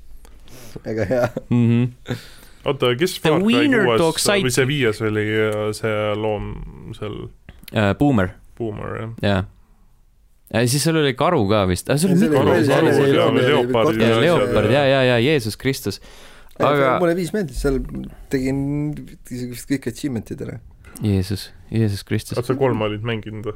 väga 0.84 1.04
hea. 1.06 1.28
mm. 1.50 1.68
-hmm. 1.68 2.16
oota, 2.64 2.94
kes 2.98 3.20
The 3.20 3.28
Far 3.30 3.40
Cry 3.42 3.68
kuues 3.70 4.26
või 4.44 4.50
see 4.54 4.66
viies 4.66 5.00
oli 5.02 5.24
äh, 5.46 5.70
see 5.76 6.14
loom 6.16 6.50
seal, 6.98 7.28
Uh, 7.70 7.92
Boomer, 7.98 8.28
Boomer 8.58 8.96
jah? 8.98 9.10
jaa. 9.22 9.44
ja 10.54 10.62
siis 10.68 10.82
seal 10.82 10.96
oli 10.98 11.12
karu 11.14 11.44
ka 11.48 11.60
vist, 11.70 11.86
see 11.86 12.08
oli 12.10 12.26
karu, 12.32 12.56
karu 12.66 13.92
ja 14.02 14.16
leopard 14.18 14.66
asjad 14.66 14.72
ja, 14.74 14.82
ja, 14.88 15.02
ja 15.12 15.18
Jeesus 15.22 15.56
Kristus. 15.56 16.00
aga 16.58 16.96
mulle 16.98 17.14
viis 17.14 17.30
meeldis, 17.32 17.60
seal 17.62 17.78
tegin 18.28 18.58
vist 19.30 19.70
kõik 19.70 19.86
achievement'id 19.92 20.42
ära. 20.48 20.58
Jeesus, 21.00 21.52
Jeesus 21.70 22.02
Kristus 22.04 22.38
kas. 22.40 22.46
sa 22.50 22.58
kolm 22.58 22.82
olid 22.82 23.06
mänginud 23.06 23.46
või? 23.52 23.54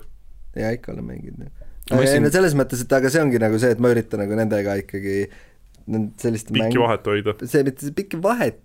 ja 0.62 0.70
ikka 0.70 0.92
olen 0.94 1.05
mänginud. 1.11 1.42
Ei 1.42 1.50
mõtlesin- 1.91 2.24
no 2.24 2.30
selles 2.32 2.55
mõttes, 2.59 2.85
et 2.85 2.93
aga 2.97 3.11
see 3.12 3.20
ongi 3.24 3.41
nagu 3.43 3.59
see, 3.61 3.74
et 3.76 3.82
ma 3.82 3.91
üritan 3.93 4.22
nagu 4.24 4.39
nendega 4.39 4.78
ikkagi 4.80 5.26
selliste 6.20 6.55
pikki 6.57 6.80
vahet 6.80 7.05
hoida. 7.11 7.35
see 7.45 7.64
mitte 7.66 7.85
see 7.85 7.93
pikki 7.97 8.20
vahet, 8.24 8.62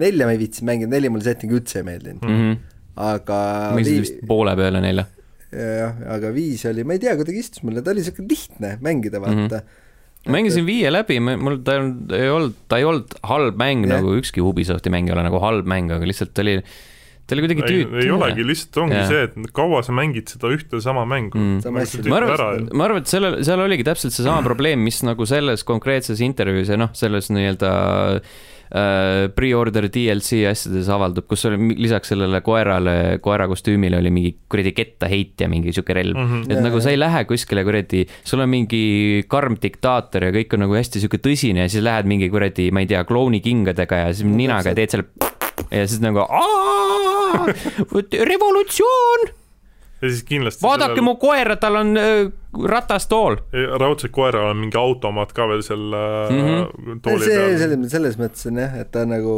nelja 0.00 0.26
ma 0.28 0.34
ei 0.34 0.42
viitsinud 0.42 0.68
mängida, 0.68 0.90
neli 0.92 1.08
mulle 1.12 1.24
setting 1.24 1.54
üldse 1.56 1.80
ei 1.80 1.86
meeldinud, 1.88 2.26
mm. 2.26 2.36
-hmm. 2.36 2.58
aga 3.00 3.38
mängisid 3.78 3.94
vii- 3.94 4.04
vist 4.04 4.20
poole 4.28 4.52
peale 4.60 4.82
nelja 4.84 5.06
jah, 5.50 5.96
aga 6.16 6.30
viis 6.34 6.64
oli, 6.68 6.84
ma 6.84 6.94
ei 6.94 7.02
tea, 7.02 7.16
kuidagi 7.18 7.40
istus 7.42 7.64
mulle, 7.66 7.82
ta 7.82 7.94
oli 7.94 8.04
siuke 8.06 8.26
lihtne 8.28 8.76
mängida, 8.84 9.22
vaata 9.24 9.32
mm. 9.40 9.48
-hmm. 9.56 10.36
mängisin 10.36 10.66
viie 10.68 10.92
läbi, 10.92 11.16
mul 11.20 11.58
ta 11.64 11.78
ei 11.78 11.80
olnud- 11.80 12.14
ei 12.20 12.30
olnud, 12.36 12.54
ta 12.68 12.78
ei 12.78 12.84
olnud 12.84 13.16
halb 13.32 13.56
mäng 13.56 13.86
yeah. 13.86 13.96
nagu 13.96 14.14
ükski 14.20 14.44
Ubisofti 14.44 14.92
mäng 14.92 15.08
ei 15.08 15.16
ole 15.16 15.24
nagu 15.26 15.40
halb 15.40 15.66
mäng, 15.66 15.90
aga 15.96 16.06
lihtsalt 16.06 16.34
ta 16.36 16.44
oli, 16.44 16.60
ta 17.30 17.36
oli 17.38 17.46
kuidagi 17.46 17.62
ei, 17.64 17.70
tüütu. 17.70 18.02
ei 18.02 18.10
olegi, 18.12 18.44
lihtsalt 18.50 18.80
ongi 18.84 18.98
Jaa. 18.98 19.08
see, 19.08 19.22
et 19.30 19.50
kaua 19.56 19.80
sa 19.86 19.94
mängid 19.96 20.28
seda 20.34 20.50
ühte 20.52 20.82
sama 20.84 21.06
mängu 21.08 21.38
Mm. 21.40 21.60
ma 22.10 22.18
arvan, 22.18 22.68
ma 22.74 22.84
arvan, 22.90 23.00
et 23.04 23.10
sellel, 23.10 23.40
seal 23.46 23.60
oligi 23.62 23.86
täpselt 23.86 24.12
seesama 24.16 24.42
probleem, 24.44 24.82
mis 24.82 25.00
nagu 25.06 25.24
selles 25.30 25.62
konkreetses 25.68 26.20
intervjuus 26.26 26.68
ja 26.74 26.76
noh, 26.80 26.90
selles 26.98 27.30
nii-öelda 27.32 27.70
äh, 28.70 29.28
pre-order 29.34 29.88
DLC 29.92 30.44
asjades 30.50 30.88
avaldub, 30.92 31.26
kus 31.30 31.44
oli 31.48 31.74
lisaks 31.78 32.12
sellele 32.12 32.40
koerale, 32.46 32.94
koera 33.24 33.46
kostüümile 33.50 33.98
oli 33.98 34.12
mingi 34.14 34.32
kuradi 34.50 34.72
kettaheit 34.76 35.40
ja 35.42 35.48
mingi 35.50 35.72
sihuke 35.74 35.94
relv 35.96 36.16
mm. 36.18 36.28
-hmm. 36.32 36.44
et 36.50 36.56
Jaa, 36.58 36.66
nagu 36.68 36.80
sa 36.82 36.90
ei 36.94 36.98
lähe 37.00 37.24
kuskile 37.30 37.64
kuradi, 37.66 38.04
sul 38.24 38.40
on 38.44 38.48
mingi 38.52 39.24
karm 39.28 39.56
diktaator 39.62 40.28
ja 40.28 40.34
kõik 40.34 40.54
on 40.54 40.64
nagu 40.66 40.74
hästi 40.78 41.02
sihuke 41.02 41.18
tõsine 41.18 41.66
ja 41.66 41.68
siis 41.68 41.82
lähed 41.86 42.06
mingi 42.10 42.28
kuradi, 42.30 42.70
ma 42.70 42.80
ei 42.84 42.86
tea, 42.90 43.04
klounikingadega 43.04 44.04
ja 44.06 44.12
siis 44.14 44.26
ninaga 44.28 44.74
teed 44.74 44.90
selle 44.90 45.04
ja 45.70 45.86
siis 45.86 46.00
nagu 46.00 46.22
"Aa, 46.24 47.19
revolutsioon, 48.32 49.30
ja 50.00 50.08
siis 50.08 50.22
kindlasti 50.28 50.64
vaadake 50.64 51.02
mu 51.04 51.14
koera, 51.20 51.56
tal 51.60 51.80
on 51.80 51.96
öö, 52.00 52.28
ratastool. 52.68 53.36
raudselt 53.52 54.12
koeral 54.16 54.50
on 54.52 54.62
mingi 54.62 54.78
automaat 54.80 55.34
ka 55.36 55.48
veel 55.50 55.64
seal 55.66 55.82
mm. 55.90 56.38
-hmm. 56.38 57.02
tooli 57.04 57.24
see, 57.24 57.36
peal. 57.36 57.58
selles, 57.58 57.90
selles 57.92 58.20
mõttes 58.20 58.48
on 58.48 58.62
jah, 58.64 58.78
et 58.80 58.90
ta 58.90 59.04
on 59.04 59.14
nagu 59.16 59.36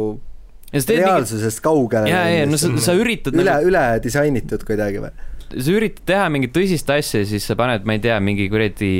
teed 0.71 0.97
mingi, 0.97 1.03
reaalsusest 1.03 1.61
kaugele. 1.61 2.09
ja, 2.09 2.23
ja 2.29 2.45
no 2.49 2.57
sa, 2.57 2.71
sa 2.81 2.95
üritad 2.97 3.35
üle, 3.35 3.49
nagu, 3.49 3.69
üle 3.69 3.83
disainitud 4.03 4.63
kuidagi 4.67 5.03
või? 5.03 5.11
Sa 5.57 5.75
üritad 5.75 6.03
teha 6.09 6.25
mingit 6.33 6.53
tõsist 6.55 6.89
asja 6.93 7.23
ja 7.23 7.29
siis 7.29 7.45
sa 7.49 7.57
paned, 7.59 7.85
ma 7.87 7.97
ei 7.97 8.03
tea, 8.03 8.17
mingi 8.23 8.49
kuradi, 8.51 8.91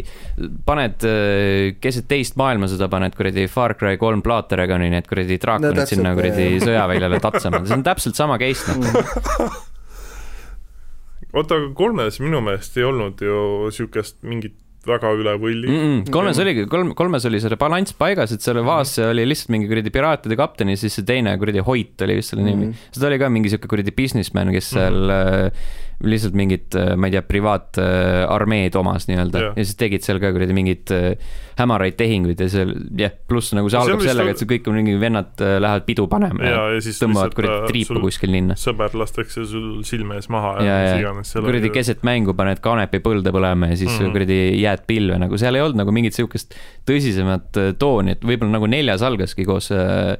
paned 0.67 1.05
öö, 1.07 1.73
keset 1.83 2.07
teist 2.11 2.37
maailmasõda, 2.39 2.89
paned 2.93 3.17
kuradi 3.17 3.47
Far 3.51 3.75
Cry 3.79 3.99
kolm 4.01 4.23
Plateragoni 4.25 4.89
need 4.93 5.09
kuradi 5.09 5.39
draakonid 5.41 5.83
täpselt, 5.83 5.97
sinna 5.97 6.15
kuradi 6.17 6.49
sõjaväljale 6.63 7.21
tatsama, 7.23 7.63
see 7.67 7.77
on 7.77 7.85
täpselt 7.85 8.19
sama 8.19 8.39
case 8.41 8.77
noh. 8.79 9.61
oota, 11.37 11.57
aga 11.57 11.71
kolmes 11.77 12.19
minu 12.23 12.43
meelest 12.45 12.77
ei 12.77 12.85
olnud 12.87 13.23
ju 13.23 13.71
siukest 13.73 14.21
mingit 14.27 14.59
väga 14.83 15.13
üle 15.15 15.33
võlli 15.39 15.69
Mm 15.69 15.79
-mm. 15.79 16.11
kolmes 16.11 16.39
oligi, 16.43 16.65
kolm, 16.67 16.91
kolmes 16.97 17.25
oli 17.29 17.39
selle 17.39 17.55
balanss 17.59 17.95
paigas, 17.95 18.33
et 18.35 18.43
selle 18.43 18.63
Vaas 18.65 18.97
oli 18.99 19.23
lihtsalt 19.27 19.53
mingi 19.55 19.69
kuradi 19.69 19.93
piraatide 19.93 20.35
kapten 20.35 20.69
ja 20.69 20.77
siis 20.77 20.97
see 20.99 21.05
teine 21.07 21.37
kuradi 21.39 21.63
Hoyt 21.63 22.01
oli 22.03 22.17
vist 22.19 22.33
selle 22.33 22.43
nimi 22.43 22.65
mm. 22.65 22.71
-hmm. 22.71 22.91
seda 22.91 23.07
oli 23.07 23.19
ka 23.19 23.29
mingi 23.29 23.49
sihuke 23.49 23.67
kuradi 23.71 23.91
businessman, 23.95 24.51
kes 24.51 24.69
seal 24.75 24.93
mm 24.93 25.47
-hmm. 25.47 25.92
Lihtsalt 26.07 26.35
mingit, 26.37 26.75
ma 26.97 27.09
ei 27.09 27.15
tea, 27.15 27.23
privaatarmeed 27.27 28.75
omas 28.79 29.07
nii-öelda 29.09 29.41
yeah. 29.41 29.57
ja 29.57 29.65
siis 29.65 29.79
tegid 29.79 30.05
seal 30.05 30.19
ka 30.23 30.33
kuradi 30.35 30.55
mingeid 30.55 30.93
äh, 30.93 31.33
hämaraid 31.59 31.97
tehinguid 31.99 32.39
ja 32.41 32.47
seal 32.51 32.73
jah, 32.97 33.13
pluss 33.29 33.53
nagu 33.55 33.69
see 33.69 33.79
on 33.79 33.87
algab 33.87 34.03
sellega, 34.05 34.33
et 34.33 34.41
see 34.41 34.49
kõik 34.49 34.69
on 34.71 34.77
mingi 34.79 34.95
vennad 35.01 35.43
äh, 35.43 35.55
lähevad 35.63 35.85
pidu 35.87 36.07
panema 36.11 36.45
ja, 36.45 36.53
ja, 36.53 36.63
ja 36.75 36.83
siis 36.85 37.01
tõmbavad 37.01 37.35
kuradi 37.37 37.59
äh, 37.59 37.67
triipu 37.69 38.01
kuskil 38.03 38.33
linna. 38.33 38.57
sõber 38.59 38.95
lastakse 38.97 39.45
sul 39.49 39.67
silme 39.87 40.17
ees 40.19 40.29
maha 40.33 40.55
ja, 40.59 40.77
mis 40.79 40.89
ja 40.89 41.01
iganes 41.03 41.33
seal 41.35 41.45
kuradi 41.47 41.73
keset 41.73 42.05
mängu 42.07 42.35
paned 42.37 42.61
kanepi 42.63 43.03
põlde 43.05 43.33
põlema 43.35 43.69
ja 43.71 43.77
siis 43.77 43.91
mm. 43.91 43.99
-hmm. 43.99 44.15
kuradi 44.17 44.39
jääd 44.63 44.87
pilve, 44.89 45.19
nagu 45.21 45.41
seal 45.41 45.59
ei 45.59 45.65
olnud 45.65 45.83
nagu 45.83 45.95
mingit 45.95 46.17
sihukest 46.17 46.57
tõsisemat 46.89 47.61
äh, 47.61 47.71
tooni, 47.79 48.17
et 48.17 48.25
võib-olla 48.25 48.57
nagu 48.57 48.69
neljas 48.69 49.05
algaski 49.05 49.45
koos 49.49 49.71
äh, 49.75 50.17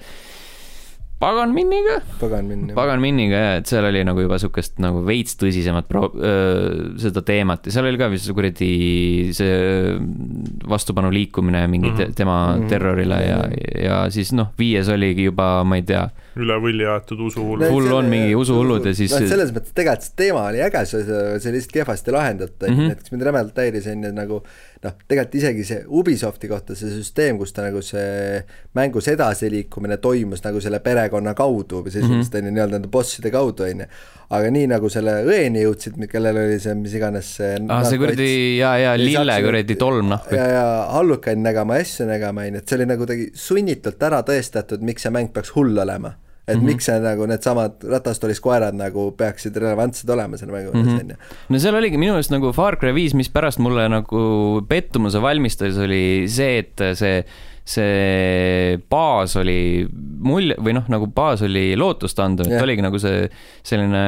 Pagan 1.24 1.53
Miniga, 1.55 2.01
pagan 2.19 2.47
minna. 2.49 2.74
Pagan 2.76 2.99
Miniga 2.99 3.38
ja, 3.39 3.51
et 3.61 3.69
seal 3.69 3.86
oli 3.88 4.01
nagu 4.03 4.19
juba 4.26 4.36
sihukest 4.41 4.80
nagu 4.84 5.03
veits 5.07 5.38
tõsisemat 5.39 5.88
pro-, 5.88 6.09
seda 6.99 7.24
teemat 7.24 7.69
ja 7.69 7.71
seal 7.78 7.88
oli 7.88 7.99
ka 8.01 8.09
vist 8.11 8.28
see 8.28 8.36
kuradi 8.36 8.71
see 9.38 9.93
vastupanu 10.67 11.11
liikumine 11.13 11.61
mingi 11.71 11.93
te, 11.95 12.09
Mhm. 12.09 12.13
tema 12.19 12.36
Mhm. 12.57 12.67
terrorile 12.67 13.19
ja, 13.24 13.39
ja 13.86 14.09
siis 14.11 14.34
noh, 14.36 14.51
viies 14.59 14.89
oligi 14.91 15.30
juba, 15.30 15.63
ma 15.63 15.76
ei 15.80 15.84
tea, 15.88 16.09
üle 16.36 16.55
võlli 16.59 16.86
aetud 16.89 17.19
usuhull 17.30 17.59
No 17.61 17.69
Full 17.71 17.93
on 17.93 18.09
mingi 18.09 18.36
usuhullud 18.36 18.86
ja 18.86 18.93
siis- 18.97 19.11
noh, 19.13 19.28
selles 19.30 19.51
mõttes 19.53 19.71
tegelikult 19.74 20.03
see 20.03 20.15
teema 20.17 20.47
oli 20.49 20.59
äge, 20.65 20.86
see, 20.89 21.03
see 21.39 21.51
lihtsalt 21.53 21.71
kehvasti 21.80 22.11
lahendatud, 22.11 22.69
Mhm. 22.69 22.89
näiteks 22.91 23.11
mind 23.13 23.24
rämedalt 23.24 23.55
häiris 23.55 23.88
on 23.88 24.03
ju 24.03 24.11
nagu 24.11 24.43
noh, 24.84 24.96
tegelikult 25.08 25.38
isegi 25.40 25.66
see 25.68 25.84
Ubisofti 26.00 26.50
kohta 26.52 26.76
see 26.78 26.92
süsteem, 26.92 27.38
kus 27.40 27.54
ta 27.56 27.66
nagu 27.66 27.82
see 27.86 28.42
mängus 28.78 29.08
edasiliikumine 29.12 29.98
toimus 30.04 30.44
nagu 30.46 30.62
selle 30.64 30.82
perekonna 30.84 31.34
kaudu 31.38 31.84
või 31.86 31.94
sisuliselt 31.94 32.36
on 32.40 32.50
ju 32.50 32.56
nii-öelda 32.56 32.78
nende 32.78 32.92
bosside 32.92 33.32
kaudu 33.34 33.68
on 33.68 33.84
ju, 33.86 33.88
aga 34.38 34.52
nii 34.58 34.68
nagu 34.74 34.92
selle 34.92 35.16
õeni 35.28 35.64
jõudsid, 35.64 36.00
kellel 36.12 36.42
oli 36.44 36.60
see 36.64 36.76
mis 36.80 36.98
iganes 37.00 37.32
see 37.40 37.56
ah, 37.68 37.86
see 37.88 38.02
kuradi 38.02 38.30
ja, 38.60 38.74
ja 38.82 38.98
lille 39.00 39.38
kuradi 39.46 39.80
tolm 39.80 40.12
nahku 40.14 40.36
ja, 40.38 40.50
ja 40.52 40.66
hallukaid 40.98 41.40
nägema, 41.44 41.80
asju 41.84 42.10
nägema, 42.10 42.48
on 42.48 42.60
ju, 42.60 42.64
et 42.64 42.68
see 42.68 42.80
oli 42.80 42.90
nagu 42.92 43.06
kuidagi 43.06 43.30
sunnitult 43.46 44.10
ära 44.10 44.24
tõestatud, 44.28 44.84
miks 44.86 45.08
see 45.08 45.14
mäng 45.14 45.32
peaks 45.34 45.56
hull 45.56 45.80
olema. 45.86 46.16
Et 46.48 46.56
mm. 46.58 46.62
-hmm. 46.62 46.66
miks 46.66 46.86
see 46.86 47.00
nagu 47.00 47.26
needsamad 47.26 47.84
ratastoolis 47.89 48.39
koerad 48.44 48.76
nagu 48.76 49.12
peaksid 49.18 49.56
relevantsed 49.56 50.10
olema 50.10 50.38
selle 50.38 50.52
mängu 50.52 50.72
juures 50.74 50.88
Mhm. 50.88 51.00
onju. 51.00 51.16
no 51.50 51.60
seal 51.60 51.76
oligi 51.76 51.98
minu 51.98 52.14
meelest 52.14 52.32
nagu 52.32 52.52
Far 52.54 52.76
Cry 52.78 52.94
viis, 52.94 53.14
mis 53.14 53.30
pärast 53.30 53.60
mulle 53.60 53.88
nagu 53.89 54.62
pettumuse 54.68 55.22
valmistas, 55.22 55.78
oli 55.78 56.28
see, 56.28 56.58
et 56.60 56.82
see, 56.96 57.24
see 57.64 58.76
baas 58.91 59.38
oli 59.39 59.86
mulje 60.24 60.57
või 60.59 60.74
noh, 60.76 60.88
nagu 60.91 61.07
baas 61.16 61.43
oli 61.45 61.78
lootustandev, 61.80 62.47
et 62.47 62.57
Jah. 62.57 62.66
oligi 62.66 62.84
nagu 62.84 62.99
see 62.99 63.26
selline 63.64 64.01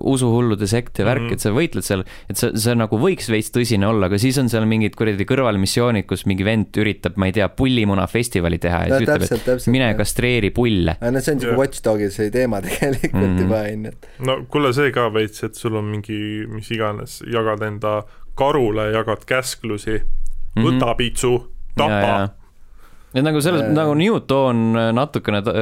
usuhullude 0.00 0.68
sekt 0.68 1.00
ja 1.00 1.06
värk 1.08 1.26
mm. 1.26 1.28
-hmm. 1.28 1.36
et 1.36 1.44
sa 1.44 1.52
võitled 1.52 1.86
seal, 1.86 2.04
et 2.30 2.40
see, 2.40 2.52
see 2.60 2.76
nagu 2.78 3.00
võiks 3.00 3.28
veits 3.32 3.52
tõsine 3.52 3.88
olla, 3.88 4.08
aga 4.08 4.20
siis 4.20 4.38
on 4.40 4.48
seal 4.52 4.64
mingid 4.68 4.96
kuradi 4.96 5.28
kõrvalmissioonid, 5.28 6.08
kus 6.08 6.24
mingi 6.30 6.46
vend 6.48 6.80
üritab, 6.80 7.18
ma 7.20 7.28
ei 7.28 7.36
tea, 7.36 7.48
pullimuna 7.52 8.06
festivali 8.08 8.60
teha 8.62 8.82
ja 8.86 8.94
no 8.94 9.00
siis 9.00 9.08
ütleb, 9.08 9.26
et 9.26 9.46
täpselt. 9.50 9.72
mine 9.72 9.92
kastreeri 10.00 10.52
pulle. 10.56 10.96
no 11.00 11.20
see 11.20 11.36
on 11.36 11.44
siuke 11.44 11.52
Jah. 11.52 11.60
Watch 11.60 11.84
Dogi 11.84 12.10
see 12.14 12.32
teema 12.32 12.62
tegelikult 12.64 13.20
mm. 13.22 13.36
-hmm. 13.36 13.42
juba 13.44 13.62
onju, 13.72 13.92
et 13.92 14.24
no 14.30 14.38
kuule, 14.48 14.72
see 14.76 14.92
ka 14.96 15.10
veits, 15.12 15.44
et 15.44 15.60
sul 15.60 15.76
on 15.76 15.92
mingi 15.92 16.46
mis 16.48 16.70
iganes, 16.72 17.20
jagad 17.32 17.62
enda 17.68 18.00
karule, 18.36 18.90
jagad 18.92 19.28
käsklusi 19.28 20.00
mm, 20.00 20.08
-hmm. 20.56 20.66
võta 20.66 20.96
pitsu, 20.96 21.36
tapa. 21.76 22.45
Et 23.16 23.24
nagu 23.24 23.40
selles 23.44 23.62
Jaa. 23.64 23.70
äh,, 23.72 23.76
nagu 23.80 23.96
Newton 23.98 24.62
natukene 24.96 25.40
Tõmbas, 25.46 25.56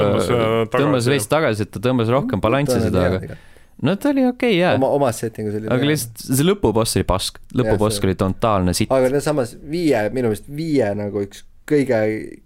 tõmbas, 0.00 0.30
äh, 0.30 0.48
tagasi, 0.70 0.78
tõmbas 0.78 1.10
veits 1.14 1.28
tagasi, 1.34 1.66
et 1.66 1.72
ta 1.74 1.82
tõmbas 1.90 2.12
rohkem 2.14 2.40
balanssi 2.44 2.78
seda, 2.86 3.06
aga 3.10 3.38
no 3.82 3.94
ta 3.96 4.10
oli 4.14 4.24
okei 4.28 4.54
okay, 4.54 4.56
jaa 4.60 4.74
oma, 4.78 4.90
omas 5.00 5.20
settingus 5.24 5.54
oli 5.58 5.70
aga 5.72 5.86
lihtsalt 5.88 6.24
see 6.30 6.44
lõpuboss 6.48 6.98
oli 7.00 7.06
pask, 7.08 7.38
lõpuboss 7.56 7.96
see- 7.98 8.08
oli 8.10 8.16
totaalne 8.20 8.74
sitt. 8.76 8.90
aga 8.92 9.08
no 9.14 9.22
samas 9.24 9.54
viie, 9.60 10.02
minu 10.12 10.28
meelest 10.32 10.50
viie 10.52 10.90
nagu 10.98 11.22
üks 11.26 11.46
kõige 11.70 11.98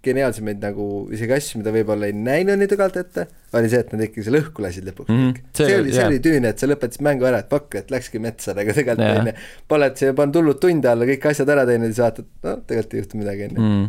geniaalsemaid 0.04 0.58
nagu 0.60 0.86
isegi 1.16 1.32
asju, 1.32 1.58
mida 1.62 1.72
võib-olla 1.72 2.10
ei 2.10 2.12
näinud 2.12 2.58
nii 2.60 2.68
tugevalt 2.68 2.98
ette, 3.00 3.24
oli 3.56 3.70
see, 3.72 3.80
et 3.80 3.92
nad 3.94 4.02
ikkagi 4.04 4.24
selle 4.26 4.42
õhku 4.42 4.60
lasid 4.60 4.84
lõpuks 4.84 5.08
Mhm, 5.08 5.30
kõik. 5.32 5.46
see, 5.56 5.66
see 5.70 5.78
oli, 5.80 5.92
see 5.96 6.04
oli 6.10 6.18
tüüne, 6.26 6.50
et 6.52 6.60
sa 6.60 6.68
lõpetasid 6.68 7.00
mängu 7.06 7.24
ära, 7.30 7.38
et 7.40 7.48
fuck, 7.48 7.72
et 7.80 7.88
läkski 7.94 8.20
metsa, 8.20 8.52
aga 8.52 8.74
tegelikult 8.76 9.00
onju, 9.24 9.34
paned 9.72 9.96
siia, 9.96 10.12
paned 10.18 10.36
hullud 10.36 10.60
tunde 10.60 10.90
alla, 10.92 11.08
kõik 11.08 11.24
asjad 11.32 11.48
ära 11.56 11.64
teinud 11.70 11.88
ja 11.88 11.94
siis 11.94 12.02
vaatad, 12.04 12.28
no 12.44 12.54
tegelikult 12.68 12.94
ei 12.98 13.00
juhtu 13.00 13.22
midagi 13.22 13.48
onju, 13.48 13.62
mm.. 13.64 13.88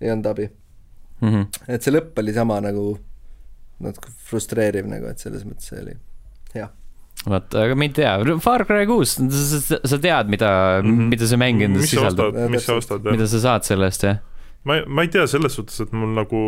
Ei 0.00 0.10
olnud 0.10 0.26
abi. 0.26 0.50
Mm 1.20 1.28
-hmm. 1.28 1.64
et 1.68 1.82
see 1.82 1.92
lõpp 1.92 2.18
oli 2.22 2.32
sama 2.32 2.60
nagu 2.64 2.98
natuke 3.80 4.12
frustreeriv 4.28 4.88
nagu, 4.88 5.08
et 5.10 5.18
selles 5.18 5.44
mõttes 5.44 5.68
see 5.68 5.80
oli 5.80 5.96
hea. 6.54 6.68
vaata, 7.26 7.64
aga 7.66 7.76
ma 7.76 7.84
ei 7.84 7.92
tea, 7.96 8.14
Far 8.40 8.64
Cry 8.68 8.86
kuus, 8.88 9.18
sa 9.18 9.98
tead, 9.98 10.28
mida 10.32 10.80
mm. 10.82 10.88
-hmm. 10.88 11.08
mida 11.12 11.26
see 11.28 11.40
mäng 11.40 11.62
endas 11.62 11.90
sisaldab, 11.90 12.36
mis 12.52 12.64
sa 12.64 12.78
ostad, 12.80 13.04
jah 13.04 13.16
mida 13.16 13.28
sa 13.28 13.40
saad 13.40 13.68
sellest 13.68 14.08
ja 14.08 14.16
ma 14.64 14.76
ei, 14.76 14.84
ma 14.86 15.04
ei 15.04 15.12
tea 15.12 15.26
selles 15.30 15.56
suhtes, 15.56 15.80
et 15.84 15.92
mul 15.96 16.12
nagu 16.16 16.42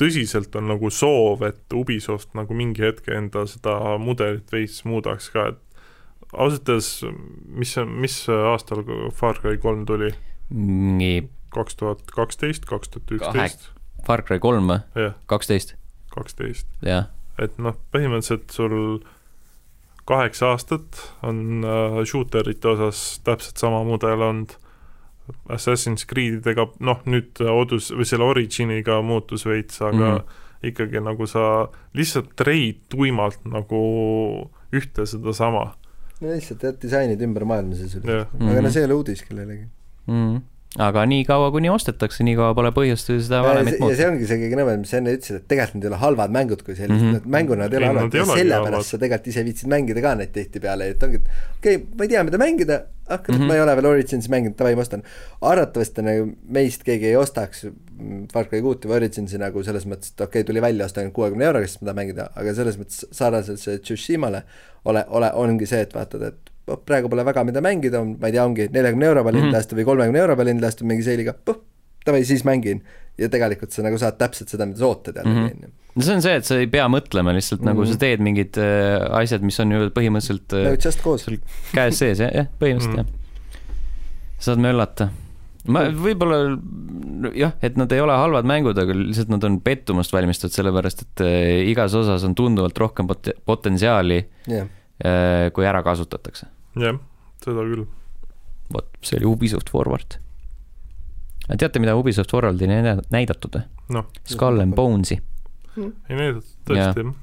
tõsiselt 0.00 0.54
on 0.56 0.70
nagu 0.72 0.90
soov, 0.90 1.44
et 1.48 1.76
Ubisoft 1.76 2.32
nagu 2.38 2.56
mingi 2.56 2.84
hetk 2.84 3.08
enda 3.12 3.44
seda 3.48 3.98
mudelit 4.00 4.52
veits 4.52 4.84
muudaks 4.88 5.28
ka, 5.34 5.52
et 5.52 5.60
ausalt 6.32 6.68
öeldes, 6.72 6.90
mis, 7.60 7.76
mis 7.86 8.18
aastal 8.32 8.84
Far 9.16 9.40
Cry 9.40 9.60
kolm 9.60 9.84
tuli? 9.88 10.12
mingi 10.52 11.28
kaks 11.54 11.76
tuhat 11.80 12.02
kaksteist, 12.14 12.66
kaks 12.68 12.88
tuhat 12.94 13.16
üksteist? 13.18 13.70
Far 14.06 14.22
Cry 14.26 14.40
kolm 14.42 14.66
või, 14.70 15.10
kaksteist, 15.30 15.76
kaksteist. 16.14 16.66
jah. 16.82 17.10
et 17.38 17.54
noh, 17.62 17.76
põhimõtteliselt 17.94 18.50
sul 18.52 19.02
kaheksa 20.08 20.52
aastat 20.52 20.98
on 21.22 21.62
äh, 21.64 22.00
shooterite 22.08 22.72
osas 22.74 23.20
täpselt 23.24 23.62
sama 23.62 23.84
mudel 23.86 24.20
olnud. 24.20 24.56
Assassin's 25.54 26.02
Creedidega, 26.10 26.64
noh 26.82 27.04
nüüd 27.06 27.38
Odus 27.46 27.92
või 27.94 28.04
selle 28.08 28.26
Originiga 28.26 28.96
muutus 29.06 29.44
veits, 29.46 29.78
aga 29.80 29.94
mm. 29.94 30.16
-hmm. 30.16 30.40
ikkagi 30.72 31.00
nagu 31.00 31.28
sa 31.30 31.44
lihtsalt 31.94 32.32
treid 32.36 32.80
tuimalt 32.90 33.38
nagu 33.46 33.82
ühte 34.74 35.06
sedasama. 35.06 35.76
no 36.20 36.28
lihtsalt 36.34 36.66
jah, 36.66 36.74
disainid 36.82 37.22
ümber 37.22 37.44
maailma 37.46 37.74
jah, 37.78 38.26
aga 38.34 38.40
no 38.40 38.50
Mhm. 38.62 38.70
see 38.70 38.82
ei 38.82 38.84
ole 38.90 38.94
uudis 38.94 39.22
kellelegi. 39.22 39.68
mm.. 40.06 40.42
Aga 40.80 41.02
nii 41.04 41.24
kaua, 41.28 41.50
kuni 41.52 41.68
ostetakse, 41.68 42.24
nii 42.24 42.36
kaua 42.38 42.54
pole 42.56 42.70
põhjust 42.72 43.10
ju 43.12 43.18
seda 43.20 43.42
ja 43.42 43.44
valemit 43.44 43.74
see- 43.76 43.90
ja 43.90 43.96
see 43.96 44.06
muuta. 44.06 44.12
ongi 44.14 44.26
see 44.30 44.38
kõige 44.40 44.56
nõmedam, 44.56 44.78
mis 44.80 44.88
sa 44.90 44.96
enne 45.02 45.12
ütlesid, 45.18 45.36
et 45.36 45.48
tegelikult 45.48 45.74
need 45.74 45.84
ei 45.84 45.90
ole 45.90 45.98
halvad 46.00 46.30
mängud 46.32 46.62
kui 46.64 46.74
sellised 46.78 47.02
mm, 47.02 47.08
Mhm. 47.08 47.12
-hmm. 47.12 47.16
et 47.16 47.26
mänguna 47.36 47.56
nad 47.66 47.72
ei 47.72 47.78
ole 47.78 47.86
halvad 47.86 48.14
ja 48.14 48.24
sellepärast 48.24 48.88
sa 48.94 48.98
tegelikult 48.98 49.26
ise 49.28 49.44
viitsid 49.44 49.68
mängida 49.68 50.00
ka 50.00 50.14
neid 50.14 50.32
tihtipeale, 50.32 50.88
et 50.94 51.02
ongi, 51.02 51.16
et 51.16 51.26
okei 51.58 51.74
okay,, 51.76 51.86
ma 51.98 52.04
ei 52.04 52.08
tea, 52.08 52.22
mida 52.24 52.38
mängida, 52.38 52.78
ah, 53.08 53.18
Mhm. 53.18 53.28
mm, 53.28 53.36
-hmm. 53.42 53.46
ma 53.48 53.54
ei 53.54 53.60
ole 53.60 53.74
veel 53.76 53.86
Originsi 53.86 54.30
mänginud, 54.30 54.56
davai, 54.58 54.74
ma 54.74 54.80
ostan. 54.82 55.02
arvatavasti 55.42 56.02
nagu 56.02 56.32
meist 56.48 56.82
keegi 56.84 57.06
ei 57.06 57.16
ostaks 57.16 57.64
mm, 58.00 58.28
Far 58.32 58.46
Cry 58.48 58.62
kuuti 58.62 58.88
või 58.88 58.96
Originsi 59.02 59.38
nagu 59.38 59.62
selles 59.62 59.84
mõttes, 59.86 60.12
et 60.14 60.20
okei 60.20 60.40
okay,, 60.40 60.44
tuli 60.44 60.60
välja, 60.62 60.84
ostan 60.86 61.12
kuuekümne 61.12 61.44
euroga, 61.44 61.66
sest 61.66 61.82
ma 61.82 61.92
tahan 61.92 62.00
mängida, 62.06 62.30
aga 62.34 62.54
selles 62.54 62.78
mõttes 62.78 63.04
sarnaselt 63.12 63.58
see 63.60 63.78
Tsushimale 63.78 64.42
ole, 64.84 65.04
ole, 65.08 65.30
ongi 65.34 65.66
see, 65.66 65.80
et 65.82 65.92
vaatad, 65.94 66.22
et 66.22 66.51
praegu 66.86 67.08
pole 67.10 67.24
väga 67.24 67.44
mida 67.44 67.60
mängida, 67.60 68.00
ma 68.04 68.26
ei 68.30 68.32
tea, 68.32 68.44
ongi 68.46 68.68
neljakümne 68.72 69.06
euro 69.06 69.24
peal 69.24 69.34
Mhm. 69.34 69.42
hind 69.44 69.52
lasta 69.56 69.76
või 69.76 69.84
kolmekümne 69.84 70.18
euro 70.18 70.36
peal 70.36 70.48
hind 70.48 70.60
lasta 70.62 70.84
mingi 70.84 71.02
seiliga, 71.02 71.34
puh, 71.44 71.56
davai, 72.06 72.24
siis 72.24 72.44
mängin. 72.44 72.82
ja 73.18 73.28
tegelikult 73.28 73.70
sa 73.72 73.82
nagu 73.82 73.98
saad 73.98 74.16
täpselt 74.18 74.48
seda, 74.48 74.64
mida 74.66 74.78
sa 74.78 74.86
ootad 74.86 75.14
jällegi 75.14 75.36
Mhm. 75.36 75.44
onju. 75.52 75.68
no 75.96 76.02
see 76.02 76.14
on 76.14 76.22
see, 76.22 76.34
et 76.36 76.44
sa 76.44 76.54
ei 76.56 76.66
pea 76.66 76.86
mõtlema 76.88 77.34
lihtsalt 77.36 77.60
mm 77.60 77.64
-hmm. 77.64 77.70
nagu 77.74 77.82
Mhm. 77.82 77.92
sa 77.92 77.98
teed 77.98 78.20
mingid 78.20 78.56
äh, 78.56 79.18
asjad, 79.20 79.42
mis 79.42 79.60
on 79.60 79.70
ju 79.70 79.90
põhimõtteliselt 79.90 80.52
no 80.52 80.70
äh, 80.72 80.78
just 80.84 81.02
cause. 81.02 81.24
sul 81.24 81.36
käes 81.74 81.98
sees, 81.98 82.18
jah, 82.18 82.30
jah, 82.34 82.46
põhimõtteliselt 82.60 82.96
Mhm. 82.96 82.96
jah. 82.96 83.06
saad 84.38 84.58
möllata. 84.58 85.10
ma 85.66 85.84
võib-olla 85.90 86.58
jah, 87.36 87.52
et 87.62 87.76
nad 87.76 87.92
ei 87.92 88.00
ole 88.00 88.12
halvad 88.16 88.44
mängud, 88.44 88.78
aga 88.78 88.92
lihtsalt 88.96 89.28
nad 89.28 89.44
on 89.44 89.60
pettumust 89.60 90.10
valmistatud, 90.12 90.50
sellepärast 90.56 91.02
et 91.02 91.20
äh, 91.20 91.68
igas 91.70 91.94
osas 91.94 92.24
on 92.24 92.34
tunduvalt 92.34 92.78
rohkem 92.78 93.06
pot-, 93.06 93.30
potentsiaali 93.46 94.24
äh,, 94.50 94.66
kui 95.54 95.66
ära 95.66 95.82
kasutatakse. 95.82 96.46
jah, 96.78 97.00
seda 97.44 97.64
küll. 97.66 97.86
vot, 98.72 98.88
see 99.02 99.18
oli 99.18 99.30
Ubisoft 99.32 99.72
Forward. 99.72 100.18
teate, 101.58 101.82
mida 101.82 101.96
Ubisoft 101.98 102.30
Forwardi 102.30 102.70
näida- 102.70 103.02
näidatud 103.10 103.58
või? 103.58 103.66
noh, 103.98 104.08
Skull 104.24 104.62
and 104.62 104.78
Bones'i. 104.78 105.20
ei 105.76 106.16
näidatud 106.16 106.48
tõesti 106.68 107.06
jah. 107.06 107.14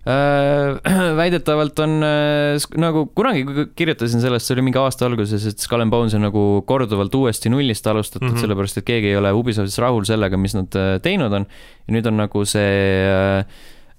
Äh, 0.00 0.78
väidetavalt 1.20 1.78
on 1.84 1.98
äh, 2.02 2.68
nagu 2.80 3.02
kunagi 3.12 3.66
kirjutasin 3.76 4.22
sellest, 4.22 4.48
see 4.48 4.54
oli 4.56 4.62
mingi 4.64 4.80
aasta 4.80 5.04
alguses, 5.04 5.44
et 5.44 5.60
Skull 5.60 5.84
and 5.84 5.92
Bones 5.92 6.14
on 6.16 6.24
nagu 6.24 6.44
korduvalt 6.64 7.12
uuesti 7.18 7.52
nullist 7.52 7.84
alustatud 7.86 8.24
mm. 8.24 8.32
-hmm. 8.32 8.40
sellepärast 8.40 8.80
et 8.80 8.86
keegi 8.88 9.10
ei 9.12 9.18
ole 9.20 9.32
Ubisoftis 9.36 9.76
rahul 9.78 10.08
sellega, 10.08 10.40
mis 10.40 10.56
nad 10.56 10.72
äh, 10.72 10.94
teinud 11.04 11.36
on. 11.36 11.44
ja 11.84 11.94
nüüd 11.94 12.08
on 12.08 12.16
nagu 12.16 12.44
see 12.48 13.04
äh, 13.12 13.44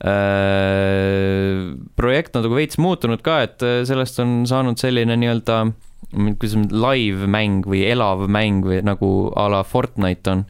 äh, 0.06 1.72
projekt 1.96 2.36
nagu 2.38 2.56
veits 2.56 2.80
muutunud 2.82 3.22
ka, 3.26 3.42
et 3.48 3.66
äh, 3.66 3.82
sellest 3.88 4.20
on 4.24 4.42
saanud 4.50 4.82
selline 4.82 5.18
nii-öelda, 5.20 5.62
kuidas 6.12 6.58
on 6.58 6.66
live 6.74 7.30
mäng 7.32 7.68
või 7.70 7.86
elav 7.90 8.26
mäng 8.32 8.66
või 8.68 8.82
nagu 8.84 9.32
a 9.38 9.48
la 9.54 9.62
Fortnite 9.68 10.34
on 10.34 10.46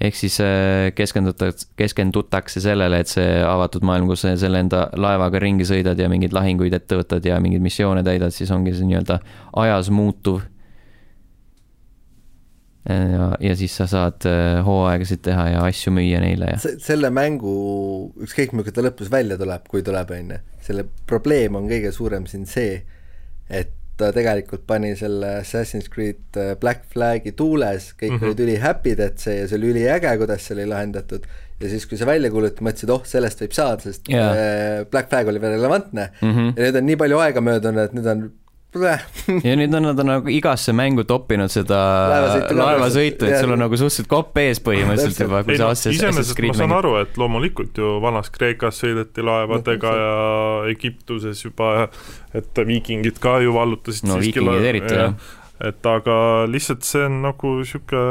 ehk 0.00 0.16
siis 0.16 0.38
äh, 0.40 0.90
keskendutakse, 0.96 1.68
keskendutakse 1.76 2.60
sellele, 2.60 3.02
et 3.02 3.10
see 3.10 3.28
avatud 3.44 3.84
maailm, 3.84 4.08
kus 4.08 4.24
sa 4.24 4.32
selle 4.40 4.62
enda 4.64 4.86
laevaga 4.96 5.42
ringi 5.42 5.66
sõidad 5.68 5.98
ja 6.00 6.08
mingeid 6.12 6.34
lahinguid 6.36 6.74
ette 6.76 6.98
võtad 7.02 7.26
ja 7.26 7.36
mingeid 7.42 7.64
missioone 7.64 8.04
täidad, 8.06 8.32
siis 8.34 8.50
ongi 8.54 8.72
see 8.76 8.88
nii-öelda 8.88 9.20
ajas 9.60 9.92
muutuv. 9.92 10.40
ja, 12.88 13.26
ja 13.40 13.56
siis 13.56 13.74
sa 13.76 13.86
saad 13.90 14.24
äh, 14.28 14.60
hooaegasid 14.64 15.24
teha 15.26 15.48
ja 15.54 15.64
asju 15.66 15.92
müüa 15.94 16.20
neile 16.22 16.54
ja. 16.54 16.60
selle 16.60 17.10
mängu, 17.12 17.52
ükskõik 18.24 18.54
milline 18.54 18.76
ta 18.76 18.84
lõpus 18.84 19.10
välja 19.12 19.36
tuleb, 19.40 19.66
kui 19.68 19.84
tuleb, 19.86 20.14
onju, 20.16 20.40
selle 20.64 20.86
probleem 21.10 21.58
on 21.60 21.68
kõige 21.70 21.92
suurem 21.92 22.26
siin 22.30 22.48
see, 22.48 22.80
et 23.50 23.76
ta 24.00 24.08
tegelikult 24.16 24.64
pani 24.68 24.94
selle 24.96 25.34
Assassin's 25.42 25.90
Creed 25.92 26.40
äh, 26.40 26.54
Black 26.60 26.88
Flagi 26.92 27.34
tuules, 27.36 27.92
kõik 28.00 28.14
mm. 28.14 28.18
-hmm. 28.18 28.32
olid 28.32 28.42
ülihappy'd, 28.46 29.04
et 29.04 29.20
see 29.20 29.36
ja 29.42 29.46
see 29.48 29.60
oli 29.60 29.74
üliäge, 29.74 30.16
kuidas 30.22 30.46
see 30.46 30.56
oli 30.56 30.68
lahendatud 30.70 31.28
ja 31.60 31.68
siis, 31.68 31.84
kui 31.86 32.00
see 32.00 32.08
välja 32.08 32.30
kuulutati, 32.32 32.64
mõtlesid, 32.64 32.92
oh, 32.94 33.04
sellest 33.04 33.42
võib 33.44 33.52
saada, 33.56 33.84
sest 33.84 34.08
yeah. 34.08 34.86
Black 34.88 35.12
Flag 35.12 35.28
oli 35.28 35.42
veel 35.42 35.58
relevantne 35.58 36.10
Mm 36.20 36.32
-hmm. 36.32 36.52
ja 36.56 36.64
nüüd 36.64 36.76
on 36.80 36.86
nii 36.86 36.96
palju 36.96 37.18
aega 37.20 37.40
möödunud, 37.44 37.84
et 37.84 37.92
nüüd 37.92 38.08
on 38.08 38.30
ja 39.46 39.54
nüüd 39.58 39.72
on 39.74 39.82
nad 39.88 39.98
on 39.98 40.06
nagu 40.12 40.30
igasse 40.30 40.72
mängu 40.76 41.02
toppinud 41.08 41.50
seda 41.50 41.78
Laevasõitu 42.54 43.26
et 43.26 43.40
sul 43.40 43.54
on 43.56 43.58
nagu 43.64 43.78
suhteliselt 43.78 44.10
kopp 44.10 44.38
ees 44.38 44.62
põhimõtteliselt 44.62 45.24
juba, 45.26 45.42
kui 45.46 45.58
sa 45.58 45.72
Assassin's 45.74 45.98
iseenesest 45.98 46.42
ma 46.46 46.56
saan 46.60 46.74
aru, 46.78 46.94
et 47.02 47.18
loomulikult 47.18 47.80
ju 47.82 47.96
vanas 48.04 48.30
Kreekas 48.34 48.78
sõideti 48.84 49.26
laevadega 49.26 49.90
No, 49.90 49.96
ja 49.98 50.70
Egiptuses 50.70 51.42
juba, 51.42 51.88
et 52.36 52.62
viikingid 52.66 53.18
ka 53.22 53.40
ju 53.42 53.56
vallutasid 53.56 54.06
no 54.06 54.20
viikingid 54.22 54.68
eriti 54.70 54.94
jah. 54.94 55.16
et 55.66 55.90
aga 55.90 56.20
lihtsalt 56.50 56.86
see 56.86 57.08
on 57.08 57.22
nagu 57.26 57.56
sihuke 57.66 58.04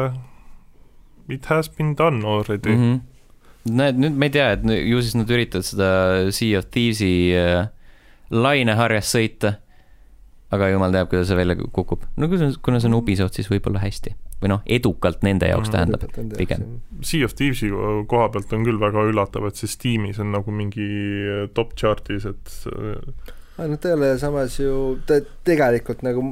it 1.30 1.46
has 1.46 1.70
been 1.70 1.96
done 1.96 2.26
already 2.26 2.76
mm. 2.76 2.84
mm. 2.84 2.94
-hmm. 2.94 3.76
näed, 3.80 4.04
nüüd 4.04 4.20
ma 4.20 4.28
ei 4.28 4.36
tea, 4.36 4.52
et 4.58 4.64
ju 4.92 5.02
siis 5.02 5.16
nad 5.16 5.30
üritavad 5.30 5.66
seda 5.66 5.90
Sea 6.36 6.60
of 6.60 6.68
Thieves'i 6.74 7.32
äh, 7.38 7.70
laineharjas 8.30 9.16
sõita. 9.16 9.54
Aga 10.56 10.70
jumal 10.72 10.94
teab, 10.94 11.10
kuidas 11.12 11.30
see 11.30 11.38
välja 11.38 11.56
kukub. 11.60 12.06
no 12.18 12.30
kui 12.30 12.40
see, 12.42 12.54
kuna 12.66 12.82
see 12.82 12.90
on 12.90 12.98
Ubisoft, 12.98 13.38
siis 13.38 13.50
võib-olla 13.52 13.82
hästi. 13.84 14.16
või 14.40 14.54
noh, 14.54 14.62
edukalt 14.66 15.26
nende 15.28 15.50
jaoks 15.50 15.68
Mhm. 15.70 15.74
tähendab. 15.76 16.38
pigem.. 16.38 16.82
Sea 17.02 17.26
of 17.26 17.36
Thieves'i 17.36 17.70
koha 18.08 18.30
pealt 18.30 18.54
on 18.54 18.64
küll 18.66 18.80
väga 18.80 19.04
üllatav, 19.12 19.48
et 19.48 19.56
see 19.56 19.68
Steamis 19.68 20.20
on 20.20 20.32
nagu 20.32 20.52
mingi 20.52 20.88
top 21.54 21.76
chart'is, 21.76 22.26
et 22.26 23.80
ta 23.82 23.90
ei 23.90 23.94
ole 23.94 24.18
samas 24.18 24.60
ju, 24.60 25.00
ta 25.06 25.20
tegelikult 25.44 26.02
nagu 26.08 26.24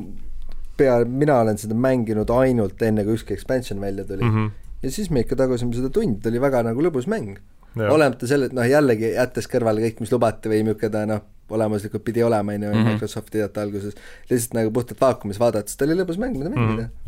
pea, 0.78 1.02
mina 1.06 1.42
olen 1.42 1.58
seda 1.60 1.76
mänginud 1.76 2.32
ainult 2.32 2.82
enne, 2.82 3.04
kui 3.04 3.18
ükski 3.18 3.36
expansion 3.36 3.82
välja 3.82 4.06
tuli 4.06 4.24
mm. 4.24 4.30
mm 4.32 4.48
-hmm. 4.48 4.52
ja 4.84 4.92
siis 4.92 5.10
me 5.12 5.20
ikka 5.26 5.36
tagasime 5.36 5.74
seda 5.74 5.90
tundi, 5.90 6.22
ta 6.22 6.30
oli 6.30 6.42
väga 6.42 6.64
nagu 6.64 6.82
lõbus 6.82 7.08
mäng. 7.08 7.38
olemata 7.78 8.28
selle, 8.28 8.46
et 8.46 8.54
noh, 8.54 8.66
jällegi 8.66 9.12
jättes 9.14 9.46
kõrvale 9.48 9.82
kõik, 9.84 10.00
mis 10.00 10.12
lubati 10.12 10.50
või 10.50 10.90
ta 10.90 11.06
noh, 11.06 11.22
olemuslikult 11.50 12.04
pidi 12.04 12.24
olema, 12.24 12.54
on 12.54 12.64
ju, 12.64 12.70
Mhm. 12.76 12.88
Microsofti 12.94 13.38
teate 13.40 13.62
alguses, 13.62 13.96
lihtsalt 14.30 14.54
nagu 14.54 14.72
puhtalt 14.72 15.02
vaakumis 15.02 15.40
vaadates, 15.40 15.78
ta 15.78 15.86
oli 15.86 15.96
lõbus 16.00 16.18
mäng, 16.22 16.38
mida 16.38 16.50
mängida 16.50 16.88
mm. 16.88 17.06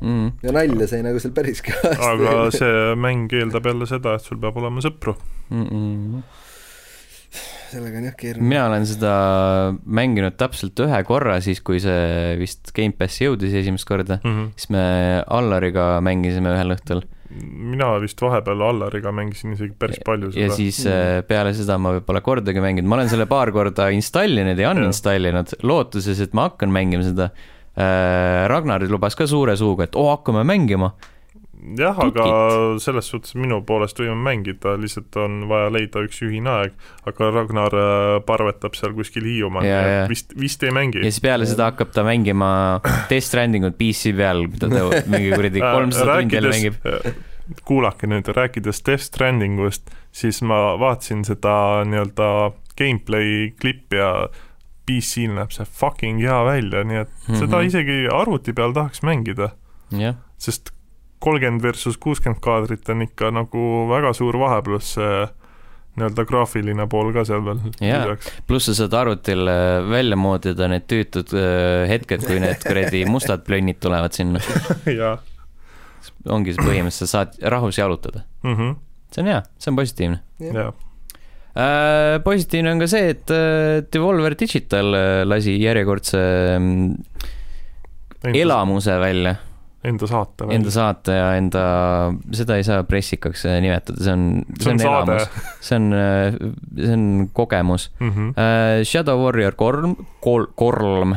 Mm. 0.00 0.28
-hmm. 0.28 0.32
ja 0.42 0.52
nalja 0.52 0.86
sai 0.90 1.02
nagu 1.02 1.18
seal 1.22 1.32
päris 1.32 1.62
kõvasti. 1.62 2.02
aga 2.12 2.50
see 2.50 2.94
mäng 2.96 3.32
eeldab 3.32 3.66
jälle 3.66 3.86
seda, 3.86 4.14
et 4.18 4.22
sul 4.26 4.38
peab 4.42 4.56
olema 4.56 4.80
sõpru. 4.84 5.14
Mm 5.50 5.66
-mm. 5.68 6.22
sellega 7.70 7.98
on 7.98 8.04
jah 8.04 8.14
keeruline. 8.18 8.48
mina 8.48 8.66
olen 8.68 8.86
seda 8.86 9.14
mänginud 9.86 10.36
täpselt 10.38 10.78
ühe 10.84 11.00
korra, 11.04 11.40
siis 11.40 11.60
kui 11.60 11.80
see 11.82 12.36
vist 12.38 12.70
Gamepassi 12.76 13.24
jõudis 13.26 13.54
esimest 13.62 13.84
korda, 13.88 14.18
Mm 14.24 14.30
-hmm. 14.30 14.50
siis 14.56 14.70
me 14.70 14.84
Allariga 15.26 16.00
mängisime 16.00 16.54
ühel 16.54 16.74
õhtul 16.76 17.02
mina 17.32 17.94
vist 18.02 18.20
vahepeal 18.20 18.62
Allariga 18.66 19.12
mängisin 19.14 19.54
isegi 19.56 19.72
päris 19.78 20.00
palju 20.04 20.30
ja 20.34 20.48
seda. 20.50 20.58
siis 20.58 20.80
äh, 20.90 21.22
peale 21.26 21.54
seda 21.56 21.78
ma 21.80 21.96
pole 22.04 22.20
kordagi 22.24 22.62
mänginud, 22.62 22.88
ma 22.90 22.98
olen 22.98 23.10
selle 23.12 23.26
paar 23.30 23.52
korda 23.54 23.88
installinud 23.94 24.60
ja 24.60 24.74
uninstallinud, 24.76 25.56
lootuses, 25.66 26.20
et 26.20 26.36
ma 26.36 26.50
hakkan 26.50 26.72
mängima 26.74 27.06
seda. 27.06 27.32
Ragnar 27.74 28.84
lubas 28.86 29.16
ka 29.18 29.26
suure 29.26 29.56
suuga, 29.58 29.88
et 29.88 29.96
oo, 29.98 30.06
hakkame 30.12 30.44
mängima. 30.46 30.92
jah, 31.78 31.98
aga 32.04 32.24
selles 32.82 33.08
suhtes 33.08 33.34
minu 33.38 33.60
poolest 33.66 33.98
võime 34.00 34.16
mängida, 34.26 34.74
lihtsalt 34.80 35.16
on 35.20 35.44
vaja 35.50 35.70
leida 35.72 36.02
üks 36.04 36.20
ühine 36.26 36.50
aeg, 36.52 36.74
aga 37.08 37.30
Ragnar 37.34 37.76
äh, 37.80 38.16
parvetab 38.26 38.76
seal 38.78 38.94
kuskil 38.96 39.26
Hiiumaal, 39.28 39.68
Ja, 39.68 39.80
ja. 39.88 40.06
vist, 40.10 40.34
vist 40.38 40.62
ei 40.66 40.74
mängi 40.74 41.00
ja. 41.00 41.08
siis 41.08 41.22
peale 41.24 41.48
seda 41.48 41.70
hakkab 41.70 41.94
ta 41.94 42.04
mängima 42.06 42.50
Death 43.10 43.28
Strandingut 43.30 43.78
PC 43.80 44.14
peal, 44.18 44.44
mida 44.50 44.70
ta 44.70 45.04
mingi 45.10 45.32
kuradi 45.32 45.64
kolmsada 45.64 46.18
tundi 46.20 46.38
jälle 46.38 46.52
mängib. 46.52 46.80
kuulake 47.68 48.08
nüüd, 48.10 48.28
rääkides 48.36 48.84
Death 48.86 49.08
Strandingust, 49.08 49.90
siis 50.14 50.42
ma 50.46 50.78
vaatasin 50.80 51.24
seda 51.28 51.56
nii-öelda 51.88 52.28
gameplay 52.78 53.50
klippi 53.60 54.00
ja 54.00 54.28
PC-l 54.84 55.36
näeb 55.38 55.52
see 55.54 55.64
fucking 55.64 56.20
hea 56.20 56.38
välja, 56.44 56.84
nii 56.84 57.02
et 57.04 57.10
mm 57.10 57.26
-hmm. 57.26 57.40
seda 57.40 57.60
isegi 57.64 57.98
arvuti 58.12 58.52
peal 58.52 58.72
tahaks 58.76 59.00
mängida, 59.06 59.54
sest 60.38 60.74
kolmkümmend 61.22 61.62
versus 61.62 61.98
kuuskümmend 62.00 62.42
kaadrit 62.44 62.88
on 62.92 63.02
ikka 63.06 63.30
nagu 63.34 63.64
väga 63.90 64.12
suur 64.16 64.38
vahe, 64.40 64.60
pluss 64.66 64.94
see 64.98 65.24
nii-öelda 65.94 66.24
graafiline 66.26 66.88
pool 66.90 67.12
ka 67.14 67.22
seal 67.26 67.44
veel 67.46 67.60
lisaks. 67.62 68.32
pluss 68.48 68.66
sa 68.66 68.74
saad 68.80 68.96
arvutil 68.98 69.46
äh, 69.46 69.76
välja 69.90 70.18
moodida 70.18 70.68
need 70.70 70.88
tüütud 70.90 71.34
äh, 71.38 71.84
hetked, 71.90 72.26
kui 72.26 72.40
need 72.42 72.64
kuradi 72.68 73.04
mustad 73.06 73.44
plönnid 73.46 73.78
tulevad 73.82 74.16
sinna. 74.16 74.42
jaa 75.00 75.18
ongi 76.28 76.52
see 76.52 76.64
põhimõtteliselt, 76.64 77.08
sa 77.08 77.18
saad 77.18 77.38
rahus 77.54 77.78
jalutada. 77.78 78.24
mm 78.42 78.56
-hmm. 78.56 78.74
see 79.12 79.22
on 79.22 79.30
hea, 79.30 79.42
see 79.58 79.70
on 79.70 79.76
positiivne. 79.76 80.18
jaa, 80.40 80.72
Äh, 81.54 82.18
positiivne 82.24 82.72
on 82.74 82.80
ka 82.82 82.86
see, 82.90 83.12
et 83.12 83.30
äh, 83.30 83.84
Devolver 83.94 84.34
Digital 84.34 84.88
äh, 84.98 85.20
lasi 85.22 85.52
järjekordse 85.62 86.18
mm, 86.58 86.96
elamuse 88.34 88.96
välja, 88.98 89.36
Enda 89.84 90.06
saate 90.08 90.46
enda 90.54 90.70
saate 90.72 91.12
ja 91.12 91.26
enda, 91.36 91.62
seda 92.32 92.56
ei 92.56 92.64
saa 92.64 92.82
pressikaks 92.88 93.44
nimetada, 93.60 94.00
see 94.00 94.12
on, 94.12 94.22
see 94.60 94.72
on 94.72 94.78
saade. 94.80 95.18
see 95.60 95.76
on, 95.76 95.90
see 96.78 96.92
on 96.92 97.28
kogemus. 97.32 97.90
mm. 98.00 98.10
-hmm. 98.10 98.32
Shadow 98.84 99.20
Warrior 99.24 99.52
kolm, 99.52 99.96
kol-, 100.24 100.46
kolm, 100.56 101.16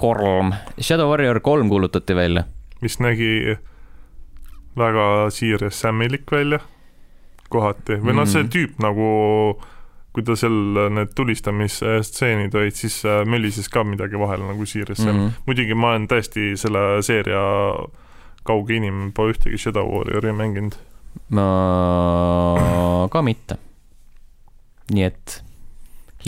kolm, 0.00 0.52
Shadow 0.80 1.08
Warrior 1.10 1.40
kolm 1.40 1.68
kuulutati 1.68 2.14
välja. 2.16 2.44
mis 2.82 2.98
nägi 3.00 3.56
väga 4.76 5.30
Serious 5.30 5.80
Samilik 5.80 6.26
välja 6.32 6.58
kohati 7.48 7.92
või 8.02 8.14
noh, 8.16 8.26
see 8.26 8.42
Mm. 8.42 8.48
tüüp 8.50 8.78
nagu 8.82 9.60
kui 10.14 10.22
ta 10.22 10.36
seal 10.38 10.78
need 10.94 11.10
tulistamisstseenid 11.18 12.54
olid, 12.54 12.76
siis 12.78 13.00
äh, 13.08 13.24
mölises 13.26 13.68
ka 13.72 13.82
midagi 13.86 14.18
vahele 14.20 14.46
nagu 14.46 14.66
Sam 14.66 15.02
mm. 15.02 15.10
-hmm. 15.18 15.44
muidugi 15.46 15.74
ma 15.74 15.94
olen 15.94 16.06
tõesti 16.10 16.54
selle 16.60 17.02
seeria 17.02 17.42
kauge 18.46 18.76
inimene, 18.76 19.12
pole 19.16 19.34
ühtegi 19.34 19.58
Shadow 19.58 19.88
Warriori 19.90 20.32
mänginud. 20.32 20.78
ma 21.28 21.46
ka 23.14 23.22
mitte. 23.22 23.58
nii 24.92 25.04
et 25.04 25.42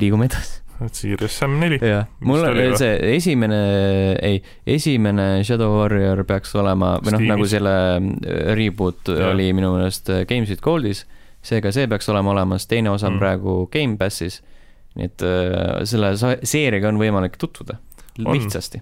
liigume 0.00 0.24
edasi. 0.30 0.62
Serious 0.92 1.38
Sam 1.38 1.56
neli. 1.60 1.78
jah, 1.80 2.04
mul 2.20 2.44
oli 2.44 2.66
see 2.76 2.96
esimene, 3.16 3.60
ei, 4.20 4.42
esimene 4.66 5.44
Shadow 5.44 5.78
Warrior 5.78 6.24
peaks 6.28 6.52
olema, 6.58 6.96
või 7.04 7.14
noh, 7.14 7.24
nagu 7.32 7.46
selle 7.48 7.76
äh, 7.96 8.50
reboot 8.58 9.08
Jah. 9.08 9.30
oli 9.32 9.52
minu 9.56 9.72
meelest 9.76 10.10
äh, 10.12 10.26
Games 10.28 10.52
with 10.52 10.60
Goldis, 10.64 11.06
seega 11.46 11.70
see 11.74 11.86
peaks 11.90 12.08
olema 12.12 12.32
olemas, 12.34 12.66
teine 12.66 12.90
osa 12.90 13.06
on 13.08 13.16
Mm. 13.16 13.22
praegu 13.22 13.56
Gamepassis. 13.72 14.40
nii 14.96 15.04
et 15.10 15.22
äh, 15.22 15.84
selle 15.84 16.14
seeriaga 16.48 16.88
on 16.88 16.98
võimalik 17.00 17.34
tutvuda 17.38 17.76
On. 18.24 18.32
lihtsasti. 18.32 18.80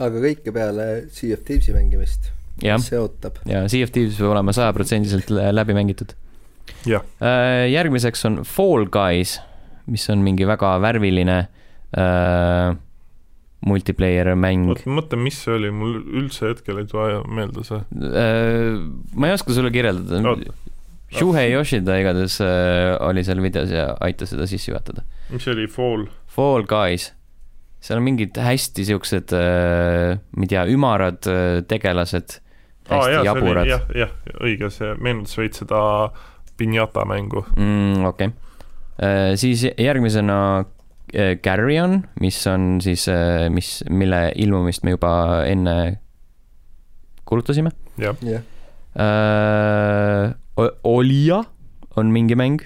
aga 0.00 0.20
kõike 0.22 0.52
peale 0.54 0.84
Sea 1.10 1.34
of 1.34 1.42
Thieves'i 1.44 1.74
mängimist, 1.74 2.30
see 2.62 2.98
ootab. 3.00 3.40
ja 3.50 3.64
Sea 3.68 3.82
of 3.84 3.90
Thieves 3.92 4.16
peab 4.20 4.30
olema 4.36 4.52
sajaprotsendiliselt 4.54 5.30
lä- 5.34 5.50
läbi 5.54 5.74
mängitud. 5.74 6.14
jah, 6.86 7.02
järgmiseks 7.72 8.24
on 8.30 8.40
Fall 8.46 8.86
Guys, 8.86 9.40
mis 9.86 10.06
on 10.10 10.22
mingi 10.22 10.46
väga 10.46 10.76
värviline 10.82 11.38
äh, 11.98 12.76
multiplayer 13.66 14.34
mäng. 14.38 14.68
mõtle, 14.86 15.18
mis 15.18 15.38
see 15.42 15.54
oli, 15.56 15.70
mul 15.74 15.98
üldse 16.22 16.52
hetkel 16.52 16.78
ei 16.82 16.86
tule 16.90 17.20
meelde 17.26 17.64
see. 17.66 17.80
Äh, 18.06 18.78
ma 19.16 19.26
ei 19.30 19.34
oska 19.34 19.54
sulle 19.56 19.72
kirjeldada 19.74 20.22
Oota.. 20.30 20.54
Shuhei 21.14 21.52
Yoshida 21.52 21.96
igatahes 22.00 22.40
äh, 22.42 22.96
oli 23.06 23.22
seal 23.24 23.40
videos 23.44 23.70
ja 23.70 23.92
aitas 24.02 24.32
seda 24.34 24.46
sisse 24.50 24.72
juhatada. 24.72 25.04
mis 25.30 25.44
see 25.44 25.54
oli, 25.54 25.66
Fall? 25.70 26.06
Fall 26.30 26.66
Guys, 26.66 27.12
seal 27.82 28.00
on 28.00 28.06
mingid 28.06 28.38
hästi 28.42 28.86
siuksed, 28.88 29.34
ma 29.36 30.46
ei 30.46 30.50
tea, 30.50 30.64
ümarad 30.72 31.28
äh, 31.30 31.60
tegelased, 31.70 32.38
hästi 32.90 33.10
see 33.10 33.18
oli 33.20 33.28
jaburad. 33.28 33.70
jah, 33.70 33.84
jah, 33.94 34.16
õige, 34.40 34.70
see 34.74 34.94
meenutas 34.98 35.38
veits 35.38 35.62
seda 35.62 35.82
Pinata 36.56 37.04
mängu. 37.06 37.44
mm,. 37.54 38.06
okei 38.08 38.32
okay., 38.32 39.36
siis 39.38 39.62
järgmisena 39.68 40.38
äh, 41.14 41.36
Carrion, 41.44 42.00
mis 42.20 42.40
on 42.50 42.80
siis, 42.82 43.06
mis, 43.52 43.70
mille 43.92 44.24
ilmumist 44.42 44.82
me 44.88 44.96
juba 44.96 45.12
enne 45.46 45.76
kuulutasime 47.26 47.70
jah, 48.02 48.18
jah, 48.26 48.42
äh,. 48.98 50.34
Olija 50.84 51.42
on 51.96 52.12
mingi 52.12 52.36
mäng, 52.38 52.60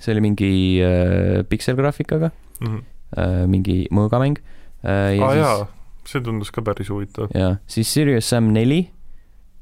see 0.00 0.14
oli 0.14 0.22
mingi 0.24 0.52
äh, 0.84 1.42
pikselgraafikaga 1.48 2.30
Mhm. 2.60 2.80
äh,, 3.16 3.46
mingi 3.48 3.86
mõõgamäng 3.90 4.36
äh,. 4.84 5.16
aa 5.22 5.34
jaa, 5.38 5.68
see 6.04 6.20
tundus 6.20 6.50
ka 6.52 6.60
päris 6.62 6.90
huvitav. 6.92 7.30
ja 7.34 7.56
siis 7.66 7.88
Serious 7.92 8.28
Sam 8.28 8.50
neli 8.52 8.82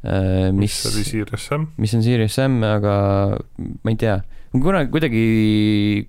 äh,, 0.05 0.51
mis 0.53 0.75
mis, 0.75 0.81
oli 0.91 1.05
Serious 1.05 1.47
Sam? 1.47 1.69
mis 1.77 1.95
on 1.95 2.03
Serious 2.03 2.35
Sam, 2.35 2.59
aga 2.67 3.39
ma 3.85 3.91
ei 3.95 3.97
tea, 4.01 4.17
kunagi 4.53 4.91
kuidagi, 4.91 5.25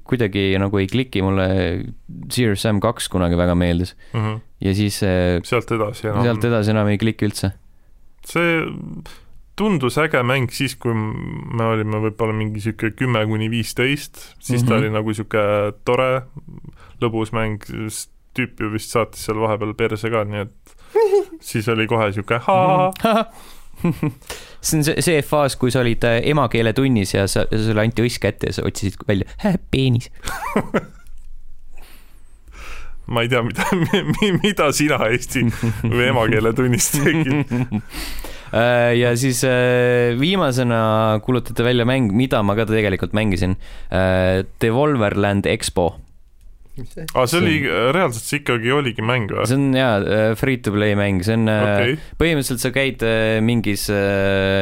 kuidagi 0.08 0.44
nagu 0.62 0.80
ei 0.82 0.88
kliki 0.90 1.22
mulle, 1.26 1.48
Serious 2.32 2.62
Sam 2.66 2.80
kaks 2.82 3.08
kunagi 3.14 3.38
väga 3.38 3.54
meeldis 3.60 3.96
ja 4.64 4.74
siis 4.74 5.02
äh, 5.06 5.40
sealt 5.46 5.70
edasi 5.78 6.08
enam. 6.10 6.24
sealt 6.26 6.44
edasi 6.50 6.72
enam 6.74 6.88
ei 6.90 6.98
kliki 7.02 7.28
üldse. 7.30 7.54
see 8.26 8.64
tundus 9.60 9.98
äge 10.00 10.22
mäng 10.24 10.48
siis, 10.56 10.74
kui 10.80 10.94
me 10.96 11.66
olime 11.74 12.00
võib-olla 12.06 12.34
mingi 12.36 12.62
sihuke 12.64 12.94
kümme 12.96 13.26
kuni 13.28 13.50
viisteist, 13.52 14.22
siis 14.40 14.64
ta 14.64 14.74
Mhm. 14.74 14.80
oli 14.80 14.90
nagu 14.96 15.14
sihuke 15.18 15.44
tore, 15.86 16.10
lõbus 17.04 17.34
mäng, 17.36 17.60
tüüp 18.38 18.60
ju 18.64 18.70
vist 18.72 18.94
saatis 18.96 19.26
seal 19.28 19.40
vahepeal 19.42 19.74
perse 19.76 20.10
ka, 20.14 20.24
nii 20.24 20.42
et 20.46 20.76
siis 21.52 21.68
oli 21.72 21.88
kohe 21.92 22.08
sihuke 22.16 22.40
haa, 22.46 22.92
see 24.62 24.78
on 24.80 24.84
see, 24.84 24.96
see 25.02 25.22
faas, 25.24 25.56
kui 25.60 25.72
sa 25.72 25.80
olid 25.84 26.04
äh, 26.08 26.20
emakeeletunnis 26.32 27.14
ja 27.16 27.28
sa, 27.32 27.46
sulle 27.52 27.84
anti 27.84 28.04
õiss 28.04 28.20
kätte 28.24 28.48
ja 28.52 28.54
sa 28.58 28.66
otsisid 28.68 28.96
välja 29.08 29.28
"Hä, 29.44 29.54
peenis. 29.72 30.10
ma 33.10 33.22
ei 33.26 33.30
tea, 33.32 33.42
mida, 33.44 33.66
mida 34.44 34.68
sina 34.76 35.00
Eesti 35.10 35.42
või 35.90 36.10
emakeeletunnis 36.12 36.92
tegid. 36.94 37.54
Äh, 38.50 38.96
ja 38.98 39.14
siis 39.20 39.44
äh, 39.48 40.16
viimasena 40.20 41.20
kuulutati 41.26 41.64
välja 41.66 41.86
mäng, 41.86 42.12
mida 42.16 42.42
ma 42.44 42.56
ka 42.58 42.66
tegelikult 42.70 43.14
mängisin. 43.18 43.58
Devolverland 44.62 45.46
Expo, 45.50 45.92
aa, 46.80 47.26
see 47.28 47.40
oli, 47.42 47.56
reaalselt 47.92 48.24
see 48.24 48.40
ikkagi 48.40 48.72
oligi 48.72 49.04
mäng 49.04 49.28
või? 49.34 49.44
see 49.50 49.58
on 49.60 49.66
jaa, 49.76 49.98
free 50.40 50.62
to 50.64 50.72
play 50.72 50.96
mäng, 50.96 51.20
see 51.28 51.36
on 51.36 51.50
okay., 51.52 51.98
põhimõtteliselt 52.22 52.64
sa 52.64 52.72
käid 52.76 53.04
äh, 53.04 53.40
mingis, 53.44 53.84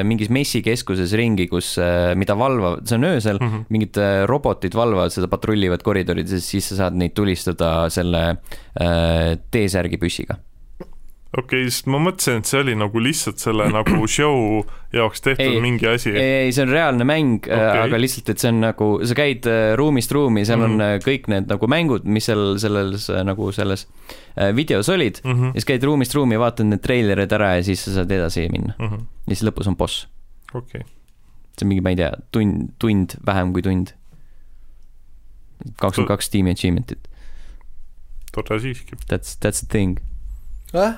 mingis 0.09 0.31
messikeskuses 0.33 1.13
ringi, 1.19 1.45
kus, 1.51 1.75
mida 2.17 2.35
valvavad, 2.39 2.87
see 2.89 2.97
on 2.97 3.07
öösel, 3.11 3.37
Mhm. 3.43 3.67
mingid 3.73 4.01
äh, 4.01 4.23
robotid 4.29 4.73
valvavad 4.77 5.13
seda, 5.13 5.29
patrullivad 5.31 5.85
koridorides, 5.85 6.41
siis 6.43 6.71
sa 6.71 6.81
saad 6.83 6.97
neid 6.97 7.13
tulistada 7.17 7.87
selle 7.93 8.23
äh, 8.33 9.37
T-särgi 9.53 10.01
püssiga. 10.01 10.39
okei, 11.37 11.67
sest 11.69 11.85
ma 11.91 11.99
mõtlesin, 12.01 12.39
et 12.41 12.49
see 12.49 12.59
oli 12.63 12.73
nagu 12.77 12.99
lihtsalt 13.03 13.37
selle 13.41 13.67
nagu 13.77 14.07
show 14.09 14.63
jaoks 14.95 15.21
tehtud 15.21 15.45
Ei, 15.45 15.59
mingi 15.61 15.87
asi. 15.87 16.09
ei, 16.17 16.51
see 16.55 16.63
on 16.65 16.71
reaalne 16.73 17.05
mäng 17.05 17.35
okay., 17.45 17.53
Okei. 17.57 17.81
aga 17.83 17.99
lihtsalt, 18.01 18.29
et 18.33 18.39
see 18.41 18.49
on 18.49 18.59
nagu, 18.63 18.87
sa 19.05 19.17
käid 19.17 19.45
äh, 19.51 19.75
ruumist 19.77 20.11
ruumi, 20.11 20.45
seal 20.45 20.57
mm 20.59 20.65
Mhm. 20.67 20.79
-hmm. 20.79 20.87
on 20.87 20.97
äh, 20.97 20.99
kõik 21.05 21.27
need 21.33 21.47
nagu 21.53 21.67
mängud, 21.67 22.05
mis 22.05 22.25
seal 22.25 22.57
selles 22.59 23.09
äh, 23.09 23.23
nagu 23.23 23.51
selles 23.51 23.87
äh, 24.37 24.55
videos 24.55 24.89
olid 24.89 25.21
mm. 25.23 25.45
ja 25.45 25.51
siis 25.61 25.65
käid 25.65 25.83
ruumist 25.83 26.13
ruumi, 26.15 26.39
vaatad 26.39 26.65
need 26.65 26.81
treilerid 26.81 27.31
ära 27.31 27.55
ja 27.57 27.63
siis 27.63 27.83
sa 27.85 27.93
saad 27.93 28.11
edasi 28.11 28.47
minna 28.49 28.73
-hmm. 28.79 29.05
ja 29.27 29.35
siis 29.35 29.43
lõpus 29.49 29.67
on 29.67 29.75
boss. 29.77 30.07
okei, 30.53 30.81
see 31.57 31.65
on 31.65 31.67
mingi, 31.69 31.81
ma 31.81 31.89
ei 31.89 31.95
tea, 31.95 32.11
tund, 32.31 32.69
tund, 32.79 33.13
vähem 33.25 33.53
kui 33.53 33.61
tund. 33.61 33.93
kakskümmend 35.81 36.07
kaks 36.07 36.29
tiimi 36.29 36.51
achievement'it, 36.53 37.07
tore 38.33 38.59
siiski. 38.61 38.95
that's, 39.09 39.35
that's 39.41 39.61
the 39.65 39.67
thing. 39.69 39.97
ah, 40.73 40.93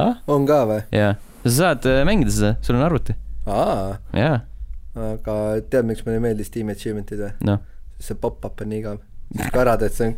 ah, 0.00 0.18
on 0.30 0.46
ka 0.48 0.60
või? 0.70 0.80
jaa, 0.94 1.14
sa 1.44 1.54
saad 1.58 1.86
äh, 1.90 2.02
mängida 2.08 2.32
seda, 2.34 2.52
sul 2.64 2.78
on 2.78 2.86
arvuti, 2.86 3.14
aa, 3.46 3.96
jaa, 4.16 4.38
aga 5.10 5.38
tead, 5.70 5.86
miks 5.88 6.04
mulle 6.06 6.20
meeldis 6.24 6.50
Team 6.54 6.70
Achievement'id 6.74 7.20
või? 7.24 7.32
noh. 7.50 7.60
see 8.02 8.16
pop-up 8.20 8.60
on 8.64 8.72
nii 8.72 8.80
igav. 8.82 8.98
ka 9.52 9.62
ära 9.64 9.76
teed, 9.80 9.94
see 9.96 10.10
on 10.12 10.16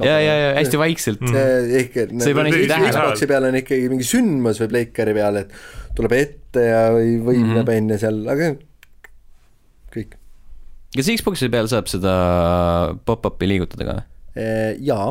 ja, 0.00 0.14
ja, 0.22 0.34
ja 0.40 0.52
hästi 0.56 0.78
vaikselt. 0.80 1.20
Mm. 1.20 1.34
see 1.34 1.80
ikka, 1.84 2.06
Sa 2.22 2.30
ei 2.30 2.36
pane 2.38 2.48
isegi 2.54 2.68
tähele. 2.70 2.92
Xbox'i 2.94 3.26
peal 3.28 3.46
on 3.50 3.56
ikkagi 3.58 3.88
mingi 3.92 4.06
sündmus 4.08 4.60
või 4.62 4.70
Playcari 4.72 5.12
peal, 5.18 5.36
et 5.42 5.50
tuleb 5.98 6.14
ette 6.16 6.62
ja 6.64 6.78
või 6.94 7.18
võimleb 7.26 7.66
Mhm. 7.68 7.74
enne 7.76 7.98
seal, 8.00 8.20
aga 8.32 8.52
kõik. 9.92 10.14
kas 10.96 11.10
Xbox'i 11.18 11.50
peal 11.52 11.68
saab 11.68 11.90
seda 11.92 12.14
pop-up'i 13.04 13.50
liigutada 13.50 13.84
ka? 13.90 13.96
jaa, 14.80 15.10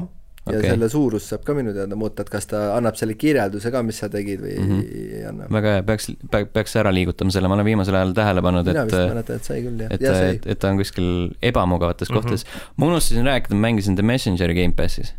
ja 0.52 0.60
Okei. 0.60 0.70
selle 0.74 0.90
suurust 0.90 1.30
saab 1.34 1.44
ka 1.48 1.54
minu 1.58 1.74
teada 1.76 1.96
muuta, 2.00 2.26
et 2.26 2.30
kas 2.34 2.48
ta 2.50 2.62
annab 2.78 2.98
selle 3.00 3.14
kirjelduse 3.20 3.72
ka, 3.74 3.84
mis 3.86 4.00
sa 4.02 4.10
tegid 4.10 4.42
või 4.44 4.56
Mhm. 4.60 4.80
ei 5.16 5.24
anna. 5.30 5.48
väga 5.50 5.76
hea, 5.78 5.84
peaks, 5.84 6.10
peaks 6.54 6.76
ära 6.82 6.92
liigutama 6.96 7.32
selle, 7.36 7.48
ma 7.52 7.56
olen 7.60 7.66
viimasel 7.70 7.96
ajal 8.00 8.14
tähele 8.18 8.42
pannud, 8.46 8.66
mina 8.66 8.86
vist 8.86 8.98
et 8.98 9.14
mäletan, 9.14 9.36
et 9.36 9.44
sai 9.52 9.62
küll 9.66 9.80
jah, 9.86 9.94
et, 9.94 10.02
et, 10.02 10.48
et 10.56 10.60
ta 10.60 10.70
on 10.74 10.78
kuskil 10.82 11.08
ebamugavates 11.42 12.10
Mhm. 12.10 12.18
kohtades. 12.18 12.46
ma 12.78 12.86
unustasin 12.92 13.26
rääkida, 13.26 13.56
ma 13.56 13.68
mängisin 13.70 13.96
The 13.96 14.04
Messengeri 14.04 14.54
Gamepassis. 14.58 15.14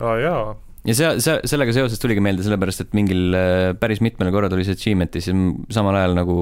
aa 0.00 0.16
jaa, 0.18 0.56
ja 0.84 0.94
see, 0.94 1.20
see, 1.20 1.40
sellega 1.44 1.72
seoses 1.76 1.98
tuligi 2.00 2.20
meelde, 2.24 2.42
sellepärast 2.46 2.80
et 2.86 2.94
mingil 2.96 3.34
äh, 3.36 3.74
päris 3.78 4.00
mitmel 4.00 4.30
korral 4.32 4.50
tuli 4.52 4.64
see 4.64 4.72
achievement'i, 4.78 5.20
siis 5.20 5.34
ma 5.36 5.52
samal 5.70 5.94
ajal 6.00 6.14
nagu 6.16 6.36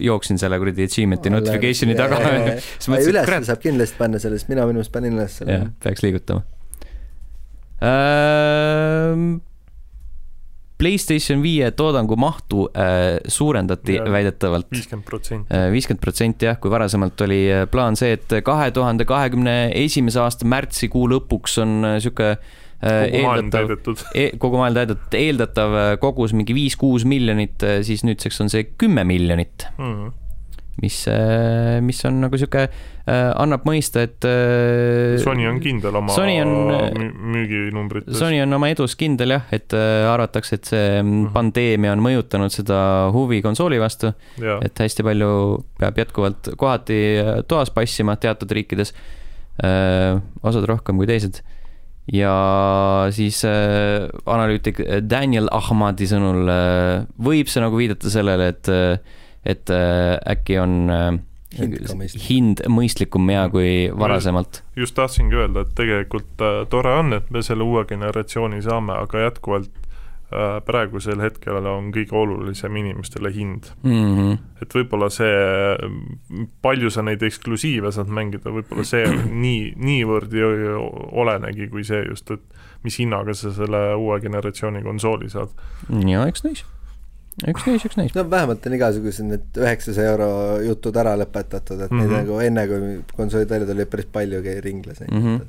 jooksin 0.00 0.38
selle 0.40 0.58
kuradi 0.60 0.84
achievement'i 0.88 1.32
notification'i 1.32 1.96
taga. 1.98 2.20
et 2.56 3.08
üles 3.10 3.46
saab 3.48 3.60
kindlasti 3.64 3.98
panna 3.98 4.20
sellest, 4.22 4.48
mina 4.52 4.66
minu 4.68 4.80
arust 4.82 4.92
panin 4.92 5.16
üles 5.18 5.40
selle 5.40 5.62
peaks 5.82 6.04
liigutama. 6.04 6.44
Playstation 10.80 11.42
viie 11.44 11.66
toodangu 11.76 12.16
mahtu 12.16 12.62
äh, 12.72 13.18
suurendati 13.28 13.98
Jaa. 13.98 14.06
väidetavalt 14.14 14.70
viiskümmend 14.72 15.04
protsenti. 15.08 15.58
viiskümmend 15.74 16.00
protsenti 16.00 16.48
jah, 16.48 16.56
kui 16.60 16.72
varasemalt 16.72 17.20
oli 17.26 17.42
äh, 17.52 17.66
plaan 17.70 17.98
see, 18.00 18.14
et 18.16 18.32
kahe 18.46 18.70
tuhande 18.72 19.04
kahekümne 19.08 19.56
esimese 19.76 20.22
aasta 20.24 20.48
märtsikuu 20.48 21.04
lõpuks 21.12 21.58
on 21.60 21.74
äh, 21.84 21.98
sihuke 22.00 22.30
äh, 22.30 22.38
kogu 22.80 23.26
maailm 23.26 23.50
täidetud. 23.52 24.06
kogu 24.40 24.62
maailm 24.62 24.78
täidetud, 24.80 25.18
eeldatav 25.20 25.76
äh, 25.82 25.90
kogus 26.00 26.32
mingi 26.36 26.56
viis-kuus 26.56 27.04
miljonit, 27.04 27.60
siis 27.84 28.06
nüüdseks 28.08 28.40
on 28.40 28.52
see 28.52 28.70
kümme 28.80 29.04
miljonit, 29.04 29.68
Mm. 29.76 30.12
mis, 30.80 30.96
mis 31.84 31.98
on 32.08 32.20
nagu 32.22 32.38
sihuke, 32.40 32.62
annab 33.10 33.64
mõista, 33.68 34.02
et 34.06 34.24
äh, 34.28 35.18
Sony 35.20 35.44
on 35.50 35.58
kindel 35.60 35.96
oma 35.98 36.14
Sony 36.14 36.38
on- 36.40 36.52
mü- 36.96 37.12
müüginumbrites. 37.34 38.16
Sony 38.20 38.38
on 38.44 38.52
oma 38.56 38.68
edus 38.72 38.94
kindel 39.00 39.34
jah, 39.36 39.44
et 39.52 39.74
äh, 39.76 40.06
arvatakse, 40.12 40.56
et 40.60 40.70
see 40.72 40.86
mm, 41.02 41.10
Mhm. 41.10 41.30
pandeemia 41.34 41.92
on 41.96 42.04
mõjutanud 42.04 42.54
seda 42.54 42.80
huvi 43.12 43.42
konsooli 43.44 43.80
vastu, 43.82 44.12
et 44.62 44.78
hästi 44.84 45.04
palju 45.04 45.30
peab 45.80 45.98
jätkuvalt 46.00 46.52
kohati 46.56 47.00
äh, 47.20 47.32
toas 47.48 47.70
passima 47.74 48.16
teatud 48.16 48.50
riikides, 48.56 48.94
osad 50.42 50.64
rohkem 50.70 50.96
kui 50.96 51.06
teised. 51.10 51.42
ja 52.10 52.32
siis 53.14 53.42
äh, 53.46 54.08
analüütik 54.26 54.80
Daniel 55.06 55.46
Ahmadi 55.54 56.08
sõnul 56.10 56.48
äh, 56.50 57.04
võib 57.22 57.46
see 57.52 57.60
nagu 57.62 57.76
viidata 57.78 58.10
sellele, 58.10 58.48
et, 58.54 58.70
et 59.44 59.70
äh, 59.70 60.18
äkki 60.28 60.58
on 60.60 60.90
äh, 60.90 61.18
Hind 61.50 61.80
hind 62.28 62.60
mõistlikum 62.70 63.26
ja 63.32 63.48
kui 63.50 63.90
varasemalt. 63.90 64.62
just 64.78 64.94
tahtsingi 64.94 65.34
öelda, 65.34 65.64
et 65.66 65.74
tegelikult 65.74 66.42
äh, 66.46 66.62
tore 66.70 66.92
on, 67.00 67.12
et 67.16 67.30
me 67.34 67.42
selle 67.42 67.66
uue 67.66 67.82
generatsiooni 67.90 68.62
saame, 68.62 68.94
aga 68.94 69.24
jätkuvalt 69.24 69.72
äh, 69.74 70.60
praegusel 70.62 71.18
hetkel 71.18 71.58
on 71.66 71.90
kõige 71.90 72.14
olulisem 72.14 72.78
inimestele 72.78 73.34
hind. 73.34 73.66
Mm 73.82 74.14
-hmm. 74.14 74.38
et 74.62 74.78
võib-olla 74.78 75.10
see, 75.10 76.46
palju 76.62 76.90
sa 76.90 77.02
neid 77.02 77.22
eksklusiive 77.22 77.90
saad 77.92 78.14
mängida, 78.14 78.54
võib-olla 78.54 78.86
see 78.86 79.10
nii, 79.44 79.74
niivõrd 79.76 80.34
ei 80.34 80.74
olenegi, 81.12 81.66
kui 81.68 81.82
see 81.84 82.04
just, 82.06 82.30
et 82.30 82.62
mis 82.84 82.98
hinnaga 82.98 83.34
sa 83.34 83.50
selle 83.50 83.88
uue 83.94 84.20
generatsiooni 84.20 84.82
konsooli 84.86 85.30
saad. 85.30 85.50
ja 86.06 86.28
eks 86.30 86.46
näis, 86.46 86.64
eks 87.46 87.66
näis, 87.66 87.84
eks 87.86 87.96
näis. 87.96 88.14
no 88.14 88.24
vähemalt 88.30 88.66
on 88.66 88.74
igasugused 88.76 89.24
need 89.28 89.58
üheksasaja 89.60 90.12
euro 90.14 90.28
jutud 90.66 90.96
ära 90.96 91.16
lõpetatud, 91.20 91.80
et 91.84 91.90
mm 91.90 91.96
-hmm. 91.96 92.00
neid 92.00 92.10
Mhm. 92.10 92.16
nagu 92.20 92.40
enne, 92.40 92.66
kui 92.68 93.16
konsoolid 93.16 93.48
välja 93.50 93.66
tulid, 93.66 93.90
päris 93.90 94.06
palju 94.12 94.42
käi- 94.42 94.60
ringles 94.64 95.00
Mhm. 95.00 95.16
mm. 95.18 95.26
-hmm. 95.36 95.46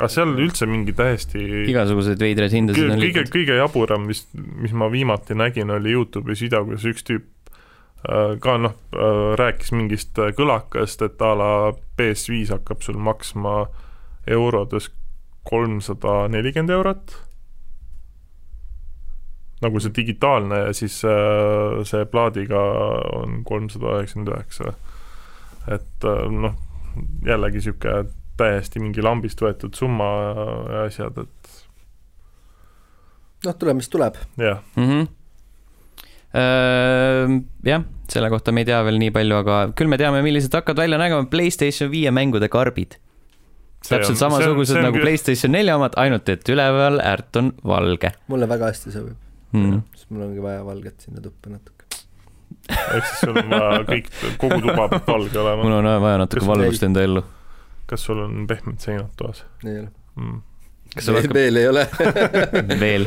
aga 0.00 0.08
seal 0.08 0.34
üldse 0.36 0.66
mingi 0.66 0.92
täiesti 0.92 1.38
igasuguseid 1.70 2.20
veidraid 2.20 2.52
hindasid 2.52 2.90
on 2.90 2.98
kõige, 2.98 3.24
kõige 3.30 3.56
jaburam, 3.56 4.06
mis, 4.06 4.26
mis 4.34 4.72
ma 4.72 4.90
viimati 4.92 5.34
nägin, 5.34 5.70
oli 5.70 5.92
Youtube'is 5.92 6.40
video, 6.42 6.64
kus 6.64 6.84
üks 6.84 7.02
tüüp 7.02 7.24
äh, 8.08 8.38
ka 8.40 8.58
noh, 8.58 8.74
rääkis 9.36 9.72
mingist 9.72 10.18
äh, 10.18 10.32
kõlakast, 10.36 11.02
et 11.04 11.22
a 11.22 11.34
la 11.34 11.72
PS5 11.98 12.50
hakkab 12.50 12.82
sul 12.82 12.98
maksma 12.98 13.66
eurodes 14.26 14.90
kolmsada 15.44 16.28
nelikümmend 16.28 16.70
eurot. 16.70 17.16
Nagu 19.64 19.80
see 19.80 19.92
digitaalne 19.96 20.58
ja 20.66 20.72
siis 20.76 20.98
äh, 21.08 21.80
see 21.88 22.04
plaadiga 22.12 22.60
on 23.16 23.40
kolmsada 23.48 23.96
üheksakümmend 23.98 24.34
üheksa. 24.34 24.74
et 25.72 26.04
äh, 26.04 26.24
noh, 26.32 26.56
jällegi 27.26 27.60
niisugune 27.62 28.10
täiesti 28.36 28.82
mingi 28.84 29.04
lambist 29.04 29.40
võetud 29.40 29.76
summa 29.78 30.08
ja 30.68 30.82
asjad, 30.84 31.22
et 31.24 31.54
noh, 33.46 33.56
tuleb, 33.56 33.80
mis 33.80 33.88
tuleb. 33.92 34.18
jah, 34.40 34.60
Mhm. 34.76 35.06
jah, 37.64 37.84
selle 38.12 38.28
kohta 38.28 38.52
me 38.52 38.60
ei 38.60 38.68
tea 38.68 38.82
veel 38.84 38.98
nii 39.00 39.12
palju, 39.14 39.38
aga 39.40 39.58
küll 39.78 39.88
me 39.88 39.96
teame, 39.96 40.20
millised 40.26 40.52
hakkavad 40.52 40.82
välja 40.84 40.98
nägema 41.00 41.24
Playstation 41.32 41.88
viie 41.90 42.12
mängude 42.12 42.50
karbid. 42.52 42.98
täpselt 43.88 44.18
samasugused 44.20 44.82
nagu 44.82 45.00
Playstation 45.00 45.52
nelja 45.56 45.78
omad, 45.78 45.96
ainult 45.96 46.28
et 46.28 46.48
üleval 46.52 47.00
ärt 47.00 47.38
on 47.40 47.54
valge 47.64 48.10
mulle 48.28 48.48
väga 48.50 48.72
hästi 48.72 48.92
sobib 48.92 49.25
mm.. 49.52 49.80
sest 49.94 50.10
mul 50.10 50.22
ongi 50.28 50.42
vaja 50.42 50.64
valget 50.66 51.00
sinna 51.06 51.20
tuppa 51.24 51.50
natuke. 51.50 51.84
ehk 52.68 53.04
siis 53.06 53.20
sul 53.20 53.36
on 53.36 53.50
vaja 53.50 53.82
kõik, 53.90 54.06
kogu 54.42 54.58
tuba 54.64 54.82
peab 54.92 55.04
valge 55.12 55.38
mul 55.62 55.72
olema. 55.80 55.96
on 55.96 56.02
vaja 56.06 56.16
natuke 56.22 56.40
Kas- 56.42 56.48
valgust 56.52 56.82
enda 56.88 57.00
ellu. 57.06 57.22
kas 57.86 58.00
sul 58.08 58.18
on 58.24 58.32
pehmed 58.50 58.78
seinad 58.82 59.10
toas 59.16 59.38
ei 59.64 59.78
ole. 59.82 59.90
mm.? 60.16 60.40
kas 60.94 61.04
sul 61.10 61.16
hakkab 61.20 61.34
veel 61.36 61.56
ei 61.62 61.68
ole. 61.68 61.84
veel, 62.84 63.04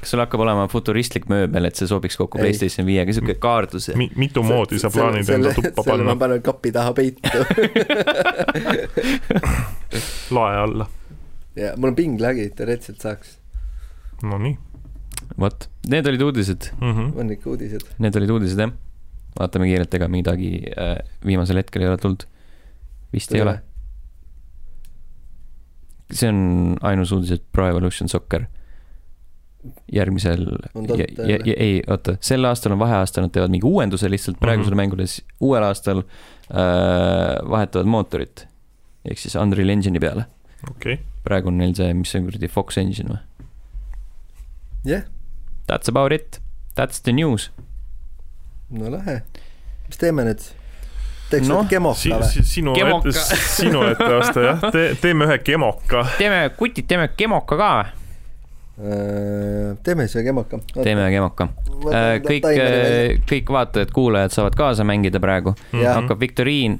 kas 0.00 0.08
sul 0.12 0.20
hakkab 0.22 0.40
olema 0.44 0.64
futuristlik 0.70 1.24
mööbel, 1.32 1.64
et 1.70 1.76
see 1.78 1.88
sobiks 1.90 2.16
kokku 2.20 2.34
Ei. 2.38 2.42
Playstation 2.46 2.84
viiega, 2.88 3.10
siuke 3.16 3.34
kaardus 3.42 3.84
Mi-, 3.98 4.12
mitu 4.20 4.40
moodi 4.46 4.74
sa 4.82 4.88
plaanid 4.92 5.26
enda 5.38 5.48
tuppa 5.56 5.80
selle 5.86 6.02
ma 6.04 6.14
panna 6.14 6.20
panen 6.20 6.40
kapi 6.46 6.68
taha 6.76 6.90
peitu 6.96 7.20
lae 10.36 10.54
alla? 10.62 10.86
ja 11.56 11.68
mul 11.80 11.88
on 11.94 11.96
pinglagi, 11.96 12.50
teoreetiliselt 12.52 13.00
saaks. 13.00 13.28
Nonii 14.22 14.58
vot, 15.40 15.68
need 15.90 16.08
olid 16.08 16.22
uudised, 16.22 16.70
mm. 16.80 16.92
-hmm. 16.92 17.20
on 17.20 17.30
ikka 17.30 17.50
uudised. 17.50 17.86
need 17.98 18.16
olid 18.16 18.30
uudised 18.30 18.60
jah. 18.60 18.72
vaatame 19.38 19.68
kiirelt, 19.70 19.94
ega 19.94 20.08
midagi 20.08 20.50
äh, 20.72 20.98
viimasel 21.24 21.62
hetkel 21.62 21.84
ei 21.84 21.88
ole 21.92 22.00
tulnud. 22.02 22.26
vist 23.12 23.34
ei 23.34 23.42
ole. 23.42 23.60
see 26.12 26.28
on 26.28 26.76
ainus 26.82 27.12
uudis, 27.12 27.32
et 27.36 27.44
Pro 27.52 27.68
Evolution 27.68 28.08
Soccer 28.08 28.46
järgmisel 29.92 30.46
On 30.74 30.86
ei, 31.56 31.82
oota, 31.90 32.16
sel 32.20 32.44
aastal 32.44 32.76
on 32.76 32.78
vaheaasta, 32.78 33.24
nad 33.24 33.32
teevad 33.34 33.50
mingi 33.50 33.66
uuenduse 33.66 34.10
lihtsalt 34.10 34.38
praegusele 34.40 34.74
mm. 34.74 34.78
-hmm. 34.78 34.82
mängule, 34.82 35.06
siis 35.06 35.26
uuel 35.40 35.62
aastal 35.62 35.98
äh, 35.98 37.50
vahetavad 37.50 37.86
mootorit 37.86 38.46
ehk 39.10 39.18
siis 39.18 39.34
Unreal 39.38 39.68
Engine'i 39.68 40.00
peale. 40.02 40.26
okei 40.70 40.94
okay., 40.94 41.04
praegu 41.24 41.48
on 41.48 41.58
neil 41.58 41.74
see, 41.74 41.92
mis 41.94 42.10
see 42.10 42.22
kuradi 42.22 42.48
Fox 42.48 42.78
Engine 42.78 43.14
või? 43.14 43.50
jah, 44.92 45.06
That's 45.66 45.88
about 45.88 46.12
it, 46.12 46.40
that's 46.76 47.02
the 47.02 47.12
news. 47.12 47.50
no 48.70 48.90
lahe. 48.90 49.20
mis 49.88 49.98
teeme 49.98 50.24
nüüd? 50.26 50.42
teeks 51.30 51.48
no, 51.50 51.60
kemoka 51.70 51.98
si, 51.98 52.10
või? 52.10 52.30
si, 52.30 52.42
sinu 52.46 52.74
Kemoka. 52.74 53.10
ette, 53.10 53.36
sinu 53.58 53.82
etteaste 53.90 54.42
jah 54.46 54.64
Te,, 54.70 54.88
teeme 55.02 55.26
ühe 55.26 55.38
kemoka. 55.42 56.04
teeme, 56.18 56.48
kutid, 56.58 56.86
teeme 56.90 57.08
kemoka 57.18 57.58
ka 57.58 57.70
või? 57.80 57.94
Äh, 58.76 59.70
teeme 59.86 60.06
siis 60.06 60.20
ühe 60.20 60.26
kemoka. 60.28 60.60
teeme 60.76 61.06
kemoka. 61.14 61.48
kõik, 62.26 62.46
kõik 63.30 63.52
vaatajad-kuulajad 63.58 64.34
saavad 64.36 64.58
kaasa 64.58 64.84
mängida 64.86 65.20
praegu. 65.22 65.54
Jah. 65.72 65.96
hakkab 66.00 66.20
viktoriin. 66.20 66.78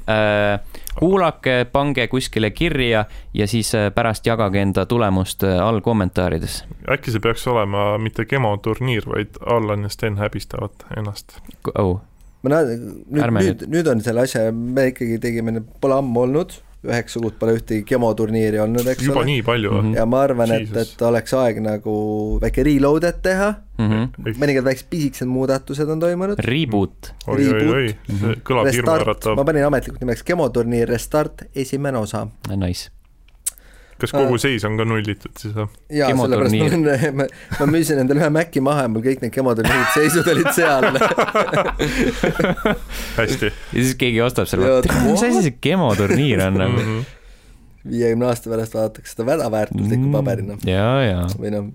kuulake, 0.98 1.66
pange 1.72 2.08
kuskile 2.08 2.50
kirja 2.50 3.04
ja 3.34 3.46
siis 3.46 3.74
äh, 3.74 3.88
pärast 3.94 4.26
jagage 4.26 4.62
enda 4.62 4.86
tulemust 4.86 5.44
äh, 5.44 5.60
all 5.60 5.80
kommentaarides. 5.80 6.64
äkki 6.90 7.14
see 7.14 7.20
peaks 7.20 7.46
olema 7.46 7.98
mitte 7.98 8.24
kemoturniir, 8.24 9.08
vaid 9.08 9.40
Allan 9.46 9.82
ja 9.82 9.88
Sten 9.92 10.18
häbistavad 10.18 10.86
ennast. 10.96 11.38
oh, 11.78 12.00
ma 12.42 12.54
näen, 12.54 12.86
nüüd 13.10 13.36
nüüd, 13.40 13.66
nüüd 13.72 13.90
on 13.92 14.00
selle 14.04 14.26
asja, 14.26 14.48
me 14.52 14.90
ikkagi 14.92 15.18
tegime, 15.22 15.60
pole 15.80 16.00
ammu 16.00 16.26
olnud, 16.26 16.58
üheksa 16.86 17.20
kuud 17.20 17.36
pole 17.40 17.54
ühtegi 17.58 17.84
kemoturniiri 17.88 18.60
olnud, 18.62 18.86
eks 18.92 19.02
juba 19.06 19.20
ole. 19.20 19.26
nii 19.32 19.42
palju 19.42 19.70
Mhm. 19.72 19.86
või? 19.92 19.96
ja 19.96 20.06
ma 20.06 20.20
arvan, 20.22 20.52
et, 20.56 20.76
et 20.76 21.02
oleks 21.02 21.34
aeg 21.34 21.60
nagu 21.64 21.94
väike 22.42 22.64
reload'et 22.66 23.22
teha, 23.22 23.50
mm 23.78 23.90
-hmm. 23.90 24.34
mõningad 24.40 24.64
väiksed 24.64 24.88
pisikesed 24.90 25.28
muudatused 25.28 25.88
on 25.88 26.00
toimunud. 26.00 26.38
Reboot. 26.38 27.12
oi, 27.28 27.48
oi, 27.48 27.68
oi, 27.68 27.88
see 28.06 28.34
kõlab 28.44 28.64
Restart, 28.70 28.86
ma 28.86 28.98
hirmuäratav. 29.04 29.44
panin 29.46 29.64
ametlikult 29.64 30.00
nimeks 30.00 30.22
kemoturniir 30.22 30.88
Restart, 30.88 31.42
esimene 31.54 31.98
osa. 31.98 32.26
Nice. 32.56 32.90
Kas 34.00 34.12
kogu 34.12 34.36
seis 34.38 34.64
on 34.68 34.76
ka 34.76 34.84
nullitud 34.84 35.32
siis 35.40 35.54
või? 35.56 35.64
jaa, 35.96 36.10
sellepärast 36.12 36.56
ma 36.58 36.66
olen, 36.68 37.14
ma, 37.16 37.24
ma 37.60 37.66
müüsin 37.70 38.00
endale 38.02 38.20
ühe 38.20 38.28
Maci 38.36 38.60
maha 38.64 38.84
ja 38.86 38.90
mul 38.92 39.04
kõik 39.06 39.22
need 39.24 39.32
kemoturniirid 39.34 39.90
seisud 39.94 40.26
olid 40.32 40.50
seal. 40.56 40.84
hästi. 43.16 43.46
ja 43.46 43.82
siis 43.82 43.94
keegi 44.00 44.20
ostab 44.24 44.46
selle 44.50 44.80
mis 45.06 45.22
asi 45.22 45.42
see 45.48 45.56
kemoturniir 45.64 46.42
on 46.46 46.54
nagu? 46.60 46.78
Mhm. 46.82 47.00
viiekümne 47.90 48.26
aasta 48.30 48.50
pärast 48.52 48.74
vaadatakse 48.74 49.14
seda 49.14 49.26
väga 49.28 49.50
väärtusliku 49.54 50.10
paberina 50.14 50.56
ja, 50.66 50.86
ja. 51.06 51.20
või 51.40 51.52
noh, 51.54 51.68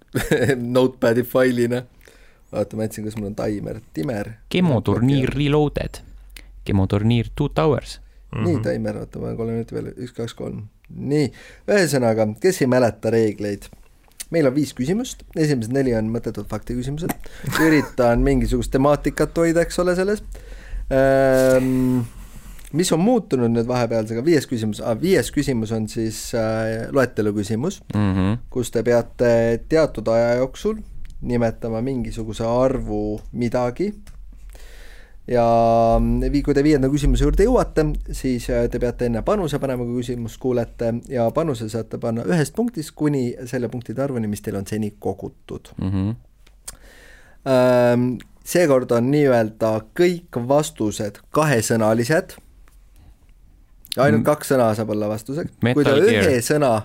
notepad'i 0.76 1.22
failina. 1.26 1.82
oota, 2.52 2.76
ma 2.78 2.86
jätsin, 2.86 3.04
kas 3.06 3.16
mul 3.18 3.30
on 3.30 3.34
taimer, 3.38 3.80
timer. 3.94 4.32
kemoturniir 4.50 5.30
reloaded. 5.36 6.00
kemoturniir 6.64 7.30
two 7.34 7.48
towers. 7.48 8.00
nii, 8.34 8.54
Mhm. 8.56 8.62
taimer, 8.62 8.96
oota, 9.04 9.18
ma 9.18 9.26
olen 9.26 9.36
kolm 9.36 9.50
minutit 9.56 9.72
veel, 9.74 9.90
üks, 9.98 10.12
kaks, 10.14 10.34
kolm. 10.38 10.62
nii, 10.96 11.28
ühesõnaga, 11.70 12.26
kes 12.42 12.62
ei 12.64 12.70
mäleta 12.70 13.10
reegleid, 13.14 13.68
meil 14.30 14.46
on 14.50 14.54
viis 14.54 14.72
küsimust, 14.76 15.24
esimesed 15.36 15.72
neli 15.74 15.94
on 15.98 16.10
mõttetud 16.12 16.46
faktiküsimused, 16.50 17.12
üritan 17.64 18.22
mingisugust 18.28 18.70
temaatikat 18.74 19.36
hoida, 19.38 19.64
eks 19.66 19.78
ole, 19.82 19.96
selles. 19.98 20.22
Ähm,. 20.90 22.00
mis 22.72 22.92
on 22.94 23.00
muutunud 23.02 23.50
nüüd 23.50 23.66
vahepealsega, 23.66 24.22
viies 24.22 24.44
küsimus. 24.46 24.78
Ah,, 24.82 24.94
viies 25.00 25.30
küsimus 25.34 25.72
on 25.74 25.88
siis 25.90 26.28
äh, 26.38 26.86
loetelu 26.94 27.32
küsimus, 27.34 27.80
Mhm. 27.94 28.36
kus 28.50 28.70
te 28.70 28.82
peate 28.86 29.60
teatud 29.68 30.06
aja 30.08 30.36
jooksul 30.38 30.76
nimetama 31.22 31.82
mingisuguse 31.82 32.44
arvu 32.46 33.20
midagi 33.32 33.90
ja 35.28 35.44
vii- 36.32 36.42
kui 36.42 36.54
te 36.54 36.62
viienda 36.64 36.88
küsimuse 36.88 37.22
juurde 37.26 37.44
jõuate, 37.46 37.84
siis 38.16 38.48
äh, 38.50 38.64
te 38.70 38.78
peate 38.82 39.06
enne 39.06 39.22
panuse 39.22 39.58
panema, 39.62 39.84
kui 39.84 40.00
küsimust 40.02 40.40
kuulete 40.42 40.94
ja 41.08 41.28
panuse 41.34 41.68
saate 41.68 41.98
panna 42.02 42.24
ühest 42.26 42.54
punktist 42.56 42.94
kuni 42.98 43.34
selle 43.46 43.68
punktide 43.68 44.02
arvuni, 44.02 44.26
mis 44.30 44.40
teil 44.42 44.56
on 44.56 44.66
seni 44.66 44.94
kogutud. 44.98 45.72
Mhm. 45.78 46.10
seekord 48.44 48.90
on 48.92 49.10
nii-öelda 49.10 49.68
kõik 49.96 50.36
vastused 50.48 51.20
kahesõnalised. 51.32 52.34
ainult 53.96 54.20
Mm. 54.20 54.24
kaks 54.24 54.50
sõna 54.52 54.74
saab 54.76 54.90
olla 54.90 55.08
vastuseks. 55.08 55.50
kui 55.60 55.84
te 55.84 55.90
Gear. 55.90 56.24
ühe 56.24 56.40
sõna 56.40 56.82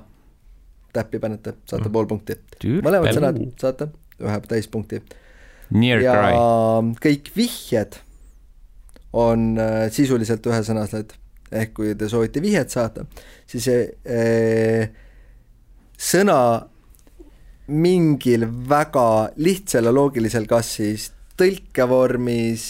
täppi 0.94 1.20
panete, 1.20 1.53
saate 1.66 1.90
pool 1.90 2.06
punkti. 2.06 2.34
Mõlemad 2.64 3.14
sõnad 3.14 3.60
saate 3.60 3.90
ühe 4.22 4.40
täispunkti 4.48 5.02
ja 6.02 6.14
cry. 6.14 6.34
kõik 7.03 7.32
vihjed 7.36 7.98
on 9.16 9.56
äh, 9.60 9.88
sisuliselt 9.94 10.46
ühesõnased, 10.50 11.16
ehk 11.56 11.74
kui 11.78 11.94
te 11.96 12.10
soovite 12.12 12.42
vihjet 12.44 12.74
saata, 12.74 13.06
siis 13.48 13.68
see 13.70 13.84
äh, 14.04 14.90
sõna 15.96 16.40
mingil 17.72 18.46
väga 18.70 19.32
lihtsal 19.42 19.88
ja 19.90 19.94
loogilisel, 19.96 20.46
kas 20.50 20.76
siis 20.78 21.08
tõlkevormis 21.40 22.66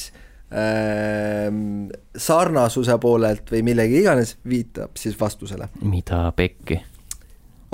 äh,, 0.54 1.50
sarnasuse 2.16 2.98
poolelt 3.02 3.52
või 3.52 3.64
millegi 3.68 4.00
iganes, 4.04 4.38
viitab 4.48 4.96
siis 5.00 5.18
vastusele. 5.20 5.70
mida 5.84 6.30
pekki? 6.36 6.80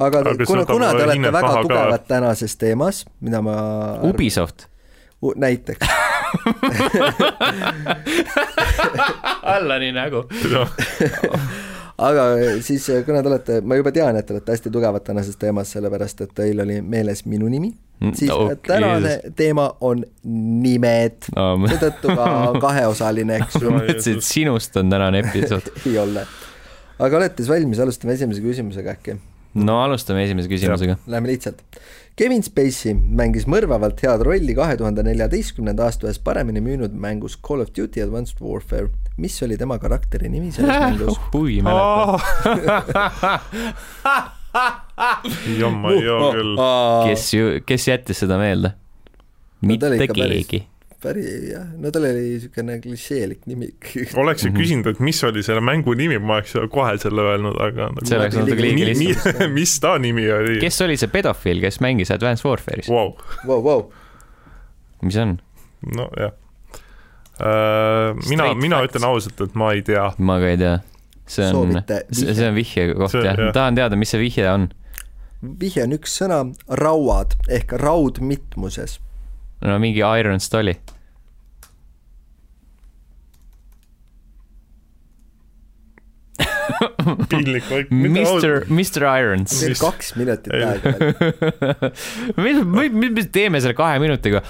aga, 0.02 0.24
Aga 0.24 0.36
kuna, 0.48 0.66
kuna 0.66 0.94
te 0.96 1.06
olete 1.06 1.32
väga 1.32 1.48
maha 1.48 1.60
ka? 1.60 1.68
tugevad 1.68 2.08
tänases 2.10 2.58
teemas, 2.58 3.06
mida 3.20 3.44
ma 3.46 3.58
Ubisoft. 4.08 4.66
Näiteks 5.22 5.86
Allani 9.56 9.92
nägu. 9.96 10.24
aga 11.98 12.24
siis, 12.62 12.88
kuna 13.06 13.22
te 13.22 13.30
olete, 13.30 13.62
ma 13.62 13.76
juba 13.80 13.92
tean, 13.96 14.16
et 14.18 14.26
te 14.26 14.34
olete 14.36 14.52
hästi 14.56 14.74
tugevad 14.74 15.04
tänases 15.06 15.38
teemas, 15.42 15.72
sellepärast 15.76 16.22
et 16.28 16.36
teil 16.36 16.60
oli 16.64 16.82
meeles 16.82 17.26
minu 17.26 17.48
nimi, 17.52 17.74
Mm, 18.02 18.14
siis 18.18 18.32
oh, 18.32 18.48
oh, 18.50 18.52
tänane 18.68 19.20
teema 19.36 19.76
on 19.82 20.00
nimed, 20.26 21.28
no,. 21.36 21.44
ma 21.62 21.68
seetõttu 21.70 22.16
ka 22.18 22.30
kaheosaline, 22.64 23.36
eks 23.44 23.60
ju, 23.62 23.74
mõtlesin, 23.76 24.18
et 24.18 24.26
sinust 24.26 24.80
on 24.82 24.90
tänane 24.90 25.22
episood. 25.22 25.68
ei 25.86 26.00
ole. 26.02 26.24
aga 26.98 27.20
olete 27.20 27.44
siis 27.44 27.52
valmis, 27.52 27.82
alustame 27.84 28.16
esimese 28.18 28.42
küsimusega 28.42 28.96
äkki? 28.98 29.20
no 29.68 29.78
alustame 29.84 30.24
esimese 30.26 30.50
küsimusega. 30.50 30.98
Läheme 31.06 31.30
lihtsalt. 31.30 31.62
Kevin 32.22 32.44
Spacey 32.46 32.94
mängis 32.94 33.48
mõrvavalt 33.50 34.02
head 34.06 34.22
rolli 34.28 34.54
kahe 34.54 34.76
tuhande 34.78 35.02
neljateistkümnenda 35.08 35.88
aasta 35.88 36.06
ühes 36.06 36.20
paremini 36.22 36.62
müünud 36.62 36.94
mängus 36.94 37.34
Call 37.48 37.64
of 37.64 37.72
Duty 37.74 38.04
Advanced 38.04 38.38
Warfare. 38.46 38.92
mis 39.18 39.36
oli 39.44 39.58
tema 39.58 39.76
karakteri 39.82 40.30
nimi 40.30 40.52
selles 40.54 40.78
mängus? 40.86 41.18
hui, 41.34 41.58
mäletan. 41.66 42.20
jamma 45.60 45.92
ei 45.96 46.04
jaa 46.10 46.30
küll. 46.36 46.54
kes 47.10 47.26
ju, 47.34 47.48
kes 47.66 47.88
jättis 47.90 48.22
seda 48.24 48.38
meelde? 48.42 48.74
No 49.62 49.68
mitte 49.74 49.90
päris- 49.98 50.14
keegi. 50.16 50.62
Päris 51.02 51.28
jah, 51.52 51.64
no 51.82 51.90
tal 51.92 52.04
oli 52.10 52.22
niisugune 52.28 52.76
klišeelik 52.84 53.46
nimi. 53.50 53.70
oleks 54.22 54.44
ju 54.46 54.52
Mhm. 54.52 54.58
küsinud, 54.62 54.88
et 54.92 55.00
mis 55.00 55.24
oli 55.24 55.44
selle 55.44 55.62
mängu 55.66 55.94
nimi, 55.98 56.20
ma 56.20 56.36
oleks 56.40 56.54
kohe 56.72 56.98
selle 57.02 57.22
öelnud, 57.22 57.58
aga 57.62 57.90
nagu 57.90 58.06
See 58.06 58.18
oleks 58.20 58.38
olnud 58.38 58.62
liiga 58.62 58.92
lihtsam. 59.00 59.54
mis 59.60 59.80
ta 59.80 59.98
nimi 59.98 60.28
oli? 60.32 60.60
kes 60.62 60.82
oli 60.86 60.98
see 60.98 61.08
pedofiil, 61.10 61.62
kes 61.62 61.80
mängis 61.82 62.12
Advanced 62.14 62.46
Warfare'is? 62.46 62.90
Vau, 62.90 63.16
Vau, 63.48 63.62
vau, 63.66 63.92
mis 65.02 65.18
on? 65.18 65.40
nojah. 65.96 66.32
mina, 67.42 68.44
Straight 68.44 68.58
mina 68.62 68.78
facts. 68.82 68.96
ütlen 68.96 69.08
ausalt, 69.08 69.42
et 69.42 69.56
ma 69.56 69.72
ei 69.74 69.82
tea. 69.82 70.12
ma 70.20 70.40
ka 70.40 70.48
ei 70.52 70.58
tea. 70.62 70.80
see 71.32 71.48
on, 71.48 71.72
see 72.12 72.48
on 72.48 72.56
vihje 72.56 72.94
koht 72.94 73.12
See- 73.16 73.24
jah, 73.26 73.38
jah. 73.40 73.54
tahan 73.56 73.76
teada, 73.80 73.96
mis 73.98 74.10
see 74.14 74.20
vihje 74.22 74.46
on. 74.52 74.68
vihje 75.42 75.84
on 75.88 75.96
üks 75.98 76.14
sõna, 76.22 76.42
rauad 76.70 77.34
ehk 77.50 77.72
raud 77.82 78.20
mitmuses. 78.22 79.00
No 79.62 79.78
mingi 79.80 80.02
Iron 80.20 80.40
Stali. 80.40 80.76
piinlik 87.30 87.64
vaik. 87.70 87.90
Mr, 87.92 88.66
Mr 88.72 89.04
Irons. 89.20 89.54
meil 89.62 89.74
Mis- 89.74 89.82
kaks 89.82 90.12
minutit 90.18 90.54
aega 90.56 90.94
veel. 90.96 91.14
mis, 92.46 92.62
mis, 92.94 93.12
mis 93.18 93.28
teeme 93.34 93.62
selle 93.64 93.76
kahe 93.78 94.00
minutiga 94.04 94.42
uh,? 94.42 94.48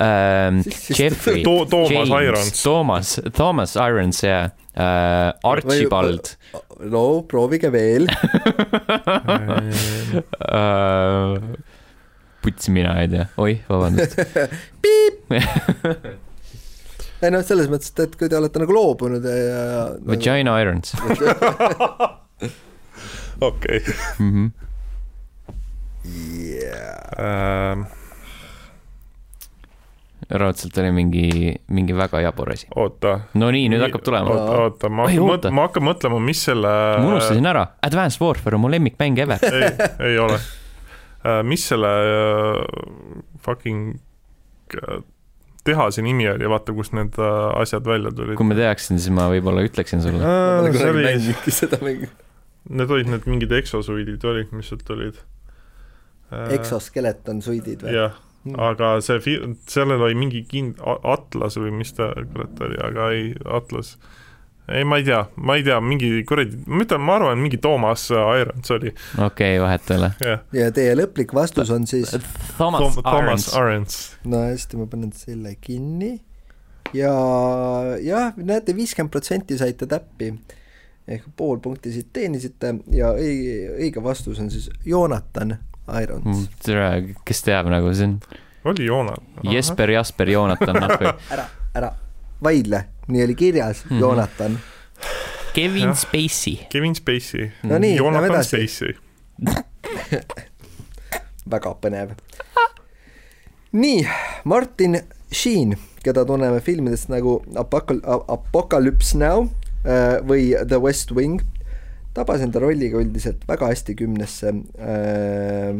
Uh, 0.00 0.60
Jeffrey 0.96 1.44
To- 1.46 1.66
Toomas 1.70 1.92
James, 1.94 2.14
Irons. 2.26 2.62
Toomas, 2.64 3.14
Toomas 3.36 3.76
Irons 3.80 4.22
ja 4.26 4.38
uh, 4.50 5.50
Archibald 5.52 6.34
no 6.90 7.04
proovige 7.30 7.70
veel. 7.74 8.08
uh,. 10.50 11.36
puts, 12.42 12.68
mina 12.72 12.94
ei 13.02 13.08
tea, 13.12 13.26
oih, 13.40 13.60
vabandust. 13.68 14.18
ei 17.22 17.30
noh, 17.34 17.42
selles 17.46 17.68
mõttes, 17.72 17.92
et, 17.92 18.00
et 18.06 18.16
kui 18.18 18.28
te 18.32 18.36
olete 18.38 18.62
nagu 18.62 18.72
loobunud 18.74 19.24
ja. 19.24 19.62
Vagina 20.08 20.56
Irons 20.62 20.94
okei. 23.50 23.78
-hmm. 24.18 24.50
Yeah. 26.10 27.10
Ähm, 27.20 27.84
raudselt 30.30 30.78
oli 30.78 30.92
mingi, 30.92 31.54
mingi 31.68 31.96
väga 31.96 32.20
jabur 32.20 32.52
asi. 32.52 32.66
oota. 32.76 33.20
no 33.34 33.50
nii, 33.50 33.68
nüüd 33.72 33.82
hakkab 33.84 34.04
tulema. 34.06 34.30
oota, 34.30 34.62
oota, 34.62 34.88
ma 34.88 35.08
hakkan 35.08 35.54
ma 35.54 35.66
hakkan 35.66 35.86
mõtlema, 35.86 36.20
mis 36.24 36.44
selle. 36.48 36.72
ma 37.00 37.12
unustasin 37.12 37.46
ära, 37.46 37.66
Advanced 37.86 38.22
Warfare 38.22 38.56
on 38.56 38.64
mu 38.64 38.70
lemmikmäng 38.72 39.18
ever. 39.18 39.38
ei, 39.50 39.70
ei 40.08 40.18
ole. 40.18 40.38
Mis 41.44 41.66
selle 41.68 41.90
äh, 42.10 42.60
fucking 43.44 43.98
äh, 44.76 45.02
tehase 45.64 46.02
nimi 46.02 46.28
oli, 46.30 46.48
vaata, 46.48 46.72
kust 46.76 46.94
need 46.96 47.18
äh, 47.20 47.60
asjad 47.60 47.84
välja 47.88 48.12
tulid 48.16 48.38
kui. 48.40 48.48
ma 48.48 48.56
teaksin, 48.56 49.00
siis 49.00 49.12
ma 49.14 49.28
võib-olla 49.32 49.64
ütleksin 49.66 50.02
sulle. 50.04 50.22
ma 50.24 50.64
see 50.64 50.78
kunagi 50.78 51.34
oli, 51.34 51.52
seda 51.60 51.80
mängu. 51.84 52.08
need 52.70 52.96
olid 52.96 53.12
need 53.12 53.28
mingid 53.30 53.52
exosuidid 53.60 54.24
olid, 54.24 54.50
mis 54.56 54.72
sealt 54.72 54.86
tulid. 54.88 55.20
Exoskeleton 56.54 57.40
suidid 57.42 57.84
või? 57.84 57.92
Äh, 57.92 57.98
jah, 57.98 58.18
aga 58.70 58.94
see 59.04 59.36
sellel 59.68 60.00
oli 60.00 60.16
mingi 60.16 60.44
kind-, 60.48 60.80
Atlas 60.86 61.58
või 61.60 61.74
mis 61.82 61.92
ta 61.96 62.12
kurat 62.32 62.64
oli, 62.64 62.80
aga 62.86 63.10
ei, 63.16 63.32
Atlas 63.44 63.96
ei, 64.70 64.84
ma 64.84 64.98
ei 65.00 65.04
tea, 65.04 65.20
ma 65.36 65.56
ei 65.58 65.64
tea, 65.66 65.78
mingi 65.84 66.10
kuradi, 66.28 66.58
ma 66.66 66.84
ütlen, 66.84 67.02
ma 67.04 67.16
arvan, 67.18 67.40
mingi 67.42 67.60
Toomas 67.62 68.06
Irons 68.12 68.72
oli, 68.74 68.92
okei, 69.26 69.60
vahet 69.62 69.90
ei 69.90 69.98
ole. 69.98 70.10
jah. 70.24 70.42
ja 70.56 70.70
teie 70.74 70.96
lõplik 70.98 71.34
vastus 71.36 71.72
on 71.74 71.86
siis, 71.90 72.14
Thomas. 72.56 73.50
Irons. 73.54 74.00
no 74.24 74.44
hästi, 74.46 74.80
ma 74.80 74.88
panen 74.90 75.14
selle 75.16 75.56
kinni 75.60 76.16
ja 76.96 77.14
jah, 78.02 78.36
näete, 78.36 78.74
viiskümmend 78.76 79.12
protsenti 79.14 79.58
saite 79.60 79.88
täppi 79.90 80.32
ehk 81.10 81.26
pool 81.36 81.58
punkti 81.62 81.92
siit 81.94 82.12
teenisite 82.14 82.76
ja 82.94 83.10
õige, 83.16 83.74
õige 83.78 84.04
vastus 84.04 84.38
on 84.42 84.52
siis 84.52 84.70
Joonatan 84.86 85.56
Irons. 86.00 86.46
tere, 86.62 87.16
kes 87.26 87.42
teab 87.46 87.70
nagu 87.72 87.90
on 87.90 88.20
oli 88.64 88.86
Joona. 88.86 89.14
Jesper, 89.42 89.90
Jasper, 89.90 90.30
Joonatan, 90.30 90.76
nahku. 90.84 91.04
ära, 91.30 91.46
ära 91.74 91.92
vaidle, 92.42 92.84
nii 93.10 93.24
oli 93.24 93.34
kirjas 93.34 93.84
Mhm. 93.90 94.00
Joonatan. 94.00 94.58
Kevin. 95.54 95.94
Spacey. 95.98 96.58
Kevin 96.70 96.94
Spacey. 96.94 97.50
No 97.62 97.78
nii, 97.78 97.96
edasi. 97.98 98.56
Spacey. 98.56 98.94
väga 101.50 101.72
põnev. 101.82 102.12
nii, 103.72 104.06
Martin 104.44 104.98
Sheen, 105.32 105.76
keda 106.04 106.24
tunneme 106.26 106.60
filmidest 106.60 107.08
nagu 107.12 107.38
Apokal-, 107.58 108.02
Apocalypse 108.28 109.18
Now 109.18 109.46
äh, 109.86 110.18
või 110.26 110.50
The 110.66 110.80
West 110.82 111.12
Wing, 111.14 111.40
tabas 112.14 112.42
enda 112.42 112.62
rolliga 112.62 112.98
üldiselt 112.98 113.44
väga 113.48 113.68
hästi 113.70 113.94
kümnesse 114.00 114.50
äh, 114.50 115.70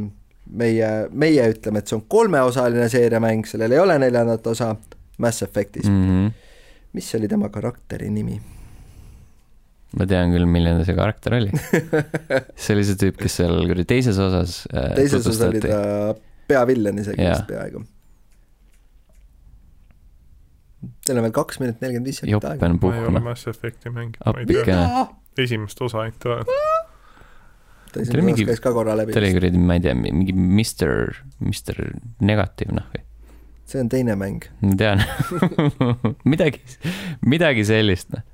meie, 0.51 0.91
meie 1.11 1.49
ütleme, 1.51 1.83
et 1.83 1.91
see 1.91 1.99
on 1.99 2.05
kolmeosaline 2.11 2.87
seeriamäng, 2.93 3.47
sellel 3.51 3.75
ei 3.75 3.83
ole 3.83 3.99
neljandat 4.03 4.47
osa 4.51 4.75
Mass 5.19 5.43
Effectis 5.47 5.87
mm.. 5.91 6.07
Mhm. 6.07 6.31
Mis 6.97 7.13
oli 7.19 7.29
tema 7.31 7.51
karakteri 7.53 8.11
nimi? 8.13 8.41
ma 9.99 10.07
tean 10.07 10.31
küll, 10.35 10.47
milline 10.47 10.85
see 10.87 10.95
karakter 10.95 11.35
oli. 11.41 11.51
see 12.63 12.75
oli 12.77 12.85
see 12.87 12.99
tüüp, 13.01 13.17
kes 13.21 13.41
seal 13.41 13.57
kuradi 13.65 13.87
teises 13.91 14.21
osas 14.23 14.61
äh, 14.71 14.93
teises 14.99 15.25
osas 15.27 15.49
oli 15.49 15.63
ta 15.65 15.81
peavillen 16.51 17.01
isegi 17.03 17.27
vist 17.27 17.49
peaaegu. 17.51 17.83
Teil 21.05 21.19
on 21.21 21.27
veel 21.27 21.35
kaks 21.37 21.59
minutit 21.61 21.83
nelikümmend 21.85 22.09
viis 22.09 22.23
sekundit 22.23 22.47
aega. 22.53 22.71
ma 22.71 22.95
ei 22.95 23.09
ole. 23.11 23.23
Mass 23.25 23.51
Effecti 23.51 23.93
mänginud, 23.93 24.23
ma 24.25 24.45
ei 24.45 24.49
tea. 24.65 25.05
esimest 25.41 25.83
osa 25.85 26.05
ainult 26.05 26.27
olen. 26.29 26.47
ta 27.91 28.01
oli 28.15 28.25
mingi- 28.31 28.47
ta. 28.47 29.21
oli 29.21 29.33
kuradi, 29.35 29.61
ma 29.71 29.77
ei 29.77 29.85
tea, 29.85 29.95
mingi 29.99 30.37
Mister, 30.37 31.11
Mister 31.43 31.83
Negatiiv, 32.23 32.73
noh, 32.79 32.87
see 33.71 33.83
on 33.83 33.89
teine 33.93 34.17
mäng. 34.19 34.45
ma 34.65 34.75
tean 34.81 35.05
midagi, 36.33 36.63
midagi 37.27 37.65
sellist, 37.69 38.11
noh. 38.15 38.27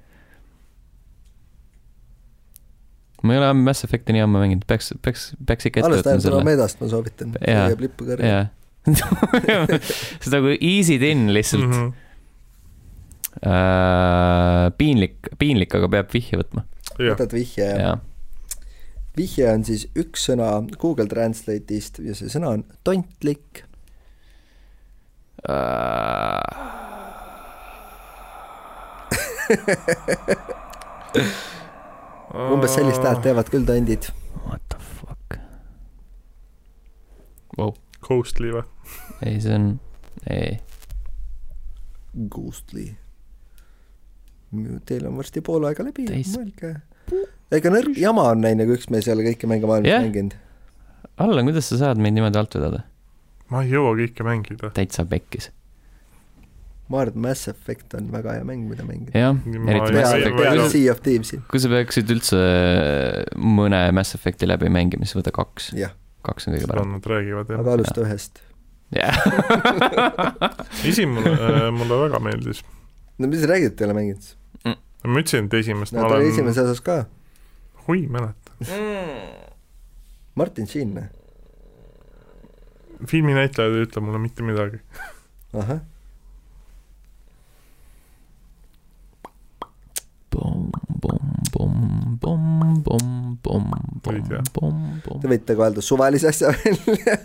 ma 3.26 3.34
ei 3.34 3.42
ole 3.42 3.52
Mass 3.58 3.84
Effecti 3.86 4.14
nii 4.14 4.24
ammu 4.24 4.42
mänginud, 4.42 4.66
peaks, 4.70 4.92
peaks, 5.02 5.28
peaks 5.46 5.68
ikka 5.70 5.82
ette 5.82 5.92
võtma 5.98 6.16
selle. 6.16 6.38
Andromedast, 6.38 6.80
ma 6.82 6.90
soovitan. 6.92 7.36
see 7.36 7.56
jääb 7.56 7.86
lippu 7.88 8.08
kõrva. 8.08 8.32
jaa. 8.32 8.46
seda 10.24 10.38
kui 10.44 10.58
easy'd 10.62 11.02
in 11.02 11.30
lihtsalt 11.34 11.66
mm. 11.66 11.78
-hmm. 11.78 11.94
Uh, 13.36 14.72
piinlik, 14.80 15.28
piinlik, 15.36 15.74
aga 15.76 15.90
peab 15.92 16.08
vihje 16.08 16.38
võtma. 16.40 16.62
jah, 16.96 17.12
võtad 17.12 17.34
vihje 17.36 17.66
ja 17.66 17.74
jaa. 17.82 17.98
vihje 19.18 19.50
on 19.52 19.64
siis 19.68 19.82
üks 19.92 20.24
sõna 20.30 20.46
Google 20.80 21.04
Translate'ist 21.10 22.00
ja 22.00 22.16
see 22.16 22.32
sõna 22.32 22.54
on 22.56 22.64
tontlik. 22.80 23.65
umbes 32.52 32.72
sellist 32.74 33.02
häält 33.06 33.22
teevad 33.22 33.48
küll 33.52 33.66
tondid. 33.68 34.02
What 34.46 34.62
the 34.72 34.78
fuck 34.80 35.28
wow.. 37.58 37.70
Ghostly 38.06 38.50
või? 38.54 38.64
ei, 39.22 39.40
see 39.42 39.54
on, 39.54 39.64
ei, 40.30 40.58
Ghostly. 42.16 42.94
Teil 44.88 45.06
on 45.08 45.16
varsti 45.18 45.42
pool 45.44 45.66
aega 45.68 45.84
läbi, 45.84 46.06
mõelge. 46.08 46.70
ega 47.52 47.72
nõrk 47.72 47.98
jama 48.00 48.30
on 48.32 48.40
näinud, 48.44 48.70
kui 48.70 48.78
üks 48.78 48.88
mees 48.92 49.08
ei 49.08 49.12
ole 49.12 49.26
kõiki 49.26 49.48
mänge 49.50 49.68
maailmas 49.68 49.90
Jah. 49.90 50.04
mänginud. 50.06 50.36
Allan, 51.20 51.48
kuidas 51.48 51.68
sa 51.68 51.80
saad 51.80 52.00
meid 52.00 52.16
niimoodi 52.16 52.40
alt 52.40 52.56
vedada? 52.56 52.80
Ma 53.52 53.62
ei 53.62 53.70
jõua 53.72 53.94
kõike 53.98 54.26
mängida. 54.26 54.70
täitsa 54.76 55.04
pekkis. 55.08 55.50
ma 56.90 57.02
arvan, 57.02 57.16
et 57.16 57.22
Mass 57.26 57.50
Effect 57.50 57.96
on 57.98 58.10
väga 58.14 58.36
hea 58.38 58.46
mäng, 58.46 58.66
mida 58.70 58.86
mängida. 58.86 59.14
jah, 59.18 59.36
eriti 59.46 59.98
Mass 59.98 60.16
Effecti. 60.18 60.68
Sea 60.74 60.94
of 60.94 61.02
Thieves'i, 61.04 61.40
kui 61.50 61.62
sa 61.62 61.70
peaksid 61.72 62.12
üldse 62.14 62.40
mõne 63.36 63.82
Mass 63.96 64.18
Effecti 64.18 64.48
läbi 64.48 64.70
mängima, 64.72 65.08
siis 65.08 65.18
võta 65.18 65.34
kaks. 65.34 65.72
kaks 66.26 66.48
on 66.48 66.56
kõige 66.56 66.70
parem. 66.70 66.96
nad 66.98 67.10
räägivad 67.12 67.52
jah. 67.52 67.62
aga 67.62 67.76
alusta 67.78 68.06
ühest. 68.06 68.42
jah. 68.94 69.20
esimene 70.90 71.36
äh, 71.36 71.68
mulle 71.74 72.02
väga 72.06 72.22
meeldis. 72.22 72.64
no 73.18 73.30
mis 73.30 73.42
sa 73.44 73.52
räägid, 73.54 73.74
et 73.74 73.82
ei 73.82 73.90
ole 73.90 74.00
mänginud? 74.00 74.32
ma 75.06 75.22
ütlesin, 75.22 75.46
et 75.46 75.60
esimest 75.60 75.94
no 75.94 76.02
ma 76.02 76.16
olen, 76.16 76.32
esimeses 76.32 76.64
osas 76.64 76.82
ka. 76.82 77.04
hui, 77.86 78.02
ei 78.02 78.10
mäleta. 78.10 78.56
Martin 80.36 80.66
Sheen, 80.68 80.92
noh. 80.96 81.06
Filminäitlejad 83.04 83.76
ei 83.76 83.84
ütle 83.86 84.02
mulle 84.04 84.22
mitte 84.22 84.46
midagi. 84.46 84.80
ahah. 85.56 85.80
Te 95.22 95.30
võite 95.30 95.56
ka 95.56 95.66
öelda 95.68 95.84
suvalise 95.84 96.28
asja 96.28 96.52
välja. 96.52 97.16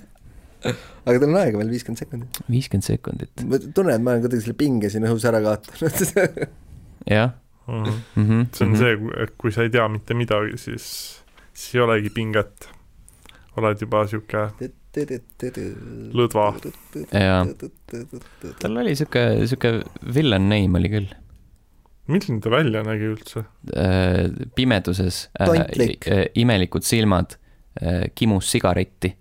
aga 0.61 1.15
teil 1.17 1.27
on 1.27 1.39
aega 1.41 1.59
veel 1.59 1.71
viiskümmend 1.73 1.99
sekundit. 2.03 2.41
viiskümmend 2.51 2.85
sekundit. 2.87 3.45
ma 3.49 3.59
tunnen, 3.61 3.95
et 3.95 4.03
ma 4.03 4.13
olen 4.13 4.25
kuidagi 4.25 4.45
selle 4.45 4.57
pinge 4.59 4.91
siin 4.93 5.07
õhus 5.09 5.25
ära 5.27 5.41
kaotanud. 5.43 6.43
jah. 7.17 7.33
Mhm. 7.71 8.51
see 8.55 8.67
on 8.67 8.77
see, 8.77 8.93
et 9.23 9.33
kui 9.41 9.53
sa 9.55 9.65
ei 9.65 9.73
tea 9.73 9.87
mitte 9.91 10.17
midagi, 10.17 10.57
siis, 10.61 10.85
siis 11.53 11.75
ei 11.75 11.83
olegi 11.85 12.13
pinget. 12.13 12.69
oled 13.59 13.81
juba 13.83 14.05
sihuke 14.07 14.49
lõdva. 16.17 16.45
Jaa. 17.15 17.41
tal 18.59 18.77
oli 18.83 18.95
sihuke, 18.99 19.23
sihuke 19.47 19.73
villain 20.15 20.49
name 20.51 20.79
oli 20.81 20.91
küll. 20.91 21.09
milline 22.11 22.41
ta 22.43 22.51
välja 22.51 22.83
nägi 22.83 23.07
üldse? 23.13 23.45
pimeduses 24.55 25.23
Tontlik. 25.39 26.07
äh, 26.11 26.25
imelikud 26.35 26.83
silmad, 26.83 27.37
kimus 28.15 28.51
sigaretti, 28.51 29.13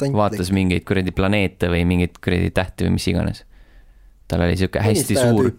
vaatas 0.00 0.52
mingeid 0.56 0.86
kuradi 0.88 1.12
planeete 1.12 1.68
või 1.72 1.84
mingeid 1.88 2.16
kuradi 2.24 2.50
tähti 2.54 2.88
või 2.88 2.96
mis 2.96 3.08
iganes. 3.12 3.44
tal 4.28 4.40
oli 4.46 4.56
sihuke 4.56 4.80
hästi 4.80 5.18
suur, 5.20 5.50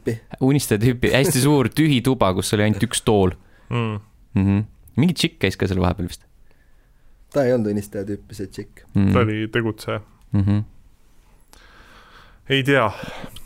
unistaja 0.41 0.81
tüüpi, 0.81 1.13
hästi 1.13 1.43
suur 1.43 1.69
tühi 1.69 2.01
tuba, 2.01 2.33
kus 2.33 2.53
oli 2.57 2.65
ainult 2.65 2.87
üks 2.89 3.05
tool 3.05 3.35
Mm. 3.69 3.99
mm. 4.33 4.43
-hmm. 4.45 4.65
mingi 4.95 5.13
tšikk 5.13 5.39
käis 5.41 5.55
ka 5.57 5.67
seal 5.67 5.81
vahepeal 5.81 6.07
vist 6.07 6.25
ta 7.35 7.43
ei 7.45 7.53
olnud 7.55 7.73
unistaja 7.73 8.07
tüüpi, 8.07 8.37
see 8.37 8.47
tšikk. 8.47 8.85
mm. 8.93 9.11
ta 9.13 9.23
oli 9.25 9.47
tegutseja. 9.51 9.99
mm. 10.31 10.43
-hmm. 10.43 10.63
ei 12.49 12.63
tea, 12.63 12.89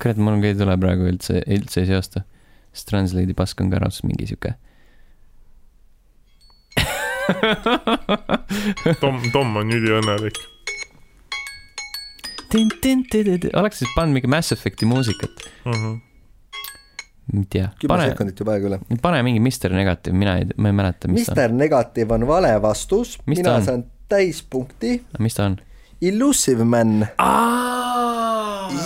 kurat, 0.01 0.17
mul 0.21 0.43
ei 0.43 0.55
tule 0.57 0.77
praegu 0.77 1.09
üldse, 1.09 1.41
üldse 1.57 1.81
ei 1.83 1.89
seosta. 1.93 2.25
sest 2.73 2.89
Translate'i 2.91 3.33
pask 3.33 3.61
on 3.61 3.71
ka 3.71 3.79
ära, 3.81 3.89
mingi 4.05 4.27
sihuke. 4.29 4.53
Tom, 9.01 9.21
Tom 9.33 9.57
on 9.57 9.71
üliõnnelik. 9.73 10.37
oleks 13.53 13.81
siis 13.81 13.91
pannud 13.95 14.17
mingi 14.17 14.29
Mass 14.29 14.53
Effect'i 14.55 14.85
muusikat, 14.89 15.43
Mm 15.65 15.73
-hmm. 15.73 15.99
Ma 17.33 17.43
ei 17.43 17.47
tea, 17.53 17.69
kümme 17.81 18.09
sekundit 18.11 18.41
juba 18.41 18.55
aega 18.55 18.69
üle. 18.71 18.79
pane 19.01 19.21
mingi 19.25 19.41
Mr 19.43 19.73
Negatiiv, 19.75 20.17
mina 20.17 20.35
ei, 20.39 20.49
ma 20.57 20.71
ei 20.71 20.77
mäleta, 20.79 21.09
mis 21.11 21.27
ta 21.27 21.33
on, 21.33 21.37
Mister 21.37 21.55
Negatiiv 21.55 22.13
on 22.15 22.27
vale 22.29 22.51
vastus, 22.63 23.15
mina 23.29 23.55
on? 23.55 23.65
saan 23.65 23.85
täispunkti. 24.11 24.91
mis 25.19 25.37
ta 25.37 25.49
on? 25.49 25.57
Illusive 26.01 26.63
Man, 26.63 27.01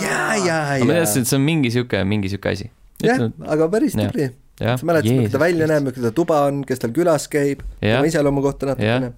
ja, 0.02 0.22
ja, 0.42 0.56
ma 0.82 0.92
ja 0.92 1.02
teadsin, 1.02 1.22
et 1.22 1.30
see 1.30 1.38
on 1.38 1.44
mingi 1.46 1.70
sihuke, 1.74 2.00
mingi 2.08 2.32
sihuke 2.32 2.54
asi. 2.56 2.70
jah, 3.04 3.28
aga 3.46 3.68
päris 3.72 3.94
tubli. 3.98 4.30
sa 4.60 4.78
mäletad, 4.82 5.10
milline 5.10 5.30
ta 5.32 5.42
välja 5.42 5.68
näeb, 5.70 5.86
milline 5.86 6.10
ta 6.10 6.16
tuba 6.16 6.42
on, 6.48 6.64
kes 6.66 6.82
tal 6.82 6.92
külas 6.96 7.28
käib, 7.32 7.62
tema 7.80 8.04
iseloomu 8.10 8.42
kohta 8.44 8.72
natukene. 8.72 9.14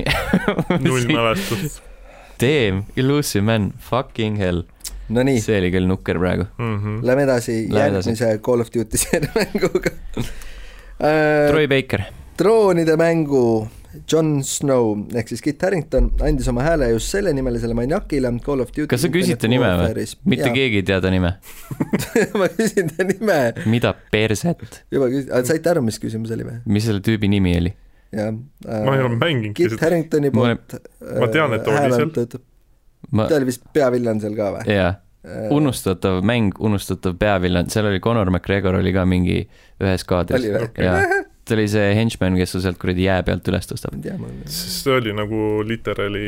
null 0.86 1.06
mälestust 1.10 1.82
Damn, 2.40 2.86
Illusive 2.96 3.44
Man, 3.44 3.72
fucking 3.76 4.38
hell. 4.40 4.62
Nonii, 5.10 5.40
see 5.42 5.58
oli 5.58 5.70
küll 5.74 5.86
nukker 5.90 6.18
praegu. 6.22 6.46
mm. 6.58 6.76
-hmm. 6.78 7.00
lähme 7.06 7.22
edasi 7.26 7.56
Lähme 7.70 7.96
edasi. 7.98 8.10
järgmise 8.14 8.38
Call 8.46 8.60
of 8.60 8.70
Duty 8.74 8.96
mänguga. 9.36 9.90
Troy 11.50 11.66
Baker, 11.68 12.02
droonide 12.38 12.96
mängu 13.00 13.68
Jon 14.12 14.28
Snow 14.46 14.92
ehk 15.18 15.28
siis 15.32 15.40
Kit 15.42 15.62
Harington 15.66 16.10
andis 16.22 16.46
oma 16.48 16.62
hääle 16.62 16.90
just 16.92 17.10
sellenimelisele 17.10 17.74
maniakile 17.74 18.30
Call 18.44 18.60
of 18.62 18.68
Duty 18.70 18.86
kas 18.92 19.02
sa 19.02 19.08
küsid 19.10 19.40
ta 19.42 19.48
nime 19.50 19.66
või? 19.80 20.04
mitte 20.30 20.50
keegi 20.54 20.78
ei 20.82 20.86
tea 20.86 21.00
ta 21.02 21.10
nime. 21.10 21.32
ma 22.40 22.46
küsin 22.54 22.92
ta 22.96 23.06
nime, 23.08 23.38
mida 23.66 23.94
perset, 24.12 24.62
juba 24.94 25.08
küsin, 25.10 25.32
saite 25.48 25.72
aru, 25.72 25.82
mis 25.88 25.98
küsimus 26.02 26.30
oli 26.36 26.46
või? 26.46 26.60
mis 26.70 26.86
selle 26.86 27.02
tüübi 27.02 27.28
nimi 27.32 27.56
oli? 27.58 27.74
jah. 28.14 28.30
ma 28.68 28.94
ei 28.94 29.02
ole 29.02 29.16
mänginudki 29.16 29.64
Kit 29.64 29.74
seda. 29.74 29.86
Haringtoni 29.88 30.30
Ma 30.34 30.46
olen- 30.46 30.62
poolt. 30.70 30.94
ma 31.24 31.28
tean, 31.34 31.58
et 31.58 31.66
ta 31.66 31.74
oli 31.80 31.98
seal.. 31.98 32.40
ma, 33.10 33.26
ta 33.30 33.38
oli 33.40 33.48
vist 33.50 33.64
peavillan 33.76 34.20
seal 34.22 34.36
ka 34.38 34.50
või? 34.56 34.66
jaa, 34.76 34.92
unustatav 35.54 36.20
mäng, 36.26 36.54
unustatav 36.64 37.16
peavillan, 37.20 37.68
seal 37.72 37.90
oli 37.90 38.00
Conor 38.04 38.30
McGregor 38.32 38.78
oli 38.80 38.92
ka 38.96 39.04
mingi 39.08 39.42
ühes 39.80 40.06
kaadris. 40.08 40.46
Oli 40.46 40.54
või? 40.54 40.70
jaa, 40.86 41.02
ta 41.44 41.56
oli 41.58 41.66
see 41.72 41.90
henchman, 41.98 42.38
kes 42.40 42.56
su 42.56 42.62
sealt 42.64 42.80
kuradi 42.80 43.08
jää 43.08 43.20
pealt 43.26 43.48
üles 43.52 43.68
tõstab. 43.68 43.98
sest 44.46 44.84
see 44.86 44.96
oli 44.96 45.12
nagu 45.16 45.60
literaali 45.66 46.26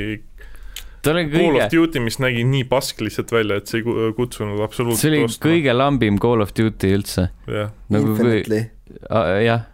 ta 1.03 1.11
oli 1.11 1.25
Call 1.31 1.41
kõige 1.57 1.65
of, 1.65 1.73
Duty, 1.73 2.03
mis 2.05 2.19
nägi 2.23 2.45
nii 2.47 2.65
pask 2.71 3.01
lihtsalt 3.03 3.33
välja, 3.35 3.59
et 3.59 3.71
see 3.71 3.81
ei 3.81 3.87
ku- 3.87 3.97
kutsunud 4.19 4.59
see 4.61 4.67
absoluutselt 4.69 5.11
oli 5.11 5.25
kõige 5.49 5.75
lambim 5.75 6.19
Call 6.23 6.45
of 6.45 6.55
Duty 6.55 6.93
üldse. 6.99 7.29
jah, 7.51 7.73
nagu 7.93 8.15
jah, 9.43 9.65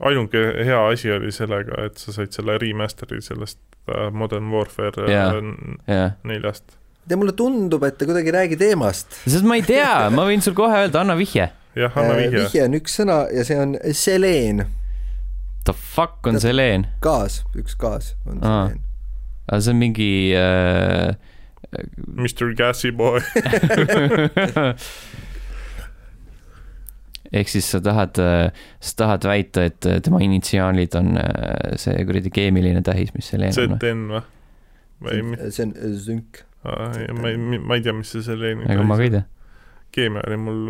ainuke 0.00 0.64
hea 0.64 0.80
asi 0.88 1.12
oli 1.12 1.32
sellega, 1.32 1.84
et 1.86 1.98
sa 2.00 2.12
said 2.16 2.32
selle 2.32 2.56
remaster'i 2.58 3.20
sellest 3.24 3.58
äh, 3.88 4.08
Modern 4.12 4.50
Warfare 4.54 5.06
äh, 5.06 6.12
neljast. 6.24 6.76
ja 7.10 7.16
mulle 7.16 7.32
tundub, 7.36 7.82
et 7.84 7.98
ta 7.98 8.08
kuidagi 8.08 8.32
ei 8.32 8.36
räägi 8.38 8.56
teemast. 8.60 9.16
sest 9.26 9.44
ma 9.44 9.58
ei 9.60 9.64
tea, 9.66 10.10
ma 10.14 10.26
võin 10.28 10.42
sul 10.44 10.56
kohe 10.58 10.84
öelda, 10.84 11.02
anna 11.04 11.16
vihje. 11.18 11.50
jah, 11.76 11.96
anna 11.96 12.16
vihje. 12.18 12.44
vihje 12.44 12.66
on 12.68 12.78
üks 12.80 13.00
sõna 13.00 13.24
ja 13.34 13.44
see 13.46 13.58
on 13.60 13.76
seleen, 13.92 14.64
The 15.64 15.74
fuck 15.76 16.26
on 16.26 16.40
see 16.40 16.54
leen? 16.56 16.86
gaas, 17.04 17.42
üks 17.52 17.76
gaas 17.76 18.14
on 18.24 18.40
Aa. 18.40 18.70
seleen. 18.70 18.80
aga 19.50 19.60
see 19.60 19.74
on 19.74 19.82
mingi 19.82 20.12
äh, 20.36 21.12
Mr 22.16 22.54
Gassy 22.58 22.90
Boy. 22.90 23.20
ehk 27.32 27.50
siis 27.52 27.70
sa 27.70 27.80
tahad, 27.84 28.18
sa 28.80 28.92
tahad 28.96 29.26
väita, 29.28 29.64
et 29.70 29.86
äh, 29.86 30.00
tema 30.04 30.20
initsiaalid 30.24 30.94
on 30.98 31.16
äh, 31.20 31.74
see 31.80 32.04
kuradi 32.06 32.32
keemiline 32.34 32.82
tähis, 32.86 33.14
mis 33.14 33.30
see 33.30 33.40
leen 33.40 33.54
on? 33.54 33.76
ZN 33.80 34.06
või? 34.14 35.50
see 35.50 35.66
on 35.66 35.74
zünk. 36.06 36.44
ma 36.64 37.30
ei, 37.30 37.36
ma 37.40 37.78
ei 37.78 37.84
tea, 37.84 37.94
mis 37.96 38.10
see 38.12 38.24
selle 38.24 38.54
ega 38.68 38.82
ma 38.84 38.98
ka 39.00 39.06
ei 39.06 39.14
tea. 39.14 39.24
keemia 39.96 40.26
oli 40.28 40.40
mul 40.40 40.64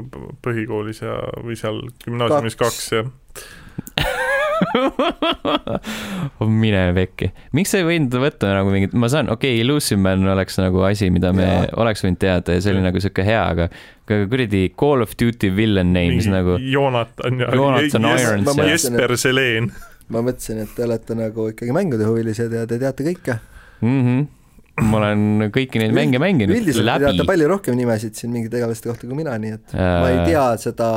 põhikoolis 0.44 1.02
ja, 1.02 1.16
või 1.42 1.58
seal 1.58 1.82
gümnaasiumis 2.04 2.58
Kaks. 2.60 2.84
kaks 2.90 2.92
ja 2.94 4.20
mine 6.62 6.82
pekki, 6.96 7.30
miks 7.56 7.72
sa 7.72 7.80
ei 7.80 7.86
võinud 7.86 8.14
võtta 8.22 8.52
nagu 8.54 8.72
mingit, 8.72 8.94
ma 8.98 9.10
saan, 9.12 9.30
okei 9.32 9.54
okay,, 9.54 9.64
Illusive 9.64 10.00
Man 10.00 10.26
oleks 10.32 10.58
nagu 10.60 10.82
asi, 10.88 11.10
mida 11.14 11.32
me 11.36 11.46
Jaa. 11.46 11.68
oleks 11.82 12.04
võinud 12.04 12.20
teada 12.20 12.56
ja 12.56 12.64
see 12.64 12.74
oli 12.74 12.84
nagu 12.84 13.02
sihuke 13.02 13.24
hea, 13.26 13.42
aga 13.42 13.68
aga 14.10 14.26
kuradi 14.30 14.64
Call 14.78 15.04
of 15.04 15.14
Duty 15.18 15.52
villain 15.54 15.92
name, 15.94 16.18
mis 16.18 16.28
nagu 16.30 16.58
Jonathan 16.58 17.40
ja 17.40 17.52
Jonathan 17.54 18.10
Jes- 18.10 18.26
Irons 18.26 18.56
ja- 18.56 18.68
Jesper 18.72 19.16
Seleen. 19.16 19.70
ma 20.10 20.24
mõtlesin, 20.26 20.64
et 20.64 20.74
te 20.74 20.84
olete 20.84 21.16
nagu 21.18 21.48
ikkagi 21.52 21.74
mängudehuvilised 21.74 22.58
ja 22.58 22.66
te 22.66 22.78
teate 22.82 23.06
kõike. 23.06 23.38
mm. 23.80 24.00
-hmm. 24.04 24.86
ma 24.90 25.02
olen 25.02 25.50
kõiki 25.54 25.82
neid 25.82 25.94
mänge 25.94 26.18
mänginud 26.18 26.56
üldiselt 26.56 26.86
te 26.86 26.98
teate 27.04 27.18
läbi. 27.18 27.26
palju 27.26 27.48
rohkem 27.54 27.76
nimesid 27.76 28.14
siin 28.14 28.32
mingi 28.32 28.48
tegelaste 28.48 28.88
kohta 28.88 29.06
kui 29.06 29.16
mina, 29.16 29.38
nii 29.38 29.52
et 29.58 29.76
ma 29.76 30.08
ei 30.10 30.24
tea 30.26 30.46
seda 30.56 30.90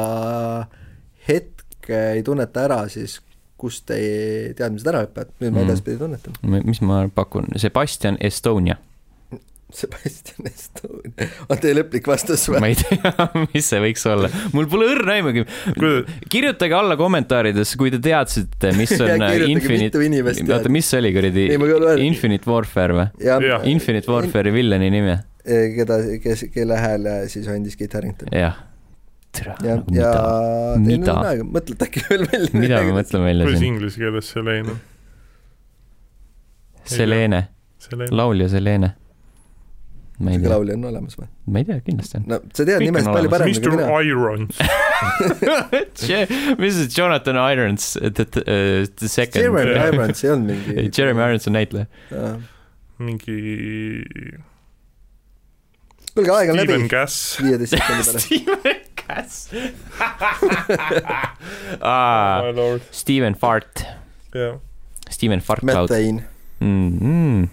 hetke 1.27 1.99
ei 2.15 2.23
tunneta 2.23 2.65
ära 2.67 2.83
siis, 2.89 3.19
kust 3.63 3.87
teie 3.89 4.53
teadmised 4.59 4.87
ära 4.91 5.05
hüppavad, 5.07 5.31
nüüd 5.41 5.53
ma 5.55 5.61
Mm. 5.63 5.69
edaspidi 5.71 5.97
tunnetan. 6.01 6.35
mis 6.67 6.81
ma 6.83 7.05
pakun, 7.15 7.47
Sebastian 7.57 8.17
Estonia, 8.21 8.75
Sebastian 9.73 10.45
Estonia, 10.51 11.27
on 11.49 11.57
teie 11.63 11.73
lõplik 11.79 12.05
vastus 12.11 12.43
või? 12.51 12.59
ma 12.61 12.69
ei 12.69 12.75
tea, 12.77 13.13
mis 13.55 13.65
see 13.71 13.79
võiks 13.81 14.03
olla, 14.11 14.29
mul 14.53 14.67
pole 14.69 14.89
õrna 14.93 15.15
aimugi. 15.17 15.45
kirjutage 16.29 16.75
alla 16.77 16.97
kommentaarides, 16.99 17.71
kui 17.79 17.89
te 17.93 17.97
teadsite, 18.03 18.73
mis 18.77 18.93
on 19.01 19.15
äh, 19.25 19.47
Infinite 19.49 20.03
oota, 20.53 20.69
mis 20.73 20.91
see 20.93 21.01
oli 21.01 21.13
kuradi 21.15 21.47
Infinite 22.05 22.49
Warfare 22.51 22.99
või? 22.99 23.07
Infinite 23.73 24.11
Warfare'i 24.13 24.53
villani 24.53 24.91
nimi, 24.93 25.17
keda, 25.79 25.97
kes, 26.23 26.45
kelle 26.53 26.77
hääle 26.83 27.17
siis 27.33 27.49
andis 27.51 27.79
Kit 27.79 27.97
Harington. 27.97 28.29
jah. 28.35 28.61
tere, 29.33 29.53
ja, 29.65 29.77
nagu 29.79 29.95
ja 29.97 30.09
mida, 30.79 31.13
mida 31.19 31.45
mõtlete 31.57 31.87
äkki 31.89 32.03
veel 32.09 32.25
välja 32.31 32.59
mida 32.65 32.81
me 32.87 32.97
mõtleme 32.99 33.29
välja 33.31 33.47
kuidas 33.47 33.61
siin? 33.63 33.71
inglise 33.73 34.01
keeles 34.03 34.27
Seleen 34.33 34.73
on? 34.73 34.81
Selene, 36.83 37.39
laulja 38.11 38.49
Selene. 38.51 38.89
ma 40.23 40.31
ei 40.31 40.37
siuke 40.37 40.45
tea, 40.45 40.53
laulja 40.53 40.77
on 40.77 40.85
olemas 40.91 41.17
või? 41.19 41.27
ma 41.49 41.61
ei 41.63 41.67
tea, 41.69 41.79
kindlasti 41.87 42.19
on. 42.19 42.25
no 42.31 42.39
sa 42.53 42.67
tead 42.69 42.83
nimest 42.83 43.09
palju 43.09 43.33
paremini 43.33 43.59
kui 43.59 43.73
Mr 43.73 43.77
mina. 43.79 43.87
Irons. 44.05 44.55
mis 46.61 46.77
see 46.79 46.89
Jonathan 46.93 47.39
Irons, 47.41 47.89
the, 47.99 48.23
the, 48.23 48.43
the 49.01 49.09
second. 49.11 49.41
Jeremy 49.41 49.77
Irons 49.89 50.23
ei 50.23 50.29
olnud 50.35 50.53
mingi. 50.53 50.89
Jeremy 50.93 51.25
Irons 51.25 51.49
on 51.49 51.57
näitleja. 51.57 51.87
mingi 53.03 53.37
kuulge, 56.13 56.31
aeg 56.37 56.53
on 56.53 56.59
Steven 56.61 56.83
läbi, 56.85 56.89
Cass. 56.93 57.19
viieteist 57.41 57.73
sekundi 57.73 58.03
pärast. 58.11 58.89
Steven 59.03 59.07
Cass 59.07 59.49
ah,. 61.81 62.41
My 62.43 62.51
lord. 62.55 62.81
Steven 62.91 63.35
Fart, 63.35 63.83
jah, 64.33 64.57
Steven 65.09 65.39
Fartlaud 65.41 65.89
Methane. 65.89 66.23
mm,. 66.59 66.91
Mm, 67.01 67.49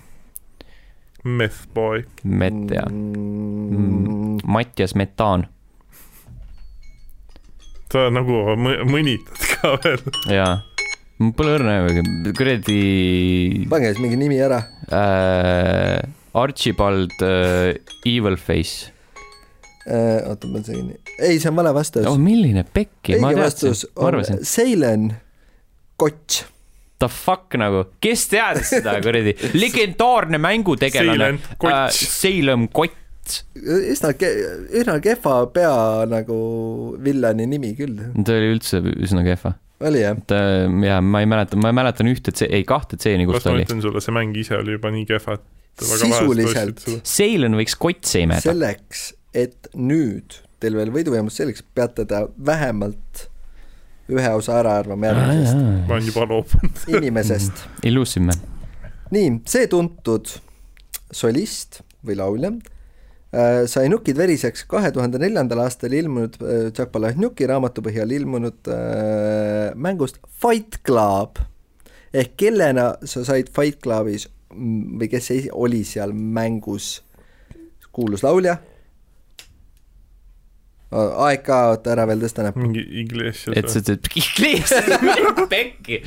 Meth 1.24 1.66
Boy. 1.74 2.04
Met- 2.24 2.70
ja 2.72 2.86
mm. 2.90 4.38
Mattias 4.44 4.94
Metaan 4.94 5.46
sa 7.90 8.06
nagu 8.14 8.54
mõ- 8.54 8.84
mõnitad 8.86 9.40
ka 9.50 9.72
veel. 9.82 9.98
ja 10.30 10.46
mul 11.18 11.32
pole 11.34 11.56
õrna 11.58 11.72
kuradi 12.38 13.66
pange 13.68 13.90
siis 13.90 13.98
mingi 14.00 14.16
nimi 14.20 14.38
ära. 14.40 14.60
äh, 14.94 15.98
Archibald 16.32 17.10
äh, 17.26 17.74
Evil 18.06 18.36
Face. 18.38 18.92
oota, 19.88 20.50
ma 20.50 20.60
tegin, 20.64 20.92
ei, 21.18 21.38
see 21.40 21.50
on 21.50 21.56
vale 21.56 21.72
vastus 21.74 22.06
oh, 22.08 22.18
milline 22.20 22.64
pekki, 22.68 23.16
ma 23.22 23.32
teadsin 23.36 23.72
ma 23.72 24.02
on 24.02 24.08
arvasin, 24.10 24.40
Seilen 24.46 25.10
Kots. 26.00 26.44
the 27.00 27.08
fuck 27.08 27.56
nagu, 27.60 27.86
kes 28.02 28.26
teadis 28.32 28.74
seda 28.76 28.98
kuradi, 29.04 29.34
legendaarne 29.56 30.40
mängutegelane 30.40 31.32
Seilent 31.32 31.52
Kots. 31.56 32.02
Kott, 32.72 32.98
üsna 33.94 34.12
ke-, 34.18 34.34
üsna 34.80 34.98
kehva 35.04 35.42
pea 35.54 35.74
nagu 36.10 36.36
villani 37.04 37.46
nimi 37.48 37.72
küll. 37.78 37.98
ta 38.24 38.36
oli 38.36 38.54
üldse 38.56 38.80
üsna 38.80 39.24
kehva. 39.26 39.54
oli 39.86 40.02
jah? 40.04 40.18
ta 40.28 40.40
ja 40.84 41.00
ma 41.04 41.24
ei 41.24 41.30
mäleta, 41.30 41.60
ma 41.60 41.72
mäletan 41.76 42.10
ühte, 42.10 42.34
ei 42.48 42.66
kahte 42.68 43.00
tseeni, 43.00 43.28
kus 43.28 43.40
kas 43.40 43.48
ta 43.48 43.54
ma 43.54 43.60
oli. 43.60 43.68
ütlen 43.68 43.84
sulle, 43.84 44.04
see 44.04 44.16
mäng 44.16 44.36
ise 44.40 44.58
oli 44.60 44.76
juba 44.76 44.92
nii 44.94 45.08
kehva, 45.08 45.38
et 45.40 45.48
väga 45.80 46.00
Sisuliselt. 46.02 46.84
Seilen 47.06 47.56
võiks 47.58 47.76
kotse 47.80 48.24
imeda. 48.24 48.44
selleks, 48.44 49.10
et 49.34 49.70
nüüd 49.76 50.40
teil 50.60 50.76
veel 50.76 50.92
võiduvõimalus 50.94 51.38
selleks, 51.40 51.64
peate 51.74 52.04
te 52.08 52.24
vähemalt 52.46 53.26
ühe 54.10 54.32
osa 54.34 54.58
ära 54.60 54.74
arvama 54.80 55.10
järgmisest 55.10 55.60
ma 55.60 55.94
olen 55.94 56.08
juba 56.08 56.26
loobunud. 56.26 56.82
inimesest. 56.98 57.64
Illusive 57.86 58.26
Man. 58.26 58.42
nii, 59.14 59.30
see 59.50 59.68
tuntud 59.70 60.32
solist 61.14 61.80
või 62.06 62.16
laulja 62.18 62.50
äh, 62.52 63.62
sai 63.70 63.88
nukid 63.92 64.18
veriseks 64.18 64.66
kahe 64.70 64.90
tuhande 64.94 65.20
neljandal 65.22 65.64
aastal 65.66 65.94
ilmunud 65.96 66.40
äh, 66.42 66.66
Jack 66.70 66.90
Palahniuki 66.94 67.48
raamatu 67.50 67.84
põhjal 67.86 68.12
ilmunud 68.18 68.70
äh, 68.72 69.70
mängust 69.74 70.20
Fight 70.42 70.82
Club 70.86 71.40
ehk 72.12 72.34
kellena 72.40 72.92
sa 73.06 73.22
said 73.26 73.52
Fight 73.54 73.78
Clubis 73.84 74.26
mm, 74.50 74.98
või 75.00 75.10
kes 75.12 75.30
oli 75.54 75.84
seal 75.86 76.14
mängus 76.14 76.98
kuulus 77.94 78.26
laulja? 78.26 78.58
Aeg 80.90 81.42
ka, 81.46 81.58
oota 81.74 81.92
ära 81.94 82.06
veel 82.10 82.22
tõsta 82.24 82.42
näppu. 82.48 82.62
mingi 82.64 82.82
Iglesias 83.02 83.56
et 83.56 83.68
sa 83.70 83.78
ütled, 83.82 84.08
Iglesias, 84.18 84.88
pekki. 85.52 86.00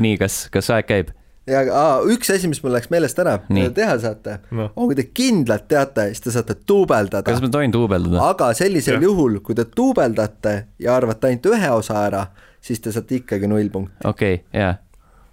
nii, 0.00 0.14
kas, 0.20 0.46
kas 0.54 0.70
aeg 0.72 0.86
käib? 0.88 1.10
ja 1.50 1.60
aa, 1.74 1.96
üks 2.08 2.30
asi, 2.32 2.48
mis 2.48 2.62
mul 2.64 2.72
läks 2.76 2.88
meelest 2.92 3.18
ära, 3.18 3.34
mida 3.52 3.72
teha 3.74 3.96
saate 4.00 4.38
Noh. 4.54 4.70
on, 4.76 4.86
kui 4.88 4.96
te 4.96 5.08
kindlalt 5.10 5.66
teate, 5.68 6.06
siis 6.14 6.22
te 6.24 6.32
saate 6.36 6.54
duubeldada 6.68 7.26
kas 7.26 7.42
ma 7.42 7.50
tohin 7.52 7.72
duubeldada? 7.74 8.22
aga 8.30 8.52
sellisel 8.56 8.96
Jah. 9.00 9.04
juhul, 9.10 9.40
kui 9.44 9.56
te 9.58 9.66
duubeldate 9.76 10.54
ja 10.80 10.94
arvate 10.96 11.32
ainult 11.32 11.50
ühe 11.52 11.70
osa 11.74 12.04
ära, 12.06 12.22
siis 12.62 12.80
te 12.80 12.94
saate 12.94 13.18
ikkagi 13.20 13.50
null 13.50 13.68
punkti. 13.74 13.98
okei, 14.08 14.38
jaa, 14.54 14.76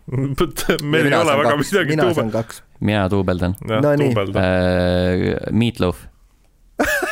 meil 0.91 1.06
ei 1.11 1.14
ole 1.15 1.36
väga 1.44 1.56
midagi 1.61 1.94
mina 1.95 2.10
saan 2.10 2.15
tuube-. 2.27 2.31
kaks. 2.41 2.64
mina 2.81 3.06
duubeldan 3.14 3.53
No 3.69 3.94
nii. 3.95 4.14
Meatloaf, 5.53 5.99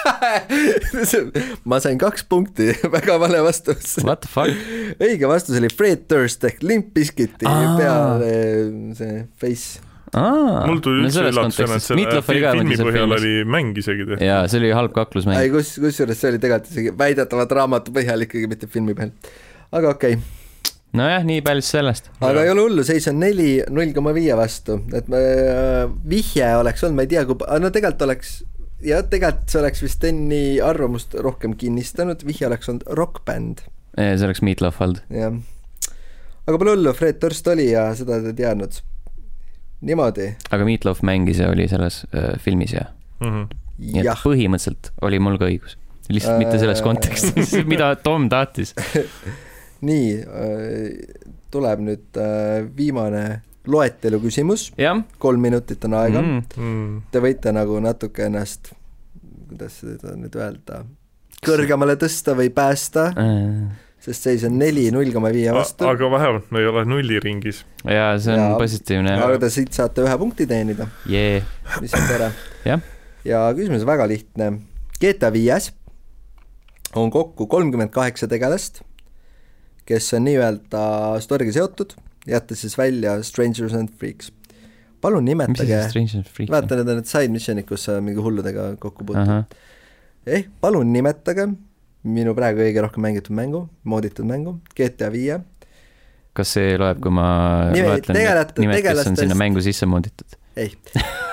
ma 1.70 1.80
sain 1.84 2.00
kaks 2.02 2.26
punkti, 2.30 2.70
väga 2.96 3.18
vale 3.22 3.42
vastus. 3.46 3.98
what 4.04 4.24
the 4.24 4.32
fuck? 4.32 4.54
õige 5.02 5.30
vastus 5.30 5.60
oli 5.60 5.72
Fred 5.74 6.08
Durst 6.12 6.46
ehk 6.48 6.64
Limp 6.66 6.94
Bizkiti 6.96 7.48
peale 7.48 8.32
see 8.98 9.20
Face. 9.42 9.84
aa, 10.14 10.64
mul 10.70 10.82
tuli 10.84 11.06
üldse 11.06 11.26
üllatusena, 11.28 11.78
et 11.80 11.86
selle 11.86 12.08
ka 12.10 12.24
filmi 12.26 12.48
põhjal 12.48 12.64
filmis. 12.64 13.20
oli 13.20 13.36
mäng 13.58 13.78
isegi 13.80 14.08
tehtud. 14.08 14.26
jaa, 14.30 14.42
see 14.52 14.62
oli 14.64 14.74
halb 14.78 14.94
ei, 14.94 14.98
kaklusmäng. 15.02 15.54
kus, 15.54 15.76
kusjuures 15.84 16.24
see 16.24 16.34
oli 16.34 16.42
tegelikult 16.44 16.74
isegi 16.74 16.98
väidetavalt 17.04 17.56
raamatu 17.60 17.96
põhjal 17.96 18.28
ikkagi, 18.28 18.50
mitte 18.52 18.72
filmi 18.72 18.98
põhjal. 18.98 19.16
aga 19.72 19.96
okei 19.96 20.20
okay., 20.20 20.36
nojah, 20.98 21.26
nii 21.28 21.42
palju 21.46 21.66
siis 21.66 21.76
sellest. 21.78 22.12
aga 22.24 22.46
ei 22.46 22.54
ole 22.54 22.68
hullu, 22.68 22.86
seis 22.88 23.08
on 23.12 23.20
neli, 23.22 23.58
null 23.74 23.96
koma 23.96 24.16
viie 24.16 24.36
vastu, 24.40 24.80
et 24.98 25.10
me, 25.12 25.24
vihje 26.10 26.54
oleks 26.62 26.86
olnud, 26.88 27.02
ma 27.02 27.08
ei 27.08 27.12
tea, 27.16 27.26
kui, 27.30 27.38
no 27.62 27.74
tegelikult 27.74 28.08
oleks 28.08 28.38
ja 28.86 29.02
tegelikult 29.04 29.50
see 29.50 29.62
oleks 29.62 29.82
vist 29.84 29.98
Steni 30.00 30.60
arvamust 30.62 31.14
rohkem 31.24 31.56
kinnistanud, 31.58 32.22
vihje 32.28 32.48
oleks 32.48 32.70
olnud 32.70 32.84
rokkbänd, 33.00 33.64
see 33.98 34.26
oleks 34.28 34.42
Meatloaf 34.46 34.82
olnud. 34.82 35.02
jah. 35.10 35.34
aga 36.48 36.58
pole 36.62 36.76
hullu, 36.76 36.94
Fred 36.94 37.18
Durst 37.22 37.48
oli 37.52 37.72
ja 37.72 37.88
seda 37.98 38.20
te 38.22 38.34
ei 38.34 38.38
teadnud. 38.44 38.78
niimoodi, 39.82 40.30
aga 40.52 40.66
Meatloaf 40.66 41.02
mängis 41.06 41.40
ja 41.42 41.50
oli 41.54 41.68
selles 41.68 42.04
äh, 42.14 42.36
filmis 42.42 42.74
ja, 42.78 42.86
Mhm. 43.22 43.48
nii 43.82 44.00
et 44.00 44.06
jah, 44.06 44.20
põhimõtteliselt 44.22 44.92
oli 45.02 45.18
mul 45.20 45.38
ka 45.42 45.46
õigus. 45.50 45.74
lihtsalt 46.10 46.38
mitte 46.40 46.60
selles 46.62 46.80
Äh. 46.80 46.84
kontekstis, 46.86 47.56
mida 47.72 47.96
Tom 47.96 48.30
tahtis. 48.30 48.76
nii, 49.88 50.24
tuleb 51.54 51.80
nüüd 51.86 52.18
äh, 52.22 52.66
viimane 52.78 53.42
loetelu 53.68 54.20
küsimus, 54.24 54.70
kolm 55.20 55.42
minutit 55.42 55.84
on 55.86 55.98
aega 56.00 56.22
mm., 56.22 56.44
mm.. 56.58 56.68
Mm. 56.68 57.02
te 57.12 57.24
võite 57.24 57.54
nagu 57.56 57.80
natuke 57.84 58.28
ennast, 58.28 58.72
kuidas 59.50 59.82
seda 59.84 60.16
nüüd 60.18 60.36
öelda, 60.40 60.84
kõrgemale 61.46 61.98
tõsta 62.02 62.36
või 62.38 62.50
päästa, 62.54 63.12
Äh, 63.18 63.68
sest 64.08 64.24
seis 64.28 64.44
on 64.48 64.58
neli, 64.60 64.88
null 64.94 65.12
koma 65.12 65.32
viie 65.36 65.52
vastu. 65.54 65.88
aga 65.88 66.12
vähemalt 66.12 66.52
me 66.52 66.62
ei 66.64 66.68
ole 66.70 66.86
nulliringis. 66.88 67.64
jaa, 67.84 68.14
see 68.20 68.34
on 68.34 68.40
Jaa. 68.40 68.58
positiivne 68.62 69.16
aga. 69.18 69.40
te 69.42 69.50
siit 69.52 69.74
saate 69.76 70.06
ühe 70.06 70.18
punkti 70.18 70.48
teenida, 70.48 70.88
jee, 71.06 71.42
mis 71.82 71.94
on 71.98 72.08
tore. 72.08 72.32
Ja 73.28 73.42
küsimus 73.52 73.84
on 73.84 73.90
väga 73.90 74.06
lihtne. 74.08 74.52
GTA 75.02 75.32
viies 75.34 75.72
on 76.96 77.12
kokku 77.12 77.48
kolmkümmend 77.52 77.92
kaheksa 77.92 78.30
tegelast, 78.32 78.82
kes 79.88 80.14
on 80.16 80.24
nii-öelda 80.28 80.84
story'ga 81.24 81.54
seotud, 81.56 81.98
jättes 82.28 82.62
siis 82.66 82.78
välja 82.78 83.18
Strangers 83.24 83.74
and 83.78 83.90
Freaks. 84.00 84.32
palun 85.02 85.26
nimetage 85.26 85.84
vaata, 86.50 86.76
need 86.76 86.90
on 86.90 86.96
need 87.00 87.10
side 87.10 87.34
mission'id, 87.34 87.68
kus 87.70 87.86
sa 87.88 88.00
mingi 88.02 88.22
hulludega 88.24 88.72
kokku 88.82 89.06
puutud. 89.06 89.22
ahah, 89.22 89.46
eh, 90.26 90.48
palun 90.62 90.90
nimetage 90.94 91.48
minu 92.08 92.34
praegu 92.38 92.64
kõige 92.64 92.84
rohkem 92.86 93.06
mängitud 93.06 93.36
mängu, 93.36 93.68
mooditud 93.84 94.28
mängu, 94.30 94.58
GTA 94.78 95.12
viie. 95.14 95.40
kas 96.38 96.52
see 96.58 96.76
loeb, 96.78 97.00
kui 97.02 97.14
ma 97.14 97.30
Nime- 97.74 97.94
loetlen 97.94 98.18
need 98.18 98.60
nimed, 98.62 98.84
kes 98.86 99.08
on 99.08 99.18
sinna 99.18 99.38
mängu 99.38 99.64
sisse 99.66 99.86
mooditud? 99.90 100.38
ei, 100.58 100.72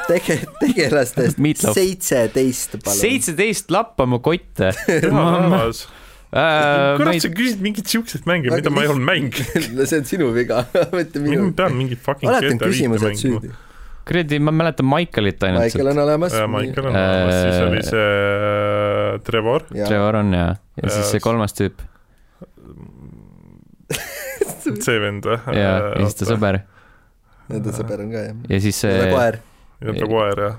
tege-, 0.08 0.40
tegelastest 0.62 1.40
seitseteist, 1.64 2.78
palun. 2.84 3.00
seitseteist 3.00 3.72
lappama 3.72 4.20
kotte. 4.24 4.72
Äh, 6.34 6.96
kurat, 6.98 7.20
sa 7.22 7.28
küsid 7.30 7.60
mingeid 7.62 7.86
siukseid 7.86 8.24
mänge, 8.26 8.50
mida 8.50 8.70
ma 8.74 8.82
ei 8.82 8.88
olnud 8.90 9.06
mänginud. 9.06 9.68
no 9.78 9.84
see 9.86 10.00
on 10.02 10.08
sinu 10.08 10.32
viga, 10.34 10.64
mitte 10.98 11.20
ma 11.22 11.28
minu. 11.30 11.52
pean 11.54 11.76
mingit 11.78 12.00
fucking 12.02 12.26
alati 12.32 12.48
on 12.50 12.58
GTA 12.58 12.66
viite 12.66 12.72
küsimused 12.72 13.06
mängima. 13.06 13.22
süüdi. 13.38 13.52
kuradi, 14.08 14.38
ma 14.42 14.50
mäletan 14.52 14.88
Michaelit 14.90 15.46
ainult 15.46 15.62
Michael 15.68 15.90
on 15.92 16.00
olemas. 16.02 16.34
ja 16.34 16.48
Michael 16.50 16.88
on 16.90 16.96
olemas, 16.98 17.38
siis 17.38 17.54
Äh, 17.60 17.66
oli 17.68 17.82
see 17.86 18.08
äh, 18.10 19.20
Trevor. 19.28 19.62
Trevor 19.70 20.18
on 20.24 20.32
ja, 20.34 20.46
ja 20.82 20.90
siis 20.90 21.12
see 21.14 21.20
Ja- 21.22 21.24
kolmas 21.28 21.54
tüüp 21.54 21.84
see 24.84 24.98
vend 25.02 25.26
või? 25.28 25.38
ja, 25.54 25.70
ja 25.94 26.06
siis 26.08 26.18
ta. 26.20 26.28
sõber 26.34 26.60
Nende 27.52 27.74
sõber 27.76 28.00
on 28.00 28.10
ka 28.14 28.22
jah. 28.24 28.36
ja 28.48 28.60
siis 28.64 28.78
ja 28.84 28.90
see 28.96 29.10
koer. 29.12 29.38
ja 29.84 29.94
ta 30.00 30.06
koer 30.08 30.42
jah, 30.46 30.54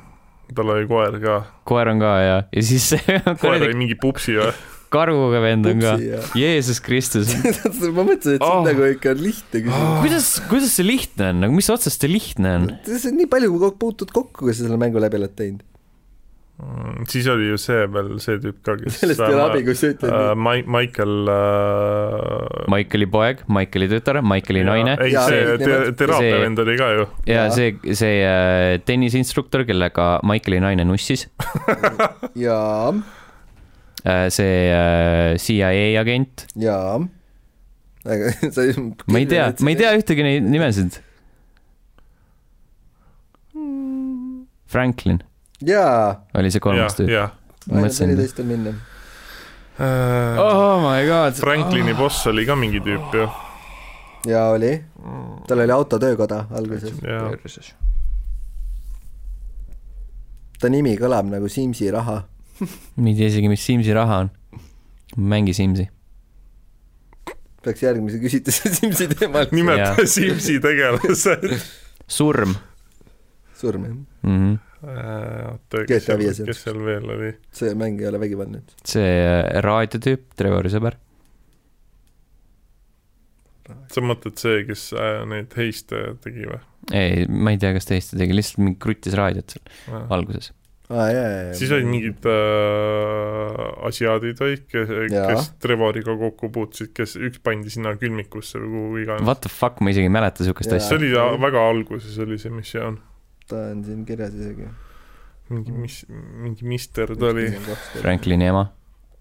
tal 0.55 0.71
oli 0.75 0.87
koer 0.89 1.15
ka, 1.23 1.35
koer 1.67 1.89
on 1.91 2.01
ka 2.03 2.11
ja, 2.21 2.35
ja 2.53 2.63
siis 2.65 2.85
see 2.93 3.19
koer 3.41 3.65
oli 3.65 3.75
mingi 3.77 3.97
pupsi 3.99 4.37
või? 4.39 4.51
Karuga 4.93 5.41
vend 5.43 5.69
on 5.71 5.83
ka. 5.83 5.93
Jeesus 6.37 6.81
Kristus. 6.83 7.33
ma 7.95 8.05
mõtlesin, 8.05 8.37
et 8.37 8.41
see 8.41 8.45
Oh. 8.45 8.59
on 8.61 8.67
nagu 8.69 8.87
ikka 8.93 9.13
lihtne 9.17 9.61
küsimus. 9.65 10.01
kuidas, 10.05 10.31
kuidas 10.51 10.75
see 10.77 10.87
lihtne 10.87 11.29
on, 11.33 11.45
nagu 11.45 11.55
mis 11.55 11.69
otsast 11.73 12.03
see 12.03 12.11
lihtne 12.11 12.57
on? 12.59 12.67
see 12.87 13.09
on 13.11 13.17
nii 13.21 13.29
palju, 13.31 13.53
kui 13.55 13.71
puutud 13.85 14.11
kokku, 14.15 14.45
kui 14.45 14.53
sa 14.53 14.65
selle 14.65 14.77
mängu 14.81 15.01
läbi 15.01 15.21
oled 15.21 15.33
teinud. 15.37 15.63
Mm, 16.55 17.03
siis 17.11 17.25
oli 17.27 17.49
ju 17.49 17.57
see 17.59 17.81
veel 17.91 18.13
see 18.23 18.37
tüüp 18.39 18.61
ka, 18.63 18.77
kes 18.79 19.01
sellest 19.01 19.19
ei 19.25 19.33
ole 19.35 19.41
abi, 19.43 19.63
kui 19.67 19.73
sa 19.75 19.89
ütled 19.91 20.07
äh, 20.07 20.21
nii. 20.31 20.37
Ma-, 20.39 20.77
Michael 20.77 21.31
äh, 21.33 22.61
Michaeli 22.71 23.07
poeg, 23.11 23.41
Michaeli 23.51 23.89
tütar, 23.91 24.21
Michaeli 24.23 24.61
naine 24.63 24.93
ei, 25.03 25.11
see 25.17 25.57
te, 25.59 25.73
teraapia 25.99 26.37
vend 26.45 26.61
oli 26.63 26.77
ka 26.79 26.87
ju. 26.95 27.09
ja 27.27 27.43
see, 27.51 27.73
see 27.91 28.23
äh, 28.23 28.77
tenniseinstruktor, 28.87 29.65
kellega 29.67 30.07
Michaeli 30.23 30.61
naine 30.63 30.87
nussis, 30.87 31.27
jaa, 32.45 32.93
see 34.29 34.69
äh, 34.69 35.35
CIA 35.41 36.01
agent, 36.01 36.45
jaa. 36.61 36.99
aga 38.05 38.33
sa 38.55 38.65
ei 38.65 38.75
ma 39.09 39.21
ei 39.21 39.29
tea, 39.29 39.49
ma 39.59 39.73
ei 39.73 39.79
tea 39.79 39.93
ühtegi 39.97 40.25
neid 40.25 40.49
nimesid. 40.49 41.01
Franklin 44.69 45.21
jaa, 45.63 46.25
oli 46.35 46.51
see 46.51 46.63
kolmas 46.63 46.97
tüüp. 46.97 47.09
ainult 47.13 47.41
mõtlesin, 47.71 48.11
neliteist 48.11 48.41
on 48.43 48.49
minna. 48.49 48.75
oh 50.41 50.83
my 50.83 51.07
god. 51.07 51.39
Franklini 51.39 51.95
boss 51.97 52.27
oli 52.31 52.45
ka 52.47 52.57
mingi 52.59 52.81
tüüp 52.83 53.15
ju. 53.15 53.25
jaa, 54.29 54.49
oli. 54.53 54.75
tal 55.47 55.63
oli 55.65 55.75
autotöökoda 55.75 56.45
alguses. 56.59 56.93
jaa, 57.01 57.31
ta 60.59 60.71
nimi 60.71 60.95
kõlab 60.99 61.29
nagu 61.31 61.49
Simsi 61.51 61.91
raha. 61.91 62.21
Ma 62.61 63.09
ei 63.09 63.17
tea 63.17 63.31
isegi, 63.33 63.51
mis 63.51 63.65
Simsi 63.65 63.95
raha 63.95 64.21
on. 64.25 64.31
mängi 65.17 65.53
Simsi. 65.53 65.89
peaks 67.65 67.81
järgmise 67.83 68.21
küsitluse 68.21 68.71
Simsi 68.79 69.09
teemal. 69.15 69.49
nimeta 69.51 70.05
Simsi 70.17 70.59
tegelased. 70.63 71.51
surm 72.07 72.55
surm 73.55 73.85
jah. 73.85 73.95
mm. 74.21 74.37
-hmm. 74.37 74.57
oota, 75.51 75.77
GTA 75.77 75.87
kes 75.87 76.05
seal 76.05 76.21
viies, 76.21 76.41
kes 76.49 76.61
seal 76.67 76.83
veel 76.85 77.09
oli? 77.17 77.31
see 77.51 77.73
mäng 77.75 78.01
ei 78.01 78.07
ole 78.11 78.19
vägivaldne. 78.19 78.61
see 78.83 79.09
äh, 79.23 79.61
raadiotüüp, 79.65 80.27
Trevori 80.35 80.71
sõber. 80.73 80.99
sa 83.91 84.01
mõtled 84.01 84.37
see, 84.41 84.63
kes 84.67 84.91
äh, 84.93 85.23
neid 85.31 85.55
heiste 85.57 86.03
tegi 86.25 86.45
või? 86.51 86.61
ei, 86.93 87.25
ma 87.29 87.55
ei 87.55 87.61
tea, 87.61 87.73
kas 87.77 87.89
ta 87.89 87.97
Eesti 87.97 88.19
tegi, 88.21 88.37
lihtsalt 88.37 88.63
mingi 88.63 88.79
kruttis 88.79 89.17
raadiot 89.17 89.57
seal 89.57 90.05
alguses. 90.19 90.51
jaa, 90.89 91.07
jaa, 91.09 91.29
jaa. 91.29 91.53
siis 91.57 91.71
olid 91.73 91.87
mingid 91.89 92.25
äh, 92.29 93.61
asiaadid 93.89 94.41
olid, 94.45 94.63
kes, 94.69 94.89
kes 95.11 95.49
Trevoriga 95.63 96.13
kokku 96.19 96.49
puutusid, 96.53 96.91
kes 96.97 97.15
üks 97.17 97.41
pandi 97.43 97.71
sinna 97.73 97.95
külmikusse 98.01 98.61
või 98.61 98.71
kuhu 98.75 99.01
iganes. 99.03 99.25
What 99.27 99.41
the 99.45 99.51
fuck, 99.53 99.81
ma 99.81 99.93
isegi 99.93 100.09
ei 100.09 100.13
mäleta 100.13 100.45
siukest 100.47 100.71
Jaa. 100.71 100.79
asja 100.81 100.93
see. 100.93 100.99
oli 101.01 101.11
a- 101.19 101.37
väga 101.41 101.63
alguses 101.69 102.17
oli 102.21 102.37
see 102.41 102.53
missioon. 102.53 102.99
ta 103.49 103.55
on 103.71 103.83
siin 103.85 104.05
kirjas 104.05 104.33
isegi. 104.37 104.69
mingi 105.49 105.71
mis, 105.71 105.99
mingi 106.41 106.65
mister 106.65 107.15
ta 107.17 107.31
oli. 107.33 107.47
Franklini 108.01 108.45
ema, 108.51 108.65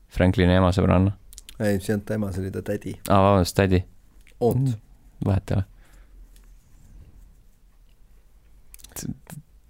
Franklini 0.08 0.56
ema 0.60 0.72
sõbranna. 0.72 1.12
ei, 1.60 1.78
see 1.80 1.92
ei 1.92 1.96
olnud 1.98 2.08
ta 2.08 2.18
ema, 2.20 2.32
see 2.32 2.44
oli 2.44 2.52
ta 2.54 2.62
tädi. 2.66 2.96
aa, 3.08 3.20
vabandust, 3.28 3.56
tädi. 3.56 3.84
oot, 4.40 4.76
vahet 5.24 5.50
ei 5.50 5.56
ole. 5.60 5.70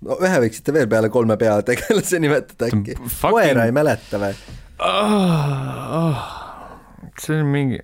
No 0.05 0.19
ühe 0.21 0.41
võiksite 0.47 0.75
veel 0.77 0.89
peale 0.93 1.09
kolme 1.13 1.37
peategelase 1.41 2.19
nimetada 2.25 2.69
äkki. 2.71 2.97
koera 3.23 3.65
ei 3.69 3.73
mäleta 3.77 4.21
või? 4.23 4.35
see 7.23 7.41
on 7.41 7.47
mingi. 7.53 7.79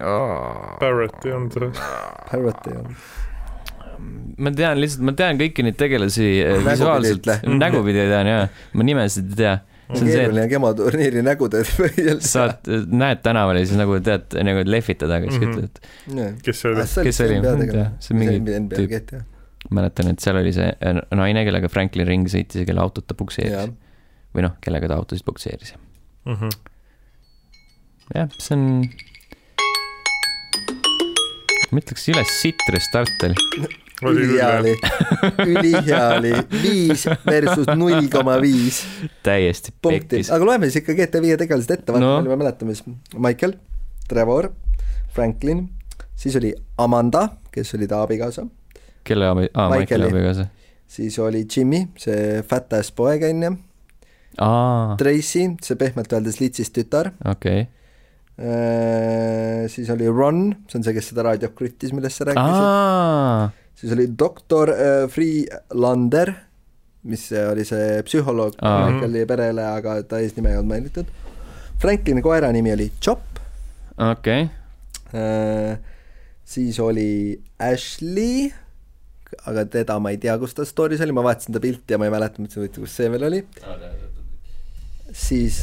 Barrett 0.80 1.24
ei 1.26 1.32
olnud 1.36 1.54
see. 1.54 1.70
Parrot 2.30 2.66
ei 2.70 2.76
olnud. 2.80 3.08
ma 4.40 4.50
tean 4.56 4.78
lihtsalt, 4.80 5.02
ma 5.04 5.12
tean 5.16 5.36
kõiki 5.40 5.64
neid 5.66 5.76
tegelasi 5.80 6.24
eh, 6.40 6.54
Nägupidi 6.54 6.70
visuaalselt 6.70 7.18
ütle., 7.20 7.34
nägupidi 7.60 8.06
tean 8.08 8.30
jaa, 8.30 8.46
ma 8.72 8.86
nimesid 8.88 9.28
ei 9.34 9.36
tea. 9.42 9.52
see 9.90 9.98
on 9.98 10.06
see, 10.06 10.14
keeruline 10.16 10.46
gemoturniiri 10.48 11.22
nägude 11.26 11.60
põhjal 11.80 12.16
et 12.16 12.24
saad, 12.30 12.70
näed 12.88 13.20
tänaval 13.26 13.58
ja 13.60 13.66
siis 13.68 13.76
nagu 13.80 13.98
tead, 14.06 14.24
nagu 14.48 14.62
lehvitad, 14.64 15.12
aga 15.18 15.28
siis 15.28 15.42
Mhm. 15.44 15.52
ütled, 15.52 16.40
kes 16.46 16.62
see 16.64 16.72
oli? 16.72 16.86
Kes 17.10 17.20
see 17.20 17.28
oli? 17.28 17.42
Tea, 17.74 17.86
see 18.00 18.16
on 18.16 18.22
mingi 18.24 18.62
tüüp. 18.72 19.20
GTA. 19.70 19.74
mäletan, 19.78 20.10
et 20.10 20.20
seal 20.20 20.36
oli 20.40 20.52
see 20.52 20.66
äh, 20.82 21.00
naine, 21.16 21.44
kellega 21.46 21.68
Franklin 21.70 22.06
ringi 22.08 22.28
sõitis 22.32 22.60
ja 22.62 22.66
kelle 22.68 22.80
autot 22.82 23.06
ta 23.06 23.14
pukseeris 23.14 23.70
või 24.34 24.42
noh, 24.46 24.52
kellega 24.62 24.88
ta 24.90 24.96
autosid 25.00 25.24
pukseeris. 25.26 25.74
Mhm. 26.26 26.50
jah, 28.14 28.28
see 28.38 28.54
on, 28.56 28.64
ma 31.70 31.78
ütleks 31.82 32.08
üles 32.10 32.32
sitt 32.40 32.64
restart 32.74 33.24
oli. 33.28 33.36
ülihea 34.00 34.48
oli, 34.60 34.72
ülihea 35.44 36.00
oli, 36.16 36.30
viis 36.62 37.02
versus 37.26 37.68
null 37.76 38.06
koma 38.12 38.38
viis 38.40 38.78
täiesti 39.26 39.74
pekkis. 39.84 40.30
aga 40.32 40.46
loeme 40.48 40.70
siis 40.70 40.80
ikka 40.82 40.96
GT5 40.98 41.36
tegelased 41.44 41.74
ette, 41.76 41.92
vaata 41.92 42.06
No. 42.06 42.14
palju 42.18 42.32
me 42.32 42.38
mäletame 42.40 42.74
siis. 42.74 42.86
Michael, 43.18 43.54
Trevor, 44.08 44.50
Franklin, 45.14 45.66
siis 46.16 46.36
oli 46.40 46.54
Amanda, 46.80 47.28
kes 47.52 47.74
oli 47.76 47.86
ta 47.90 48.00
abikaasa, 48.06 48.46
kelle 49.04 49.28
abi, 49.30 49.48
aa, 49.54 49.68
Michaeli. 49.72 50.08
abikaasa. 50.10 50.46
siis 50.90 51.18
oli 51.18 51.44
Jimmy, 51.56 51.86
see 51.98 52.42
fat 52.46 52.72
ass 52.78 52.92
poeg 52.92 53.24
onju, 53.30 53.56
Tracy, 54.98 55.46
see 55.62 55.76
pehmelt 55.78 56.12
öeldes 56.16 56.38
litsist 56.40 56.74
tütar, 56.76 57.12
okei. 57.28 57.66
siis 59.68 59.90
oli 59.92 60.08
Ron, 60.08 60.44
see 60.68 60.78
on 60.78 60.86
see, 60.86 60.94
kes 60.96 61.10
seda 61.12 61.26
raadiot 61.26 61.56
kruttis, 61.58 61.92
millest 61.96 62.20
sa 62.20 62.28
rääkisid, 62.30 63.58
siis 63.82 63.96
oli 63.96 64.06
doktor 64.18 64.72
äh, 64.72 65.02
Freelander, 65.12 66.32
mis 67.10 67.26
oli 67.32 67.64
see 67.68 67.98
psühholoog. 68.06 68.56
Michaeli 68.60 69.26
perele, 69.28 69.66
aga 69.66 69.98
ta 70.08 70.20
eesnime 70.22 70.52
ei 70.52 70.60
olnud 70.60 70.72
mainitud. 70.72 71.12
Franklini 71.80 72.22
koera 72.24 72.50
nimi 72.52 72.72
oli 72.72 72.90
Chop, 73.00 73.40
okei, 73.96 74.48
Äh, 75.14 75.78
siis 76.44 76.78
oli 76.80 77.40
Ashley, 77.58 78.52
aga 79.50 79.64
teda 79.70 79.98
ma 80.02 80.12
ei 80.14 80.18
tea, 80.22 80.36
kus 80.40 80.54
ta 80.56 80.66
story's 80.66 81.02
oli, 81.04 81.14
ma 81.14 81.24
vaatasin 81.26 81.54
ta 81.54 81.62
pilti 81.62 81.94
ja 81.94 81.98
ma 82.00 82.08
ei 82.08 82.14
mäleta, 82.14 82.42
mõtlesin, 82.42 82.64
huvitav, 82.64 82.86
kus 82.86 82.96
see 82.98 83.10
veel 83.12 83.26
oli. 83.28 83.42
siis, 85.26 85.60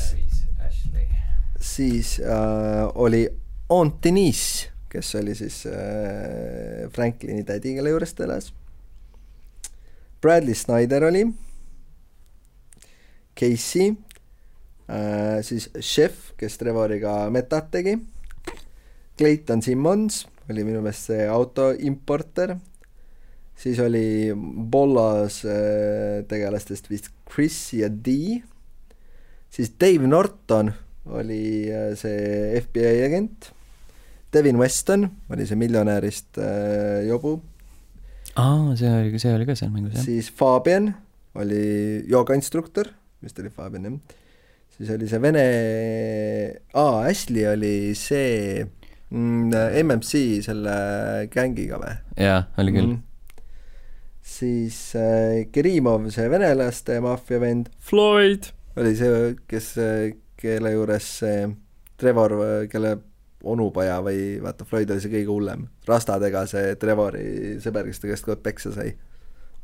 siis 1.73 2.18
äh, 2.23 2.85
oli 2.95 3.26
Aunt 3.69 3.99
Denise, 4.03 4.72
kes 4.91 5.15
oli 5.19 5.35
siis 5.35 5.65
äh, 5.68 6.88
Franklini 6.95 7.44
tädi, 7.48 7.76
kelle 7.76 7.91
juures 7.91 8.15
ta 8.15 8.27
elas. 8.27 8.53
Bradley 10.22 10.56
Snyder 10.56 11.06
oli, 11.10 11.26
Casey 13.38 13.91
äh,, 14.89 15.44
siis 15.45 15.69
Chef, 15.81 16.31
kes 16.39 16.57
Trevoriga 16.57 17.27
metat 17.30 17.69
tegi, 17.76 17.98
Clayton 19.18 19.61
Simmons 19.61 20.23
oli 20.49 20.64
minu 20.64 20.81
meelest 20.81 21.11
see 21.11 21.27
auto 21.27 21.72
importer, 21.84 22.56
siis 23.57 23.79
oli 23.81 24.31
Bollas 24.71 25.41
äh, 25.45 26.23
tegelastest 26.29 26.89
vist 26.91 27.09
Chris 27.29 27.57
ja 27.73 27.89
D, 27.89 28.39
siis 29.49 29.73
Dave 29.81 30.07
Norton 30.07 30.71
oli 31.17 31.69
äh, 31.71 31.91
see 31.97 32.61
FBI 32.61 33.03
agent, 33.07 33.51
Devin 34.34 34.59
Weston 34.59 35.07
oli 35.31 35.47
see 35.47 35.59
miljonärist 35.59 36.39
äh, 36.41 37.07
jobu, 37.07 37.38
aa, 38.35 38.75
see 38.77 38.91
oli, 38.91 39.19
see 39.21 39.34
oli 39.34 39.49
ka 39.49 39.57
seal 39.57 39.73
mängus 39.73 39.97
jah. 39.97 40.05
siis 40.05 40.31
Fabian 40.35 40.91
oli 41.38 42.03
joogainstruktor, 42.09 42.91
vist 43.23 43.39
oli 43.41 43.53
Fabian 43.53 43.89
jah, 43.89 43.99
siis 44.77 44.93
oli 44.93 45.09
see 45.09 45.21
vene, 45.23 45.45
aa, 46.77 47.05
Ashley 47.07 47.47
oli 47.49 47.75
see 47.97 48.61
mm, 48.61 49.49
MMC 49.81 50.25
selle 50.45 50.77
gängiga 51.34 51.81
või? 51.81 51.97
jaa, 52.21 52.43
oli 52.61 52.75
küll. 52.75 52.97
Siis 54.39 54.80
äh, 54.99 55.45
Kerimov, 55.53 56.09
see 56.14 56.30
venelaste 56.31 56.99
maffia 57.03 57.41
vend, 57.43 57.72
Floyd. 57.80 58.51
oli 58.77 58.95
see, 58.97 59.35
kes, 59.49 59.73
kelle 60.38 60.73
juures 60.76 61.11
see 61.22 61.45
Trevor, 61.97 62.35
kelle 62.72 62.97
onupoja 63.47 63.99
või 64.05 64.38
vaata, 64.41 64.65
Floyd 64.68 64.91
oli 64.93 65.01
see 65.03 65.14
kõige 65.14 65.31
hullem, 65.31 65.68
rastadega 65.88 66.45
see 66.49 66.76
Trevori 66.81 67.57
sõber, 67.64 67.88
kes 67.89 68.03
ta 68.03 68.11
käest 68.11 68.30
aeg 68.30 68.43
peksa 68.45 68.73
sai 68.76 68.91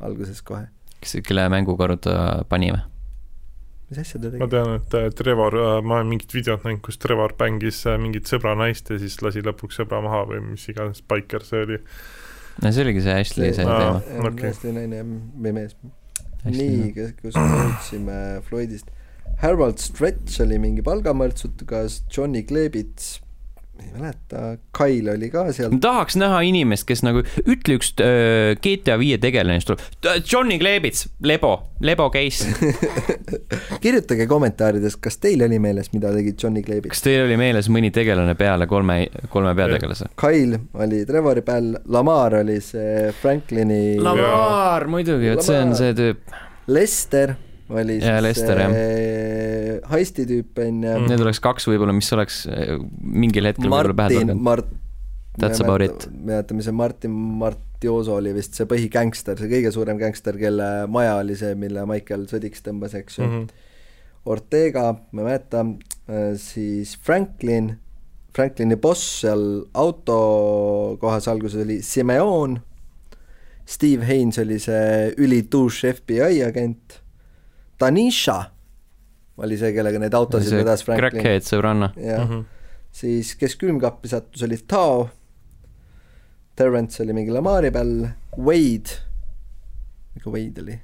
alguses 0.04 0.42
kohe. 0.46 0.68
kes, 1.02 1.20
kelle 1.26 1.46
mängukorda 1.54 2.00
ta 2.02 2.18
pani 2.50 2.72
või? 2.74 2.84
mis 3.90 4.02
asja 4.02 4.20
ta 4.22 4.32
ma 4.32 4.38
tegi? 4.38 4.50
tean, 4.56 4.76
et 4.80 4.98
äh, 5.00 5.10
Trevor, 5.18 5.58
ma 5.86 6.00
olen 6.00 6.12
mingit 6.14 6.34
videot 6.34 6.66
näinud, 6.66 6.84
kus 6.86 7.00
Trevor 7.02 7.36
mängis 7.40 7.84
äh, 7.90 8.00
mingit 8.02 8.30
sõbra 8.30 8.56
naist 8.60 8.90
ja 8.90 9.00
siis 9.02 9.20
lasi 9.26 9.44
lõpuks 9.46 9.82
sõbra 9.82 10.02
maha 10.06 10.24
või 10.32 10.44
mis 10.54 10.68
iganes 10.72 11.04
Biker 11.10 11.46
see 11.48 11.66
oli. 11.68 11.80
No 12.62 12.72
see 12.72 12.84
oligi 12.86 13.02
see 13.06 13.20
Ashley 13.24 13.54
see 13.54 13.66
Aa. 13.66 13.80
teema. 13.80 14.28
okei. 14.30 14.50
hästi 14.50 14.74
naine 14.76 15.00
jah, 15.02 15.14
või 15.46 15.56
mees. 15.60 15.76
Nii 16.44 16.92
kes, 16.96 17.14
kus 17.22 17.38
me 17.40 17.48
jõudsime 17.48 18.18
Floydist. 18.50 18.90
Harold 19.40 19.80
Stretch 19.80 20.42
oli 20.44 20.58
mingi 20.60 20.84
palgamõrtsukas, 20.86 22.02
Johnny 22.12 22.44
Klebits, 22.48 23.16
ei 23.82 23.90
mäleta, 23.98 24.58
Kyle 24.78 25.12
oli 25.16 25.30
ka 25.34 25.48
seal 25.54 25.74
tahaks 25.82 26.16
näha 26.20 26.42
inimest, 26.46 26.86
kes 26.90 27.02
nagu, 27.06 27.24
ütle 27.42 27.78
üks 27.80 27.90
öö, 28.02 28.54
GTA 28.62 29.00
viie 29.02 29.18
tegelane, 29.22 29.58
siis 29.58 29.70
tuleb 29.72 30.26
Johnny 30.30 30.60
Kleebits, 30.62 31.08
Lebo, 31.26 31.54
Lebo 31.82 32.10
case. 32.14 32.52
kirjutage 33.84 34.28
kommentaarides, 34.30 34.98
kas 35.02 35.18
teil 35.24 35.42
oli 35.48 35.58
meeles, 35.64 35.90
mida 35.96 36.14
tegi 36.14 36.36
Johnny 36.44 36.62
Klebits. 36.66 36.94
kas 36.94 37.06
teil 37.06 37.24
oli 37.26 37.38
meeles 37.40 37.70
mõni 37.74 37.90
tegelane 37.96 38.36
peale 38.40 38.68
kolme, 38.70 39.00
kolme 39.34 39.56
peategelase? 39.58 40.12
Kyle 40.22 40.62
oli 40.86 41.02
Trevori 41.10 41.42
peal, 41.46 41.74
Lamar 41.94 42.38
oli 42.44 42.60
see 42.62 43.10
Franklini, 43.22 43.98
Lamar 44.04 44.86
muidugi, 44.92 45.34
vot 45.34 45.46
see 45.46 45.58
on 45.66 45.74
see 45.80 45.98
tüüp. 45.98 46.38
Lester 46.70 47.34
oli 47.70 48.00
Jaa, 48.02 48.22
Lester, 48.24 48.60
jah. 48.60 48.74
see 48.76 49.80
heisti 49.94 50.26
tüüp 50.30 50.64
onju 50.64 50.94
Mm. 50.94 51.10
Need 51.10 51.24
oleks 51.24 51.40
kaks 51.44 51.68
võib-olla, 51.70 51.94
mis 51.96 52.10
oleks 52.16 52.44
eh, 52.52 52.78
mingil 53.02 53.48
hetkel 53.50 53.70
võib-olla 53.70 53.98
pähe 53.98 54.20
tulnud. 54.20 54.42
Mart-. 54.44 54.80
That's 55.40 55.64
about 55.64 55.82
it. 55.82 56.08
mäletame, 56.14 56.62
see 56.62 56.76
Martin 56.78 57.14
Martioso 57.42 58.20
oli 58.20 58.36
vist 58.36 58.54
see 58.54 58.68
põhigängster, 58.70 59.40
see 59.40 59.50
kõige 59.50 59.72
suurem 59.74 59.98
gängster, 59.98 60.38
kelle 60.38 60.68
maja 60.94 61.16
oli 61.24 61.38
see, 61.40 61.56
mille 61.58 61.88
Michael 61.90 62.28
sõdiks 62.30 62.62
tõmbas, 62.66 62.94
eks 63.00 63.18
ju 63.18 63.26
mm. 63.26 63.40
-hmm. 63.40 63.70
Ortega, 64.30 64.84
ma 65.12 65.24
ei 65.24 65.26
mäleta, 65.26 65.66
siis 66.40 66.94
Franklin, 67.04 67.74
Franklini 68.32 68.78
boss 68.80 69.24
seal 69.24 69.66
auto 69.74 70.98
kohas 71.02 71.28
alguses 71.28 71.66
oli 71.66 71.82
Simeon, 71.82 72.62
Steve 73.66 74.06
Haynes 74.06 74.40
oli 74.40 74.60
see 74.60 75.14
ülituus 75.18 75.82
FBI 75.90 76.44
agent, 76.46 77.03
Tanisha 77.84 78.40
oli 79.44 79.58
see, 79.60 79.74
kellega 79.76 80.00
neid 80.00 80.16
autosid 80.16 80.56
vedas 80.62 80.86
Franklin. 80.86 81.10
Crackhead 81.10 81.48
sõbranna. 81.48 81.92
jah 81.98 82.24
mm. 82.24 82.32
-hmm. 82.32 82.72
siis 82.92 83.36
kes 83.36 83.58
külmkappi 83.60 84.12
sattus, 84.12 84.46
oli 84.48 84.60
Tao, 84.68 85.10
Terrence 86.56 87.04
oli 87.04 87.14
mingi 87.18 87.34
Lamari 87.34 87.72
peal, 87.74 88.08
Wade, 88.38 89.00
mikä 90.16 90.30
Wade 90.30 90.62
oli? 90.62 90.80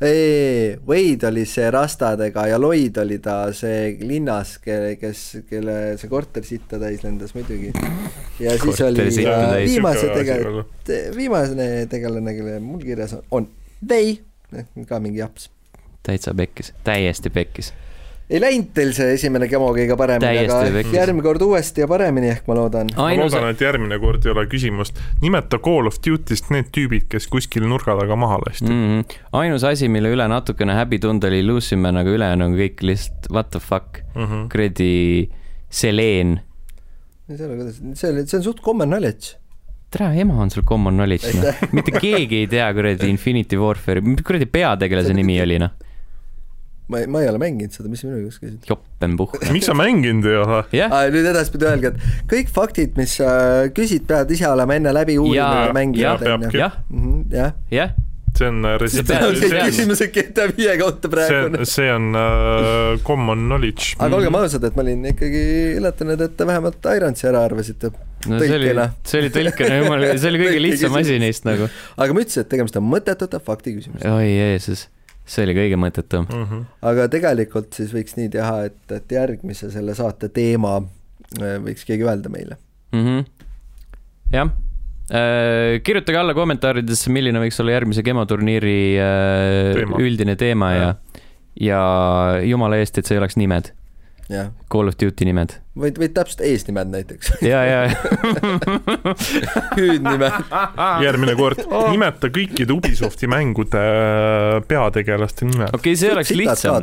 ei, 0.00 0.76
Wade 0.88 1.26
oli 1.26 1.44
see 1.48 1.70
rastadega 1.70 2.46
ja 2.50 2.58
Lloyd 2.60 2.96
oli 3.00 3.18
ta 3.24 3.36
see 3.56 3.96
linnas, 4.00 4.58
kelle, 4.62 4.96
kes, 5.00 5.22
kelle 5.48 5.76
see 6.00 6.10
korter 6.10 6.44
sitta 6.44 6.80
täis 6.82 7.02
lendas 7.06 7.34
muidugi. 7.34 7.72
ja 8.40 8.50
siis 8.50 8.62
Korter 8.64 8.90
oli 8.90 9.08
viimase 9.64 10.12
tegelane, 10.12 10.66
viimane 11.16 11.70
tegelane, 11.90 12.34
kelle 12.36 12.60
mul 12.60 12.84
kirjas 12.84 13.16
on, 13.18 13.24
on 13.30 13.48
They, 13.82 14.18
ka 14.88 15.00
mingi 15.00 15.22
japs. 15.22 15.50
täitsa 16.02 16.34
pekkis, 16.34 16.72
täiesti 16.84 17.30
pekkis. 17.30 17.72
ei 18.30 18.40
läinud 18.40 18.70
teil 18.74 18.92
see 18.96 19.12
esimene 19.14 19.48
kemo 19.48 19.68
kõige 19.76 19.96
paremini, 19.98 20.44
aga 20.46 20.60
pekkis. 20.76 20.94
järgmine 20.96 21.26
kord 21.26 21.42
uuesti 21.46 21.84
ja 21.84 21.88
paremini 21.90 22.30
ehk 22.32 22.46
ma 22.50 22.56
loodan. 22.58 22.92
ma 22.96 23.10
loodan, 23.18 23.48
et 23.50 23.60
järgmine 23.60 23.98
kord 24.02 24.26
ei 24.26 24.32
ole 24.34 24.46
küsimust. 24.52 24.98
nimeta 25.20 25.58
Call 25.58 25.90
of 25.90 26.00
Duty'st 26.06 26.52
need 26.54 26.72
tüübid, 26.76 27.08
kes 27.12 27.28
kuskil 27.32 27.68
nurga 27.68 27.96
taga 27.98 28.16
maha 28.16 28.40
lasti 28.46 28.68
mm.. 28.68 28.78
mm 28.78 29.02
-hmm. 29.02 29.20
ainus 29.42 29.64
asi, 29.64 29.88
mille 29.88 30.14
üle 30.14 30.28
natukene 30.28 30.74
häbi 30.80 30.98
tunda 30.98 31.28
oli 31.32 31.44
Luciman, 31.46 31.96
aga 31.96 32.10
ülejäänu 32.10 32.44
on 32.44 32.58
kõik 32.58 32.82
lihtsalt 32.82 33.30
what 33.30 33.50
the 33.50 33.60
fuck, 33.60 34.02
Mm 34.14 34.26
-hmm. 34.26 34.48
kuradi 34.52 35.30
Selene. 35.72 36.42
see 37.32 37.46
oli, 37.46 37.56
kuidas, 37.56 37.78
see 37.94 38.10
oli, 38.10 38.26
see 38.26 38.36
on 38.38 38.44
suht 38.44 38.60
common 38.60 38.88
knowledge. 38.88 39.36
tere, 39.92 40.10
ema 40.22 40.34
on 40.40 40.50
sul 40.52 40.64
common 40.68 40.96
knowledge, 40.98 41.32
noh. 41.36 41.62
mitte 41.76 41.92
keegi 41.98 42.42
ei 42.42 42.50
tea 42.50 42.68
kuradi 42.76 43.10
Infinity 43.12 43.58
Warfare'i, 43.60 44.04
mis 44.06 44.22
kuradi 44.26 44.48
peategelase 44.48 45.12
nimi 45.16 45.36
oli, 45.44 45.58
noh. 45.62 45.72
ma 46.92 47.00
ei, 47.02 47.06
ma 47.12 47.22
ei 47.24 47.28
ole 47.30 47.40
mänginud 47.40 47.72
seda, 47.76 47.90
mis 47.92 48.02
sa 48.02 48.08
minu 48.08 48.24
käest 48.26 48.40
küsid? 48.42 48.62
Joppenpuhh. 48.68 49.36
miks 49.54 49.68
sa 49.70 49.76
mänginud 49.78 50.28
ei 50.28 50.38
ole? 50.42 50.62
jah, 50.76 50.92
Ah, 50.92 51.06
nüüd 51.12 51.28
edaspidi 51.32 51.68
öelge, 51.68 51.92
et 51.92 52.24
kõik 52.32 52.52
faktid, 52.52 52.96
mis 53.00 53.18
sa 53.20 53.34
küsid, 53.76 54.08
pead 54.08 54.32
ise 54.34 54.48
olema 54.50 54.76
enne 54.80 54.94
läbi 54.96 55.18
uurinud 55.20 55.68
ja 55.68 55.76
mänginud 55.76 56.04
jaa,, 56.06 56.16
peabki. 56.24 56.62
jah, 56.64 56.80
jah. 57.36 57.54
jah, 57.72 57.94
see 58.42 58.48
on 58.50 58.64
äh, 58.68 58.84
See 58.92 59.02
on, 59.16 59.66
küsimused 59.70 60.12
GTA 60.14 60.46
viie 60.52 60.76
kohta 60.80 61.08
see 61.08 61.12
praegu 61.14 61.48
on, 61.48 61.66
see 61.68 61.90
on 61.92 62.08
uh, 62.18 63.02
common 63.06 63.44
knowledge. 63.48 63.92
aga 63.98 64.18
olgem 64.18 64.38
ausad, 64.38 64.64
et 64.68 64.78
ma 64.78 64.84
olin 64.84 65.04
ikkagi 65.12 65.42
üllatunud, 65.78 66.24
et 66.26 66.34
te 66.38 66.48
vähemalt 66.48 66.88
Ironsi 66.96 67.28
ära 67.30 67.44
arvasite. 67.48 67.92
no 68.28 68.40
see 68.40 68.56
oli 68.56 68.70
Tõlkena., 68.70 68.88
see 69.08 69.22
oli 69.22 69.30
tõlkena, 69.36 69.78
jumal, 69.82 70.08
see 70.14 70.32
oli 70.32 70.42
kõige 70.44 70.64
lihtsam 70.66 70.98
asi 71.02 71.20
neist 71.22 71.46
nagu. 71.48 71.68
aga 71.96 72.16
ma 72.16 72.24
ütlesin, 72.24 72.46
et 72.46 72.52
tegemist 72.56 72.80
on 72.80 72.88
mõttetute 72.88 73.42
fakti 73.44 73.76
küsimusega. 73.78 74.16
oi 74.16 74.32
Jeesus, 74.32 74.88
see 75.26 75.46
oli 75.46 75.56
kõige 75.60 75.78
mõttetum. 75.84 76.26
mm. 76.26 76.50
-hmm. 76.50 76.66
aga 76.92 77.08
tegelikult 77.12 77.78
siis 77.78 77.94
võiks 77.94 78.18
nii 78.18 78.32
teha, 78.34 78.58
et, 78.70 78.82
et 78.98 79.16
järgmise 79.18 79.70
selle 79.74 79.96
saate 79.98 80.32
teema 80.32 80.80
äh, 80.82 81.56
võiks 81.62 81.88
keegi 81.88 82.08
öelda 82.08 82.32
meile. 82.32 82.60
mm. 82.92 83.06
-hmm. 83.06 83.48
jah 84.38 84.52
kirjutage 85.84 86.18
alla 86.18 86.32
kommentaaridesse, 86.36 87.10
milline 87.12 87.42
võiks 87.42 87.60
olla 87.60 87.74
järgmise 87.76 88.04
Gemo 88.06 88.24
turniiri 88.28 88.76
äh, 88.96 89.74
Teema. 89.76 90.00
üldine 90.00 90.36
teema 90.40 90.72
ja 90.72 90.90
ja 91.60 91.80
jumala 92.48 92.80
eest, 92.80 92.98
et 92.98 93.08
see 93.08 93.16
ei 93.16 93.20
oleks 93.20 93.36
nimed, 93.36 93.72
jah, 94.32 94.48
Call 94.72 94.88
of 94.88 94.96
Duty 94.96 95.26
nimed. 95.28 95.52
võid, 95.76 95.98
võid 96.00 96.14
täpselt 96.16 96.40
eesnimed 96.48 96.88
näiteks, 96.92 97.34
ja, 97.44 97.60
ja, 97.68 97.82
hüüdnimed. 99.78 100.38
järgmine 101.04 101.36
kord 101.36 101.60
nimeta 101.92 102.32
kõikide 102.32 102.72
Ubisofti 102.72 103.28
mängude 103.30 103.84
äh, 103.84 104.58
peategelaste 104.68 105.48
nimed. 105.50 105.76
okei, 105.76 105.96
see 105.98 106.12
oleks 106.16 106.32
lihtsam 106.36 106.80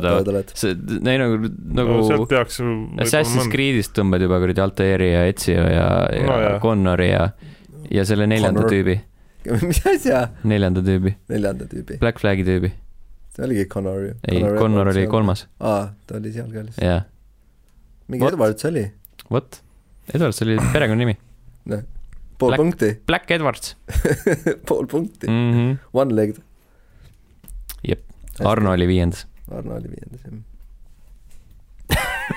see, 0.54 0.76
ei 1.00 1.20
nagu, 1.22 1.50
nagu 1.80 1.98
no 1.98 2.06
sealt 2.06 2.30
peaks 2.30 2.62
Assassin's 2.62 3.50
Creed'ist 3.50 3.94
tõmbad 3.98 4.22
juba 4.22 4.38
kuradi 4.42 4.62
Altairi 4.68 5.12
ja 5.16 5.26
Ezio 5.30 5.66
ja, 5.66 5.88
ja 6.14 6.26
No 6.30 6.36
no, 6.36 6.42
jah. 6.46 6.60
Connori 6.62 7.10
ja, 7.10 7.24
ja 7.90 8.04
selle 8.08 8.26
neljanda 8.30 8.60
Connor. 8.60 8.72
tüübi, 8.72 8.96
mis 9.70 9.80
asja? 9.86 10.28
neljanda 10.44 10.82
tüübi, 10.86 11.14
neljanda 11.32 11.64
tüübi. 11.70 11.98
Black 12.02 12.20
Flag'i 12.22 12.44
tüübi. 12.46 12.72
see 13.34 13.44
oligi 13.46 13.66
Connor 13.68 14.00
ju. 14.08 14.12
ei, 14.28 14.42
Connor 14.58 14.86
oli. 14.92 15.06
kolmas, 15.10 15.46
aa, 15.60 15.90
ta 16.06 16.16
oli 16.20 16.32
seal 16.34 16.50
ka 16.52 16.64
lihtsalt. 16.66 16.84
jaa. 16.86 17.00
mingi 18.08 18.24
What? 18.24 18.34
Edwards 18.34 18.64
oli. 18.70 18.84
vot, 19.30 19.62
Edwards 20.14 20.42
oli 20.42 20.58
perekonnanimi. 20.72 21.16
pool 22.38 22.50
Black- 22.52 22.56
punkti, 22.62 22.92
Black 23.06 23.30
Edwards 23.30 23.74
pool 24.68 24.86
punkti, 24.86 25.26
mm. 25.28 25.50
-hmm. 25.52 25.76
one 25.92 26.14
leg. 26.14 26.36
Jep. 27.88 28.00
Arno 28.44 28.72
oli 28.72 28.86
viiendas. 28.88 29.26
Arno 29.50 29.74
oli 29.74 29.88
viiendas 29.92 30.20
jah. 30.24 30.38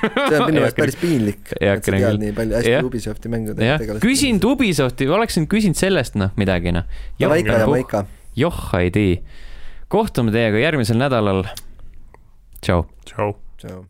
see 0.30 0.40
on 0.40 0.50
minu 0.50 0.62
meelest 0.62 0.80
päris 0.80 0.98
piinlik, 1.00 1.54
et 1.60 1.86
sa 1.86 1.94
tead 1.94 2.20
nii 2.22 2.34
palju 2.38 2.58
hästi. 2.60 2.76
Ubisofti 2.90 3.32
mängude 3.34 3.70
jah, 3.70 3.86
küsin. 4.04 4.42
Ubisofti, 4.44 5.08
oleksin 5.10 5.48
küsinud 5.52 5.80
sellest 5.80 6.20
noh 6.20 6.34
midagi 6.40 6.74
noh. 6.76 6.90
Jamaika, 7.22 7.64
Jamaika. 7.64 8.06
joh 8.40 8.62
ei 8.80 8.92
tea. 8.94 9.16
kohtume 9.94 10.34
teiega 10.36 10.62
järgmisel 10.66 11.02
nädalal. 11.02 11.46
tšau. 12.62 12.86
tšau. 13.06 13.34
tšau. 13.62 13.82